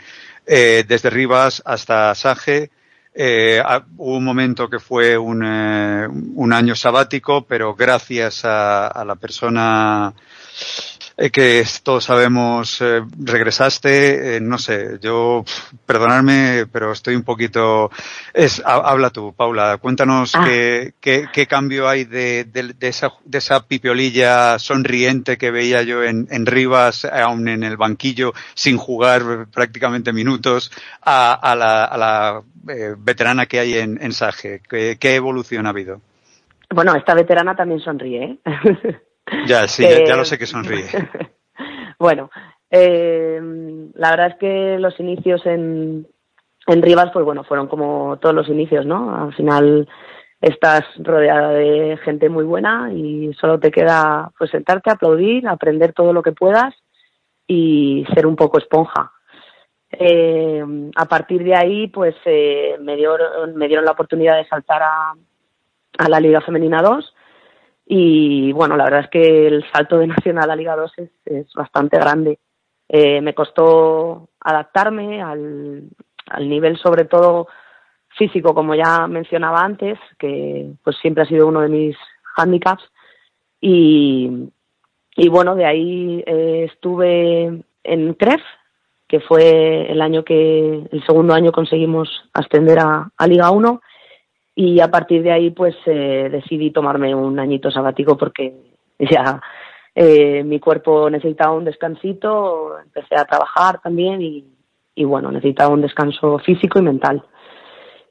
eh, 0.46 0.86
desde 0.88 1.10
Rivas 1.10 1.62
hasta 1.66 2.16
Saje. 2.16 2.72
Eh, 3.16 3.62
ah, 3.64 3.86
hubo 3.98 4.18
un 4.18 4.24
momento 4.24 4.70
que 4.70 4.80
fue 4.80 5.18
un, 5.18 5.44
eh, 5.46 6.08
un 6.08 6.54
año 6.54 6.76
sabático, 6.76 7.46
pero 7.46 7.76
gracias 7.76 8.44
a, 8.44 8.88
a 8.88 9.06
la 9.06 9.16
persona 9.16 10.14
eh, 11.18 11.30
que 11.30 11.64
todos 11.84 12.04
sabemos 12.06 12.82
eh, 12.82 13.02
regresaste, 13.20 14.38
eh, 14.38 14.40
no 14.42 14.58
sé, 14.58 14.98
yo, 15.02 15.44
perdonadme, 15.86 16.66
pero 16.72 16.92
estoy 16.92 17.16
un 17.16 17.24
poquito... 17.24 17.92
Es, 18.34 18.62
ha- 18.66 18.90
habla 18.90 19.10
tú, 19.10 19.34
Paula, 19.34 19.78
cuéntanos 19.78 20.34
Ah. 20.36 20.44
qué, 20.46 20.94
qué, 21.00 21.28
qué 21.32 21.46
cambio 21.48 21.88
hay 21.88 22.06
de, 22.06 22.46
de, 22.46 22.74
de 22.74 22.88
esa, 22.88 23.14
de 23.26 23.38
esa 23.38 23.66
pipiolilla 23.68 24.58
sonriente 24.60 25.38
que 25.38 25.52
veía 25.52 25.82
yo 25.84 26.04
en, 26.04 26.28
en 26.32 26.46
Rivas, 26.46 27.06
aún 27.06 27.48
en 27.48 27.64
el 27.64 27.78
banquillo, 27.78 28.34
sin 28.56 28.78
jugar 28.78 29.48
prácticamente 29.54 30.14
minutos, 30.14 30.72
a, 31.02 31.34
a 31.34 31.56
la, 31.56 31.84
a 31.86 31.98
la 31.98 32.42
eh, 32.70 32.96
veterana 32.98 33.46
que 33.46 33.60
hay 33.60 33.78
en, 33.78 34.02
en 34.02 34.14
Saje. 34.14 34.62
¿Qué, 34.68 34.98
¿Qué 35.00 35.16
evolución 35.16 35.66
ha 35.68 35.70
habido? 35.70 36.02
Bueno, 36.70 36.96
esta 36.96 37.14
veterana 37.14 37.56
también 37.56 37.80
sonríe. 37.82 38.24
¿eh? 38.24 38.38
Ya, 39.46 39.68
sí, 39.68 39.84
ya, 39.84 40.04
ya 40.06 40.16
lo 40.16 40.26
sé 40.26 40.38
que 40.38 40.46
sonríe. 40.46 40.86
bueno, 42.00 42.30
eh, 42.70 43.40
la 43.96 44.12
verdad 44.12 44.28
es 44.32 44.36
que 44.36 44.78
los 44.80 45.00
inicios 45.00 45.46
en, 45.46 46.08
en 46.68 46.82
Rivas, 46.82 47.10
pues 47.14 47.26
bueno, 47.26 47.44
fueron 47.44 47.68
como 47.68 48.18
todos 48.18 48.36
los 48.36 48.48
inicios, 48.50 48.86
¿no? 48.86 49.16
Al 49.26 49.34
final 49.34 49.88
estás 50.42 50.84
rodeada 51.00 51.50
de 51.52 51.98
gente 52.04 52.28
muy 52.30 52.44
buena 52.44 52.92
y 52.94 53.34
solo 53.40 53.60
te 53.60 53.72
queda 53.72 54.30
pues 54.38 54.52
sentarte, 54.52 54.92
aplaudir, 54.92 55.48
aprender 55.48 55.94
todo 55.94 56.12
lo 56.12 56.22
que 56.22 56.34
puedas 56.34 56.74
y 57.48 58.06
ser 58.14 58.28
un 58.28 58.36
poco 58.36 58.58
esponja. 58.58 59.12
Eh, 59.92 60.64
a 60.96 61.06
partir 61.06 61.44
de 61.44 61.56
ahí, 61.56 61.88
pues 61.88 62.16
eh, 62.26 62.78
me, 62.82 62.96
dio- 62.96 63.16
me 63.56 63.68
dieron 63.68 63.86
la 63.86 63.92
oportunidad 63.92 64.38
de 64.38 64.48
saltar 64.48 64.82
a, 64.82 65.14
a 66.00 66.10
la 66.10 66.20
Liga 66.20 66.42
Femenina 66.42 66.82
2 66.82 67.14
y 67.86 68.52
bueno, 68.54 68.78
la 68.78 68.86
verdad 68.86 69.02
es 69.02 69.10
que 69.10 69.48
el 69.48 69.66
salto 69.72 69.98
de 69.98 70.08
Nacional 70.08 70.50
a 70.50 70.56
Liga 70.56 70.76
2 70.76 70.94
es, 70.98 71.10
es 71.26 71.54
bastante 71.54 71.98
grande. 71.98 72.40
Eh, 72.88 73.22
me 73.22 73.34
costó 73.34 74.30
adaptarme 74.40 75.22
al, 75.22 75.90
al 76.28 76.50
nivel 76.50 76.78
sobre 76.78 77.06
todo 77.06 77.48
físico, 78.18 78.54
como 78.54 78.76
ya 78.76 79.08
mencionaba 79.08 79.62
antes, 79.62 79.98
que 80.20 80.72
pues 80.84 80.98
siempre 80.98 81.24
ha 81.24 81.28
sido 81.28 81.48
uno 81.48 81.62
de 81.62 81.70
mis 81.70 81.98
handicaps 82.36 82.84
y, 83.60 84.50
y 85.16 85.30
bueno, 85.30 85.56
de 85.56 85.66
ahí 85.66 86.24
eh, 86.26 86.70
estuve 86.72 87.64
en 87.84 88.14
CREF, 88.14 88.42
que 89.08 89.20
fue 89.20 89.92
el 89.92 90.02
año 90.02 90.24
que, 90.24 90.88
el 90.92 91.06
segundo 91.06 91.34
año 91.34 91.52
conseguimos 91.52 92.10
ascender 92.34 92.80
a, 92.80 93.10
a 93.16 93.28
Liga 93.28 93.52
1 93.52 93.82
y 94.56 94.80
a 94.80 94.90
partir 94.90 95.24
de 95.24 95.32
ahí 95.32 95.50
pues 95.52 95.76
eh, 95.86 96.30
decidí 96.32 96.72
tomarme 96.72 97.14
un 97.16 97.40
añito 97.40 97.72
sabático 97.72 98.18
porque 98.18 98.54
ya 99.00 99.42
eh, 99.96 100.44
mi 100.44 100.60
cuerpo 100.60 101.10
necesitaba 101.10 101.54
un 101.54 101.66
descansito, 101.66 102.80
empecé 102.80 103.16
a 103.16 103.26
trabajar 103.26 103.80
también 103.82 104.22
y, 104.22 105.04
bueno, 105.04 105.32
necesitaba 105.32 105.74
un 105.74 105.82
descanso 105.82 106.40
físico 106.40 106.80
y 106.80 106.82
mental. 106.82 107.24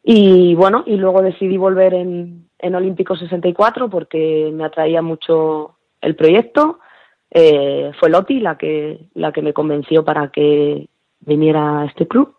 Y 0.04 0.54
bueno, 0.54 0.82
y 0.86 0.96
luego 0.96 1.22
decidí 1.22 1.56
volver 1.56 1.94
en, 1.94 2.48
en 2.58 2.74
Olímpico 2.74 3.16
64 3.16 3.88
porque 3.88 4.50
me 4.52 4.64
atraía 4.64 5.02
mucho 5.02 5.76
el 6.00 6.16
proyecto. 6.16 6.80
Eh, 7.30 7.92
fue 7.98 8.10
Loti 8.10 8.40
la 8.40 8.58
que, 8.58 9.06
la 9.14 9.32
que 9.32 9.42
me 9.42 9.52
convenció 9.52 10.04
para 10.04 10.28
que 10.28 10.88
viniera 11.20 11.80
a 11.80 11.86
este 11.86 12.06
club. 12.06 12.34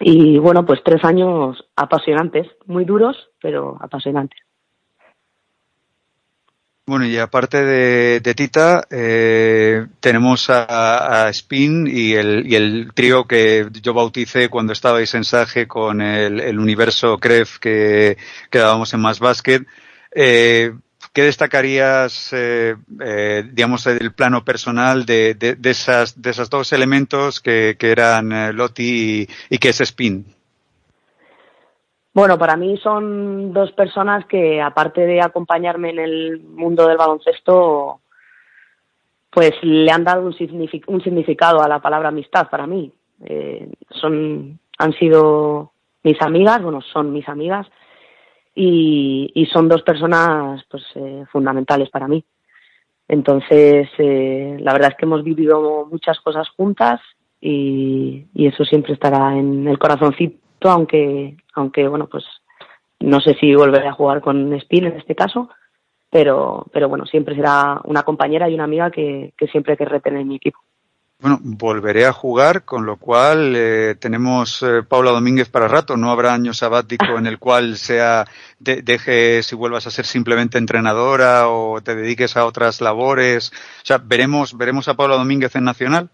Y 0.00 0.38
bueno, 0.38 0.64
pues 0.64 0.80
tres 0.84 1.04
años 1.04 1.64
apasionantes, 1.74 2.46
muy 2.66 2.84
duros, 2.84 3.16
pero 3.40 3.76
apasionantes. 3.80 4.38
Bueno, 6.88 7.04
y 7.04 7.18
aparte 7.18 7.62
de, 7.62 8.20
de 8.20 8.34
Tita, 8.34 8.82
eh, 8.90 9.86
tenemos 10.00 10.48
a, 10.48 11.28
Spin 11.28 11.86
y 11.86 12.14
el, 12.14 12.50
y 12.50 12.54
el 12.54 12.92
trío 12.94 13.26
que 13.26 13.66
yo 13.82 13.92
bauticé 13.92 14.48
cuando 14.48 14.72
estabais 14.72 15.14
en 15.14 15.24
Sage 15.24 15.68
con 15.68 16.00
el, 16.00 16.40
el 16.40 16.58
universo 16.58 17.18
CREF 17.18 17.58
que, 17.58 18.16
que 18.50 18.58
dábamos 18.58 18.94
en 18.94 19.00
Más 19.00 19.18
Basket. 19.18 19.66
Eh, 20.14 20.72
¿Qué 21.12 21.22
destacarías, 21.22 22.32
eh, 22.32 22.76
eh, 23.04 23.44
digamos, 23.52 23.84
del 23.84 24.12
plano 24.12 24.44
personal 24.44 25.04
de, 25.06 25.36
esas, 25.64 26.20
de 26.20 26.30
esos 26.30 26.50
dos 26.50 26.72
elementos 26.72 27.40
que, 27.40 27.76
eran 27.80 28.32
eh, 28.32 28.52
y, 28.76 29.58
que 29.58 29.68
es 29.68 29.80
Spin? 29.80 30.26
Bueno, 32.12 32.38
para 32.38 32.56
mí 32.56 32.76
son 32.78 33.52
dos 33.52 33.72
personas 33.72 34.26
que, 34.26 34.60
aparte 34.60 35.02
de 35.02 35.20
acompañarme 35.20 35.90
en 35.90 35.98
el 35.98 36.40
mundo 36.40 36.86
del 36.86 36.96
baloncesto, 36.96 38.00
pues 39.30 39.52
le 39.62 39.90
han 39.90 40.04
dado 40.04 40.22
un, 40.22 40.34
un 40.86 41.02
significado 41.02 41.62
a 41.62 41.68
la 41.68 41.80
palabra 41.80 42.08
amistad 42.08 42.48
para 42.48 42.66
mí. 42.66 42.92
Eh, 43.24 43.68
son, 43.90 44.58
han 44.78 44.92
sido 44.94 45.72
mis 46.02 46.20
amigas, 46.22 46.62
bueno, 46.62 46.80
son 46.80 47.12
mis 47.12 47.28
amigas, 47.28 47.66
y, 48.60 49.30
y 49.34 49.46
son 49.46 49.68
dos 49.68 49.82
personas 49.82 50.64
pues 50.68 50.82
eh, 50.96 51.24
fundamentales 51.30 51.90
para 51.90 52.08
mí. 52.08 52.24
Entonces, 53.06 53.88
eh, 53.98 54.56
la 54.58 54.72
verdad 54.72 54.90
es 54.90 54.96
que 54.96 55.04
hemos 55.04 55.22
vivido 55.22 55.86
muchas 55.88 56.18
cosas 56.18 56.48
juntas 56.50 57.00
y, 57.40 58.26
y 58.34 58.46
eso 58.48 58.64
siempre 58.64 58.94
estará 58.94 59.38
en 59.38 59.68
el 59.68 59.78
corazoncito, 59.78 60.70
aunque, 60.70 61.36
aunque 61.54 61.86
bueno, 61.86 62.08
pues 62.08 62.24
no 62.98 63.20
sé 63.20 63.34
si 63.34 63.54
volveré 63.54 63.86
a 63.86 63.92
jugar 63.92 64.20
con 64.20 64.52
Spin 64.54 64.86
en 64.86 64.96
este 64.96 65.14
caso, 65.14 65.48
pero, 66.10 66.66
pero 66.72 66.88
bueno, 66.88 67.06
siempre 67.06 67.36
será 67.36 67.80
una 67.84 68.02
compañera 68.02 68.50
y 68.50 68.54
una 68.54 68.64
amiga 68.64 68.90
que, 68.90 69.34
que 69.38 69.46
siempre 69.46 69.76
querré 69.76 70.00
tener 70.00 70.22
en 70.22 70.28
mi 70.28 70.36
equipo. 70.36 70.58
Bueno, 71.20 71.38
volveré 71.42 72.06
a 72.06 72.12
jugar, 72.12 72.64
con 72.64 72.86
lo 72.86 72.96
cual 72.96 73.54
eh, 73.56 73.96
tenemos 73.98 74.62
eh, 74.62 74.84
Paula 74.88 75.10
Domínguez 75.10 75.48
para 75.48 75.66
rato. 75.66 75.96
No 75.96 76.12
habrá 76.12 76.32
año 76.32 76.54
sabático 76.54 77.18
en 77.18 77.26
el 77.26 77.40
cual 77.40 77.76
sea 77.76 78.24
de, 78.60 78.82
dejes 78.82 79.52
y 79.52 79.56
vuelvas 79.56 79.88
a 79.88 79.90
ser 79.90 80.04
simplemente 80.04 80.58
entrenadora 80.58 81.48
o 81.48 81.80
te 81.80 81.96
dediques 81.96 82.36
a 82.36 82.46
otras 82.46 82.80
labores. 82.80 83.50
O 83.82 83.86
sea, 83.86 83.98
veremos 83.98 84.56
veremos 84.56 84.86
a 84.86 84.94
Paula 84.94 85.16
Domínguez 85.16 85.56
en 85.56 85.64
Nacional. 85.64 86.08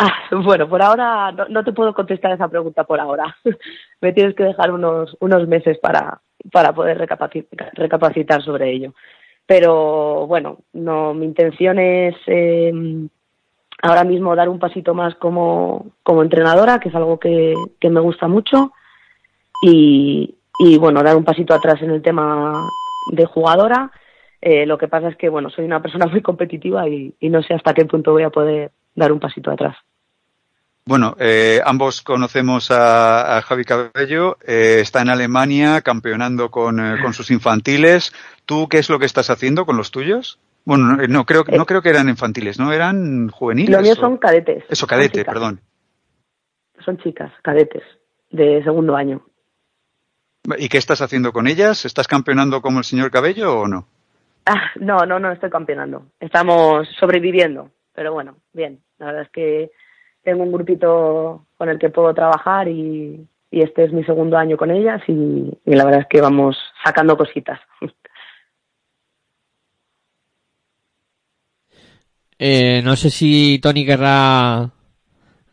Ah, 0.00 0.10
bueno, 0.32 0.68
por 0.68 0.82
ahora 0.82 1.30
no, 1.30 1.62
te 1.62 1.72
puedo 1.72 1.94
contestar 1.94 2.32
esa 2.32 2.48
pregunta 2.48 2.82
por 2.82 2.98
ahora. 2.98 3.36
Me 4.00 4.12
tienes 4.12 4.34
que 4.34 4.42
dejar 4.42 4.72
unos 4.72 5.16
unos 5.20 5.46
meses 5.46 5.78
para 5.78 6.20
para 6.50 6.72
poder 6.72 6.98
recapaci- 6.98 7.46
recapacitar 7.74 8.42
sobre 8.42 8.72
ello. 8.72 8.94
Pero 9.46 10.26
bueno, 10.26 10.58
no, 10.72 11.14
mi 11.14 11.26
intención 11.26 11.78
es 11.78 12.16
eh, 12.26 12.72
ahora 13.82 14.04
mismo 14.04 14.34
dar 14.34 14.48
un 14.48 14.58
pasito 14.58 14.94
más 14.94 15.14
como, 15.16 15.86
como 16.02 16.22
entrenadora, 16.22 16.80
que 16.80 16.88
es 16.88 16.94
algo 16.94 17.18
que, 17.18 17.54
que 17.80 17.90
me 17.90 18.00
gusta 18.00 18.28
mucho, 18.28 18.72
y, 19.64 20.34
bueno, 20.78 21.02
dar 21.02 21.16
un 21.16 21.24
pasito 21.24 21.54
atrás 21.54 21.82
en 21.82 21.90
el 21.90 22.02
tema 22.02 22.52
de 23.12 23.26
jugadora. 23.26 23.90
Eh, 24.40 24.66
lo 24.66 24.76
que 24.76 24.88
pasa 24.88 25.08
es 25.08 25.16
que 25.16 25.28
bueno, 25.28 25.50
soy 25.50 25.64
una 25.64 25.80
persona 25.80 26.06
muy 26.10 26.22
competitiva 26.22 26.88
y, 26.88 27.14
y 27.20 27.28
no 27.28 27.42
sé 27.42 27.54
hasta 27.54 27.74
qué 27.74 27.84
punto 27.84 28.12
voy 28.12 28.24
a 28.24 28.30
poder 28.30 28.72
dar 28.94 29.12
un 29.12 29.20
pasito 29.20 29.50
atrás. 29.50 29.76
Bueno, 30.84 31.16
eh, 31.20 31.60
ambos 31.64 32.02
conocemos 32.02 32.72
a, 32.72 33.36
a 33.36 33.42
Javi 33.42 33.64
Cabello, 33.64 34.36
eh, 34.44 34.78
está 34.80 35.00
en 35.00 35.10
Alemania 35.10 35.80
campeonando 35.80 36.50
con, 36.50 36.80
eh, 36.80 37.00
con 37.00 37.14
sus 37.14 37.30
infantiles. 37.30 38.12
¿Tú 38.46 38.68
qué 38.68 38.78
es 38.78 38.90
lo 38.90 38.98
que 38.98 39.06
estás 39.06 39.30
haciendo 39.30 39.64
con 39.64 39.76
los 39.76 39.92
tuyos? 39.92 40.40
Bueno, 40.64 40.96
no, 40.96 41.06
no 41.08 41.24
creo, 41.26 41.44
no 41.44 41.66
creo 41.66 41.82
que 41.82 41.90
eran 41.90 42.08
infantiles, 42.08 42.58
¿no? 42.58 42.72
Eran 42.72 43.28
juveniles. 43.28 43.70
Los 43.70 43.82
míos 43.82 43.98
son 43.98 44.16
cadetes. 44.18 44.64
Eso, 44.68 44.86
cadete, 44.86 45.24
perdón. 45.24 45.60
Son 46.84 46.98
chicas, 46.98 47.32
cadetes, 47.42 47.82
de 48.30 48.62
segundo 48.62 48.96
año. 48.96 49.22
¿Y 50.58 50.68
qué 50.68 50.78
estás 50.78 51.00
haciendo 51.00 51.32
con 51.32 51.46
ellas? 51.46 51.84
¿Estás 51.84 52.08
campeonando 52.08 52.60
como 52.62 52.78
el 52.78 52.84
señor 52.84 53.10
Cabello 53.10 53.60
o 53.60 53.68
no? 53.68 53.86
Ah, 54.46 54.70
no, 54.80 54.98
no, 55.06 55.20
no 55.20 55.30
estoy 55.30 55.50
campeonando. 55.50 56.06
Estamos 56.18 56.88
sobreviviendo, 56.98 57.70
pero 57.94 58.12
bueno, 58.12 58.36
bien. 58.52 58.80
La 58.98 59.06
verdad 59.06 59.22
es 59.22 59.30
que 59.30 59.70
tengo 60.22 60.42
un 60.42 60.52
grupito 60.52 61.46
con 61.56 61.68
el 61.68 61.78
que 61.78 61.90
puedo 61.90 62.12
trabajar 62.12 62.66
y, 62.68 63.26
y 63.50 63.62
este 63.62 63.84
es 63.84 63.92
mi 63.92 64.02
segundo 64.04 64.36
año 64.36 64.56
con 64.56 64.70
ellas 64.70 65.00
y, 65.06 65.56
y 65.64 65.74
la 65.74 65.84
verdad 65.84 66.00
es 66.02 66.08
que 66.08 66.20
vamos 66.20 66.56
sacando 66.84 67.16
cositas. 67.16 67.60
Eh, 72.44 72.82
no 72.82 72.96
sé 72.96 73.08
si 73.08 73.60
Tony 73.60 73.86
querrá 73.86 74.68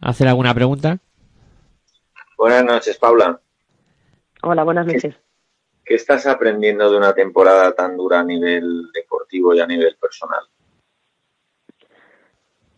hacer 0.02 0.28
alguna 0.28 0.56
pregunta. 0.56 0.98
Buenas 2.36 2.64
noches, 2.64 2.98
Paula. 2.98 3.40
Hola, 4.41 4.64
buenas 4.64 4.88
noches. 4.88 5.16
¿Qué 5.86 5.94
estás 5.94 6.26
aprendiendo 6.26 6.90
de 6.90 6.98
una 6.98 7.14
temporada 7.14 7.74
tan 7.74 7.95
dura 7.95 8.22
a 8.22 8.24
nivel 8.24 8.91
deportivo 8.91 9.53
y 9.53 9.60
a 9.60 9.68
nivel 9.68 9.98
personal? 10.02 10.40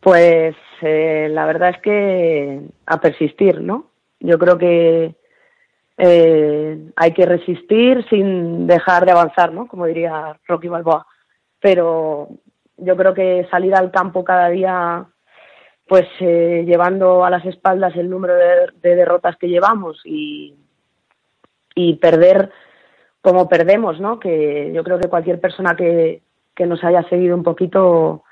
Pues 0.01 0.57
eh, 0.81 1.29
la 1.31 1.45
verdad 1.45 1.69
es 1.69 1.81
que 1.81 2.61
a 2.87 2.99
persistir, 2.99 3.61
¿no? 3.61 3.91
Yo 4.19 4.37
creo 4.37 4.57
que 4.57 5.15
eh, 5.97 6.91
hay 6.97 7.13
que 7.13 7.25
resistir 7.25 8.05
sin 8.09 8.67
dejar 8.67 9.05
de 9.05 9.11
avanzar, 9.13 9.53
¿no? 9.53 9.69
Como 9.69 9.85
diría 9.85 10.37
Rocky 10.49 10.67
Balboa. 10.67 11.07
Pero 11.61 12.27
yo 12.81 12.97
creo 12.97 13.13
que 13.13 13.47
salir 13.49 13.73
al 13.75 13.91
campo 13.91 14.23
cada 14.23 14.49
día, 14.49 15.05
pues 15.87 16.07
eh, 16.19 16.63
llevando 16.65 17.23
a 17.23 17.29
las 17.29 17.45
espaldas 17.45 17.95
el 17.95 18.09
número 18.09 18.35
de, 18.35 18.67
de 18.81 18.95
derrotas 18.95 19.37
que 19.37 19.47
llevamos 19.47 20.01
y, 20.03 20.55
y 21.75 21.95
perder 21.95 22.51
como 23.21 23.47
perdemos, 23.47 23.99
¿no? 23.99 24.19
Que 24.19 24.71
yo 24.73 24.83
creo 24.83 24.99
que 24.99 25.07
cualquier 25.07 25.39
persona 25.39 25.75
que, 25.75 26.21
que 26.55 26.65
nos 26.65 26.83
haya 26.83 27.07
seguido 27.07 27.35
un 27.35 27.43
poquito 27.43 28.23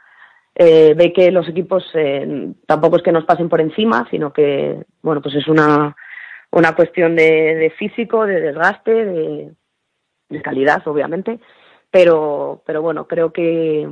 eh, 0.55 0.93
ve 0.95 1.13
que 1.13 1.31
los 1.31 1.47
equipos 1.47 1.83
eh, 1.93 2.53
tampoco 2.65 2.97
es 2.97 3.03
que 3.03 3.11
nos 3.11 3.25
pasen 3.25 3.49
por 3.49 3.61
encima, 3.61 4.07
sino 4.09 4.33
que, 4.33 4.83
bueno, 5.01 5.21
pues 5.21 5.35
es 5.35 5.47
una, 5.47 5.95
una 6.51 6.75
cuestión 6.75 7.15
de, 7.15 7.55
de 7.55 7.69
físico, 7.71 8.25
de 8.25 8.41
desgaste, 8.41 9.05
de, 9.05 9.51
de 10.29 10.41
calidad, 10.41 10.85
obviamente, 10.87 11.39
pero, 11.91 12.61
pero 12.65 12.81
bueno, 12.81 13.07
creo 13.07 13.31
que, 13.31 13.87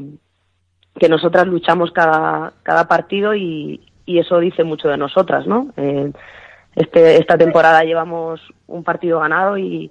que 0.99 1.09
nosotras 1.09 1.47
luchamos 1.47 1.91
cada, 1.91 2.53
cada 2.63 2.87
partido 2.87 3.35
y, 3.35 3.81
y 4.05 4.19
eso 4.19 4.39
dice 4.39 4.63
mucho 4.63 4.87
de 4.87 4.97
nosotras, 4.97 5.45
¿no? 5.47 5.67
Eh, 5.77 6.11
este, 6.75 7.19
esta 7.19 7.37
temporada 7.37 7.83
llevamos 7.83 8.39
un 8.67 8.83
partido 8.83 9.19
ganado 9.19 9.57
y, 9.57 9.89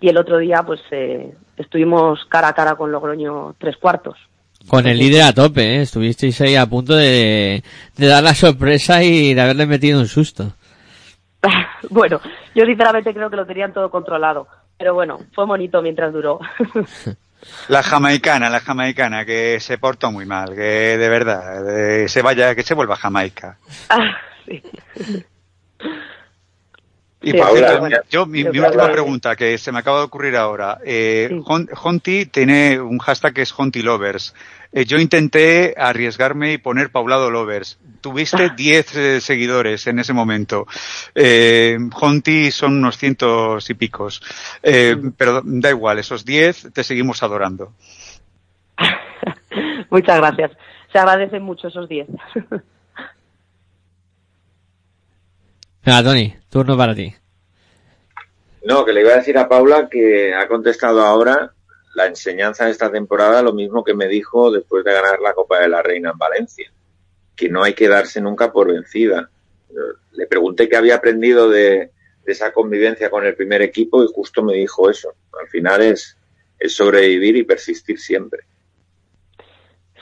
y 0.00 0.08
el 0.08 0.16
otro 0.16 0.38
día 0.38 0.62
pues 0.64 0.80
eh, 0.90 1.34
estuvimos 1.56 2.24
cara 2.26 2.48
a 2.48 2.52
cara 2.52 2.76
con 2.76 2.92
Logroño 2.92 3.54
tres 3.58 3.76
cuartos. 3.76 4.16
Con 4.68 4.86
el 4.86 4.98
líder 4.98 5.22
a 5.22 5.32
tope, 5.32 5.76
¿eh? 5.76 5.82
estuvisteis 5.82 6.40
ahí 6.40 6.56
a 6.56 6.66
punto 6.66 6.94
de, 6.94 7.62
de 7.96 8.06
dar 8.06 8.22
la 8.22 8.34
sorpresa 8.34 9.02
y 9.02 9.34
de 9.34 9.40
haberle 9.40 9.66
metido 9.66 9.98
un 10.00 10.06
susto. 10.06 10.52
bueno, 11.90 12.20
yo 12.54 12.64
sinceramente 12.64 13.14
creo 13.14 13.30
que 13.30 13.36
lo 13.36 13.46
tenían 13.46 13.72
todo 13.72 13.90
controlado, 13.90 14.48
pero 14.76 14.94
bueno, 14.94 15.18
fue 15.32 15.46
bonito 15.46 15.80
mientras 15.82 16.12
duró. 16.12 16.40
La 17.68 17.82
jamaicana, 17.82 18.50
la 18.50 18.60
jamaicana, 18.60 19.24
que 19.24 19.58
se 19.60 19.78
portó 19.78 20.10
muy 20.10 20.26
mal, 20.26 20.54
que 20.54 20.96
de 20.98 21.08
verdad, 21.08 21.78
eh, 21.78 22.08
se 22.08 22.22
vaya, 22.22 22.54
que 22.54 22.62
se 22.62 22.74
vuelva 22.74 22.96
Jamaica. 22.96 23.58
Ah, 23.88 24.16
sí. 24.46 24.62
Y 27.28 27.32
Sí, 27.32 27.38
Paula, 27.38 27.76
bueno, 27.76 27.98
yo, 28.08 28.24
mi, 28.24 28.42
yo 28.42 28.46
mi 28.46 28.58
creo 28.58 28.66
última 28.68 28.90
pregunta 28.90 29.36
que 29.36 29.58
se 29.58 29.70
me 29.70 29.80
acaba 29.80 29.98
de 29.98 30.04
ocurrir 30.04 30.34
ahora. 30.36 30.78
Eh, 30.82 31.28
Sí. 31.30 31.66
Honti 31.82 32.26
tiene 32.26 32.80
un 32.80 32.98
hashtag 32.98 33.34
que 33.34 33.42
es 33.42 33.52
Honti 33.54 33.82
Lovers. 33.82 34.34
Eh, 34.72 34.86
yo 34.86 34.98
intenté 34.98 35.74
arriesgarme 35.76 36.54
y 36.54 36.58
poner 36.58 36.90
Paulado 36.90 37.30
Lovers. 37.30 37.78
Tuviste 38.00 38.50
10 38.56 38.96
eh, 38.96 39.20
seguidores 39.20 39.86
en 39.86 39.98
ese 39.98 40.14
momento. 40.14 40.66
Eh, 41.14 41.76
Honti 42.00 42.50
son 42.50 42.78
unos 42.78 42.96
cientos 42.96 43.68
y 43.68 43.74
picos. 43.74 44.22
Eh, 44.62 44.96
pero 45.18 45.42
da 45.44 45.68
igual, 45.68 45.98
esos 45.98 46.24
10 46.24 46.72
te 46.72 46.82
seguimos 46.82 47.22
adorando. 47.22 47.74
Muchas 49.90 50.16
gracias. 50.18 50.52
Se 50.92 50.98
agradecen 50.98 51.42
mucho 51.42 51.68
esos 51.68 51.88
10. 51.88 52.06
Venga, 55.88 56.02
Tony, 56.02 56.34
turno 56.50 56.76
para 56.76 56.94
ti. 56.94 57.14
No, 58.62 58.84
que 58.84 58.92
le 58.92 59.00
iba 59.00 59.12
a 59.12 59.16
decir 59.16 59.38
a 59.38 59.48
Paula 59.48 59.88
que 59.88 60.34
ha 60.34 60.46
contestado 60.46 61.00
ahora 61.00 61.54
la 61.94 62.04
enseñanza 62.04 62.66
de 62.66 62.72
esta 62.72 62.92
temporada 62.92 63.40
lo 63.40 63.54
mismo 63.54 63.82
que 63.82 63.94
me 63.94 64.06
dijo 64.06 64.50
después 64.50 64.84
de 64.84 64.92
ganar 64.92 65.18
la 65.20 65.32
Copa 65.32 65.60
de 65.60 65.68
la 65.70 65.80
Reina 65.80 66.10
en 66.10 66.18
Valencia, 66.18 66.70
que 67.34 67.48
no 67.48 67.62
hay 67.62 67.72
que 67.72 67.88
darse 67.88 68.20
nunca 68.20 68.52
por 68.52 68.70
vencida. 68.70 69.30
Le 70.12 70.26
pregunté 70.26 70.68
qué 70.68 70.76
había 70.76 70.96
aprendido 70.96 71.48
de, 71.48 71.90
de 72.22 72.32
esa 72.32 72.52
convivencia 72.52 73.08
con 73.08 73.24
el 73.24 73.34
primer 73.34 73.62
equipo 73.62 74.04
y 74.04 74.08
justo 74.14 74.42
me 74.42 74.56
dijo 74.56 74.90
eso. 74.90 75.14
Al 75.40 75.48
final 75.48 75.80
es, 75.80 76.18
es 76.58 76.76
sobrevivir 76.76 77.34
y 77.34 77.44
persistir 77.44 77.98
siempre. 77.98 78.40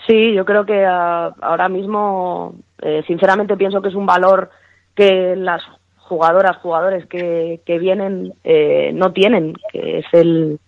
Sí, 0.09 0.35
yo 0.35 0.45
creo 0.45 0.67
que 0.67 0.85
ah, 0.85 1.33
ahora 1.41 1.69
mismo, 1.69 2.57
eh, 2.83 3.05
sinceramente 3.07 3.57
pienso 3.57 3.81
que 3.81 3.91
es 3.91 3.95
un 3.95 4.07
valor 4.07 4.51
que 4.97 5.37
las 5.37 5.63
jugadoras, 6.09 6.57
jugadores 6.59 7.07
que, 7.07 7.61
que 7.65 7.79
vienen 7.79 8.35
eh, 8.45 8.91
no 8.95 9.13
tienen, 9.13 9.55
que 9.73 9.99
es 9.99 10.07
el, 10.13 10.59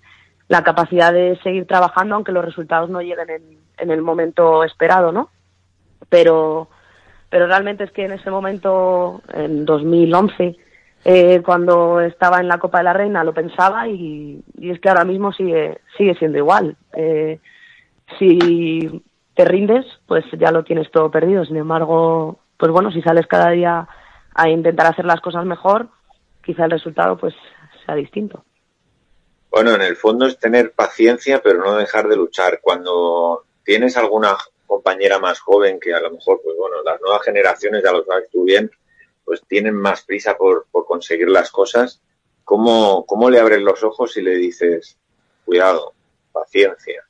la 0.48 0.62
capacidad 0.62 1.12
de 1.12 1.38
seguir 1.42 1.66
trabajando 1.66 2.14
aunque 2.14 2.32
los 2.32 2.44
resultados 2.44 2.90
no 2.90 3.00
lleguen 3.00 3.30
en, 3.30 3.42
en 3.78 3.90
el 3.90 4.02
momento 4.02 4.64
esperado, 4.64 5.12
¿no? 5.12 5.30
Pero, 6.08 6.68
pero 7.30 7.46
realmente 7.46 7.84
es 7.84 7.92
que 7.92 8.04
en 8.04 8.12
ese 8.12 8.30
momento, 8.30 9.22
en 9.32 9.64
2011, 9.64 10.56
eh, 11.04 11.42
cuando 11.44 12.00
estaba 12.00 12.40
en 12.40 12.48
la 12.48 12.58
Copa 12.58 12.78
de 12.78 12.84
la 12.84 12.92
Reina, 12.92 13.24
lo 13.24 13.34
pensaba 13.34 13.88
y, 13.88 14.42
y 14.58 14.70
es 14.70 14.80
que 14.80 14.88
ahora 14.88 15.04
mismo 15.04 15.32
sigue, 15.32 15.80
sigue 15.96 16.14
siendo 16.14 16.38
igual. 16.38 16.76
Eh, 16.94 17.38
si 18.18 19.02
te 19.34 19.44
rindes, 19.44 19.86
pues 20.06 20.24
ya 20.38 20.50
lo 20.50 20.64
tienes 20.64 20.90
todo 20.90 21.10
perdido. 21.10 21.44
Sin 21.44 21.56
embargo, 21.56 22.38
pues 22.56 22.72
bueno, 22.72 22.90
si 22.90 23.02
sales 23.02 23.26
cada 23.26 23.50
día 23.50 23.86
a 24.38 24.48
intentar 24.48 24.86
hacer 24.86 25.04
las 25.04 25.20
cosas 25.20 25.44
mejor, 25.44 25.88
quizá 26.44 26.64
el 26.64 26.70
resultado 26.70 27.18
pues 27.18 27.34
sea 27.84 27.96
distinto. 27.96 28.44
Bueno, 29.50 29.74
en 29.74 29.82
el 29.82 29.96
fondo 29.96 30.26
es 30.26 30.38
tener 30.38 30.72
paciencia, 30.72 31.42
pero 31.42 31.58
no 31.64 31.74
dejar 31.74 32.06
de 32.06 32.14
luchar. 32.14 32.60
Cuando 32.62 33.46
tienes 33.64 33.96
alguna 33.96 34.36
compañera 34.64 35.18
más 35.18 35.40
joven 35.40 35.80
que 35.80 35.92
a 35.92 36.00
lo 36.00 36.12
mejor, 36.12 36.40
pues 36.44 36.56
bueno, 36.56 36.76
las 36.84 37.00
nuevas 37.00 37.22
generaciones, 37.24 37.82
ya 37.82 37.90
lo 37.90 38.04
sabes 38.04 38.30
tú 38.30 38.44
bien, 38.44 38.70
pues 39.24 39.42
tienen 39.48 39.74
más 39.74 40.04
prisa 40.04 40.36
por, 40.36 40.66
por 40.70 40.86
conseguir 40.86 41.28
las 41.28 41.50
cosas, 41.50 42.00
¿cómo, 42.44 43.04
¿cómo 43.06 43.30
le 43.30 43.40
abres 43.40 43.60
los 43.60 43.82
ojos 43.82 44.16
y 44.18 44.22
le 44.22 44.36
dices, 44.36 44.96
cuidado, 45.44 45.94
paciencia, 46.30 47.02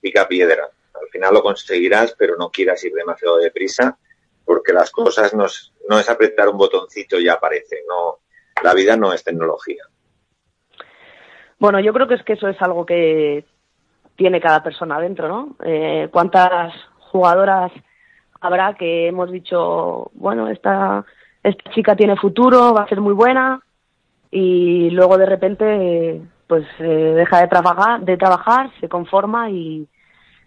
pica 0.00 0.28
piedra? 0.28 0.70
Al 0.94 1.08
final 1.08 1.34
lo 1.34 1.42
conseguirás, 1.42 2.14
pero 2.16 2.36
no 2.36 2.50
quieras 2.50 2.84
ir 2.84 2.92
demasiado 2.92 3.38
deprisa, 3.38 3.98
porque 4.44 4.72
las 4.72 4.92
cosas 4.92 5.34
no 5.34 5.46
es, 5.46 5.72
no 5.88 5.98
es 5.98 6.08
apretar 6.08 6.48
un 6.48 6.56
botoncito 6.56 7.18
y 7.18 7.28
aparece. 7.28 7.84
No, 7.88 8.18
la 8.62 8.74
vida 8.74 8.96
no 8.96 9.12
es 9.12 9.22
tecnología. 9.22 9.84
Bueno, 11.58 11.80
yo 11.80 11.92
creo 11.92 12.06
que 12.06 12.14
es 12.14 12.22
que 12.22 12.34
eso 12.34 12.48
es 12.48 12.60
algo 12.60 12.84
que 12.84 13.44
tiene 14.16 14.40
cada 14.40 14.62
persona 14.62 14.98
dentro, 15.00 15.28
¿no? 15.28 15.56
Eh, 15.64 16.08
¿Cuántas 16.10 16.74
jugadoras 16.98 17.72
habrá 18.40 18.74
que 18.74 19.08
hemos 19.08 19.30
dicho, 19.30 20.10
bueno, 20.14 20.48
esta, 20.48 21.04
esta 21.42 21.70
chica 21.70 21.96
tiene 21.96 22.16
futuro, 22.16 22.74
va 22.74 22.82
a 22.82 22.88
ser 22.88 23.00
muy 23.00 23.14
buena, 23.14 23.60
y 24.30 24.90
luego 24.90 25.16
de 25.16 25.26
repente, 25.26 26.20
pues 26.46 26.66
eh, 26.78 26.84
deja 26.84 27.40
de 27.40 27.48
trabajar, 27.48 28.00
de 28.00 28.16
trabajar, 28.16 28.70
se 28.80 28.88
conforma 28.88 29.50
y, 29.50 29.88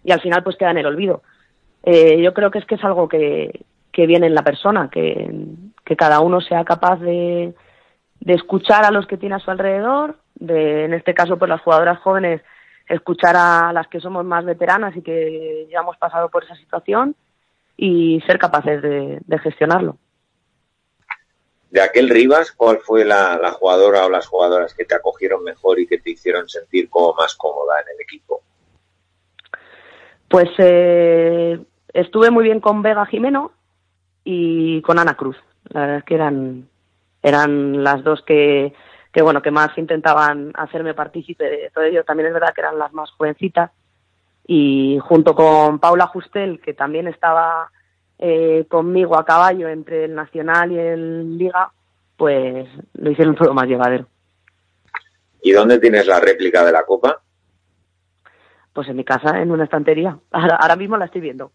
y 0.04 0.12
al 0.12 0.20
final 0.20 0.42
pues 0.42 0.56
queda 0.56 0.70
en 0.70 0.78
el 0.78 0.86
olvido. 0.86 1.22
Eh, 1.82 2.20
yo 2.22 2.34
creo 2.34 2.50
que 2.50 2.58
es 2.58 2.66
que 2.66 2.74
es 2.74 2.84
algo 2.84 3.08
que, 3.08 3.64
que 4.00 4.06
viene 4.06 4.28
en 4.28 4.34
la 4.34 4.42
persona, 4.42 4.88
que, 4.90 5.30
que 5.84 5.94
cada 5.94 6.20
uno 6.20 6.40
sea 6.40 6.64
capaz 6.64 6.96
de, 7.00 7.52
de 8.18 8.32
escuchar 8.32 8.86
a 8.86 8.90
los 8.90 9.06
que 9.06 9.18
tiene 9.18 9.34
a 9.34 9.40
su 9.40 9.50
alrededor, 9.50 10.16
de, 10.36 10.86
en 10.86 10.94
este 10.94 11.12
caso, 11.12 11.38
pues 11.38 11.50
las 11.50 11.60
jugadoras 11.60 11.98
jóvenes, 11.98 12.40
escuchar 12.88 13.36
a 13.36 13.74
las 13.74 13.88
que 13.88 14.00
somos 14.00 14.24
más 14.24 14.46
veteranas 14.46 14.96
y 14.96 15.02
que 15.02 15.68
ya 15.70 15.80
hemos 15.80 15.98
pasado 15.98 16.30
por 16.30 16.44
esa 16.44 16.56
situación 16.56 17.14
y 17.76 18.22
ser 18.26 18.38
capaces 18.38 18.80
de, 18.80 19.18
de 19.20 19.38
gestionarlo. 19.38 19.98
De 21.70 21.82
aquel 21.82 22.08
Rivas, 22.08 22.52
¿cuál 22.52 22.78
fue 22.78 23.04
la, 23.04 23.36
la 23.36 23.50
jugadora 23.50 24.06
o 24.06 24.08
las 24.08 24.26
jugadoras 24.26 24.72
que 24.72 24.86
te 24.86 24.94
acogieron 24.94 25.44
mejor 25.44 25.78
y 25.78 25.86
que 25.86 25.98
te 25.98 26.12
hicieron 26.12 26.48
sentir 26.48 26.88
como 26.88 27.12
más 27.12 27.34
cómoda 27.34 27.82
en 27.82 27.94
el 27.96 28.00
equipo? 28.00 28.40
Pues 30.26 30.48
eh, 30.56 31.60
estuve 31.92 32.30
muy 32.30 32.44
bien 32.44 32.60
con 32.60 32.80
Vega 32.80 33.04
Jimeno 33.04 33.52
y 34.24 34.82
con 34.82 34.98
Ana 34.98 35.14
Cruz. 35.14 35.36
La 35.68 35.80
verdad 35.80 35.96
es 35.98 36.04
que 36.04 36.14
eran, 36.14 36.68
eran 37.22 37.82
las 37.82 38.02
dos 38.02 38.22
que, 38.22 38.72
que, 39.12 39.22
bueno, 39.22 39.42
que 39.42 39.50
más 39.50 39.76
intentaban 39.76 40.52
hacerme 40.54 40.94
partícipe 40.94 41.44
de 41.44 41.70
todo 41.74 41.84
ello. 41.84 42.04
También 42.04 42.28
es 42.28 42.34
verdad 42.34 42.52
que 42.54 42.60
eran 42.60 42.78
las 42.78 42.92
más 42.92 43.10
jovencitas. 43.12 43.70
Y 44.46 44.98
junto 45.02 45.34
con 45.34 45.78
Paula 45.78 46.06
Justel, 46.06 46.60
que 46.60 46.74
también 46.74 47.06
estaba 47.06 47.70
eh, 48.18 48.66
conmigo 48.68 49.18
a 49.18 49.24
caballo 49.24 49.68
entre 49.68 50.04
el 50.04 50.14
Nacional 50.14 50.72
y 50.72 50.78
el 50.78 51.38
Liga, 51.38 51.70
pues 52.16 52.68
lo 52.94 53.10
hicieron 53.10 53.34
todo 53.34 53.54
más 53.54 53.66
llevadero. 53.66 54.06
¿Y 55.42 55.52
dónde 55.52 55.78
tienes 55.78 56.06
la 56.06 56.20
réplica 56.20 56.64
de 56.64 56.72
la 56.72 56.84
copa? 56.84 57.20
Pues 58.72 58.88
en 58.88 58.96
mi 58.96 59.04
casa, 59.04 59.40
en 59.40 59.50
una 59.50 59.64
estantería. 59.64 60.18
Ahora, 60.30 60.56
ahora 60.56 60.76
mismo 60.76 60.96
la 60.96 61.06
estoy 61.06 61.20
viendo. 61.20 61.52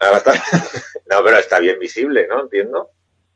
No, 1.10 1.22
pero 1.24 1.38
está 1.38 1.60
bien 1.60 1.78
visible, 1.78 2.26
¿no? 2.28 2.42
Entiendo. 2.42 2.90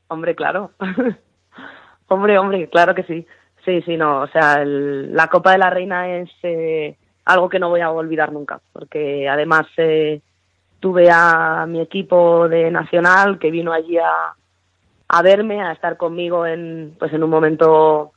Hombre, 0.09 0.35
claro. 0.35 0.73
hombre, 2.09 2.39
hombre, 2.39 2.69
claro 2.69 2.95
que 2.95 3.05
sí. 3.05 3.27
Sí, 3.65 3.83
sí, 3.83 3.97
no. 3.97 4.23
O 4.23 4.27
sea, 4.29 4.65
la 4.65 5.29
Copa 5.29 5.53
de 5.53 5.59
la 5.59 5.71
Reina 5.71 6.17
es 6.17 6.31
eh, 6.43 6.97
algo 7.27 7.49
que 7.49 7.59
no 7.59 7.69
voy 7.69 7.81
a 7.81 7.91
olvidar 7.91 8.33
nunca, 8.33 8.61
porque 8.73 9.29
además 9.29 9.67
eh, 9.77 10.21
tuve 10.81 11.09
a 11.13 11.67
mi 11.69 11.81
equipo 11.81 12.49
de 12.49 12.71
nacional 12.71 13.39
que 13.39 13.51
vino 13.51 13.73
allí 13.73 13.99
a, 13.99 14.35
a 15.09 15.23
verme, 15.23 15.63
a 15.63 15.73
estar 15.73 15.97
conmigo 15.97 16.47
en, 16.47 16.97
pues 16.99 17.13
en 17.13 17.23
un 17.23 17.31
momento 17.31 18.13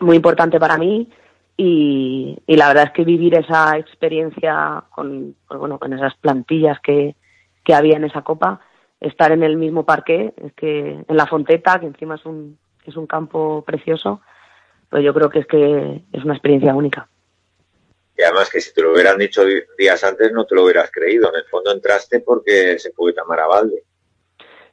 muy 0.00 0.16
importante 0.16 0.58
para 0.58 0.78
mí 0.78 1.08
y, 1.56 2.38
y 2.46 2.56
la 2.56 2.68
verdad 2.68 2.84
es 2.84 2.92
que 2.92 3.04
vivir 3.04 3.34
esa 3.34 3.76
experiencia 3.76 4.82
con, 4.90 5.36
pues 5.46 5.60
bueno, 5.60 5.78
con 5.78 5.92
esas 5.92 6.14
plantillas 6.16 6.80
que, 6.80 7.14
que 7.70 7.76
había 7.76 7.96
en 7.96 8.04
esa 8.04 8.22
copa, 8.22 8.60
estar 8.98 9.30
en 9.30 9.44
el 9.44 9.56
mismo 9.56 9.84
parque, 9.84 10.34
es 10.36 10.52
que 10.54 11.04
en 11.06 11.16
la 11.16 11.26
Fonteta, 11.26 11.78
que 11.78 11.86
encima 11.86 12.16
es 12.16 12.26
un, 12.26 12.58
es 12.84 12.96
un 12.96 13.06
campo 13.06 13.62
precioso, 13.64 14.22
pues 14.88 15.04
yo 15.04 15.14
creo 15.14 15.30
que 15.30 15.38
es 15.38 15.46
que 15.46 16.02
es 16.12 16.24
una 16.24 16.34
experiencia 16.34 16.74
única. 16.74 17.08
Y 18.18 18.22
además 18.22 18.50
que 18.50 18.60
si 18.60 18.74
te 18.74 18.82
lo 18.82 18.92
hubieran 18.92 19.16
dicho 19.18 19.44
di- 19.44 19.62
días 19.78 20.02
antes 20.02 20.32
no 20.32 20.46
te 20.46 20.56
lo 20.56 20.64
hubieras 20.64 20.90
creído. 20.90 21.28
En 21.28 21.36
el 21.36 21.44
fondo 21.44 21.70
entraste 21.70 22.18
porque 22.20 22.76
se 22.80 22.90
fue 22.90 23.12
Tamara 23.12 23.46
Valde. 23.46 23.84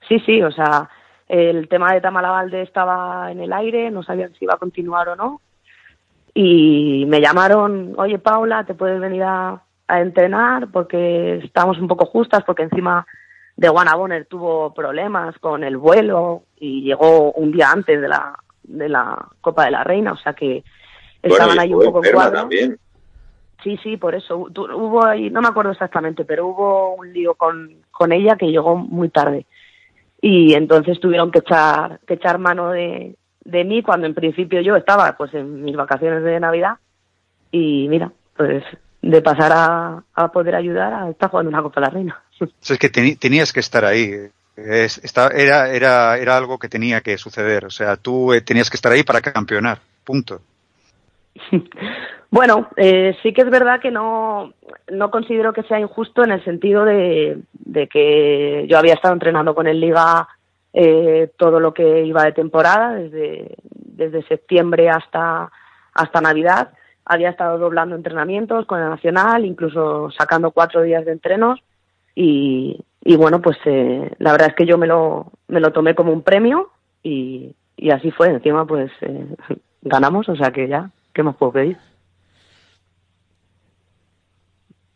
Sí, 0.08 0.20
sí, 0.22 0.42
o 0.42 0.52
sea, 0.52 0.90
el 1.28 1.68
tema 1.70 1.94
de 1.94 2.02
Tamalabalde 2.02 2.64
estaba 2.64 3.32
en 3.32 3.42
el 3.42 3.54
aire, 3.54 3.92
no 3.92 4.02
sabían 4.02 4.34
si 4.34 4.46
iba 4.46 4.56
a 4.56 4.58
continuar 4.58 5.10
o 5.10 5.16
no. 5.16 5.42
Y 6.34 7.06
me 7.08 7.22
llamaron, 7.22 7.94
oye 7.98 8.18
Paula, 8.18 8.66
¿te 8.66 8.74
puedes 8.74 9.00
venir 9.00 9.22
a, 9.24 9.64
a 9.88 10.02
entrenar? 10.02 10.70
Porque 10.72 11.38
estamos 11.44 11.80
un 11.80 11.88
poco 11.88 12.06
justas, 12.06 12.44
porque 12.46 12.64
encima 12.64 13.06
de 13.56 13.70
Juana 13.70 13.96
Bonner 13.96 14.26
tuvo 14.26 14.74
problemas 14.74 15.38
con 15.40 15.64
el 15.64 15.78
vuelo 15.78 16.44
y 16.60 16.84
llegó 16.84 17.32
un 17.32 17.52
día 17.52 17.72
antes 17.72 18.00
de 18.00 18.08
la, 18.08 18.38
de 18.64 18.88
la 18.90 19.28
Copa 19.42 19.66
de 19.66 19.72
la 19.72 19.84
Reina, 19.84 20.14
o 20.14 20.18
sea 20.18 20.34
que 20.34 20.64
estaban 21.22 21.56
bueno, 21.56 21.62
ahí 21.62 21.74
un 21.74 21.84
poco 21.86 22.06
en 22.06 22.14
cuadro. 22.14 22.40
también. 22.40 22.80
Sí, 23.64 23.78
sí, 23.82 23.98
por 23.98 24.14
eso. 24.14 24.38
Hubo 24.38 25.04
ahí, 25.04 25.30
no 25.32 25.42
me 25.42 25.48
acuerdo 25.48 25.72
exactamente, 25.72 26.24
pero 26.26 26.48
hubo 26.48 26.96
un 26.96 27.12
lío 27.12 27.34
con, 27.34 27.78
con 27.92 28.12
ella 28.12 28.36
que 28.36 28.52
llegó 28.52 28.76
muy 28.76 29.10
tarde. 29.10 29.48
Y 30.22 30.54
entonces 30.54 31.00
tuvieron 31.00 31.32
que 31.32 31.40
echar, 31.40 32.00
que 32.06 32.16
echar 32.16 32.38
mano 32.38 32.70
de, 32.70 33.16
de 33.44 33.64
mí 33.64 33.82
cuando 33.82 34.06
en 34.06 34.14
principio 34.14 34.62
yo 34.62 34.76
estaba 34.76 35.16
pues 35.18 35.34
en 35.34 35.64
mis 35.64 35.76
vacaciones 35.76 36.24
de 36.24 36.40
Navidad. 36.40 36.78
Y 37.52 37.88
mira, 37.90 38.12
pues 38.36 38.64
de 39.02 39.22
pasar 39.22 39.52
a, 39.54 40.04
a 40.16 40.32
poder 40.32 40.56
ayudar 40.56 40.94
a 40.94 41.10
estar 41.10 41.30
jugando 41.30 41.50
una 41.50 41.62
Copa 41.62 41.80
de 41.82 41.86
la 41.88 41.92
Reina. 41.92 42.22
Es 42.70 42.78
que 42.78 42.90
tenías 42.90 43.52
que 43.54 43.60
estar 43.60 43.86
ahí. 43.86 44.12
Es- 44.56 45.02
era, 45.36 45.70
era, 45.72 46.18
era 46.18 46.38
algo 46.38 46.58
que 46.58 46.70
tenía 46.70 47.02
que 47.02 47.18
suceder. 47.18 47.66
O 47.66 47.70
sea, 47.70 47.96
tú 47.98 48.34
eh, 48.34 48.42
tenías 48.42 48.70
que 48.70 48.78
estar 48.78 48.92
ahí 48.92 49.04
para 49.04 49.22
campeonar. 49.22 49.80
Punto. 50.04 50.42
Bueno, 52.30 52.68
eh, 52.76 53.16
sí 53.24 53.32
que 53.32 53.44
es 53.44 53.50
verdad 53.50 53.80
que 53.80 53.90
no, 53.90 54.54
no 54.92 55.10
considero 55.12 55.54
que 55.54 55.64
sea 55.64 55.80
injusto 55.80 56.26
en 56.26 56.32
el 56.32 56.44
sentido 56.44 56.84
de, 56.84 57.38
de 57.54 57.88
que 57.88 58.66
yo 58.68 58.78
había 58.78 58.96
estado 58.96 59.14
entrenando 59.14 59.56
con 59.56 59.66
el 59.66 59.80
Liga 59.80 60.28
eh, 60.74 61.32
todo 61.38 61.62
lo 61.62 61.74
que 61.74 62.04
iba 62.04 62.26
de 62.26 62.34
temporada, 62.34 62.96
desde, 62.96 63.56
desde 63.72 64.28
septiembre 64.28 64.90
hasta, 64.90 65.50
hasta 65.94 66.20
Navidad. 66.20 66.74
Había 67.10 67.30
estado 67.30 67.58
doblando 67.58 67.96
entrenamientos 67.96 68.66
con 68.66 68.82
el 68.82 68.90
Nacional, 68.90 69.46
incluso 69.46 70.12
sacando 70.12 70.52
cuatro 70.52 70.82
días 70.82 71.06
de 71.06 71.14
entrenos. 71.14 71.60
Y, 72.16 72.80
y 73.04 73.16
bueno, 73.16 73.42
pues 73.42 73.58
eh, 73.66 74.12
la 74.20 74.32
verdad 74.32 74.50
es 74.50 74.56
que 74.56 74.66
yo 74.66 74.78
me 74.78 74.88
lo, 74.88 75.32
me 75.48 75.60
lo 75.60 75.72
tomé 75.72 75.96
como 75.96 76.12
un 76.12 76.24
premio 76.24 76.70
y, 77.04 77.56
y 77.78 77.92
así 77.92 78.12
fue. 78.12 78.30
Encima, 78.30 78.66
pues 78.66 78.92
eh, 79.02 79.28
ganamos, 79.82 80.28
o 80.28 80.36
sea 80.36 80.52
que 80.52 80.68
ya, 80.68 80.90
¿qué 81.14 81.24
más 81.24 81.36
puedo 81.36 81.54
pedir? 81.54 81.78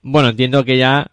Bueno, 0.02 0.30
entiendo 0.30 0.66
que 0.66 0.78
ya 0.78 1.08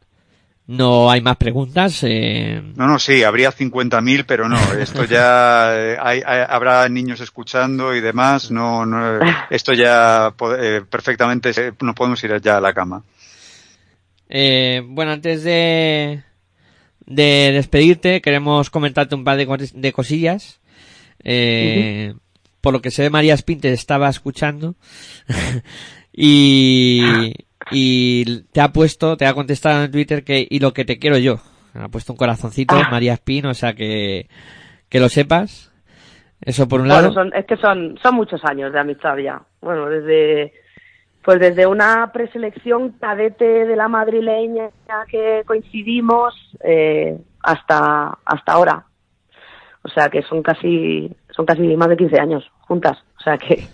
no 0.68 1.10
hay 1.10 1.20
más 1.20 1.36
preguntas. 1.36 2.00
Eh, 2.04 2.62
No, 2.76 2.86
no, 2.86 2.98
sí, 3.00 3.24
habría 3.24 3.50
50.000, 3.50 4.24
pero 4.26 4.48
no, 4.48 4.56
esto 4.74 5.04
ya 5.04 5.70
eh, 5.74 5.96
hay, 6.00 6.22
hay- 6.24 6.46
habrá 6.48 6.88
niños 6.88 7.20
escuchando 7.20 7.94
y 7.96 8.00
demás, 8.00 8.50
no, 8.52 8.86
no, 8.86 9.18
esto 9.50 9.72
ya 9.72 10.32
eh, 10.58 10.82
perfectamente 10.88 11.52
nos 11.80 11.94
podemos 11.96 12.22
ir 12.22 12.40
ya 12.40 12.58
a 12.58 12.60
la 12.60 12.72
cama. 12.72 13.02
eh, 14.28 14.82
bueno, 14.86 15.12
antes 15.12 15.42
de, 15.42 16.22
de 17.06 17.50
despedirte, 17.52 18.20
queremos 18.20 18.70
comentarte 18.70 19.14
un 19.14 19.24
par 19.24 19.36
de, 19.38 19.48
cos- 19.48 19.72
de 19.72 19.92
cosillas. 19.92 20.60
Eh, 21.24 22.14
Por 22.60 22.72
lo 22.74 22.82
que 22.82 22.90
se 22.90 23.02
ve, 23.02 23.10
María 23.10 23.34
Spin 23.34 23.60
te 23.60 23.72
estaba 23.72 24.08
escuchando. 24.10 24.74
y, 26.12 27.32
y 27.70 28.42
te 28.52 28.60
ha 28.60 28.68
puesto, 28.72 29.16
te 29.16 29.26
ha 29.26 29.34
contestado 29.34 29.84
en 29.84 29.90
Twitter 29.90 30.24
que, 30.24 30.46
y 30.48 30.58
lo 30.60 30.72
que 30.72 30.84
te 30.84 30.98
quiero 30.98 31.18
yo. 31.18 31.36
Ha 31.74 31.88
puesto 31.88 32.12
un 32.12 32.16
corazoncito, 32.16 32.74
Ah. 32.74 32.88
María 32.90 33.14
Spin, 33.14 33.46
o 33.46 33.54
sea 33.54 33.74
que, 33.74 34.28
que 34.88 35.00
lo 35.00 35.08
sepas. 35.08 35.72
Eso 36.40 36.66
por 36.68 36.80
un 36.80 36.88
Bueno, 36.88 37.02
lado. 37.02 37.14
son, 37.14 37.32
es 37.34 37.44
que 37.46 37.56
son, 37.56 37.98
son 38.02 38.14
muchos 38.14 38.44
años 38.44 38.72
de 38.72 38.78
amistad 38.80 39.16
ya. 39.18 39.42
Bueno, 39.60 39.88
desde, 39.88 40.52
pues 41.24 41.40
desde 41.40 41.66
una 41.66 42.10
preselección 42.12 42.92
cadete 43.00 43.66
de 43.66 43.76
la 43.76 43.88
madrileña 43.88 44.70
que 45.10 45.42
coincidimos 45.46 46.34
eh, 46.64 47.18
hasta, 47.42 48.18
hasta 48.24 48.52
ahora. 48.52 48.84
O 49.82 49.88
sea 49.88 50.08
que 50.08 50.22
son 50.22 50.42
casi, 50.42 51.10
son 51.30 51.44
casi 51.46 51.62
más 51.76 51.88
de 51.88 51.96
15 51.96 52.20
años 52.20 52.44
juntas. 52.60 52.98
O 53.18 53.22
sea 53.22 53.36
que, 53.38 53.66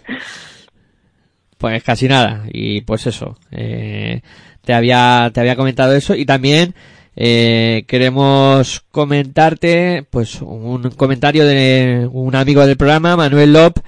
Pues 1.65 1.83
casi 1.83 2.09
nada. 2.09 2.45
Y 2.53 2.83
pues 2.83 3.07
eso. 3.07 3.39
eh, 3.51 4.21
te 4.67 4.75
había, 4.75 5.31
te 5.33 5.41
había 5.41 5.57
comentado 5.57 5.95
eso. 5.95 6.15
Y 6.15 6.27
también, 6.27 6.75
eh, 7.17 7.85
queremos 7.89 8.85
comentarte, 8.91 10.05
pues, 10.11 10.43
un 10.43 10.91
comentario 10.91 11.47
de 11.47 12.07
un 12.13 12.37
amigo 12.37 12.67
del 12.67 12.77
programa, 12.77 13.17
Manuel 13.17 13.55
Lop, 13.55 13.79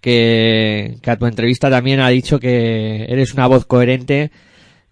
que, 0.00 0.98
que 1.02 1.10
a 1.10 1.16
tu 1.16 1.26
entrevista 1.26 1.68
también 1.68 1.98
ha 1.98 2.10
dicho 2.10 2.38
que 2.38 3.06
eres 3.08 3.34
una 3.34 3.48
voz 3.48 3.66
coherente 3.66 4.30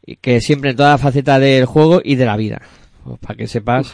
y 0.05 0.17
que 0.17 0.41
siempre 0.41 0.71
en 0.71 0.77
toda 0.77 0.99
faceta 0.99 1.39
del 1.39 1.67
juego 1.67 2.01
y 2.03 2.17
de 2.17 2.27
la 2.27 2.37
vida. 2.37 2.63
Pues 3.05 3.21
para 3.21 3.37
que 3.37 3.47
sepas 3.47 3.93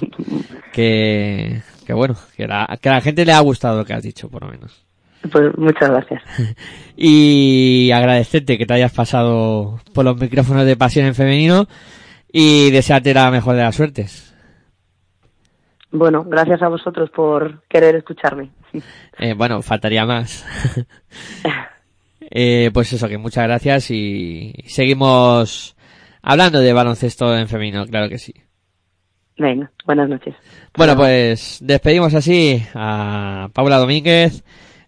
que, 0.72 1.60
que 1.86 1.92
bueno, 1.92 2.16
que, 2.38 2.46
la, 2.46 2.78
que 2.80 2.88
la 2.88 3.02
gente 3.02 3.26
le 3.26 3.32
ha 3.32 3.40
gustado 3.40 3.76
lo 3.80 3.84
que 3.84 3.92
has 3.92 4.02
dicho, 4.02 4.30
por 4.30 4.44
lo 4.44 4.50
menos. 4.50 4.86
Pues 5.30 5.56
muchas 5.56 5.90
gracias. 5.90 6.22
Y 7.02 7.90
agradecerte 7.92 8.58
que 8.58 8.66
te 8.66 8.74
hayas 8.74 8.92
pasado 8.92 9.80
por 9.94 10.04
los 10.04 10.20
micrófonos 10.20 10.66
de 10.66 10.76
Pasión 10.76 11.06
en 11.06 11.14
Femenino 11.14 11.66
y 12.30 12.70
desearte 12.70 13.14
la 13.14 13.30
mejor 13.30 13.56
de 13.56 13.62
las 13.62 13.74
suertes. 13.74 14.34
Bueno, 15.90 16.24
gracias 16.24 16.60
a 16.62 16.68
vosotros 16.68 17.08
por 17.10 17.62
querer 17.68 17.96
escucharme. 17.96 18.50
Eh, 19.18 19.34
bueno, 19.34 19.60
faltaría 19.60 20.06
más. 20.06 20.46
eh, 22.20 22.70
pues 22.72 22.90
eso, 22.94 23.06
que 23.06 23.18
muchas 23.18 23.44
gracias 23.44 23.90
y 23.90 24.54
seguimos 24.66 25.76
hablando 26.22 26.60
de 26.60 26.72
baloncesto 26.72 27.36
en 27.36 27.46
femenino, 27.46 27.84
claro 27.84 28.08
que 28.08 28.16
sí. 28.16 28.32
Venga, 29.36 29.70
buenas 29.84 30.08
noches. 30.08 30.34
Bueno, 30.74 30.96
pues 30.96 31.58
despedimos 31.62 32.14
así 32.14 32.62
a 32.74 33.48
Paula 33.52 33.76
Domínguez. 33.76 34.42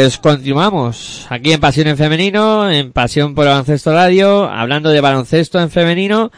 Pues 0.00 0.18
continuamos 0.18 1.26
aquí 1.28 1.52
en 1.52 1.58
Pasión 1.58 1.88
en 1.88 1.96
Femenino, 1.96 2.70
en 2.70 2.92
Pasión 2.92 3.34
por 3.34 3.46
Baloncesto 3.46 3.92
Radio, 3.92 4.44
hablando 4.48 4.90
de 4.90 5.00
baloncesto 5.00 5.58
en 5.58 5.70
femenino. 5.70 6.30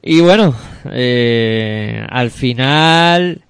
Y 0.00 0.20
bueno, 0.20 0.54
eh, 0.90 2.06
al 2.08 2.30
final 2.30 3.42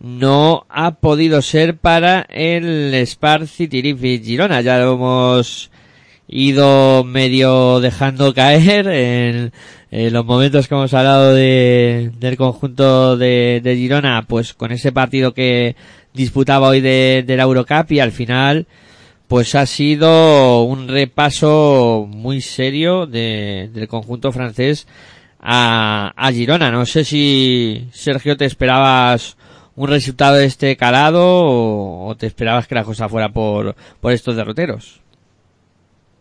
no 0.00 0.64
ha 0.70 0.92
podido 0.92 1.42
ser 1.42 1.76
para 1.76 2.22
el 2.30 2.94
Spar 3.04 3.46
City 3.46 3.94
Girona. 4.24 4.62
Ya 4.62 4.78
lo 4.78 4.94
hemos 4.94 5.70
ido 6.26 7.04
medio 7.04 7.80
dejando 7.80 8.32
caer 8.32 8.88
en, 8.88 9.52
los 9.90 10.24
momentos 10.24 10.66
que 10.66 10.74
hemos 10.74 10.94
hablado 10.94 11.34
de, 11.34 12.10
del 12.18 12.38
conjunto 12.38 13.18
de 13.18 13.74
Girona, 13.76 14.24
pues 14.26 14.54
con 14.54 14.72
ese 14.72 14.92
partido 14.92 15.34
que 15.34 15.76
disputaba 16.18 16.68
hoy 16.68 16.80
de, 16.80 17.24
de 17.26 17.36
la 17.36 17.44
Eurocup 17.44 17.90
y 17.92 18.00
al 18.00 18.12
final 18.12 18.66
pues 19.28 19.54
ha 19.54 19.66
sido 19.66 20.62
un 20.64 20.88
repaso 20.88 22.06
muy 22.08 22.40
serio 22.40 23.06
de, 23.06 23.70
del 23.72 23.86
conjunto 23.86 24.32
francés 24.32 24.86
a, 25.40 26.12
a 26.16 26.32
Girona. 26.32 26.70
No 26.70 26.84
sé 26.86 27.04
si 27.04 27.88
Sergio 27.92 28.36
te 28.36 28.46
esperabas 28.46 29.36
un 29.76 29.88
resultado 29.88 30.36
de 30.36 30.46
este 30.46 30.76
calado 30.76 31.22
o, 31.24 32.08
o 32.08 32.16
te 32.16 32.26
esperabas 32.26 32.66
que 32.66 32.74
la 32.74 32.84
cosa 32.84 33.08
fuera 33.08 33.28
por, 33.28 33.76
por 34.00 34.12
estos 34.12 34.34
derroteros. 34.34 35.00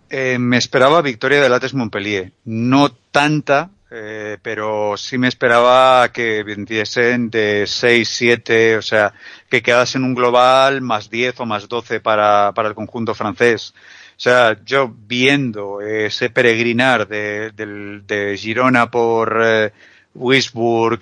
Eh, 0.10 0.38
me 0.40 0.58
esperaba 0.58 1.02
victoria 1.02 1.42
del 1.42 1.54
Ates 1.54 1.74
Montpellier. 1.74 2.32
No 2.46 2.90
tanta, 3.12 3.72
eh, 3.90 4.38
pero 4.42 4.98
sí 4.98 5.18
me 5.18 5.28
esperaba 5.28 6.12
que 6.12 6.44
vendiesen 6.44 7.30
de 7.30 7.66
6, 7.66 8.10
7, 8.10 8.78
o 8.78 8.82
sea, 8.82 9.14
que 9.50 9.62
quedasen 9.62 10.04
un 10.04 10.14
global 10.14 10.82
más 10.82 11.10
10 11.10 11.40
o 11.40 11.46
más 11.46 11.68
12 11.70 12.00
para, 12.02 12.52
para 12.54 12.70
el 12.70 12.76
conjunto 12.76 13.16
francés. 13.16 13.74
O 14.18 14.20
sea, 14.20 14.58
yo 14.66 14.92
viendo 15.08 15.80
ese 15.82 16.30
peregrinar 16.30 17.08
de, 17.08 17.52
de 17.52 18.38
Girona 18.38 18.90
por 18.90 19.40
eh, 19.44 19.72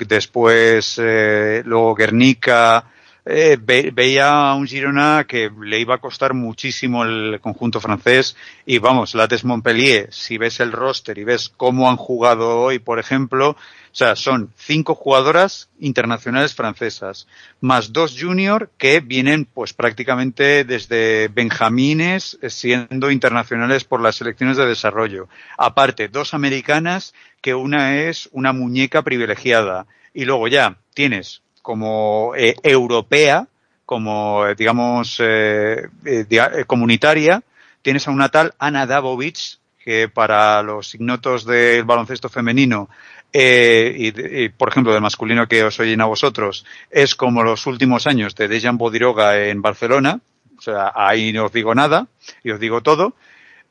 después 0.08 1.00
eh, 1.02 1.64
luego 1.66 1.96
Guernica, 1.96 2.86
eh, 3.26 3.58
ve- 3.60 3.92
veía 3.94 4.50
a 4.52 4.56
un 4.56 4.68
Girona 4.68 5.26
que 5.28 5.52
le 5.62 5.80
iba 5.80 5.96
a 5.96 6.00
costar 6.00 6.34
muchísimo 6.34 7.04
el 7.04 7.40
conjunto 7.42 7.82
francés 7.82 8.36
y 8.66 8.78
vamos, 8.78 9.16
Lattes 9.16 9.44
Montpellier, 9.44 10.14
si 10.14 10.38
ves 10.38 10.60
el 10.60 10.72
roster 10.72 11.18
y 11.18 11.24
ves 11.24 11.50
cómo 11.50 11.90
han 11.90 11.98
jugado 11.98 12.60
hoy, 12.60 12.80
por 12.80 13.00
ejemplo, 13.00 13.50
o 13.52 13.98
sea, 13.98 14.16
son 14.16 14.52
cinco 14.58 14.94
jugadoras 14.94 15.70
internacionales 15.80 16.54
francesas, 16.54 17.28
más 17.62 17.94
dos 17.94 18.16
junior 18.20 18.70
que 18.78 19.00
vienen 19.00 19.46
pues 19.46 19.74
prácticamente 19.74 20.66
desde 20.66 21.30
Benjamines 21.30 22.38
eh, 22.42 22.50
siendo 22.50 23.10
internacionales 23.10 23.86
por 23.86 24.02
las 24.02 24.18
selecciones 24.18 24.58
de 24.58 24.66
desarrollo. 24.68 25.30
Aparte, 25.58 26.10
dos 26.10 26.34
americanas 26.34 27.14
que 27.42 27.56
una 27.56 28.02
es 28.02 28.30
una 28.34 28.54
muñeca 28.54 29.02
privilegiada 29.04 29.88
y 30.14 30.26
luego 30.26 30.48
ya 30.48 30.78
tienes 30.94 31.42
como 31.66 32.34
eh, 32.38 32.56
europea, 32.62 33.48
como 33.88 34.46
eh, 34.46 34.54
digamos 34.54 35.18
eh, 35.20 35.88
eh, 36.06 36.64
comunitaria, 36.68 37.42
tienes 37.82 38.08
a 38.08 38.12
una 38.12 38.30
tal 38.30 38.54
Ana 38.60 38.86
Davovich 38.86 39.58
que 39.84 40.08
para 40.08 40.62
los 40.62 40.94
ignotos 40.94 41.44
del 41.44 41.84
baloncesto 41.84 42.30
femenino 42.30 42.88
eh, 43.34 43.96
y, 43.98 44.50
por 44.50 44.70
ejemplo, 44.70 44.94
del 44.94 45.02
masculino 45.02 45.48
que 45.48 45.64
os 45.64 45.80
oyen 45.80 46.02
a 46.02 46.06
vosotros, 46.06 46.68
es 46.92 47.16
como 47.16 47.42
los 47.42 47.66
últimos 47.66 48.06
años 48.06 48.36
de 48.36 48.48
Dejan 48.48 48.78
Bodiroga 48.78 49.48
en 49.48 49.64
Barcelona. 49.64 50.20
O 50.60 50.62
sea, 50.62 50.92
ahí 50.94 51.34
no 51.34 51.46
os 51.46 51.52
digo 51.52 51.74
nada 51.74 52.06
y 52.44 52.52
os 52.52 52.60
digo 52.60 52.82
todo. 52.82 53.16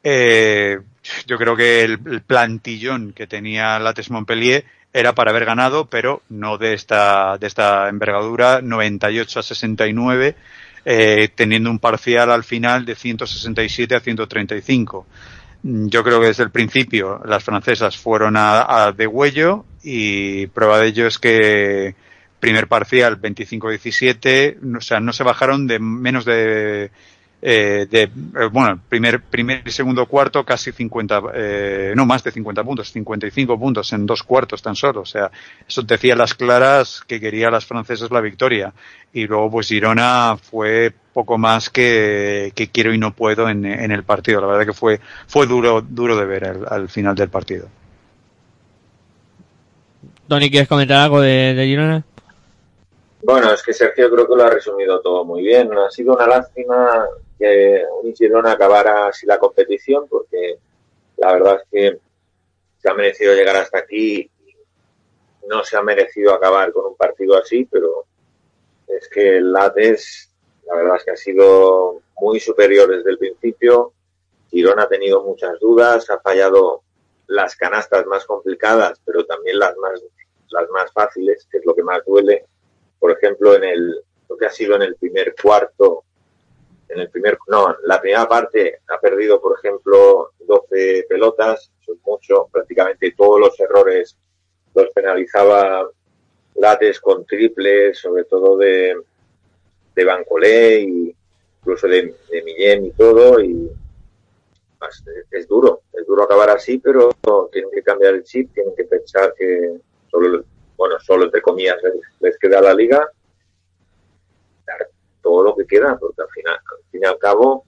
Yo 0.02 1.38
creo 1.38 1.56
que 1.56 1.82
el, 1.84 2.00
el 2.06 2.22
plantillón 2.22 3.12
que 3.12 3.28
tenía 3.28 3.78
Lattes 3.78 4.10
Montpellier 4.10 4.64
era 4.94 5.12
para 5.12 5.32
haber 5.32 5.44
ganado, 5.44 5.86
pero 5.86 6.22
no 6.28 6.56
de 6.56 6.72
esta, 6.72 7.36
de 7.36 7.48
esta 7.48 7.88
envergadura, 7.88 8.62
98 8.62 9.40
a 9.40 9.42
69, 9.42 10.36
eh, 10.84 11.28
teniendo 11.34 11.68
un 11.68 11.80
parcial 11.80 12.30
al 12.30 12.44
final 12.44 12.84
de 12.86 12.94
167 12.94 13.96
a 13.96 14.00
135. 14.00 15.06
Mm, 15.64 15.88
Yo 15.88 16.04
creo 16.04 16.20
que 16.20 16.28
desde 16.28 16.44
el 16.44 16.50
principio 16.50 17.20
las 17.26 17.42
francesas 17.42 17.96
fueron 17.96 18.36
a, 18.36 18.84
a 18.86 18.92
de 18.92 19.08
huello 19.08 19.64
y 19.82 20.46
prueba 20.46 20.78
de 20.78 20.86
ello 20.86 21.08
es 21.08 21.18
que 21.18 21.96
primer 22.38 22.68
parcial 22.68 23.20
25-17, 23.20 24.76
o 24.76 24.80
sea, 24.80 25.00
no 25.00 25.12
se 25.12 25.24
bajaron 25.24 25.66
de 25.66 25.80
menos 25.80 26.24
de, 26.24 26.92
eh, 27.46 27.86
de 27.90 28.04
eh, 28.04 28.10
bueno, 28.50 28.80
primer, 28.88 29.20
primer 29.20 29.62
y 29.66 29.70
segundo 29.70 30.06
cuarto 30.06 30.44
casi 30.44 30.72
50, 30.72 31.22
eh, 31.34 31.92
no 31.94 32.06
más 32.06 32.24
de 32.24 32.30
50 32.30 32.64
puntos, 32.64 32.90
55 32.90 33.58
puntos 33.58 33.92
en 33.92 34.06
dos 34.06 34.22
cuartos 34.22 34.62
tan 34.62 34.74
solo, 34.74 35.02
o 35.02 35.04
sea, 35.04 35.30
eso 35.68 35.82
decía 35.82 36.14
a 36.14 36.16
las 36.16 36.32
claras 36.32 37.02
que 37.06 37.20
quería 37.20 37.50
las 37.50 37.66
francesas 37.66 38.10
la 38.10 38.22
victoria 38.22 38.72
y 39.12 39.26
luego 39.26 39.50
pues 39.50 39.68
Girona 39.68 40.38
fue 40.40 40.90
poco 41.12 41.36
más 41.36 41.68
que, 41.68 42.50
que 42.54 42.68
quiero 42.68 42.94
y 42.94 42.98
no 42.98 43.12
puedo 43.12 43.46
en, 43.50 43.66
en 43.66 43.92
el 43.92 44.04
partido, 44.04 44.40
la 44.40 44.46
verdad 44.46 44.64
que 44.64 44.72
fue, 44.72 45.00
fue 45.26 45.46
duro, 45.46 45.82
duro 45.82 46.16
de 46.16 46.24
ver 46.24 46.46
al, 46.46 46.64
al 46.66 46.88
final 46.88 47.14
del 47.14 47.28
partido. 47.28 47.68
Tony, 50.28 50.50
¿quieres 50.50 50.66
comentar 50.66 50.96
algo 50.96 51.20
de, 51.20 51.52
de 51.52 51.66
Girona? 51.66 52.04
Bueno, 53.22 53.52
es 53.52 53.62
que 53.62 53.74
Sergio 53.74 54.10
creo 54.10 54.26
que 54.26 54.34
lo 54.34 54.44
ha 54.44 54.50
resumido 54.50 55.00
todo 55.00 55.26
muy 55.26 55.42
bien. 55.42 55.70
Ha 55.76 55.90
sido 55.90 56.14
una 56.14 56.26
lástima 56.26 57.06
que 57.38 57.84
un 58.02 58.14
Girona 58.14 58.52
acabara 58.52 59.08
así 59.08 59.26
la 59.26 59.38
competición 59.38 60.06
porque 60.08 60.58
la 61.16 61.32
verdad 61.32 61.60
es 61.62 61.68
que 61.70 61.98
se 62.78 62.90
ha 62.90 62.94
merecido 62.94 63.34
llegar 63.34 63.56
hasta 63.56 63.78
aquí 63.78 64.30
y 64.46 65.46
no 65.48 65.64
se 65.64 65.76
ha 65.76 65.82
merecido 65.82 66.32
acabar 66.32 66.72
con 66.72 66.86
un 66.86 66.96
partido 66.96 67.36
así, 67.36 67.64
pero 67.70 68.04
es 68.86 69.08
que 69.08 69.38
el 69.38 69.52
Lates 69.52 70.30
la 70.66 70.76
verdad 70.76 70.96
es 70.96 71.04
que 71.04 71.10
ha 71.10 71.16
sido 71.16 72.00
muy 72.20 72.40
superior 72.40 72.88
desde 72.88 73.10
el 73.10 73.18
principio. 73.18 73.92
Girona 74.50 74.84
ha 74.84 74.88
tenido 74.88 75.22
muchas 75.22 75.58
dudas, 75.60 76.08
ha 76.10 76.20
fallado 76.20 76.82
las 77.26 77.56
canastas 77.56 78.06
más 78.06 78.24
complicadas, 78.24 79.00
pero 79.04 79.24
también 79.24 79.58
las 79.58 79.76
más 79.76 80.02
las 80.50 80.70
más 80.70 80.92
fáciles, 80.92 81.46
que 81.50 81.58
es 81.58 81.66
lo 81.66 81.74
que 81.74 81.82
más 81.82 82.04
duele 82.04 82.46
por 83.04 83.12
ejemplo, 83.12 83.54
en 83.54 83.64
el, 83.64 84.00
lo 84.30 84.36
que 84.38 84.46
ha 84.46 84.50
sido 84.50 84.76
en 84.76 84.80
el 84.80 84.96
primer 84.96 85.34
cuarto, 85.34 86.03
en 86.94 87.00
el 87.00 87.10
primer, 87.10 87.38
no, 87.48 87.76
la 87.84 88.00
primera 88.00 88.28
parte 88.28 88.80
ha 88.88 88.98
perdido, 89.00 89.40
por 89.40 89.58
ejemplo, 89.58 90.30
12 90.40 91.06
pelotas, 91.08 91.70
eso 91.80 91.92
es 91.92 91.98
mucho, 92.04 92.48
prácticamente 92.50 93.14
todos 93.16 93.40
los 93.40 93.58
errores 93.60 94.16
los 94.74 94.90
penalizaba 94.90 95.88
Lates 96.56 97.00
con 97.00 97.26
triples, 97.26 97.98
sobre 97.98 98.24
todo 98.24 98.56
de, 98.56 98.96
de 99.94 100.04
Bancolé 100.04 100.80
y 100.80 101.16
incluso 101.60 101.88
de, 101.88 102.14
de 102.30 102.42
Millén 102.42 102.86
y 102.86 102.90
todo, 102.92 103.40
y 103.40 103.70
pues, 104.78 105.02
es 105.30 105.48
duro, 105.48 105.82
es 105.92 106.06
duro 106.06 106.22
acabar 106.22 106.50
así, 106.50 106.78
pero 106.78 107.10
tienen 107.50 107.70
que 107.72 107.82
cambiar 107.82 108.14
el 108.14 108.24
chip, 108.24 108.52
tienen 108.54 108.74
que 108.76 108.84
pensar 108.84 109.34
que 109.36 109.78
solo 110.10 110.44
bueno, 110.76 110.98
solo 111.00 111.24
entre 111.24 111.40
comillas 111.40 111.80
les, 111.82 111.94
les 112.20 112.38
queda 112.38 112.60
la 112.60 112.74
liga, 112.74 113.08
todo 115.24 115.42
lo 115.42 115.56
que 115.56 115.66
queda, 115.66 115.96
porque 115.98 116.20
al 116.22 116.28
final, 116.28 116.54
al 116.54 116.90
fin 116.90 117.00
y 117.02 117.06
al 117.06 117.18
cabo, 117.18 117.64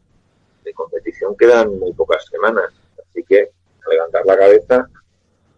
de 0.63 0.75
competición 0.75 1.35
quedan 1.37 1.79
muy 1.79 1.93
pocas 1.95 2.27
semanas. 2.27 2.73
Así 3.03 3.25
que 3.25 3.51
a 3.85 3.91
levantar 3.91 4.27
la 4.27 4.37
cabeza 4.37 4.89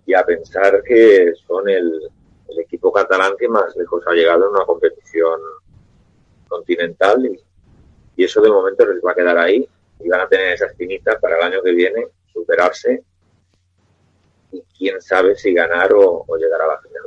y 0.06 0.14
a 0.14 0.24
pensar 0.24 0.82
que 0.84 1.32
son 1.46 1.68
el, 1.68 2.10
equipo 2.60 2.92
catalán 2.92 3.34
que 3.38 3.48
más 3.48 3.74
lejos 3.76 4.02
ha 4.06 4.12
llegado 4.12 4.44
en 4.44 4.50
una 4.50 4.64
competición 4.64 5.40
continental 6.48 7.24
y, 7.26 8.24
eso 8.24 8.40
de 8.40 8.50
momento 8.50 8.84
les 8.84 9.02
va 9.02 9.12
a 9.12 9.14
quedar 9.14 9.38
ahí 9.38 9.68
y 10.00 10.08
van 10.08 10.22
a 10.22 10.28
tener 10.28 10.54
esa 10.54 10.66
espinita 10.66 11.20
para 11.20 11.36
el 11.36 11.42
año 11.44 11.62
que 11.62 11.70
viene, 11.70 12.08
superarse 12.32 13.04
y 14.50 14.60
quién 14.76 15.00
sabe 15.00 15.36
si 15.36 15.54
ganar 15.54 15.92
o 15.94 16.26
llegar 16.36 16.60
a 16.62 16.66
la 16.66 16.80
final. 16.80 17.04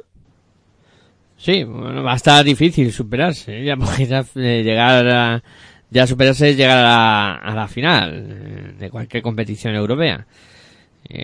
Sí, 1.44 1.64
bueno, 1.64 2.04
va 2.04 2.14
a 2.14 2.18
estar 2.18 2.46
difícil 2.46 2.92
superarse, 2.92 3.62
¿eh? 3.62 3.66
ya 3.66 3.76
porque 3.78 4.04
eh, 4.04 4.64
llegar 4.64 5.08
a, 5.08 5.44
ya 5.90 6.06
superarse 6.06 6.52
es 6.52 6.58
llegar 6.58 6.78
a 6.78 6.84
la, 6.84 7.36
a 7.36 7.56
la 7.56 7.68
final 7.68 8.28
eh, 8.30 8.74
de 8.78 8.90
cualquier 8.92 9.24
competición 9.24 9.74
europea, 9.74 10.28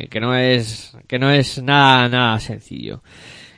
que 0.09 0.19
no 0.19 0.35
es 0.35 0.97
que 1.07 1.19
no 1.19 1.31
es 1.31 1.61
nada 1.61 2.09
nada 2.09 2.39
sencillo. 2.39 3.03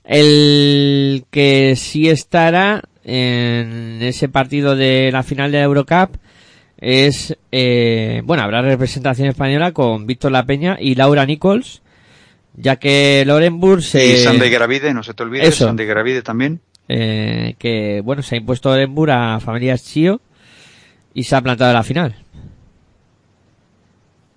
El 0.03 1.23
que 1.31 1.75
sí 1.77 2.09
estará 2.09 2.83
en 3.05 3.99
ese 4.01 4.27
partido 4.27 4.75
de 4.75 5.11
la 5.11 5.23
final 5.23 5.51
de 5.51 5.59
la 5.59 5.63
Eurocup 5.63 6.17
es 6.77 7.37
eh, 7.51 8.21
bueno 8.25 8.43
habrá 8.43 8.61
representación 8.61 9.29
española 9.29 9.71
con 9.71 10.05
Víctor 10.05 10.31
La 10.31 10.45
Peña 10.45 10.77
y 10.79 10.95
Laura 10.95 11.25
Nichols 11.25 11.81
ya 12.61 12.75
que 12.77 13.23
Lorenburg 13.25 13.81
se 13.81 14.05
Y 14.05 14.17
Sandy 14.17 14.49
Gravide, 14.49 14.93
no 14.93 15.01
se 15.03 15.13
te 15.13 15.23
olvide, 15.23 15.47
Eso. 15.47 15.65
Sandy 15.65 15.85
Gravide 15.85 16.21
también. 16.21 16.59
eh, 16.87 17.55
que 17.59 18.01
bueno 18.03 18.21
se 18.21 18.35
ha 18.35 18.37
impuesto 18.37 18.69
Orenburg 18.69 19.11
a 19.11 19.39
familias 19.39 19.83
Chio 19.83 20.21
y 21.13 21.23
se 21.23 21.35
ha 21.35 21.41
plantado 21.41 21.69
en 21.71 21.75
la 21.75 21.83
final. 21.83 22.15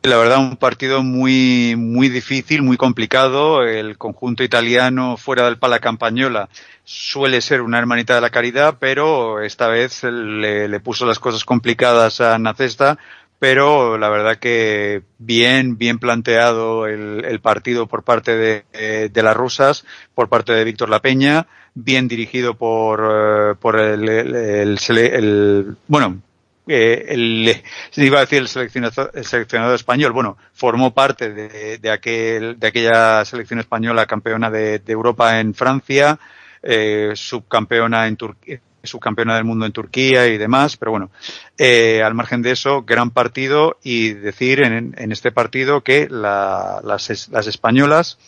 La 0.04 0.16
verdad, 0.16 0.38
un 0.38 0.56
partido 0.56 1.04
muy, 1.04 1.76
muy 1.78 2.08
difícil, 2.08 2.62
muy 2.62 2.76
complicado. 2.76 3.62
El 3.62 3.96
conjunto 3.98 4.42
italiano 4.42 5.16
fuera 5.16 5.44
del 5.44 5.58
Pala 5.58 5.78
Campañola 5.78 6.48
suele 6.82 7.40
ser 7.40 7.60
una 7.62 7.78
hermanita 7.78 8.16
de 8.16 8.20
la 8.20 8.30
caridad, 8.30 8.78
pero 8.80 9.40
esta 9.42 9.68
vez 9.68 10.02
le, 10.02 10.66
le 10.66 10.80
puso 10.80 11.06
las 11.06 11.20
cosas 11.20 11.44
complicadas 11.44 12.20
a 12.20 12.36
Nacesta. 12.40 12.98
Pero 13.42 13.98
la 13.98 14.08
verdad 14.08 14.38
que 14.38 15.02
bien, 15.18 15.76
bien 15.76 15.98
planteado 15.98 16.86
el, 16.86 17.24
el 17.24 17.40
partido 17.40 17.88
por 17.88 18.04
parte 18.04 18.36
de, 18.36 18.64
eh, 18.72 19.08
de 19.12 19.22
las 19.24 19.36
rusas, 19.36 19.84
por 20.14 20.28
parte 20.28 20.52
de 20.52 20.62
Víctor 20.62 20.88
La 20.88 21.02
Peña, 21.02 21.48
bien 21.74 22.06
dirigido 22.06 22.54
por, 22.54 23.00
eh, 23.02 23.54
por 23.58 23.80
el, 23.80 24.08
el, 24.08 24.78
el- 24.96 25.76
bueno, 25.88 26.22
eh, 26.68 27.04
el, 27.08 27.52
iba 27.96 28.18
a 28.18 28.20
decir 28.20 28.38
el 28.38 28.46
seleccionador, 28.48 29.10
el 29.12 29.24
seleccionador 29.24 29.74
español, 29.74 30.12
bueno, 30.12 30.38
formó 30.52 30.94
parte 30.94 31.32
de, 31.34 31.78
de, 31.78 31.90
aquel, 31.90 32.60
de 32.60 32.66
aquella 32.68 33.24
selección 33.24 33.58
española 33.58 34.06
campeona 34.06 34.52
de, 34.52 34.78
de 34.78 34.92
Europa 34.92 35.40
en 35.40 35.52
Francia, 35.52 36.16
eh, 36.62 37.10
subcampeona 37.16 38.06
en 38.06 38.16
Turquía 38.16 38.60
subcampeona 38.82 39.34
del 39.36 39.44
mundo 39.44 39.66
en 39.66 39.72
Turquía 39.72 40.26
y 40.28 40.38
demás, 40.38 40.76
pero 40.76 40.90
bueno, 40.90 41.10
eh, 41.58 42.02
al 42.04 42.14
margen 42.14 42.42
de 42.42 42.52
eso, 42.52 42.82
gran 42.82 43.10
partido 43.10 43.78
y 43.82 44.12
decir 44.12 44.62
en, 44.62 44.94
este 45.12 45.32
partido 45.32 45.82
que 45.82 46.08
la- 46.10 46.80
las, 46.84 47.28
las 47.30 47.46
españolas 47.46 48.18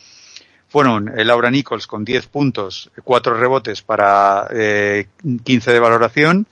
fueron 0.68 1.16
eh, 1.18 1.24
Laura 1.24 1.50
Nichols 1.50 1.86
con 1.86 2.04
10 2.04 2.26
puntos, 2.26 2.90
4 3.04 3.34
rebotes 3.34 3.82
para 3.82 4.48
eh, 4.50 5.06
15 5.44 5.72
de 5.72 5.78
valoración 5.80 6.46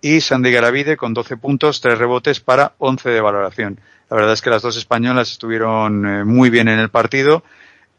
y 0.00 0.20
Sandy 0.20 0.52
Garavide 0.52 0.96
con 0.96 1.14
12 1.14 1.36
puntos, 1.36 1.80
3 1.80 1.98
rebotes 1.98 2.40
para 2.40 2.74
11 2.78 3.10
de 3.10 3.20
valoración. 3.20 3.80
La 4.08 4.16
verdad 4.16 4.34
es 4.34 4.40
que 4.42 4.50
las 4.50 4.62
dos 4.62 4.76
españolas 4.76 5.32
estuvieron 5.32 6.06
eh, 6.06 6.24
muy 6.24 6.48
bien 6.48 6.68
en 6.68 6.78
el 6.78 6.90
partido 6.90 7.42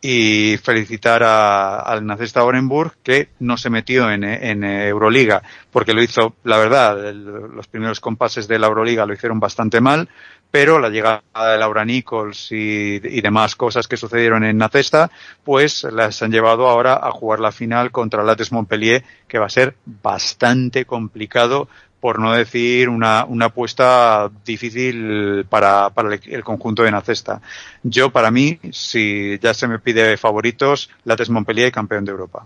y 0.02 0.58
felicitar 0.58 1.24
a- 1.24 1.80
al 1.80 2.06
Nacesta 2.06 2.44
Orenburg 2.44 2.94
que 3.04 3.30
no 3.40 3.58
se 3.58 3.70
metió 3.70 4.10
en, 4.12 4.24
en 4.24 4.64
Euroliga 4.64 5.42
porque 5.72 5.94
lo 5.94 6.02
hizo, 6.02 6.36
la 6.44 6.58
verdad, 6.58 7.14
los 7.14 7.68
primeros 7.68 8.00
compases 8.00 8.48
de 8.48 8.60
la 8.60 8.68
Euroliga 8.68 9.06
lo 9.06 9.14
hicieron 9.14 9.40
bastante 9.40 9.82
mal, 9.82 10.08
pero 10.50 10.80
la 10.80 10.90
llegada 10.90 11.22
de 11.52 11.58
Laura 11.58 11.84
Nichols 11.84 12.52
y, 12.52 13.02
y 13.04 13.22
demás 13.22 13.56
cosas 13.56 13.88
que 13.88 13.98
sucedieron 13.98 14.44
en 14.44 14.58
Nacesta, 14.58 15.12
pues 15.44 15.84
las 15.84 16.22
han 16.24 16.32
llevado 16.32 16.68
ahora 16.68 16.94
a 17.04 17.12
jugar 17.12 17.40
la 17.40 17.52
final 17.52 17.92
contra 17.92 18.24
Lattes 18.24 18.52
Montpellier, 18.52 19.04
que 19.28 19.40
va 19.40 19.48
a 19.48 19.50
ser 19.50 19.76
bastante 19.86 20.86
complicado 20.86 21.68
por 22.00 22.20
no 22.20 22.34
decir 22.34 22.90
una, 22.90 23.26
una 23.26 23.46
apuesta 23.46 24.30
difícil 24.46 25.46
para, 25.50 25.90
para 25.90 26.14
el, 26.14 26.22
el 26.26 26.44
conjunto 26.44 26.84
de 26.84 26.92
Nacesta. 26.92 27.42
Yo, 27.84 28.12
para 28.12 28.32
mí, 28.32 28.60
si 28.72 29.40
ya 29.40 29.54
se 29.54 29.68
me 29.68 29.80
pide 29.80 30.18
favoritos, 30.18 30.90
Lattes 31.06 31.30
Montpellier 31.30 31.72
campeón 31.72 32.06
de 32.06 32.12
Europa. 32.12 32.46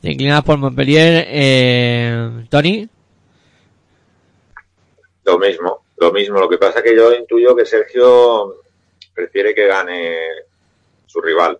Te 0.00 0.10
inclinas 0.10 0.42
por 0.42 0.58
Montpellier, 0.58 1.24
eh, 1.28 2.46
Tony. 2.50 2.88
Lo 5.24 5.38
mismo, 5.38 5.84
lo 5.96 6.12
mismo. 6.12 6.40
Lo 6.40 6.48
que 6.48 6.58
pasa 6.58 6.82
que 6.82 6.96
yo 6.96 7.14
intuyo 7.14 7.54
que 7.54 7.64
Sergio 7.64 8.56
prefiere 9.14 9.54
que 9.54 9.68
gane 9.68 10.16
su 11.06 11.20
rival. 11.20 11.56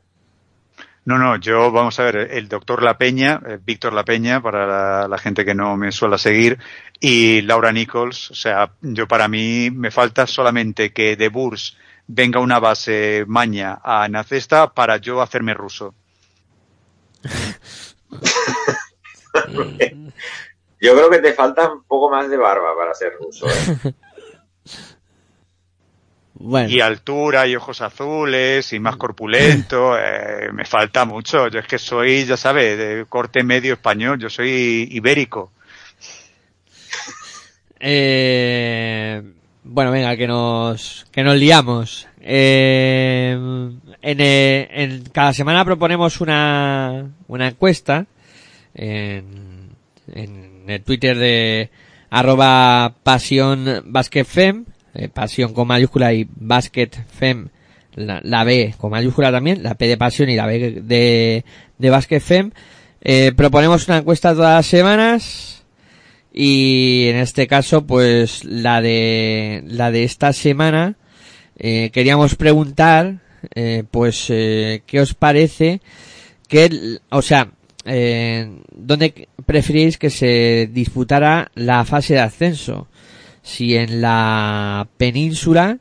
No, 1.05 1.19
no, 1.19 1.37
yo, 1.37 1.73
vamos 1.73 1.99
a 1.99 2.05
ver, 2.05 2.31
el 2.31 2.49
doctor 2.49 2.83
La 2.83 2.97
Peña, 2.97 3.41
eh, 3.47 3.59
Víctor 3.61 3.93
La 3.93 4.05
Peña, 4.05 4.41
para 4.41 4.67
la, 4.67 5.09
la 5.09 5.19
gente 5.19 5.45
que 5.45 5.55
no 5.55 5.77
me 5.77 5.91
suele 5.91 6.17
seguir, 6.17 6.59
y 7.01 7.43
Laura 7.43 7.73
Nichols, 7.73 8.31
o 8.31 8.35
sea, 8.35 8.73
yo 8.81 9.09
para 9.09 9.27
mí 9.27 9.71
me 9.73 9.91
falta 9.91 10.29
solamente 10.29 10.93
que 10.93 11.17
de 11.17 11.29
Burs 11.29 11.77
venga 12.07 12.39
una 12.39 12.61
base 12.61 13.25
maña 13.27 13.81
a 13.83 14.09
Nacesta 14.09 14.73
para 14.73 14.99
yo 14.99 15.21
hacerme 15.21 15.55
ruso. 15.55 15.95
Yo 20.81 20.95
creo 20.95 21.11
que 21.11 21.21
te 21.21 21.33
falta 21.33 21.73
un 21.73 21.85
poco 21.85 22.11
más 22.11 22.29
de 22.29 22.37
barba 22.37 22.77
para 22.77 22.93
ser 22.93 23.15
ruso. 23.15 23.47
¿eh? 23.49 23.95
Bueno, 26.45 26.69
Y 26.69 26.81
altura 26.81 27.47
y 27.47 27.55
ojos 27.55 27.81
azules 27.83 28.73
y 28.73 28.81
más 28.81 28.97
corpulento, 28.97 29.97
eh, 29.99 30.51
me 30.53 30.65
falta 30.65 31.05
mucho. 31.05 31.47
Yo 31.47 31.61
es 31.61 31.67
que 31.67 31.79
soy, 31.79 32.25
ya 32.25 32.37
sabes, 32.37 32.77
de 32.77 33.07
corte 33.09 33.45
medio 33.45 33.75
español, 33.75 34.19
yo 34.19 34.29
soy 34.29 34.89
ibérico. 34.91 35.53
eh, 37.81 39.23
bueno, 39.63 39.93
venga, 39.93 40.17
que 40.17 40.27
nos, 40.27 41.07
que 41.13 41.23
nos 41.23 41.37
liamos. 41.37 42.09
Eh, 42.21 43.39
en, 44.03 44.21
eh, 44.21 44.69
en 44.73 45.05
cada 45.13 45.33
semana 45.33 45.65
proponemos 45.65 46.21
una, 46.21 47.09
una 47.29 47.47
encuesta 47.47 48.07
en, 48.75 49.71
en 50.13 50.65
el 50.67 50.83
Twitter 50.83 51.17
de 51.17 51.71
arroba 52.11 52.97
pasión 53.05 53.85
basquetfem, 53.87 54.65
eh, 54.95 55.09
pasión 55.09 55.55
con 55.55 55.69
mayúscula 55.69 56.13
y 56.13 56.29
basquetfem, 56.35 57.49
la, 57.95 58.21
la 58.23 58.45
B 58.45 58.75
con 58.79 58.91
mayúscula 58.91 59.31
también, 59.31 59.63
la 59.63 59.75
P 59.75 59.87
de 59.87 59.97
pasión 59.97 60.29
y 60.31 60.37
la 60.37 60.47
B 60.47 60.81
de, 60.83 61.45
de 61.79 61.91
basquetfem. 61.91 62.51
Eh, 63.01 63.33
proponemos 63.37 63.89
una 63.89 63.99
encuesta 63.99 64.35
todas 64.35 64.57
las 64.57 64.67
semanas 64.67 65.65
y 66.33 67.09
en 67.09 67.17
este 67.17 67.47
caso 67.47 67.87
pues 67.87 68.45
la 68.45 68.81
de 68.81 69.63
la 69.67 69.91
de 69.91 70.05
esta 70.05 70.33
semana 70.33 70.97
eh, 71.59 71.91
queríamos 71.93 72.37
preguntar 72.37 73.19
eh, 73.55 73.85
pues 73.91 74.27
eh, 74.31 74.83
qué 74.87 75.01
os 75.01 75.15
parece 75.15 75.81
que 76.49 76.99
o 77.11 77.23
sea 77.23 77.51
eh, 77.85 78.49
dónde 78.73 79.29
preferís 79.45 79.99
que 79.99 80.11
se 80.11 80.71
disputara 80.73 81.51
la 81.55 81.85
fase 81.85 82.15
de 82.15 82.21
ascenso 82.21 82.87
si 83.43 83.77
en 83.77 84.01
la 84.01 84.89
península 84.97 85.79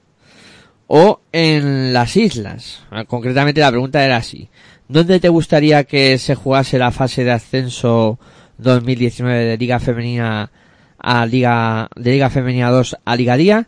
o 0.87 1.21
en 1.31 1.93
las 1.93 2.17
islas. 2.17 2.83
Ah, 2.91 3.05
concretamente 3.05 3.61
la 3.61 3.71
pregunta 3.71 4.03
era 4.03 4.17
así. 4.17 4.49
¿dónde 4.91 5.21
te 5.21 5.29
gustaría 5.29 5.85
que 5.85 6.17
se 6.17 6.35
jugase 6.35 6.77
la 6.77 6.91
fase 6.91 7.23
de 7.23 7.31
ascenso 7.31 8.19
2019 8.57 9.45
de 9.45 9.57
Liga 9.57 9.79
Femenina 9.79 10.51
a 10.97 11.25
Liga 11.25 11.89
de 11.95 12.11
Liga 12.11 12.29
Femenina 12.29 12.69
2 12.69 12.97
a 13.05 13.15
Liga 13.15 13.37
Día 13.37 13.67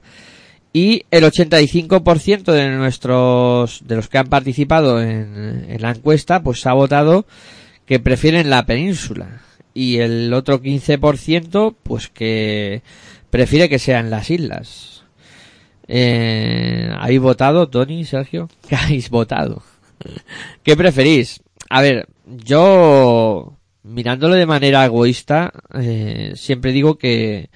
y 0.74 1.06
el 1.12 1.24
85% 1.24 2.52
de 2.52 2.70
nuestros 2.72 3.88
de 3.88 3.96
los 3.96 4.10
que 4.10 4.18
han 4.18 4.28
participado 4.28 5.02
en, 5.02 5.66
en 5.70 5.82
la 5.82 5.92
encuesta 5.92 6.44
pues 6.44 6.66
ha 6.68 6.74
votado 6.74 7.26
que 7.86 8.00
prefieren 8.00 8.50
la 8.50 8.66
península. 8.66 9.42
Y 9.74 10.00
el 10.00 10.34
otro 10.34 10.62
15% 10.62 11.74
pues 11.84 12.10
que 12.10 12.84
prefiere 13.34 13.68
que 13.68 13.80
sea 13.80 14.00
en 14.00 14.12
las 14.12 14.30
islas. 14.30 15.06
Eh, 15.88 16.88
¿Habéis 16.96 17.20
votado, 17.20 17.68
Tony, 17.68 18.06
Sergio? 18.06 18.48
¿Qué 18.70 18.76
habéis 18.76 19.10
votado? 19.10 19.64
¿Qué 20.62 20.78
preferís? 20.78 21.42
A 21.68 21.82
ver, 21.82 22.08
yo 22.28 23.58
mirándolo 23.82 24.36
de 24.36 24.46
manera 24.46 24.86
egoísta, 24.86 25.52
eh, 25.74 26.34
siempre 26.36 26.74
digo 26.74 27.00
que, 27.00 27.50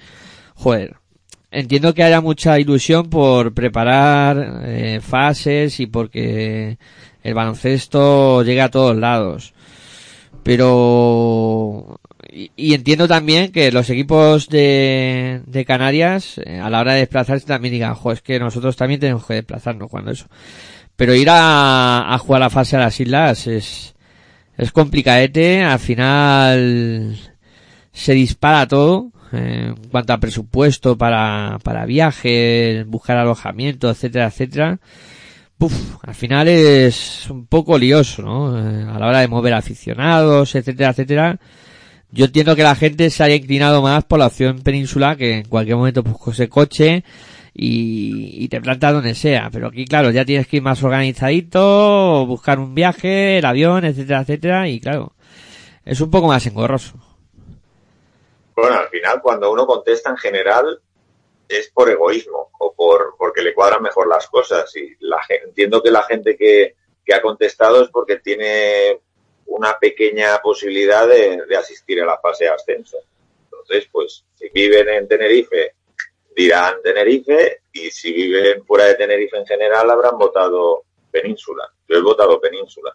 joder, 0.56 0.96
entiendo 1.52 1.94
que 1.94 2.02
haya 2.02 2.20
mucha 2.20 2.58
ilusión 2.58 3.08
por 3.08 3.54
preparar 3.54 4.62
eh, 4.64 5.00
fases 5.00 5.78
y 5.78 5.86
porque 5.86 6.76
el 7.22 7.34
baloncesto 7.34 8.42
llegue 8.42 8.62
a 8.62 8.70
todos 8.72 8.96
lados. 8.96 9.54
Pero 10.42 12.00
y, 12.30 12.50
y 12.56 12.74
entiendo 12.74 13.08
también 13.08 13.52
que 13.52 13.70
los 13.72 13.88
equipos 13.90 14.48
de, 14.48 15.64
Canarias 15.66 16.40
eh, 16.44 16.60
a 16.60 16.70
la 16.70 16.80
hora 16.80 16.94
de 16.94 17.00
desplazarse 17.00 17.46
también 17.46 17.72
digan, 17.72 17.94
jo, 17.94 18.12
es 18.12 18.22
que 18.22 18.38
nosotros 18.38 18.76
también 18.76 19.00
tenemos 19.00 19.26
que 19.26 19.34
desplazarnos 19.34 19.90
cuando 19.90 20.10
eso. 20.10 20.26
Pero 20.96 21.14
ir 21.14 21.30
a, 21.30 22.12
a 22.12 22.18
jugar 22.18 22.40
la 22.40 22.50
fase 22.50 22.76
a 22.76 22.80
las 22.80 22.98
islas 22.98 23.46
es, 23.46 23.94
es 24.56 24.72
complicadete, 24.72 25.62
al 25.62 25.78
final 25.78 27.18
se 27.92 28.12
dispara 28.14 28.66
todo 28.66 29.12
eh, 29.32 29.74
en 29.76 29.90
cuanto 29.90 30.12
a 30.12 30.20
presupuesto 30.20 30.96
para, 30.96 31.58
para 31.62 31.84
viajes, 31.84 32.86
buscar 32.86 33.18
alojamiento, 33.18 33.90
etcétera, 33.90 34.26
etcétera. 34.26 34.78
Puf, 35.58 35.96
al 36.02 36.14
final 36.14 36.48
es 36.48 37.28
un 37.30 37.46
poco 37.46 37.78
lioso, 37.78 38.22
¿no? 38.22 38.56
Eh, 38.56 38.84
a 38.84 38.98
la 38.98 39.06
hora 39.08 39.20
de 39.20 39.28
mover 39.28 39.54
aficionados, 39.54 40.54
etcétera, 40.54 40.90
etcétera. 40.90 41.38
Yo 42.10 42.24
entiendo 42.24 42.56
que 42.56 42.62
la 42.62 42.74
gente 42.74 43.10
se 43.10 43.22
haya 43.22 43.34
inclinado 43.34 43.82
más 43.82 44.04
por 44.04 44.18
la 44.18 44.26
opción 44.26 44.62
península 44.62 45.16
que 45.16 45.38
en 45.38 45.48
cualquier 45.48 45.76
momento 45.76 46.02
pues 46.02 46.16
coge 46.16 46.48
coche 46.48 47.04
y, 47.52 48.48
te 48.48 48.60
planta 48.62 48.92
donde 48.92 49.14
sea. 49.14 49.50
Pero 49.52 49.68
aquí, 49.68 49.84
claro, 49.84 50.10
ya 50.10 50.24
tienes 50.24 50.46
que 50.46 50.58
ir 50.58 50.62
más 50.62 50.82
organizadito, 50.82 52.24
buscar 52.26 52.58
un 52.60 52.74
viaje, 52.74 53.38
el 53.38 53.44
avión, 53.44 53.84
etcétera, 53.84 54.22
etcétera. 54.22 54.68
Y 54.68 54.80
claro, 54.80 55.12
es 55.84 56.00
un 56.00 56.10
poco 56.10 56.28
más 56.28 56.46
engorroso. 56.46 56.94
Bueno, 58.56 58.78
al 58.78 58.88
final, 58.88 59.20
cuando 59.20 59.52
uno 59.52 59.66
contesta 59.66 60.10
en 60.10 60.16
general, 60.16 60.80
es 61.46 61.70
por 61.70 61.90
egoísmo 61.90 62.50
o 62.58 62.72
por 62.74 63.16
porque 63.18 63.42
le 63.42 63.54
cuadran 63.54 63.82
mejor 63.82 64.08
las 64.08 64.28
cosas. 64.28 64.74
Y 64.76 64.96
la, 65.00 65.20
entiendo 65.44 65.82
que 65.82 65.90
la 65.90 66.04
gente 66.04 66.36
que 66.36 66.74
ha 67.14 67.20
contestado 67.20 67.82
es 67.82 67.90
porque 67.90 68.16
tiene 68.16 69.00
una 69.48 69.78
pequeña 69.78 70.38
posibilidad 70.38 71.06
de, 71.06 71.42
asistir 71.56 72.00
a 72.00 72.06
la 72.06 72.18
fase 72.18 72.44
de 72.44 72.50
ascenso. 72.50 72.98
Entonces, 73.44 73.88
pues, 73.90 74.24
si 74.34 74.48
viven 74.50 74.88
en 74.88 75.08
Tenerife, 75.08 75.74
dirán 76.34 76.76
Tenerife, 76.82 77.62
y 77.72 77.90
si 77.90 78.12
viven 78.12 78.64
fuera 78.64 78.86
de 78.86 78.94
Tenerife 78.94 79.36
en 79.36 79.46
general, 79.46 79.90
habrán 79.90 80.18
votado 80.18 80.84
Península. 81.10 81.64
Yo 81.88 81.96
he 81.96 82.02
votado 82.02 82.40
Península. 82.40 82.94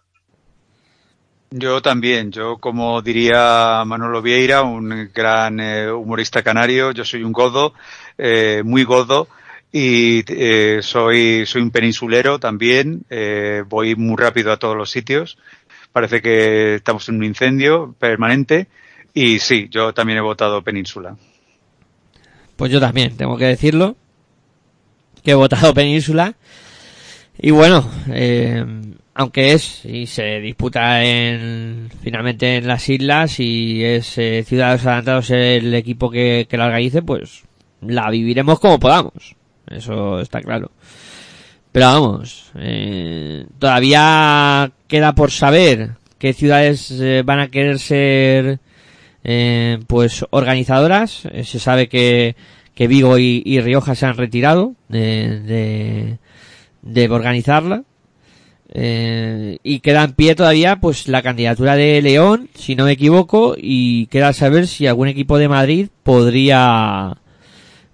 Yo 1.55 1.81
también, 1.83 2.31
yo 2.31 2.57
como 2.57 3.01
diría 3.03 3.83
Manolo 3.85 4.23
Vieira, 4.23 4.63
un 4.63 5.11
gran 5.13 5.59
eh, 5.59 5.91
humorista 5.91 6.41
canario, 6.41 6.91
yo 6.91 7.05
soy 7.05 7.23
un 7.23 7.31
godo, 7.31 7.73
eh, 8.17 8.63
muy 8.65 8.83
godo, 8.83 9.27
y 9.75 10.23
eh, 10.27 10.81
soy, 10.83 11.47
soy 11.47 11.63
un 11.63 11.71
peninsulero 11.71 12.39
también, 12.39 13.05
eh, 13.09 13.63
voy 13.67 13.95
muy 13.95 14.15
rápido 14.15 14.51
a 14.51 14.57
todos 14.57 14.77
los 14.77 14.91
sitios, 14.91 15.39
parece 15.93 16.21
que 16.21 16.75
estamos 16.75 17.07
en 17.07 17.15
un 17.15 17.23
incendio 17.23 17.95
permanente, 17.97 18.67
y 19.13 19.39
sí, 19.39 19.67
yo 19.71 19.93
también 19.93 20.17
he 20.17 20.21
votado 20.21 20.61
península. 20.61 21.15
Pues 22.55 22.71
yo 22.71 22.79
también, 22.79 23.15
tengo 23.17 23.37
que 23.37 23.45
decirlo. 23.45 23.95
Que 25.23 25.31
he 25.31 25.35
votado 25.35 25.73
Península. 25.73 26.35
Y 27.37 27.51
bueno, 27.51 27.89
eh, 28.11 28.63
aunque 29.15 29.53
es 29.53 29.85
y 29.85 30.05
se 30.05 30.39
disputa 30.39 31.03
en 31.03 31.89
finalmente 32.01 32.57
en 32.57 32.67
las 32.67 32.87
islas 32.89 33.39
y 33.39 33.83
es 33.83 34.17
eh, 34.17 34.43
Ciudadanos 34.45 34.85
Adelantados 34.85 35.29
el 35.31 35.73
equipo 35.73 36.11
que, 36.11 36.45
que 36.49 36.57
la 36.57 36.65
organice, 36.65 37.01
pues 37.01 37.43
la 37.81 38.09
viviremos 38.11 38.59
como 38.59 38.79
podamos. 38.79 39.35
Eso 39.67 40.19
está 40.19 40.41
claro. 40.41 40.71
Pero 41.73 41.87
vamos, 41.87 42.51
eh, 42.55 43.47
todavía 43.57 44.71
queda 44.87 45.15
por 45.15 45.31
saber 45.31 45.95
qué 46.19 46.31
ciudades 46.31 46.91
eh, 46.91 47.23
van 47.25 47.39
a 47.39 47.47
querer 47.47 47.79
ser 47.79 48.59
eh, 49.23 49.79
pues 49.87 50.23
organizadoras. 50.29 51.25
Eh, 51.31 51.43
se 51.43 51.57
sabe 51.57 51.89
que, 51.89 52.35
que 52.75 52.87
Vigo 52.87 53.17
y, 53.17 53.59
Rioja 53.59 53.95
se 53.95 54.05
han 54.05 54.17
retirado 54.17 54.75
de, 54.87 55.39
de, 55.39 56.17
de 56.83 57.09
organizarla. 57.09 57.83
Eh, 58.75 59.57
y 59.63 59.79
queda 59.79 60.03
en 60.03 60.13
pie 60.13 60.35
todavía 60.35 60.77
pues 60.77 61.07
la 61.07 61.23
candidatura 61.23 61.75
de 61.75 62.01
León, 62.03 62.49
si 62.53 62.75
no 62.75 62.85
me 62.85 62.91
equivoco, 62.91 63.55
y 63.57 64.05
queda 64.07 64.31
saber 64.31 64.67
si 64.67 64.85
algún 64.85 65.07
equipo 65.07 65.39
de 65.39 65.49
Madrid 65.49 65.87
podría 66.03 67.17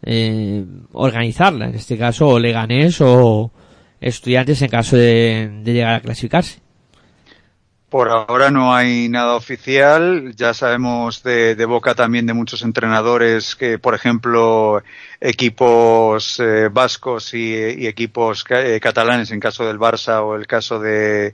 eh, 0.03 0.65
organizarla, 0.91 1.67
en 1.67 1.75
este 1.75 1.97
caso 1.97 2.27
o 2.27 2.39
Leganés 2.39 2.99
o 3.01 3.51
Estudiantes 4.01 4.61
en 4.61 4.69
caso 4.69 4.95
de, 4.95 5.61
llegar 5.65 5.95
a 5.95 5.99
clasificarse. 6.01 6.59
Por 7.89 8.09
ahora 8.09 8.51
no 8.51 8.73
hay 8.73 9.09
nada 9.09 9.33
oficial. 9.35 10.33
Ya 10.35 10.53
sabemos 10.53 11.23
de, 11.23 11.55
boca 11.65 11.95
también 11.95 12.27
de 12.27 12.33
muchos 12.33 12.61
entrenadores 12.61 13.55
que, 13.55 13.79
por 13.79 13.95
ejemplo, 13.95 14.83
equipos 15.19 16.39
eh, 16.39 16.69
vascos 16.71 17.33
y, 17.33 17.87
equipos 17.87 18.45
eh, 18.49 18.79
catalanes, 18.79 19.31
en 19.31 19.39
caso 19.39 19.65
del 19.65 19.79
Barça 19.79 20.21
o 20.23 20.35
el 20.35 20.45
caso 20.45 20.79
de, 20.79 21.33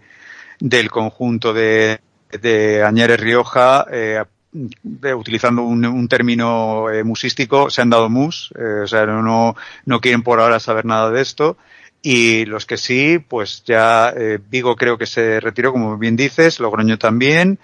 del 0.60 0.90
conjunto 0.90 1.54
de, 1.54 2.00
de 2.42 2.84
Añeres 2.84 3.20
Rioja, 3.20 3.86
eh, 3.92 4.24
de- 4.54 5.14
utilizando 5.14 5.64
un, 5.64 5.86
un 5.86 6.08
término 6.08 6.90
eh, 6.90 7.04
musístico, 7.04 7.70
se 7.70 7.82
han 7.82 7.90
dado 7.90 8.10
mus, 8.10 8.54
eh, 8.58 8.82
o 8.84 8.88
sea, 8.88 9.06
no, 9.06 9.56
no 9.86 10.00
quieren 10.00 10.24
por 10.24 10.40
ahora 10.40 10.62
saber 10.62 10.86
nada 10.86 11.12
de 11.12 11.22
esto. 11.22 11.58
Y 12.07 12.45
los 12.45 12.68
que 12.68 12.77
sí, 12.77 13.18
pues 13.18 13.64
ya 13.65 14.14
eh, 14.15 14.38
Vigo 14.48 14.76
creo 14.76 14.95
que 14.95 15.07
se 15.07 15.40
retiró, 15.40 15.72
como 15.72 15.98
bien 15.98 16.15
dices, 16.15 16.60
Logroño 16.60 16.99
también. 16.99 17.57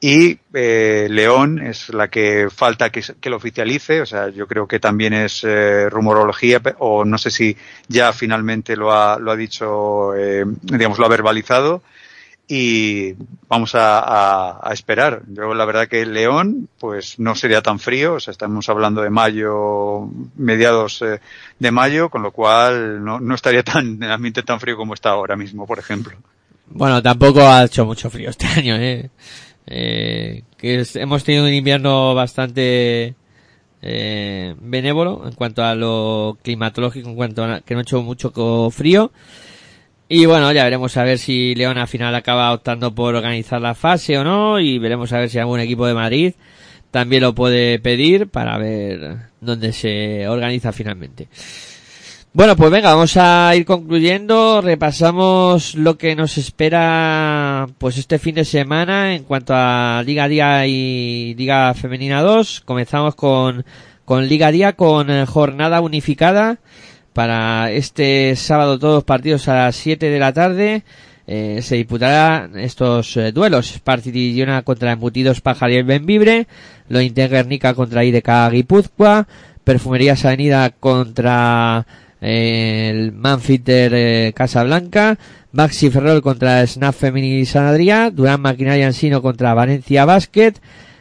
Y 0.00 0.40
eh, 0.52 1.06
León 1.08 1.60
es 1.60 1.90
la 1.90 2.08
que 2.08 2.48
falta 2.50 2.90
que, 2.90 3.04
que 3.20 3.30
lo 3.30 3.36
oficialice, 3.36 4.00
o 4.00 4.06
sea, 4.06 4.30
yo 4.30 4.48
creo 4.48 4.66
que 4.66 4.80
también 4.80 5.12
es 5.12 5.44
eh, 5.44 5.88
rumorología, 5.88 6.60
o 6.78 7.04
no 7.04 7.18
sé 7.18 7.30
si 7.30 7.56
ya 7.86 8.12
finalmente 8.12 8.74
lo 8.74 8.92
ha, 8.92 9.16
lo 9.20 9.30
ha 9.30 9.36
dicho, 9.36 10.12
eh, 10.16 10.44
digamos, 10.60 10.98
lo 10.98 11.06
ha 11.06 11.08
verbalizado 11.08 11.84
y 12.46 13.14
vamos 13.48 13.74
a, 13.74 13.98
a- 14.00 14.60
a 14.62 14.72
esperar. 14.72 15.22
Yo 15.28 15.54
la 15.54 15.64
verdad 15.64 15.88
que 15.88 16.04
León, 16.06 16.68
pues 16.78 17.18
no 17.18 17.34
sería 17.34 17.62
tan 17.62 17.78
frío, 17.78 18.14
o 18.14 18.20
sea, 18.20 18.32
estamos 18.32 18.68
hablando 18.68 19.00
de 19.02 19.10
mayo, 19.10 20.08
mediados 20.36 21.00
eh, 21.02 21.20
de 21.58 21.70
mayo, 21.70 22.10
con 22.10 22.22
lo 22.22 22.32
cual 22.32 23.02
no, 23.04 23.18
no 23.20 23.34
estaría 23.34 23.62
tan, 23.62 24.02
el 24.02 24.10
ambiente 24.12 24.42
tan 24.42 24.60
frío 24.60 24.76
como 24.76 24.94
está 24.94 25.10
ahora 25.10 25.36
mismo, 25.36 25.66
por 25.66 25.78
ejemplo. 25.78 26.16
Bueno, 26.66 27.02
tampoco 27.02 27.40
ha 27.46 27.64
hecho 27.64 27.84
mucho 27.86 28.10
frío 28.10 28.30
este 28.30 28.46
año, 28.56 28.76
eh. 28.76 29.10
Eh, 29.66 30.42
que 30.58 30.84
hemos 30.96 31.24
tenido 31.24 31.44
un 31.44 31.52
invierno 31.54 32.14
bastante 32.14 33.14
eh, 33.80 34.54
benévolo 34.60 35.22
en 35.26 35.32
cuanto 35.32 35.62
a 35.62 35.74
lo 35.74 36.36
climatológico, 36.42 37.08
en 37.08 37.16
cuanto 37.16 37.44
a 37.44 37.60
que 37.60 37.74
no 37.74 37.80
ha 37.80 37.82
hecho 37.82 38.02
mucho 38.02 38.30
frío. 38.70 39.10
Y 40.08 40.26
bueno, 40.26 40.52
ya 40.52 40.64
veremos 40.64 40.96
a 40.96 41.04
ver 41.04 41.18
si 41.18 41.54
León 41.54 41.78
al 41.78 41.88
final 41.88 42.14
acaba 42.14 42.52
optando 42.52 42.94
por 42.94 43.14
organizar 43.14 43.60
la 43.60 43.74
fase 43.74 44.18
o 44.18 44.24
no, 44.24 44.60
y 44.60 44.78
veremos 44.78 45.12
a 45.12 45.18
ver 45.18 45.30
si 45.30 45.38
algún 45.38 45.60
equipo 45.60 45.86
de 45.86 45.94
Madrid 45.94 46.34
también 46.90 47.22
lo 47.22 47.34
puede 47.34 47.78
pedir 47.80 48.28
para 48.28 48.56
ver 48.58 49.16
dónde 49.40 49.72
se 49.72 50.28
organiza 50.28 50.72
finalmente. 50.72 51.28
Bueno, 52.32 52.54
pues 52.56 52.70
venga, 52.70 52.92
vamos 52.92 53.16
a 53.16 53.52
ir 53.56 53.64
concluyendo. 53.64 54.60
Repasamos 54.60 55.74
lo 55.74 55.96
que 55.96 56.16
nos 56.16 56.36
espera 56.36 57.68
pues 57.78 57.96
este 57.96 58.18
fin 58.18 58.34
de 58.34 58.44
semana 58.44 59.14
en 59.14 59.24
cuanto 59.24 59.54
a 59.56 60.02
Liga 60.04 60.28
Día 60.28 60.66
y 60.66 61.34
Liga 61.36 61.72
Femenina 61.74 62.22
2. 62.22 62.62
Comenzamos 62.64 63.14
con, 63.14 63.64
con 64.04 64.26
Liga 64.26 64.50
Día 64.50 64.74
con 64.74 65.10
eh, 65.10 65.26
jornada 65.26 65.80
unificada 65.80 66.58
para 67.14 67.70
este 67.70 68.36
sábado 68.36 68.78
todos 68.78 69.04
partidos 69.04 69.48
a 69.48 69.54
las 69.54 69.76
7 69.76 70.10
de 70.10 70.18
la 70.18 70.32
tarde. 70.32 70.82
Eh, 71.26 71.60
se 71.62 71.76
disputarán 71.76 72.58
estos 72.58 73.16
eh, 73.16 73.32
duelos. 73.32 73.78
Partidi 73.82 74.34
Girona 74.34 74.62
contra 74.62 74.92
Embutidos 74.92 75.40
Pajariel 75.40 75.84
Benvibre. 75.84 76.46
Lo 76.88 76.98
Guernica 76.98 77.72
contra 77.72 78.04
IDK 78.04 78.50
Guipúzcoa. 78.50 79.26
Perfumerías 79.62 80.24
Avenida 80.26 80.68
contra 80.70 81.86
eh, 82.20 82.90
el 82.90 83.12
Manfitter 83.12 83.92
eh, 83.94 84.32
Casablanca. 84.34 85.16
Maxi 85.52 85.88
Ferrol 85.90 86.20
contra 86.20 86.66
Snap 86.66 86.94
Femini 86.94 87.46
San 87.46 87.66
Adrià. 87.66 88.10
Durán 88.10 88.42
Maquinaria 88.42 88.86
Ensino 88.86 89.22
contra 89.22 89.54
Valencia 89.54 90.04
Basket. 90.04 90.54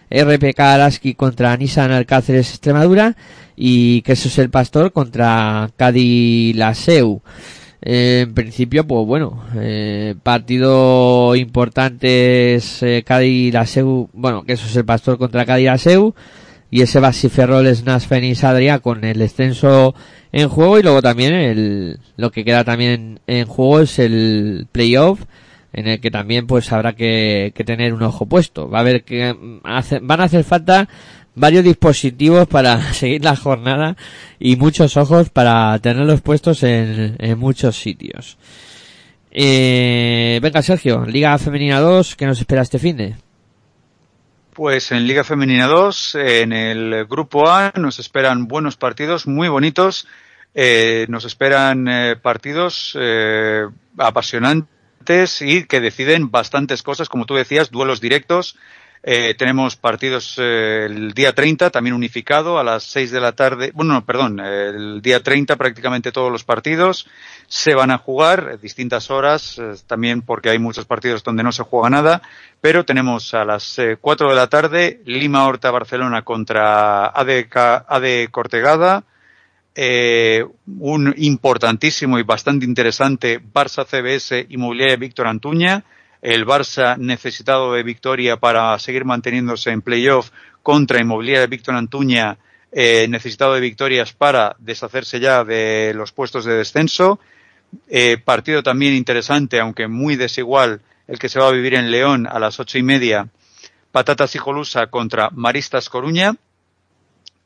RPK 0.09 0.59
Araski 0.59 1.15
contra 1.15 1.57
Nissan 1.57 1.91
Alcáceres 1.91 2.51
Extremadura 2.51 3.15
y 3.55 4.01
Quesos 4.01 4.37
el 4.39 4.49
Pastor 4.49 4.91
contra 4.91 5.69
Cádiz 5.77 6.55
Laseu. 6.55 7.21
Eh, 7.81 8.21
en 8.27 8.33
principio, 8.33 8.87
pues 8.87 9.05
bueno, 9.05 9.43
eh, 9.57 10.15
partido 10.23 11.35
importante 11.35 12.55
es 12.55 12.81
eh, 12.81 13.03
Cádiz 13.05 13.53
Laseu, 13.53 14.09
bueno, 14.13 14.43
Quesos 14.43 14.75
el 14.75 14.85
Pastor 14.85 15.17
contra 15.17 15.45
Cádiz 15.45 15.65
Laseu 15.65 16.13
y 16.71 16.81
ese 16.81 16.99
Basiferrol 16.99 17.67
Snas 17.75 18.07
Fénix 18.07 18.43
Adrià 18.43 18.79
con 18.79 19.03
el 19.03 19.19
descenso 19.19 19.93
en 20.31 20.47
juego 20.49 20.79
y 20.79 20.83
luego 20.83 21.01
también 21.01 21.33
el, 21.33 21.99
lo 22.17 22.31
que 22.31 22.43
queda 22.45 22.63
también 22.63 23.19
en 23.27 23.45
juego 23.45 23.81
es 23.81 23.99
el 23.99 24.65
playoff 24.71 25.19
en 25.73 25.87
el 25.87 25.99
que 25.99 26.09
también 26.09 26.47
pues 26.47 26.71
habrá 26.71 26.93
que, 26.93 27.51
que 27.55 27.63
tener 27.63 27.93
un 27.93 28.03
ojo 28.03 28.25
puesto. 28.27 28.69
Va 28.69 28.77
a 28.77 28.81
haber 28.81 29.03
que 29.03 29.33
mm, 29.33 29.59
hace- 29.65 29.99
van 30.01 30.21
a 30.21 30.25
hacer 30.25 30.43
falta 30.43 30.87
varios 31.35 31.63
dispositivos 31.63 32.47
para 32.47 32.93
seguir 32.93 33.23
la 33.23 33.35
jornada 33.35 33.95
y 34.39 34.55
muchos 34.55 34.97
ojos 34.97 35.29
para 35.29 35.77
tenerlos 35.79 36.21
puestos 36.21 36.63
en, 36.63 37.17
muchos 37.37 37.77
sitios. 37.77 38.37
Eh, 39.31 40.39
venga 40.41 40.61
Sergio, 40.61 41.05
Liga 41.05 41.37
Femenina 41.37 41.79
2, 41.79 42.15
¿qué 42.15 42.25
nos 42.25 42.39
espera 42.39 42.61
este 42.61 42.79
fin 42.79 42.97
de? 42.97 43.15
Pues 44.53 44.91
en 44.91 45.07
Liga 45.07 45.23
Femenina 45.23 45.65
2, 45.65 46.15
en 46.15 46.53
el 46.53 47.05
Grupo 47.05 47.49
A, 47.49 47.73
nos 47.75 47.97
esperan 47.97 48.47
buenos 48.47 48.77
partidos, 48.77 49.25
muy 49.25 49.49
bonitos. 49.49 50.07
Eh, 50.55 51.07
nos 51.09 51.25
esperan 51.25 51.87
eh, 51.87 52.15
partidos 52.15 52.95
eh, 52.99 53.65
apasionantes 53.97 55.41
y 55.41 55.65
que 55.65 55.79
deciden 55.79 56.29
bastantes 56.29 56.83
cosas, 56.83 57.09
como 57.09 57.25
tú 57.25 57.33
decías, 57.33 57.71
duelos 57.71 57.99
directos. 57.99 58.57
Eh, 59.05 59.35
tenemos 59.37 59.75
partidos 59.75 60.35
eh, 60.37 60.85
el 60.85 61.13
día 61.13 61.35
30, 61.35 61.69
también 61.71 61.93
unificado, 61.93 62.57
a 62.57 62.63
las 62.63 62.83
6 62.83 63.11
de 63.11 63.19
la 63.19 63.33
tarde. 63.33 63.71
Bueno, 63.73 63.93
no, 63.93 64.05
perdón, 64.05 64.39
eh, 64.39 64.69
el 64.69 65.01
día 65.01 65.21
30 65.21 65.57
prácticamente 65.57 66.13
todos 66.13 66.31
los 66.31 66.45
partidos 66.45 67.05
se 67.47 67.75
van 67.75 67.91
a 67.91 67.97
jugar 67.97 68.49
a 68.53 68.57
distintas 68.57 69.11
horas, 69.11 69.59
eh, 69.59 69.73
también 69.85 70.21
porque 70.21 70.49
hay 70.49 70.59
muchos 70.59 70.85
partidos 70.85 71.23
donde 71.23 71.43
no 71.43 71.51
se 71.51 71.63
juega 71.63 71.89
nada, 71.89 72.21
pero 72.61 72.85
tenemos 72.85 73.33
a 73.33 73.45
las 73.45 73.77
eh, 73.77 73.97
4 73.99 74.29
de 74.29 74.35
la 74.35 74.47
tarde 74.47 75.01
Lima 75.05 75.45
Horta 75.45 75.69
Barcelona 75.69 76.23
contra 76.23 77.07
ADK, 77.07 77.55
AD 77.87 78.29
Cortegada, 78.31 79.03
eh, 79.75 80.45
un 80.79 81.13
importantísimo 81.17 82.19
y 82.19 82.23
bastante 82.23 82.65
interesante 82.65 83.41
Barça 83.41 83.85
CBS 83.85 84.45
Inmobiliaria 84.49 84.97
Víctor 84.97 85.27
Antuña, 85.27 85.83
el 86.23 86.45
Barça 86.45 86.97
necesitado 86.97 87.73
de 87.73 87.83
victoria 87.83 88.37
para 88.37 88.79
seguir 88.79 89.03
manteniéndose 89.03 89.71
en 89.71 89.81
playoff 89.81 90.31
contra 90.63 91.01
Inmobiliaria 91.01 91.47
Víctor 91.47 91.75
Antuña, 91.75 92.37
eh, 92.71 93.07
necesitado 93.09 93.53
de 93.55 93.59
victorias 93.59 94.13
para 94.13 94.55
deshacerse 94.57 95.19
ya 95.19 95.43
de 95.43 95.91
los 95.93 96.13
puestos 96.13 96.45
de 96.45 96.53
descenso. 96.53 97.19
Eh, 97.89 98.17
partido 98.23 98.63
también 98.63 98.93
interesante, 98.93 99.59
aunque 99.59 99.89
muy 99.89 100.15
desigual, 100.15 100.79
el 101.09 101.19
que 101.19 101.27
se 101.27 101.39
va 101.39 101.49
a 101.49 101.51
vivir 101.51 101.73
en 101.73 101.91
León 101.91 102.25
a 102.25 102.39
las 102.39 102.57
ocho 102.57 102.77
y 102.77 102.83
media. 102.83 103.27
Patatas 103.91 104.33
y 104.35 104.37
Jolusa 104.37 104.87
contra 104.87 105.29
Maristas 105.29 105.89
Coruña. 105.89 106.37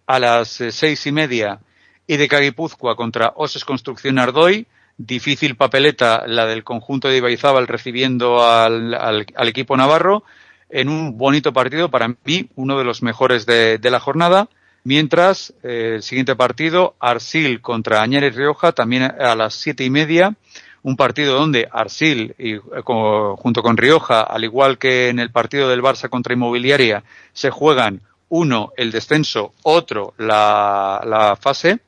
A 0.06 0.20
las 0.20 0.62
eh, 0.62 0.72
seis 0.72 1.06
y 1.08 1.12
media, 1.12 1.60
IDK 2.06 2.42
Guipúzcoa 2.42 2.96
contra 2.96 3.34
Oses 3.38 3.66
Construcción 3.66 4.20
Ardoy. 4.20 4.68
Difícil 4.98 5.56
papeleta 5.56 6.24
la 6.26 6.48
del 6.48 6.64
conjunto 6.64 7.08
de 7.08 7.18
Ibaizábal 7.18 7.68
recibiendo 7.68 8.44
al, 8.44 8.94
al- 8.96 9.28
al 9.36 9.48
equipo 9.48 9.78
navarro 9.78 10.24
en 10.70 10.90
un 10.90 11.18
bonito 11.18 11.54
partido, 11.54 11.90
para 11.90 12.10
mí, 12.26 12.50
uno 12.56 12.78
de 12.78 12.84
los 12.84 13.02
mejores 13.04 13.46
de, 13.46 13.78
de 13.78 13.92
la 13.92 14.00
jornada. 14.00 14.50
Mientras, 14.84 15.54
eh, 15.64 15.94
el 15.96 16.04
siguiente 16.04 16.36
partido, 16.36 16.96
Arsil 17.00 17.62
contra 17.62 18.02
Añeres 18.02 18.36
Rioja, 18.36 18.72
también 18.72 19.04
a 19.04 19.36
las 19.36 19.54
siete 19.54 19.84
y 19.84 19.90
media. 19.90 20.36
Un 20.82 20.96
partido 20.96 21.36
donde 21.38 21.68
Arsil, 21.72 22.34
y, 22.40 22.56
eh, 22.56 22.62
junto 22.86 23.62
con 23.62 23.78
Rioja, 23.78 24.22
al 24.22 24.46
igual 24.46 24.78
que 24.78 25.10
en 25.10 25.20
el 25.20 25.32
partido 25.32 25.68
del 25.70 25.82
Barça 25.82 26.10
contra 26.10 26.34
Inmobiliaria, 26.34 27.04
se 27.34 27.50
juegan 27.50 28.02
uno 28.30 28.72
el 28.78 28.92
descenso, 28.92 29.54
otro 29.64 30.14
la, 30.18 31.02
la 31.06 31.36
fase. 31.36 31.80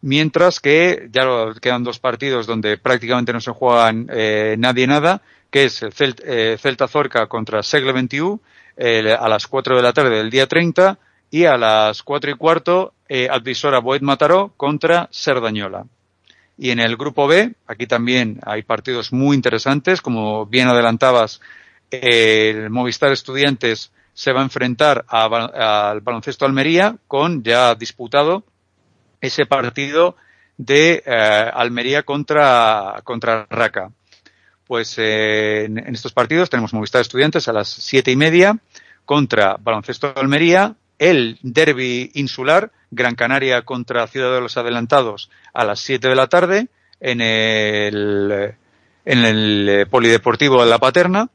Mientras 0.00 0.60
que 0.60 1.08
ya 1.10 1.24
quedan 1.60 1.82
dos 1.82 1.98
partidos 1.98 2.46
donde 2.46 2.78
prácticamente 2.78 3.32
no 3.32 3.40
se 3.40 3.50
juegan 3.50 4.06
eh, 4.12 4.54
nadie 4.58 4.86
nada, 4.86 5.22
que 5.50 5.64
es 5.64 5.82
el 5.82 5.92
Celt- 5.92 6.22
eh, 6.24 6.56
Celta 6.60 6.86
Zorca 6.86 7.26
contra 7.26 7.62
Segle 7.62 7.92
21 7.92 8.40
eh, 8.76 9.16
a 9.18 9.28
las 9.28 9.46
4 9.46 9.76
de 9.76 9.82
la 9.82 9.92
tarde 9.92 10.16
del 10.16 10.30
día 10.30 10.46
30 10.46 10.98
y 11.30 11.44
a 11.44 11.56
las 11.56 12.02
4 12.02 12.30
y 12.30 12.34
cuarto 12.34 12.94
eh, 13.08 13.28
Advisora 13.30 13.80
Boet 13.80 14.02
Mataró 14.02 14.52
contra 14.56 15.08
Serdañola. 15.10 15.84
Y 16.56 16.70
en 16.70 16.80
el 16.80 16.96
grupo 16.96 17.26
B, 17.26 17.54
aquí 17.66 17.86
también 17.86 18.40
hay 18.44 18.62
partidos 18.62 19.12
muy 19.12 19.36
interesantes, 19.36 20.00
como 20.00 20.46
bien 20.46 20.68
adelantabas, 20.68 21.40
el 21.90 22.68
Movistar 22.70 23.12
Estudiantes 23.12 23.92
se 24.12 24.32
va 24.32 24.40
a 24.40 24.44
enfrentar 24.44 25.04
al 25.08 26.00
baloncesto 26.00 26.44
Almería 26.44 26.96
con 27.06 27.42
ya 27.44 27.74
disputado 27.76 28.42
ese 29.20 29.46
partido 29.46 30.16
de 30.56 31.02
eh, 31.06 31.50
Almería 31.54 32.02
contra, 32.02 33.00
contra 33.04 33.46
Raca. 33.48 33.90
pues 34.66 34.96
eh, 34.98 35.64
en, 35.64 35.94
estos 35.94 36.12
partidos 36.12 36.50
tenemos 36.50 36.74
Movistar 36.74 37.00
Estudiantes 37.00 37.48
a 37.48 37.52
las 37.52 37.68
siete 37.68 38.10
y 38.10 38.16
media 38.16 38.58
contra 39.04 39.56
Baloncesto 39.58 40.12
de 40.12 40.20
Almería, 40.20 40.74
el 40.98 41.38
derby 41.42 42.10
insular, 42.14 42.72
Gran 42.90 43.14
Canaria 43.14 43.62
contra 43.62 44.06
Ciudad 44.06 44.34
de 44.34 44.40
los 44.40 44.56
Adelantados 44.56 45.30
a 45.54 45.64
las 45.64 45.80
7 45.80 46.08
de 46.08 46.14
la 46.14 46.26
tarde 46.26 46.68
en 47.00 47.20
el, 47.20 48.54
en 49.04 49.24
el 49.24 49.68
eh, 49.68 49.86
Polideportivo 49.86 50.62
de 50.62 50.70
La 50.70 50.78
Paterna. 50.78 51.28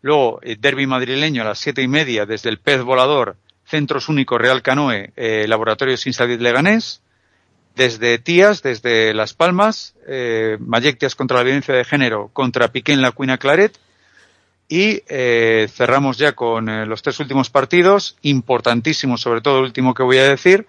Luego, 0.00 0.40
el 0.42 0.60
derby 0.60 0.86
madrileño 0.86 1.42
a 1.42 1.46
las 1.46 1.58
siete 1.58 1.82
y 1.82 1.88
media 1.88 2.26
desde 2.26 2.50
el 2.50 2.58
Pez 2.58 2.82
Volador, 2.82 3.36
Centros 3.72 4.10
Únicos 4.10 4.38
Real 4.38 4.60
Canoe, 4.60 5.14
eh, 5.16 5.46
Laboratorios 5.48 6.06
Insadid 6.06 6.40
Leganés. 6.40 7.00
Desde 7.74 8.18
Tías, 8.18 8.62
desde 8.62 9.14
Las 9.14 9.32
Palmas, 9.32 9.94
eh, 10.06 10.58
Mayectias 10.60 11.14
contra 11.14 11.38
la 11.38 11.44
violencia 11.44 11.74
de 11.74 11.86
género, 11.86 12.28
contra 12.34 12.68
Piquén 12.68 13.00
La 13.00 13.12
Cuina 13.12 13.38
Claret. 13.38 13.78
Y 14.68 15.02
eh, 15.08 15.68
cerramos 15.72 16.18
ya 16.18 16.32
con 16.32 16.68
eh, 16.68 16.84
los 16.84 17.00
tres 17.00 17.18
últimos 17.20 17.48
partidos, 17.48 18.18
importantísimos, 18.20 19.22
sobre 19.22 19.40
todo 19.40 19.60
el 19.60 19.64
último 19.64 19.94
que 19.94 20.02
voy 20.02 20.18
a 20.18 20.28
decir. 20.28 20.66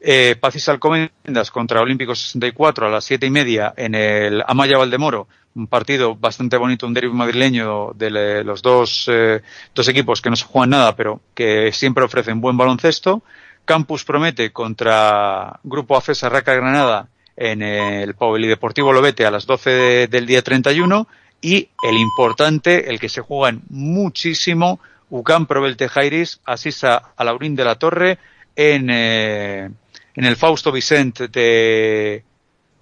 Eh, 0.00 0.36
Pacis 0.40 0.68
Alcomendas 0.68 1.50
contra 1.50 1.80
Olímpico 1.80 2.14
64 2.14 2.86
a 2.86 2.90
las 2.90 3.04
siete 3.04 3.26
y 3.26 3.30
media 3.30 3.74
en 3.76 3.94
el 3.96 4.44
Amaya 4.46 4.78
Valdemoro, 4.78 5.26
un 5.56 5.66
partido 5.66 6.14
bastante 6.14 6.56
bonito, 6.56 6.86
un 6.86 6.94
derbi 6.94 7.10
madrileño 7.12 7.92
de 7.94 8.44
los 8.44 8.62
dos, 8.62 9.06
eh, 9.10 9.42
dos 9.74 9.88
equipos 9.88 10.22
que 10.22 10.30
no 10.30 10.36
se 10.36 10.44
juegan 10.44 10.70
nada, 10.70 10.94
pero 10.94 11.20
que 11.34 11.72
siempre 11.72 12.04
ofrecen 12.04 12.40
buen 12.40 12.56
baloncesto. 12.56 13.22
Campus 13.64 14.04
Promete 14.04 14.52
contra 14.52 15.58
Grupo 15.64 15.96
AFES 15.96 16.22
Raca 16.22 16.54
Granada 16.54 17.08
en 17.36 17.62
el 17.62 18.14
Polideportivo 18.14 18.92
Lobete 18.92 19.26
a 19.26 19.30
las 19.32 19.46
12 19.46 19.70
de- 19.70 20.06
del 20.06 20.26
día 20.26 20.42
31 20.42 21.08
y 21.40 21.68
el 21.82 21.96
importante, 21.98 22.88
el 22.90 23.00
que 23.00 23.08
se 23.08 23.20
juega 23.20 23.58
muchísimo, 23.68 24.78
UCAM 25.10 25.46
Provelte 25.46 25.88
Jairis 25.88 26.40
asista 26.44 27.10
a 27.16 27.24
Laurín 27.24 27.56
de 27.56 27.64
la 27.64 27.74
Torre 27.76 28.18
en, 28.56 28.88
eh, 28.90 29.70
en 30.18 30.24
el 30.24 30.34
Fausto 30.34 30.72
Vicente 30.72 31.28
de 31.28 32.24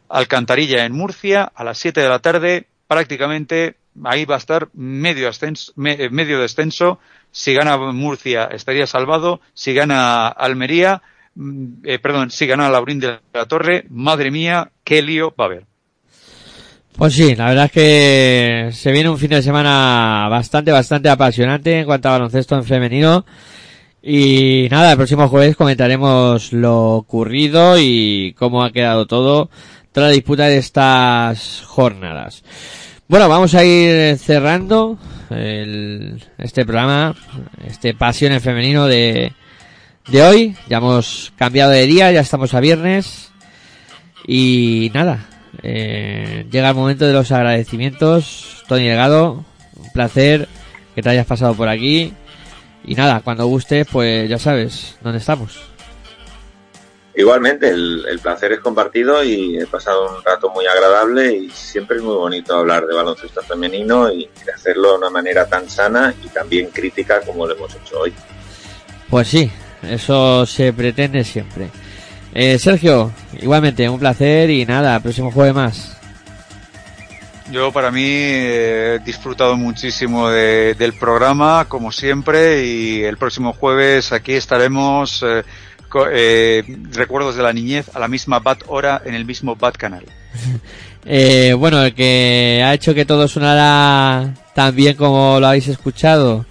Alcantarilla 0.08 0.86
en 0.86 0.94
Murcia 0.94 1.52
a 1.54 1.64
las 1.64 1.76
7 1.76 2.00
de 2.00 2.08
la 2.08 2.20
tarde. 2.20 2.66
Prácticamente 2.88 3.76
ahí 4.04 4.24
va 4.24 4.36
a 4.36 4.38
estar 4.38 4.70
medio, 4.72 5.28
ascenso, 5.28 5.70
eh, 5.84 6.08
medio 6.10 6.40
descenso. 6.40 6.98
Si 7.30 7.52
gana 7.52 7.76
Murcia 7.76 8.44
estaría 8.46 8.86
salvado. 8.86 9.42
Si 9.52 9.74
gana 9.74 10.28
Almería, 10.28 11.02
mm, 11.34 11.84
eh, 11.84 11.98
perdón, 11.98 12.30
si 12.30 12.46
gana 12.46 12.70
Laurín 12.70 13.00
de 13.00 13.18
la 13.34 13.44
Torre, 13.44 13.84
madre 13.90 14.30
mía, 14.30 14.70
qué 14.82 15.02
lío 15.02 15.34
va 15.38 15.44
a 15.44 15.48
haber. 15.48 15.66
Pues 16.96 17.12
sí, 17.12 17.34
la 17.34 17.50
verdad 17.50 17.66
es 17.66 17.72
que 17.72 18.70
se 18.72 18.92
viene 18.92 19.10
un 19.10 19.18
fin 19.18 19.28
de 19.28 19.42
semana 19.42 20.26
bastante, 20.30 20.72
bastante 20.72 21.10
apasionante 21.10 21.80
en 21.80 21.84
cuanto 21.84 22.08
a 22.08 22.12
baloncesto 22.12 22.56
en 22.56 22.64
femenino. 22.64 23.26
Y 24.08 24.68
nada, 24.70 24.92
el 24.92 24.96
próximo 24.96 25.28
jueves 25.28 25.56
comentaremos 25.56 26.52
lo 26.52 26.92
ocurrido 26.92 27.76
y 27.76 28.34
cómo 28.38 28.62
ha 28.62 28.70
quedado 28.70 29.06
todo 29.06 29.50
tras 29.90 30.06
la 30.06 30.12
disputa 30.12 30.44
de 30.46 30.58
estas 30.58 31.62
jornadas. 31.66 32.44
Bueno, 33.08 33.28
vamos 33.28 33.54
a 33.56 33.64
ir 33.64 34.16
cerrando 34.18 34.96
el- 35.30 36.22
este 36.38 36.64
programa, 36.64 37.16
este 37.66 37.94
Pasión 37.94 38.30
en 38.32 38.40
Femenino 38.40 38.86
de, 38.86 39.32
de 40.06 40.22
hoy. 40.22 40.56
Ya 40.68 40.76
hemos 40.76 41.32
cambiado 41.34 41.72
de 41.72 41.86
día, 41.86 42.12
ya 42.12 42.20
estamos 42.20 42.54
a 42.54 42.60
viernes. 42.60 43.32
Y 44.24 44.92
nada, 44.94 45.26
eh, 45.64 46.46
llega 46.50 46.68
el 46.68 46.74
momento 46.76 47.06
de 47.06 47.12
los 47.12 47.32
agradecimientos. 47.32 48.62
Tony 48.68 48.84
Delgado, 48.86 49.44
un 49.76 49.90
placer 49.92 50.46
que 50.94 51.02
te 51.02 51.08
hayas 51.10 51.26
pasado 51.26 51.54
por 51.54 51.68
aquí. 51.68 52.12
Y 52.86 52.94
nada, 52.94 53.20
cuando 53.20 53.46
gustes, 53.46 53.86
pues 53.90 54.28
ya 54.28 54.38
sabes 54.38 54.96
dónde 55.02 55.18
estamos. 55.18 55.58
Igualmente, 57.16 57.70
el, 57.70 58.04
el 58.08 58.18
placer 58.18 58.52
es 58.52 58.60
compartido 58.60 59.24
y 59.24 59.58
he 59.58 59.66
pasado 59.66 60.16
un 60.16 60.22
rato 60.22 60.50
muy 60.50 60.66
agradable 60.66 61.34
y 61.34 61.50
siempre 61.50 61.96
es 61.96 62.02
muy 62.02 62.14
bonito 62.14 62.54
hablar 62.54 62.86
de 62.86 62.94
baloncesto 62.94 63.40
femenino 63.42 64.12
y 64.12 64.28
hacerlo 64.54 64.90
de 64.90 64.98
una 64.98 65.10
manera 65.10 65.46
tan 65.48 65.68
sana 65.68 66.14
y 66.22 66.28
también 66.28 66.68
crítica 66.68 67.22
como 67.22 67.46
lo 67.46 67.54
hemos 67.56 67.74
hecho 67.74 68.00
hoy. 68.00 68.12
Pues 69.08 69.28
sí, 69.28 69.50
eso 69.82 70.44
se 70.44 70.74
pretende 70.74 71.24
siempre. 71.24 71.70
Eh, 72.34 72.58
Sergio, 72.58 73.10
igualmente, 73.40 73.88
un 73.88 73.98
placer 73.98 74.50
y 74.50 74.66
nada, 74.66 75.00
próximo 75.00 75.30
jueves 75.30 75.54
más. 75.54 75.95
Yo 77.52 77.70
para 77.73 77.90
mí 77.93 78.02
he 78.05 78.98
disfrutado 79.05 79.56
muchísimo 79.56 80.28
de- 80.28 80.74
del 80.74 80.94
programa, 80.94 81.66
como 81.68 81.93
siempre, 81.93 82.64
y 82.66 83.02
el 83.05 83.16
próximo 83.18 83.52
jueves 83.52 84.12
aquí 84.12 84.32
estaremos, 84.32 85.23
eh, 85.24 85.44
eh, 86.12 86.64
recuerdos 86.93 87.36
de 87.36 87.43
la 87.44 87.52
niñez, 87.52 87.86
a 87.94 88.01
la 88.01 88.09
misma 88.09 88.40
BAT 88.40 88.62
hora, 88.66 89.01
en 89.05 89.14
el 89.14 89.24
mismo 89.24 89.55
BAT 89.56 89.77
canal. 89.77 90.05
Eh, 91.09 91.55
bueno, 91.56 91.85
el 91.85 91.94
que 91.94 92.64
ha 92.66 92.74
hecho 92.74 92.93
que 92.93 93.05
todo 93.05 93.28
sonara 93.28 94.35
tan 94.56 94.74
bien 94.74 94.97
como 94.97 95.39
lo 95.39 95.47
habéis 95.47 95.68
escuchado 95.68 96.44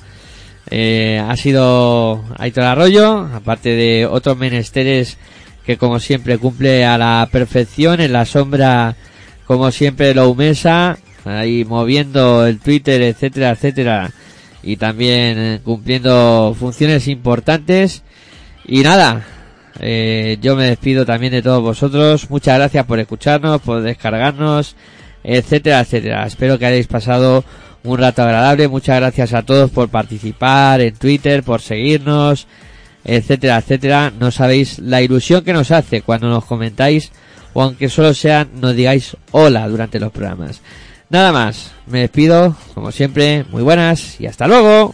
eh, 0.71 1.21
ha 1.21 1.35
sido 1.35 2.23
Aitor 2.37 2.63
Arroyo, 2.63 3.27
aparte 3.35 3.71
de 3.71 4.05
otros 4.05 4.37
menesteres 4.37 5.17
que 5.65 5.75
como 5.77 5.99
siempre 5.99 6.37
cumple 6.37 6.85
a 6.85 6.97
la 6.97 7.27
perfección 7.29 7.99
en 7.99 8.13
la 8.13 8.23
sombra 8.25 8.95
como 9.45 9.71
siempre 9.71 10.13
lo 10.13 10.29
humesa 10.29 10.97
ahí 11.23 11.65
moviendo 11.65 12.45
el 12.45 12.59
Twitter 12.59 13.01
etcétera 13.01 13.51
etcétera 13.51 14.11
y 14.61 14.77
también 14.77 15.37
eh, 15.37 15.59
cumpliendo 15.63 16.55
funciones 16.59 17.07
importantes. 17.07 18.01
Y 18.65 18.81
nada 18.81 19.23
eh, 19.79 20.37
yo 20.41 20.55
me 20.55 20.65
despido 20.65 21.05
también 21.05 21.33
de 21.33 21.41
todos 21.41 21.61
vosotros. 21.61 22.29
Muchas 22.29 22.57
gracias 22.57 22.85
por 22.85 22.99
escucharnos 22.99 23.61
por 23.61 23.81
descargarnos 23.81 24.75
etcétera 25.23 25.81
etcétera. 25.81 26.25
Espero 26.25 26.57
que 26.57 26.65
hayáis 26.65 26.87
pasado 26.87 27.43
un 27.83 27.99
rato 27.99 28.23
agradable. 28.23 28.67
Muchas 28.67 28.97
gracias 28.97 29.33
a 29.33 29.43
todos 29.43 29.69
por 29.69 29.89
participar 29.89 30.81
en 30.81 30.95
Twitter 30.95 31.43
por 31.43 31.61
seguirnos 31.61 32.47
etcétera, 33.03 33.57
etcétera. 33.59 34.11
No 34.19 34.31
sabéis 34.31 34.79
la 34.79 35.01
ilusión 35.01 35.43
que 35.43 35.53
nos 35.53 35.69
hace 35.71 36.01
cuando 36.01 36.27
nos 36.27 36.45
comentáis 36.45 37.11
o 37.55 37.63
aunque 37.63 37.89
solo 37.89 38.13
sean 38.13 38.49
nos 38.59 38.75
digáis 38.75 39.15
hola 39.31 39.67
durante 39.67 39.97
los 39.97 40.11
programas. 40.11 40.61
Nada 41.09 41.31
más, 41.31 41.71
me 41.87 42.01
despido, 42.01 42.55
como 42.73 42.91
siempre, 42.91 43.45
muy 43.49 43.63
buenas 43.63 44.19
y 44.19 44.27
hasta 44.27 44.47
luego. 44.47 44.93